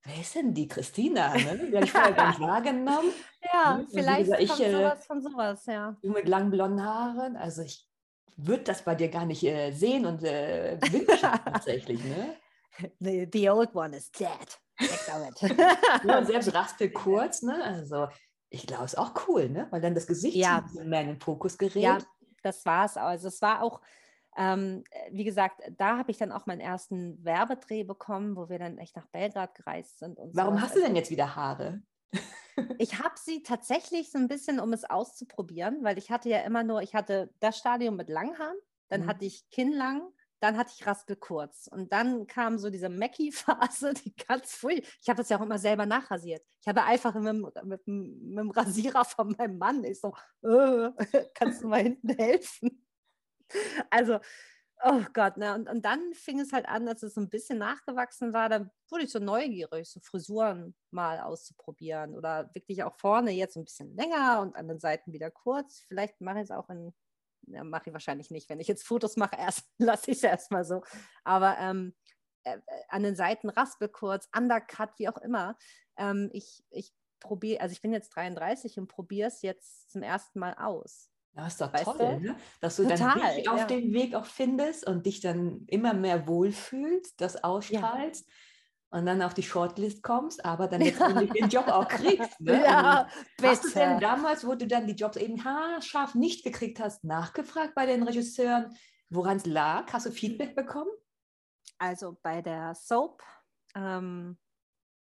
wer 0.03 0.21
ist 0.21 0.35
denn 0.35 0.53
die 0.53 0.67
Christina? 0.67 1.33
Ne? 1.33 1.69
Die 1.69 1.75
habe 1.75 1.85
ich 1.85 1.91
vorher 1.91 2.13
gar 2.13 2.29
nicht 2.29 2.39
wahrgenommen. 2.41 3.11
Ja, 3.53 3.77
ne? 3.77 3.87
vielleicht 3.91 4.31
gesagt, 4.31 4.47
kommt 4.47 4.59
ich, 4.59 4.65
äh, 4.65 4.71
sowas 4.71 5.05
von 5.05 5.21
sowas, 5.21 5.65
ja. 5.65 5.97
Du 6.01 6.09
mit 6.09 6.27
langen 6.27 6.51
blonden 6.51 6.83
Haaren, 6.83 7.35
also 7.35 7.61
ich 7.61 7.87
würde 8.37 8.63
das 8.63 8.83
bei 8.83 8.95
dir 8.95 9.09
gar 9.09 9.25
nicht 9.25 9.43
äh, 9.43 9.71
sehen 9.71 10.05
und 10.05 10.23
äh, 10.23 10.77
wünschen 10.81 11.29
tatsächlich, 11.45 12.03
ne? 12.03 12.35
The, 12.99 13.27
the, 13.31 13.49
old 13.49 13.75
one 13.75 13.95
is 13.95 14.11
dead. 14.11 14.29
ja, 16.03 16.17
und 16.17 16.25
selbst 16.25 16.53
Raspel 16.53 16.89
kurz, 16.89 17.43
ne? 17.43 17.63
Also 17.63 18.07
ich 18.49 18.65
glaube, 18.65 18.85
es 18.85 18.93
ist 18.93 18.99
auch 18.99 19.13
cool, 19.27 19.49
ne? 19.49 19.67
Weil 19.69 19.81
dann 19.81 19.93
das 19.93 20.07
Gesicht 20.07 20.35
ja. 20.35 20.65
mehr 20.83 21.01
in 21.01 21.07
den 21.07 21.19
Fokus 21.19 21.57
gerät. 21.57 21.75
Ja, 21.75 21.97
das 22.41 22.65
war 22.65 22.85
es. 22.85 22.97
Also 22.97 23.27
es 23.27 23.41
war 23.41 23.61
auch, 23.61 23.81
ähm, 24.37 24.83
wie 25.11 25.23
gesagt, 25.23 25.61
da 25.77 25.97
habe 25.97 26.11
ich 26.11 26.17
dann 26.17 26.31
auch 26.31 26.45
meinen 26.45 26.61
ersten 26.61 27.23
Werbedreh 27.23 27.83
bekommen, 27.83 28.35
wo 28.35 28.49
wir 28.49 28.59
dann 28.59 28.77
echt 28.77 28.95
nach 28.95 29.07
Belgrad 29.07 29.55
gereist 29.55 29.99
sind. 29.99 30.17
Warum 30.33 30.55
so. 30.55 30.61
hast 30.61 30.75
du 30.75 30.79
denn 30.79 30.89
also 30.89 30.97
jetzt 30.97 31.11
wieder 31.11 31.35
Haare? 31.35 31.81
ich 32.77 32.99
habe 32.99 33.15
sie 33.15 33.43
tatsächlich 33.43 34.11
so 34.11 34.17
ein 34.17 34.27
bisschen, 34.27 34.59
um 34.59 34.73
es 34.73 34.89
auszuprobieren, 34.89 35.83
weil 35.83 35.97
ich 35.97 36.11
hatte 36.11 36.29
ja 36.29 36.41
immer 36.41 36.63
nur, 36.63 36.81
ich 36.81 36.95
hatte 36.95 37.33
das 37.39 37.57
Stadium 37.57 37.95
mit 37.95 38.09
Langhaaren, 38.09 38.57
dann 38.89 39.01
mhm. 39.01 39.07
hatte 39.07 39.25
ich 39.25 39.49
Kinnlang, 39.49 40.01
dann 40.39 40.57
hatte 40.57 40.71
ich 40.75 40.87
Raspel 40.87 41.15
kurz 41.17 41.67
und 41.67 41.93
dann 41.93 42.25
kam 42.25 42.57
so 42.57 42.69
diese 42.69 42.89
Mackie-Phase, 42.89 43.93
die 44.05 44.15
ganz 44.15 44.55
früh. 44.55 44.79
Ich 45.01 45.09
habe 45.09 45.17
das 45.17 45.29
ja 45.29 45.37
auch 45.37 45.43
immer 45.43 45.59
selber 45.59 45.85
nachrasiert. 45.85 46.41
Ich 46.61 46.67
habe 46.67 46.83
einfach 46.83 47.13
mit, 47.15 47.35
mit, 47.35 47.63
mit, 47.63 47.87
mit 47.87 48.39
dem 48.39 48.49
Rasierer 48.49 49.05
von 49.05 49.35
meinem 49.37 49.57
Mann, 49.57 49.83
ich 49.83 49.99
so, 49.99 50.13
äh, 50.43 50.89
kannst 51.33 51.63
du 51.63 51.67
mal 51.67 51.83
hinten 51.83 52.09
helfen? 52.09 52.85
Also, 53.89 54.19
oh 54.83 55.03
Gott, 55.13 55.37
ne? 55.37 55.53
Und, 55.55 55.69
und 55.69 55.85
dann 55.85 56.13
fing 56.13 56.39
es 56.39 56.53
halt 56.53 56.67
an, 56.67 56.85
dass 56.85 57.03
es 57.03 57.13
so 57.13 57.21
ein 57.21 57.29
bisschen 57.29 57.57
nachgewachsen 57.59 58.33
war. 58.33 58.49
Dann 58.49 58.71
wurde 58.89 59.03
ich 59.05 59.11
so 59.11 59.19
neugierig, 59.19 59.89
so 59.89 59.99
Frisuren 59.99 60.75
mal 60.91 61.19
auszuprobieren 61.19 62.15
oder 62.15 62.49
wirklich 62.53 62.83
auch 62.83 62.95
vorne 62.97 63.31
jetzt 63.31 63.57
ein 63.57 63.65
bisschen 63.65 63.95
länger 63.95 64.41
und 64.41 64.55
an 64.55 64.67
den 64.67 64.79
Seiten 64.79 65.13
wieder 65.13 65.31
kurz. 65.31 65.83
Vielleicht 65.87 66.21
mache 66.21 66.37
ich 66.39 66.43
es 66.45 66.51
auch 66.51 66.69
in, 66.69 66.93
ja, 67.47 67.63
mache 67.63 67.89
ich 67.89 67.93
wahrscheinlich 67.93 68.31
nicht. 68.31 68.49
Wenn 68.49 68.59
ich 68.59 68.67
jetzt 68.67 68.85
Fotos 68.85 69.17
mache, 69.17 69.35
erst 69.39 69.67
lasse 69.77 70.11
ich 70.11 70.17
es 70.17 70.23
erstmal 70.23 70.65
so. 70.65 70.83
Aber 71.23 71.57
ähm, 71.59 71.93
äh, 72.43 72.57
äh, 72.57 72.59
an 72.89 73.03
den 73.03 73.15
Seiten 73.15 73.49
raspelkurz, 73.49 74.29
undercut, 74.35 74.91
wie 74.97 75.09
auch 75.09 75.17
immer. 75.17 75.57
Ähm, 75.97 76.29
ich 76.33 76.63
ich 76.71 76.93
probiere, 77.19 77.61
also 77.61 77.73
ich 77.73 77.81
bin 77.81 77.93
jetzt 77.93 78.09
33 78.15 78.79
und 78.79 78.87
probiere 78.87 79.27
es 79.27 79.41
jetzt 79.43 79.91
zum 79.91 80.01
ersten 80.01 80.39
Mal 80.39 80.55
aus. 80.55 81.10
Ja, 81.33 81.47
ist 81.47 81.61
doch 81.61 81.71
weißt 81.71 81.85
toll, 81.85 81.97
du? 81.97 82.19
ne? 82.19 82.35
dass 82.59 82.75
du 82.75 82.83
Total, 82.83 82.97
dann 82.97 83.35
dich 83.35 83.49
auf 83.49 83.59
ja. 83.59 83.65
dem 83.65 83.93
Weg 83.93 84.15
auch 84.15 84.25
findest 84.25 84.85
und 84.85 85.05
dich 85.05 85.21
dann 85.21 85.63
immer 85.67 85.93
mehr 85.93 86.27
wohlfühlst, 86.27 87.19
das 87.21 87.43
ausstrahlst. 87.43 88.27
Ja. 88.27 88.33
Und 88.93 89.05
dann 89.05 89.21
auf 89.21 89.33
die 89.33 89.43
Shortlist 89.43 90.03
kommst, 90.03 90.43
aber 90.43 90.67
dann 90.67 90.81
letztendlich 90.81 91.31
den 91.31 91.47
Job 91.47 91.69
auch 91.69 91.87
kriegst. 91.87 92.29
Ne? 92.41 92.61
Ja, 92.61 93.07
bitte. 93.37 93.49
Hast 93.49 93.63
du 93.63 93.69
denn 93.69 93.99
damals, 94.01 94.45
wo 94.45 94.55
du 94.55 94.67
dann 94.67 94.85
die 94.85 94.95
Jobs 94.95 95.15
eben 95.15 95.45
haarscharf 95.45 96.13
nicht 96.13 96.43
gekriegt 96.43 96.81
hast, 96.81 97.05
nachgefragt 97.05 97.73
bei 97.73 97.85
den 97.85 98.03
Regisseuren, 98.03 98.75
woran 99.09 99.37
es 99.37 99.45
lag? 99.45 99.93
Hast 99.93 100.07
du 100.07 100.11
Feedback 100.11 100.55
bekommen? 100.55 100.91
Also 101.77 102.17
bei 102.21 102.41
der 102.41 102.75
Soap, 102.75 103.23
ähm, 103.75 104.37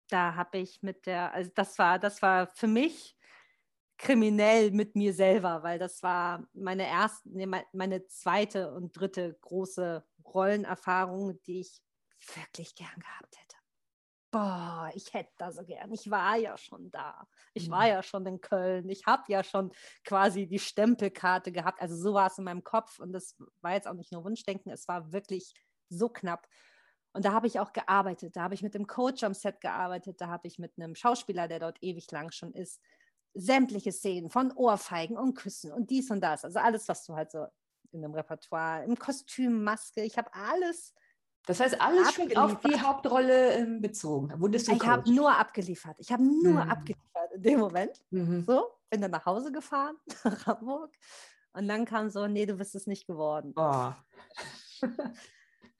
da 0.08 0.34
habe 0.34 0.58
ich 0.58 0.82
mit 0.82 1.06
der, 1.06 1.32
also 1.32 1.50
das 1.54 1.78
war, 1.78 2.00
das 2.00 2.20
war 2.20 2.48
für 2.48 2.66
mich 2.66 3.17
kriminell 3.98 4.70
mit 4.70 4.94
mir 4.94 5.12
selber, 5.12 5.62
weil 5.62 5.78
das 5.78 6.02
war 6.02 6.46
meine 6.54 6.86
erste, 6.86 7.28
meine 7.72 8.06
zweite 8.06 8.72
und 8.72 8.92
dritte 8.98 9.36
große 9.40 10.06
Rollenerfahrung, 10.24 11.42
die 11.42 11.60
ich 11.60 11.82
wirklich 12.34 12.74
gern 12.74 12.98
gehabt 12.98 13.36
hätte. 13.36 13.56
Boah, 14.30 14.90
ich 14.94 15.12
hätte 15.14 15.32
da 15.38 15.50
so 15.50 15.64
gern. 15.64 15.90
Ich 15.92 16.10
war 16.10 16.36
ja 16.36 16.56
schon 16.58 16.90
da. 16.90 17.26
Ich 17.54 17.70
war 17.70 17.84
mhm. 17.84 17.88
ja 17.88 18.02
schon 18.02 18.26
in 18.26 18.40
Köln. 18.40 18.88
Ich 18.90 19.06
habe 19.06 19.22
ja 19.28 19.42
schon 19.42 19.72
quasi 20.04 20.46
die 20.46 20.58
Stempelkarte 20.58 21.50
gehabt. 21.50 21.80
Also 21.80 21.96
so 21.96 22.12
war 22.12 22.26
es 22.26 22.36
in 22.36 22.44
meinem 22.44 22.62
Kopf. 22.62 22.98
Und 22.98 23.12
das 23.12 23.36
war 23.62 23.72
jetzt 23.72 23.88
auch 23.88 23.94
nicht 23.94 24.12
nur 24.12 24.24
Wunschdenken, 24.24 24.70
es 24.70 24.86
war 24.86 25.12
wirklich 25.12 25.54
so 25.88 26.10
knapp. 26.10 26.46
Und 27.14 27.24
da 27.24 27.32
habe 27.32 27.46
ich 27.46 27.58
auch 27.58 27.72
gearbeitet. 27.72 28.36
Da 28.36 28.42
habe 28.42 28.54
ich 28.54 28.62
mit 28.62 28.74
dem 28.74 28.86
Coach 28.86 29.24
am 29.24 29.32
Set 29.32 29.62
gearbeitet. 29.62 30.20
Da 30.20 30.28
habe 30.28 30.46
ich 30.46 30.58
mit 30.58 30.74
einem 30.76 30.94
Schauspieler, 30.94 31.48
der 31.48 31.58
dort 31.58 31.82
ewig 31.82 32.10
lang 32.10 32.30
schon 32.30 32.52
ist, 32.52 32.82
sämtliche 33.38 33.92
Szenen 33.92 34.30
von 34.30 34.52
Ohrfeigen 34.52 35.16
und 35.16 35.34
Küssen 35.34 35.72
und 35.72 35.90
dies 35.90 36.10
und 36.10 36.20
das. 36.20 36.44
Also 36.44 36.58
alles, 36.58 36.88
was 36.88 37.04
du 37.04 37.14
halt 37.14 37.30
so 37.30 37.46
in 37.92 38.02
dem 38.02 38.12
Repertoire, 38.12 38.84
im 38.84 38.98
Kostüm, 38.98 39.62
Maske, 39.62 40.02
ich 40.02 40.18
habe 40.18 40.32
alles. 40.34 40.92
Das 41.46 41.60
heißt, 41.60 41.80
alles 41.80 42.12
schon 42.12 42.36
auf 42.36 42.60
die 42.60 42.78
Hauptrolle 42.78 43.52
ähm, 43.54 43.80
bezogen. 43.80 44.38
Wurdest 44.38 44.68
du 44.68 44.72
ich 44.72 44.86
habe 44.86 45.10
nur 45.10 45.34
abgeliefert. 45.34 45.96
Ich 45.98 46.12
habe 46.12 46.22
nur 46.22 46.64
mhm. 46.64 46.70
abgeliefert 46.70 47.32
in 47.34 47.42
dem 47.42 47.60
Moment. 47.60 48.02
Mhm. 48.10 48.44
So, 48.44 48.66
bin 48.90 49.00
dann 49.00 49.12
nach 49.12 49.24
Hause 49.24 49.52
gefahren, 49.52 49.96
nach 50.24 50.46
Hamburg. 50.46 50.94
Und 51.54 51.68
dann 51.68 51.84
kam 51.84 52.10
so, 52.10 52.26
nee, 52.26 52.44
du 52.44 52.56
bist 52.56 52.74
es 52.74 52.86
nicht 52.86 53.06
geworden. 53.06 53.54
Oh. 53.56 53.92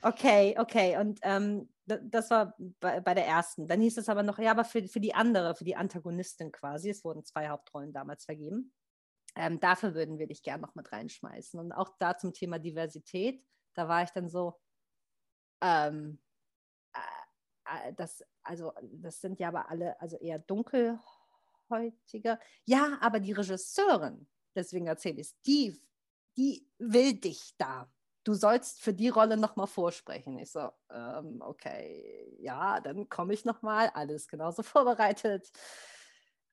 Okay, 0.02 0.54
okay. 0.58 0.96
Und 0.98 1.18
ähm, 1.22 1.68
das 1.86 2.30
war 2.30 2.54
bei, 2.80 3.00
bei, 3.00 3.14
der 3.14 3.26
ersten. 3.26 3.66
Dann 3.66 3.80
hieß 3.80 3.96
es 3.98 4.08
aber 4.08 4.22
noch, 4.22 4.38
ja, 4.38 4.52
aber 4.52 4.64
für, 4.64 4.86
für 4.86 5.00
die 5.00 5.14
andere, 5.14 5.54
für 5.56 5.64
die 5.64 5.76
Antagonistin 5.76 6.52
quasi, 6.52 6.90
es 6.90 7.04
wurden 7.04 7.24
zwei 7.24 7.48
Hauptrollen 7.48 7.92
damals 7.92 8.24
vergeben. 8.24 8.72
Ähm, 9.34 9.58
dafür 9.60 9.94
würden 9.94 10.18
wir 10.18 10.26
dich 10.26 10.42
gern 10.42 10.60
noch 10.60 10.74
mit 10.74 10.92
reinschmeißen. 10.92 11.58
Und 11.58 11.72
auch 11.72 11.96
da 11.98 12.16
zum 12.16 12.32
Thema 12.32 12.58
Diversität, 12.58 13.42
da 13.74 13.88
war 13.88 14.02
ich 14.04 14.10
dann 14.10 14.28
so, 14.28 14.60
ähm, 15.62 16.18
äh, 16.94 17.88
äh 17.88 17.92
das, 17.94 18.22
also 18.42 18.72
das 18.82 19.20
sind 19.20 19.40
ja 19.40 19.48
aber 19.48 19.70
alle, 19.70 20.00
also 20.00 20.16
eher 20.18 20.38
dunkelhäutige. 20.38 22.38
Ja, 22.66 22.98
aber 23.00 23.20
die 23.20 23.32
Regisseurin, 23.32 24.28
deswegen 24.54 24.86
erzähle 24.86 25.20
ich 25.20 25.28
es, 25.28 25.40
die, 25.42 25.80
die 26.36 26.68
will 26.78 27.14
dich 27.14 27.54
da 27.58 27.90
du 28.28 28.34
sollst 28.34 28.82
für 28.82 28.92
die 28.92 29.08
Rolle 29.08 29.38
nochmal 29.38 29.66
vorsprechen. 29.66 30.38
Ich 30.38 30.52
so, 30.52 30.68
ähm, 30.90 31.40
okay, 31.40 32.36
ja, 32.38 32.78
dann 32.80 33.08
komme 33.08 33.32
ich 33.32 33.46
nochmal, 33.46 33.90
alles 33.94 34.28
genauso 34.28 34.62
vorbereitet. 34.74 35.50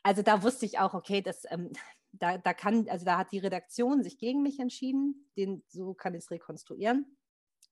Also 0.02 0.22
da 0.22 0.42
wusste 0.42 0.66
ich 0.66 0.80
auch, 0.80 0.94
okay, 0.94 1.22
das, 1.22 1.44
ähm, 1.50 1.74
da, 2.14 2.38
da 2.38 2.54
kann, 2.54 2.88
also 2.88 3.04
da 3.04 3.18
hat 3.18 3.34
die 3.34 3.40
Redaktion 3.40 4.04
sich 4.04 4.18
gegen 4.18 4.42
mich 4.42 4.58
entschieden, 4.60 5.30
den, 5.36 5.64
so 5.68 5.94
kann 5.94 6.16
ich 6.16 6.24
es 6.24 6.32
rekonstruieren 6.32 7.18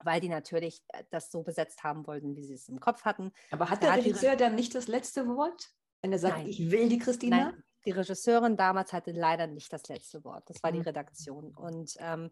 weil 0.06 0.20
die 0.20 0.28
natürlich 0.28 0.84
äh, 0.90 1.04
das 1.12 1.32
so 1.32 1.44
besetzt 1.44 1.84
haben 1.84 2.06
wollten, 2.08 2.36
wie 2.36 2.44
sie 2.44 2.56
es 2.56 2.68
im 2.68 2.82
Kopf 2.82 3.06
hatten. 3.06 3.32
Aber 3.52 3.70
hat 3.70 3.84
der 3.84 3.96
Regisseur 3.96 4.36
dann 4.36 4.56
nicht 4.56 4.76
das 4.76 4.88
letzte 4.88 5.28
Wort, 5.30 5.70
wenn 6.02 6.12
er 6.12 6.20
sagt, 6.20 6.40
Nein. 6.40 6.48
ich 6.48 6.72
will 6.72 6.90
die 6.90 6.98
Christina? 6.98 7.52
Nein, 7.52 7.64
die 7.86 7.92
Regisseurin 7.92 8.58
damals 8.58 8.92
hatte 8.92 9.12
leider 9.12 9.48
nicht 9.48 9.72
das 9.72 9.88
letzte 9.88 10.26
Wort. 10.26 10.50
Das 10.50 10.62
war 10.62 10.74
die 10.74 10.80
mhm. 10.80 10.86
Redaktion. 10.86 11.54
Und 11.54 11.96
ähm, 12.00 12.32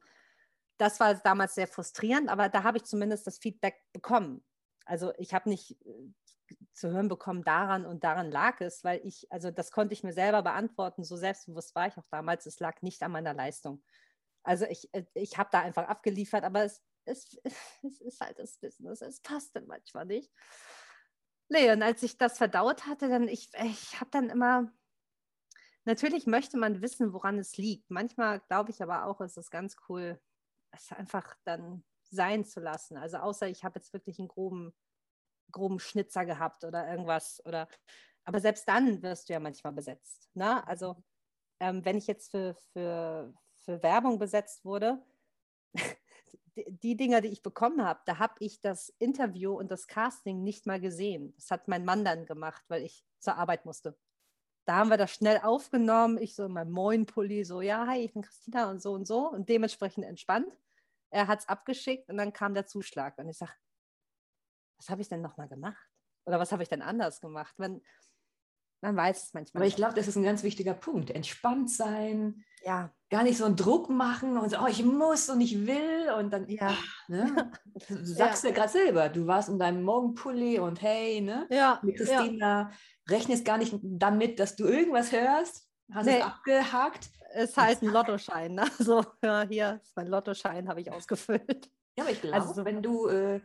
das 0.81 0.99
war 0.99 1.13
damals 1.13 1.53
sehr 1.53 1.67
frustrierend, 1.67 2.27
aber 2.27 2.49
da 2.49 2.63
habe 2.63 2.77
ich 2.79 2.85
zumindest 2.85 3.27
das 3.27 3.37
Feedback 3.37 3.75
bekommen. 3.93 4.43
Also 4.85 5.13
ich 5.19 5.31
habe 5.31 5.47
nicht 5.47 5.79
äh, 5.85 6.55
zu 6.73 6.89
hören 6.89 7.07
bekommen, 7.07 7.43
daran 7.43 7.85
und 7.85 8.03
daran 8.03 8.31
lag 8.31 8.59
es, 8.61 8.83
weil 8.83 8.99
ich, 9.05 9.31
also 9.31 9.51
das 9.51 9.71
konnte 9.71 9.93
ich 9.93 10.03
mir 10.03 10.11
selber 10.11 10.41
beantworten, 10.41 11.03
so 11.03 11.15
selbstbewusst 11.15 11.75
war 11.75 11.87
ich 11.87 11.97
auch 11.97 12.07
damals, 12.09 12.47
es 12.47 12.59
lag 12.59 12.81
nicht 12.81 13.03
an 13.03 13.11
meiner 13.11 13.35
Leistung. 13.35 13.83
Also 14.41 14.65
ich, 14.65 14.91
äh, 14.93 15.05
ich 15.13 15.37
habe 15.37 15.49
da 15.51 15.61
einfach 15.61 15.87
abgeliefert, 15.87 16.43
aber 16.43 16.63
es, 16.63 16.81
es, 17.05 17.39
es 17.83 18.01
ist 18.01 18.19
halt 18.19 18.39
das 18.39 18.57
Business, 18.57 19.01
es 19.01 19.21
passt 19.21 19.55
dann 19.55 19.67
manchmal 19.67 20.07
nicht. 20.07 20.33
Nee, 21.47 21.71
und 21.71 21.83
als 21.83 22.01
ich 22.01 22.17
das 22.17 22.39
verdaut 22.39 22.87
hatte, 22.87 23.07
dann, 23.07 23.27
ich, 23.27 23.51
ich 23.65 24.01
habe 24.01 24.09
dann 24.09 24.31
immer, 24.31 24.73
natürlich 25.85 26.25
möchte 26.25 26.57
man 26.57 26.81
wissen, 26.81 27.13
woran 27.13 27.37
es 27.37 27.57
liegt. 27.57 27.91
Manchmal 27.91 28.39
glaube 28.47 28.71
ich 28.71 28.81
aber 28.81 29.05
auch, 29.05 29.21
es 29.21 29.37
ist 29.37 29.51
ganz 29.51 29.75
cool, 29.87 30.19
es 30.71 30.91
einfach 30.91 31.35
dann 31.43 31.83
sein 32.09 32.45
zu 32.45 32.59
lassen. 32.59 32.97
Also 32.97 33.17
außer 33.17 33.47
ich 33.47 33.63
habe 33.63 33.79
jetzt 33.79 33.93
wirklich 33.93 34.19
einen 34.19 34.27
groben, 34.27 34.73
groben 35.51 35.79
Schnitzer 35.79 36.25
gehabt 36.25 36.63
oder 36.63 36.89
irgendwas. 36.89 37.41
Oder, 37.45 37.67
aber 38.23 38.39
selbst 38.39 38.67
dann 38.67 39.01
wirst 39.01 39.29
du 39.29 39.33
ja 39.33 39.39
manchmal 39.39 39.73
besetzt. 39.73 40.29
Ne? 40.33 40.65
Also 40.67 41.01
ähm, 41.59 41.83
wenn 41.85 41.97
ich 41.97 42.07
jetzt 42.07 42.31
für, 42.31 42.55
für, 42.73 43.33
für 43.63 43.81
Werbung 43.83 44.19
besetzt 44.19 44.65
wurde, 44.65 45.01
die, 46.55 46.97
Dinger, 46.97 47.21
die 47.21 47.29
ich 47.29 47.43
bekommen 47.43 47.83
habe, 47.85 48.01
da 48.05 48.19
habe 48.19 48.35
ich 48.39 48.59
das 48.61 48.89
Interview 48.99 49.53
und 49.53 49.71
das 49.71 49.87
Casting 49.87 50.43
nicht 50.43 50.65
mal 50.65 50.81
gesehen. 50.81 51.33
Das 51.35 51.51
hat 51.51 51.67
mein 51.67 51.85
Mann 51.85 52.03
dann 52.03 52.25
gemacht, 52.25 52.63
weil 52.67 52.83
ich 52.83 53.05
zur 53.19 53.35
Arbeit 53.35 53.65
musste. 53.65 53.97
Da 54.65 54.75
haben 54.75 54.89
wir 54.89 54.97
das 54.97 55.11
schnell 55.11 55.39
aufgenommen. 55.39 56.17
Ich 56.17 56.35
so 56.35 56.45
in 56.45 56.53
meinem 56.53 56.71
Moin-Pulli, 56.71 57.43
so, 57.43 57.61
ja, 57.61 57.87
hi, 57.87 57.99
ich 57.99 58.13
bin 58.13 58.21
Christina 58.21 58.69
und 58.69 58.81
so 58.81 58.93
und 58.93 59.07
so. 59.07 59.29
Und 59.29 59.49
dementsprechend 59.49 60.05
entspannt. 60.05 60.51
Er 61.09 61.27
hat 61.27 61.39
es 61.39 61.47
abgeschickt 61.49 62.09
und 62.09 62.17
dann 62.17 62.31
kam 62.31 62.53
der 62.53 62.67
Zuschlag. 62.67 63.17
Und 63.17 63.27
ich 63.27 63.37
sage, 63.37 63.51
was 64.77 64.89
habe 64.89 65.01
ich 65.01 65.09
denn 65.09 65.21
nochmal 65.21 65.47
gemacht? 65.47 65.89
Oder 66.25 66.39
was 66.39 66.51
habe 66.51 66.63
ich 66.63 66.69
denn 66.69 66.81
anders 66.81 67.19
gemacht? 67.19 67.57
Man, 67.57 67.81
man 68.81 68.95
weiß 68.95 69.23
es 69.23 69.33
manchmal. 69.33 69.61
Aber 69.61 69.67
ich 69.67 69.75
glaube, 69.75 69.93
das 69.93 70.07
ist 70.07 70.15
ein 70.15 70.23
ganz 70.23 70.43
wichtiger 70.43 70.73
Punkt. 70.73 71.11
Entspannt 71.11 71.69
sein. 71.69 72.43
Ja. 72.63 72.91
Gar 73.09 73.23
nicht 73.23 73.37
so 73.37 73.45
einen 73.45 73.55
Druck 73.55 73.89
machen 73.89 74.37
und 74.37 74.49
so, 74.51 74.57
oh, 74.59 74.67
ich 74.67 74.83
muss 74.83 75.29
und 75.29 75.41
ich 75.41 75.65
will. 75.65 76.11
Und 76.17 76.31
dann, 76.31 76.47
ja. 76.49 76.73
Ne? 77.07 77.51
Du 77.89 78.05
sagst 78.05 78.43
ja, 78.43 78.49
ja 78.49 78.55
gerade 78.55 78.71
selber, 78.71 79.09
du 79.09 79.27
warst 79.27 79.49
in 79.49 79.59
deinem 79.59 79.83
Morgenpulli 79.83 80.59
und 80.59 80.81
hey, 80.81 81.21
ne? 81.21 81.47
Ja. 81.49 81.79
Mit 81.81 81.97
Christina, 81.97 82.61
ja. 82.61 82.71
rechnest 83.09 83.45
gar 83.45 83.57
nicht 83.57 83.75
damit, 83.81 84.39
dass 84.39 84.55
du 84.55 84.65
irgendwas 84.65 85.11
hörst. 85.11 85.67
Hast 85.91 86.05
nee. 86.05 86.19
es 86.19 86.23
abgehakt 86.23 87.09
ist 87.33 87.57
halt 87.57 87.81
ein 87.81 87.89
Lottoschein. 87.89 88.55
Ne? 88.55 88.65
So, 88.79 89.03
ja, 89.23 89.43
hier 89.43 89.79
ist 89.81 89.95
mein 89.95 90.07
Lottoschein, 90.07 90.67
habe 90.67 90.81
ich 90.81 90.91
ausgefüllt. 90.91 91.69
Ja, 91.97 92.03
aber 92.03 92.11
ich 92.11 92.21
glaube, 92.21 92.35
also, 92.35 92.65
wenn 92.65 92.81
du 92.81 93.07
äh, 93.07 93.41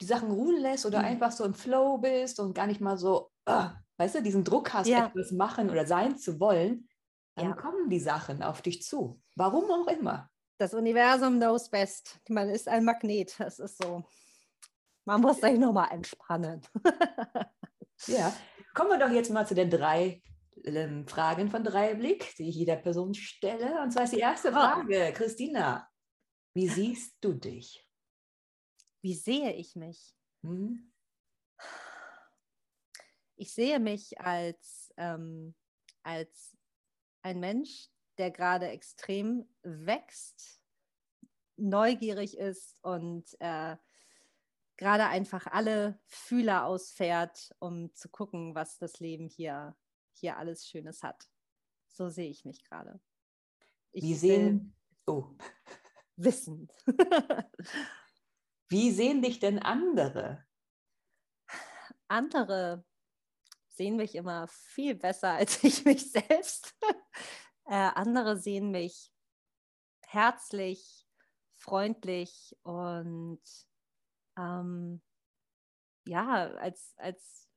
die 0.00 0.06
Sachen 0.06 0.30
ruhen 0.30 0.60
lässt 0.60 0.86
oder 0.86 1.00
mhm. 1.00 1.06
einfach 1.06 1.32
so 1.32 1.44
im 1.44 1.54
Flow 1.54 1.98
bist 1.98 2.40
und 2.40 2.54
gar 2.54 2.66
nicht 2.66 2.80
mal 2.80 2.96
so, 2.96 3.30
uh, 3.48 3.68
weißt 3.98 4.16
du, 4.16 4.22
diesen 4.22 4.44
Druck 4.44 4.72
hast, 4.72 4.88
ja. 4.88 5.06
etwas 5.06 5.32
machen 5.32 5.70
oder 5.70 5.86
sein 5.86 6.16
zu 6.18 6.40
wollen, 6.40 6.88
dann 7.34 7.50
ja. 7.50 7.54
kommen 7.54 7.88
die 7.90 8.00
Sachen 8.00 8.42
auf 8.42 8.62
dich 8.62 8.82
zu. 8.82 9.20
Warum 9.34 9.70
auch 9.70 9.86
immer. 9.88 10.30
Das 10.58 10.72
Universum 10.72 11.36
knows 11.36 11.68
best. 11.68 12.18
Man 12.28 12.48
ist 12.48 12.68
ein 12.68 12.84
Magnet. 12.84 13.38
Das 13.38 13.58
ist 13.58 13.82
so. 13.82 14.04
Man 15.04 15.20
muss 15.20 15.40
sich 15.40 15.58
nochmal 15.58 15.92
entspannen. 15.92 16.62
ja, 18.06 18.34
kommen 18.74 18.90
wir 18.90 18.98
doch 18.98 19.12
jetzt 19.12 19.30
mal 19.30 19.46
zu 19.46 19.54
den 19.54 19.70
drei 19.70 20.22
ähm, 20.64 21.06
Fragen 21.06 21.50
von 21.50 21.62
Dreiblick, 21.62 22.34
die 22.36 22.48
ich 22.48 22.56
jeder 22.56 22.76
Person 22.76 23.14
stelle. 23.14 23.82
Und 23.82 23.92
zwar 23.92 24.04
ist 24.04 24.14
die 24.14 24.20
erste 24.20 24.50
Frage, 24.50 25.12
Christina, 25.14 25.88
wie 26.54 26.68
siehst 26.68 27.16
du 27.20 27.34
dich? 27.34 27.86
Wie 29.02 29.14
sehe 29.14 29.52
ich 29.52 29.76
mich? 29.76 30.16
Hm? 30.42 30.90
Ich 33.36 33.52
sehe 33.52 33.78
mich 33.78 34.20
als, 34.20 34.92
ähm, 34.96 35.54
als 36.02 36.56
ein 37.22 37.38
Mensch, 37.38 37.88
der 38.18 38.30
gerade 38.30 38.68
extrem 38.68 39.46
wächst, 39.62 40.60
neugierig 41.56 42.38
ist 42.38 42.82
und 42.82 43.24
äh, 43.40 43.76
gerade 44.76 45.06
einfach 45.06 45.46
alle 45.46 45.98
Fühler 46.06 46.64
ausfährt, 46.64 47.54
um 47.58 47.94
zu 47.94 48.08
gucken, 48.08 48.54
was 48.54 48.78
das 48.78 49.00
Leben 49.00 49.28
hier, 49.28 49.76
hier 50.12 50.38
alles 50.38 50.66
Schönes 50.66 51.02
hat. 51.02 51.28
So 51.88 52.08
sehe 52.08 52.30
ich 52.30 52.44
mich 52.44 52.64
gerade. 52.64 53.00
Wie 53.92 54.14
sehen, 54.14 54.74
oh. 55.06 55.24
Wissen. 56.16 56.68
Wie 58.68 58.90
sehen 58.90 59.22
dich 59.22 59.38
denn 59.38 59.58
andere? 59.58 60.44
Andere 62.08 62.84
sehen 63.76 63.96
mich 63.96 64.14
immer 64.14 64.48
viel 64.48 64.94
besser 64.94 65.32
als 65.32 65.62
ich 65.64 65.84
mich 65.84 66.10
selbst. 66.10 66.74
äh, 67.66 67.74
andere 67.94 68.38
sehen 68.38 68.70
mich 68.70 69.12
herzlich, 70.06 71.06
freundlich 71.52 72.56
und 72.62 73.42
ähm, 74.38 75.02
ja, 76.06 76.50
als, 76.54 76.94
als 76.96 77.48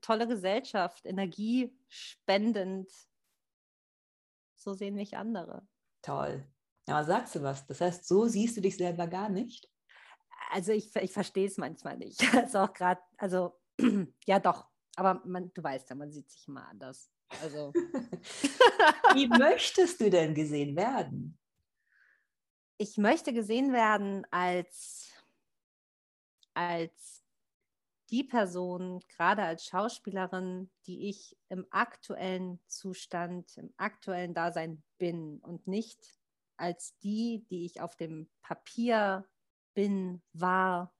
tolle 0.00 0.26
Gesellschaft, 0.26 1.06
energiespendend. 1.06 2.90
So 4.56 4.74
sehen 4.74 4.94
mich 4.94 5.16
andere. 5.16 5.66
Toll. 6.02 6.46
Aber 6.86 7.04
sagst 7.04 7.34
du 7.36 7.42
was? 7.42 7.66
Das 7.66 7.80
heißt, 7.80 8.06
so 8.06 8.26
siehst 8.26 8.56
du 8.56 8.60
dich 8.60 8.76
selber 8.76 9.06
gar 9.06 9.28
nicht? 9.28 9.70
Also 10.50 10.72
ich, 10.72 10.94
ich 10.96 11.12
verstehe 11.12 11.46
es 11.46 11.56
manchmal 11.56 11.96
nicht. 11.96 12.20
Also 12.34 12.58
auch 12.58 12.72
gerade, 12.72 13.00
also 13.16 13.58
ja 14.26 14.40
doch, 14.40 14.69
aber 15.00 15.22
man, 15.24 15.50
du 15.54 15.62
weißt 15.62 15.88
ja, 15.88 15.96
man 15.96 16.12
sieht 16.12 16.30
sich 16.30 16.46
immer 16.46 16.68
anders. 16.68 17.10
Also. 17.42 17.72
Wie 19.14 19.28
möchtest 19.28 19.98
du 20.00 20.10
denn 20.10 20.34
gesehen 20.34 20.76
werden? 20.76 21.38
Ich 22.76 22.98
möchte 22.98 23.32
gesehen 23.32 23.72
werden 23.72 24.26
als, 24.30 25.10
als 26.52 27.24
die 28.10 28.24
Person, 28.24 29.00
gerade 29.08 29.42
als 29.42 29.64
Schauspielerin, 29.64 30.70
die 30.86 31.08
ich 31.08 31.34
im 31.48 31.66
aktuellen 31.70 32.60
Zustand, 32.66 33.56
im 33.56 33.72
aktuellen 33.78 34.34
Dasein 34.34 34.82
bin 34.98 35.38
und 35.38 35.66
nicht 35.66 36.20
als 36.58 36.98
die, 36.98 37.46
die 37.48 37.64
ich 37.64 37.80
auf 37.80 37.96
dem 37.96 38.28
Papier 38.42 39.26
bin, 39.72 40.20
war. 40.34 40.92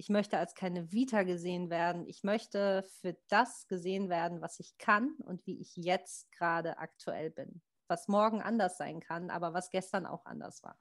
Ich 0.00 0.08
möchte 0.08 0.38
als 0.38 0.54
keine 0.54 0.92
Vita 0.92 1.24
gesehen 1.24 1.68
werden. 1.68 2.06
Ich 2.08 2.24
möchte 2.24 2.82
für 3.02 3.18
das 3.28 3.66
gesehen 3.66 4.08
werden, 4.08 4.40
was 4.40 4.58
ich 4.58 4.78
kann 4.78 5.14
und 5.26 5.44
wie 5.46 5.60
ich 5.60 5.76
jetzt 5.76 6.32
gerade 6.32 6.78
aktuell 6.78 7.28
bin. 7.28 7.60
Was 7.86 8.08
morgen 8.08 8.40
anders 8.40 8.78
sein 8.78 9.00
kann, 9.00 9.28
aber 9.28 9.52
was 9.52 9.68
gestern 9.68 10.06
auch 10.06 10.24
anders 10.24 10.62
war. 10.62 10.78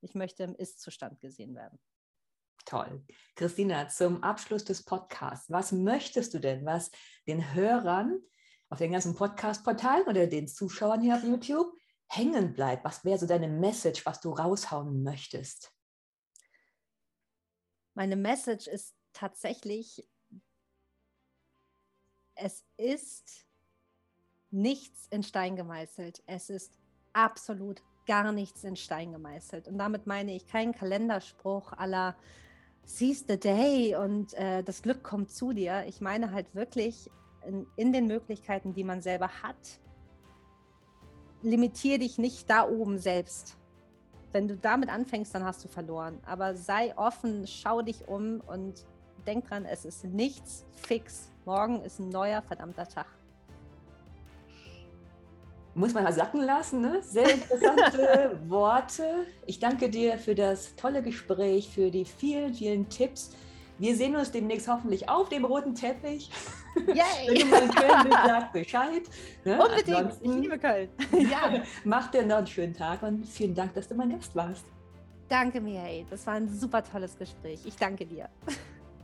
Ich 0.00 0.14
möchte 0.14 0.44
im 0.44 0.54
Ist-Zustand 0.54 1.20
gesehen 1.20 1.54
werden. 1.54 1.78
Toll. 2.64 3.04
Christina, 3.36 3.88
zum 3.88 4.22
Abschluss 4.22 4.64
des 4.64 4.82
Podcasts, 4.82 5.50
was 5.50 5.72
möchtest 5.72 6.32
du 6.32 6.38
denn, 6.38 6.64
was 6.64 6.90
den 7.26 7.52
Hörern 7.52 8.22
auf 8.70 8.78
den 8.78 8.92
ganzen 8.92 9.14
Podcast-Portalen 9.14 10.06
oder 10.06 10.26
den 10.26 10.48
Zuschauern 10.48 11.02
hier 11.02 11.16
auf 11.16 11.24
YouTube 11.24 11.76
hängen 12.08 12.54
bleibt? 12.54 12.86
Was 12.86 13.04
wäre 13.04 13.18
so 13.18 13.26
deine 13.26 13.48
Message, 13.48 14.06
was 14.06 14.22
du 14.22 14.30
raushauen 14.30 15.02
möchtest? 15.02 15.74
Meine 17.94 18.16
Message 18.16 18.66
ist 18.66 18.94
tatsächlich, 19.12 20.06
es 22.34 22.64
ist 22.76 23.46
nichts 24.50 25.06
in 25.10 25.22
Stein 25.22 25.56
gemeißelt. 25.56 26.22
Es 26.26 26.50
ist 26.50 26.78
absolut 27.12 27.82
gar 28.06 28.32
nichts 28.32 28.64
in 28.64 28.76
Stein 28.76 29.12
gemeißelt. 29.12 29.68
Und 29.68 29.78
damit 29.78 30.06
meine 30.06 30.34
ich 30.34 30.46
keinen 30.46 30.72
Kalenderspruch 30.72 31.72
aller 31.72 32.16
Seize 32.84 33.24
the 33.28 33.38
Day 33.38 33.94
und 33.94 34.34
äh, 34.34 34.62
das 34.64 34.82
Glück 34.82 35.04
kommt 35.04 35.30
zu 35.30 35.52
dir. 35.52 35.84
Ich 35.86 36.00
meine 36.00 36.32
halt 36.32 36.54
wirklich 36.54 37.10
in, 37.46 37.66
in 37.76 37.92
den 37.92 38.06
Möglichkeiten, 38.06 38.74
die 38.74 38.84
man 38.84 39.02
selber 39.02 39.28
hat, 39.42 39.80
limitiere 41.42 42.00
dich 42.00 42.18
nicht 42.18 42.50
da 42.50 42.68
oben 42.68 42.98
selbst. 42.98 43.56
Wenn 44.32 44.48
du 44.48 44.56
damit 44.56 44.88
anfängst, 44.88 45.34
dann 45.34 45.44
hast 45.44 45.62
du 45.62 45.68
verloren. 45.68 46.18
Aber 46.24 46.54
sei 46.54 46.96
offen, 46.96 47.46
schau 47.46 47.82
dich 47.82 48.08
um 48.08 48.40
und 48.46 48.86
denk 49.26 49.48
dran, 49.48 49.66
es 49.66 49.84
ist 49.84 50.04
nichts 50.04 50.64
fix. 50.72 51.28
Morgen 51.44 51.82
ist 51.82 51.98
ein 51.98 52.08
neuer 52.08 52.40
verdammter 52.40 52.88
Tag. 52.88 53.06
Muss 55.74 55.94
man 55.94 56.04
mal 56.04 56.12
sacken 56.12 56.42
lassen, 56.42 56.82
ne? 56.82 57.02
Sehr 57.02 57.32
interessante 57.32 58.38
Worte. 58.48 59.26
Ich 59.46 59.58
danke 59.58 59.88
dir 59.88 60.18
für 60.18 60.34
das 60.34 60.76
tolle 60.76 61.02
Gespräch, 61.02 61.70
für 61.70 61.90
die 61.90 62.04
vielen, 62.04 62.52
vielen 62.52 62.88
Tipps. 62.88 63.30
Wir 63.82 63.96
sehen 63.96 64.14
uns 64.14 64.30
demnächst 64.30 64.68
hoffentlich 64.68 65.08
auf 65.08 65.28
dem 65.28 65.44
roten 65.44 65.74
Teppich. 65.74 66.30
Yay. 66.86 67.26
Wenn 67.26 67.34
du 67.34 67.46
mal 67.46 67.62
in 67.62 67.70
Köln 67.72 68.04
bist, 68.04 68.18
sag 68.24 68.52
Bescheid. 68.52 69.02
Ne? 69.44 69.60
Unbedingt, 69.60 69.96
Ansonsten, 69.96 70.30
ich 70.30 70.42
liebe 70.42 70.56
Köln. 70.56 70.88
ja, 71.28 71.62
mach 71.82 72.08
dir 72.12 72.24
noch 72.24 72.36
einen 72.36 72.46
schönen 72.46 72.74
Tag 72.74 73.02
und 73.02 73.26
vielen 73.26 73.56
Dank, 73.56 73.74
dass 73.74 73.88
du 73.88 73.96
mein 73.96 74.10
Gast 74.10 74.36
warst. 74.36 74.64
Danke, 75.28 75.60
Mihail. 75.60 76.06
Das 76.08 76.24
war 76.28 76.34
ein 76.34 76.48
super 76.48 76.84
tolles 76.84 77.18
Gespräch. 77.18 77.62
Ich 77.64 77.74
danke 77.74 78.06
dir. 78.06 78.28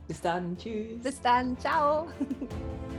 Bis 0.07 0.21
dann. 0.21 0.57
Tschüss. 0.57 1.03
Bis 1.03 1.21
dann. 1.21 1.57
Ciao. 1.59 2.07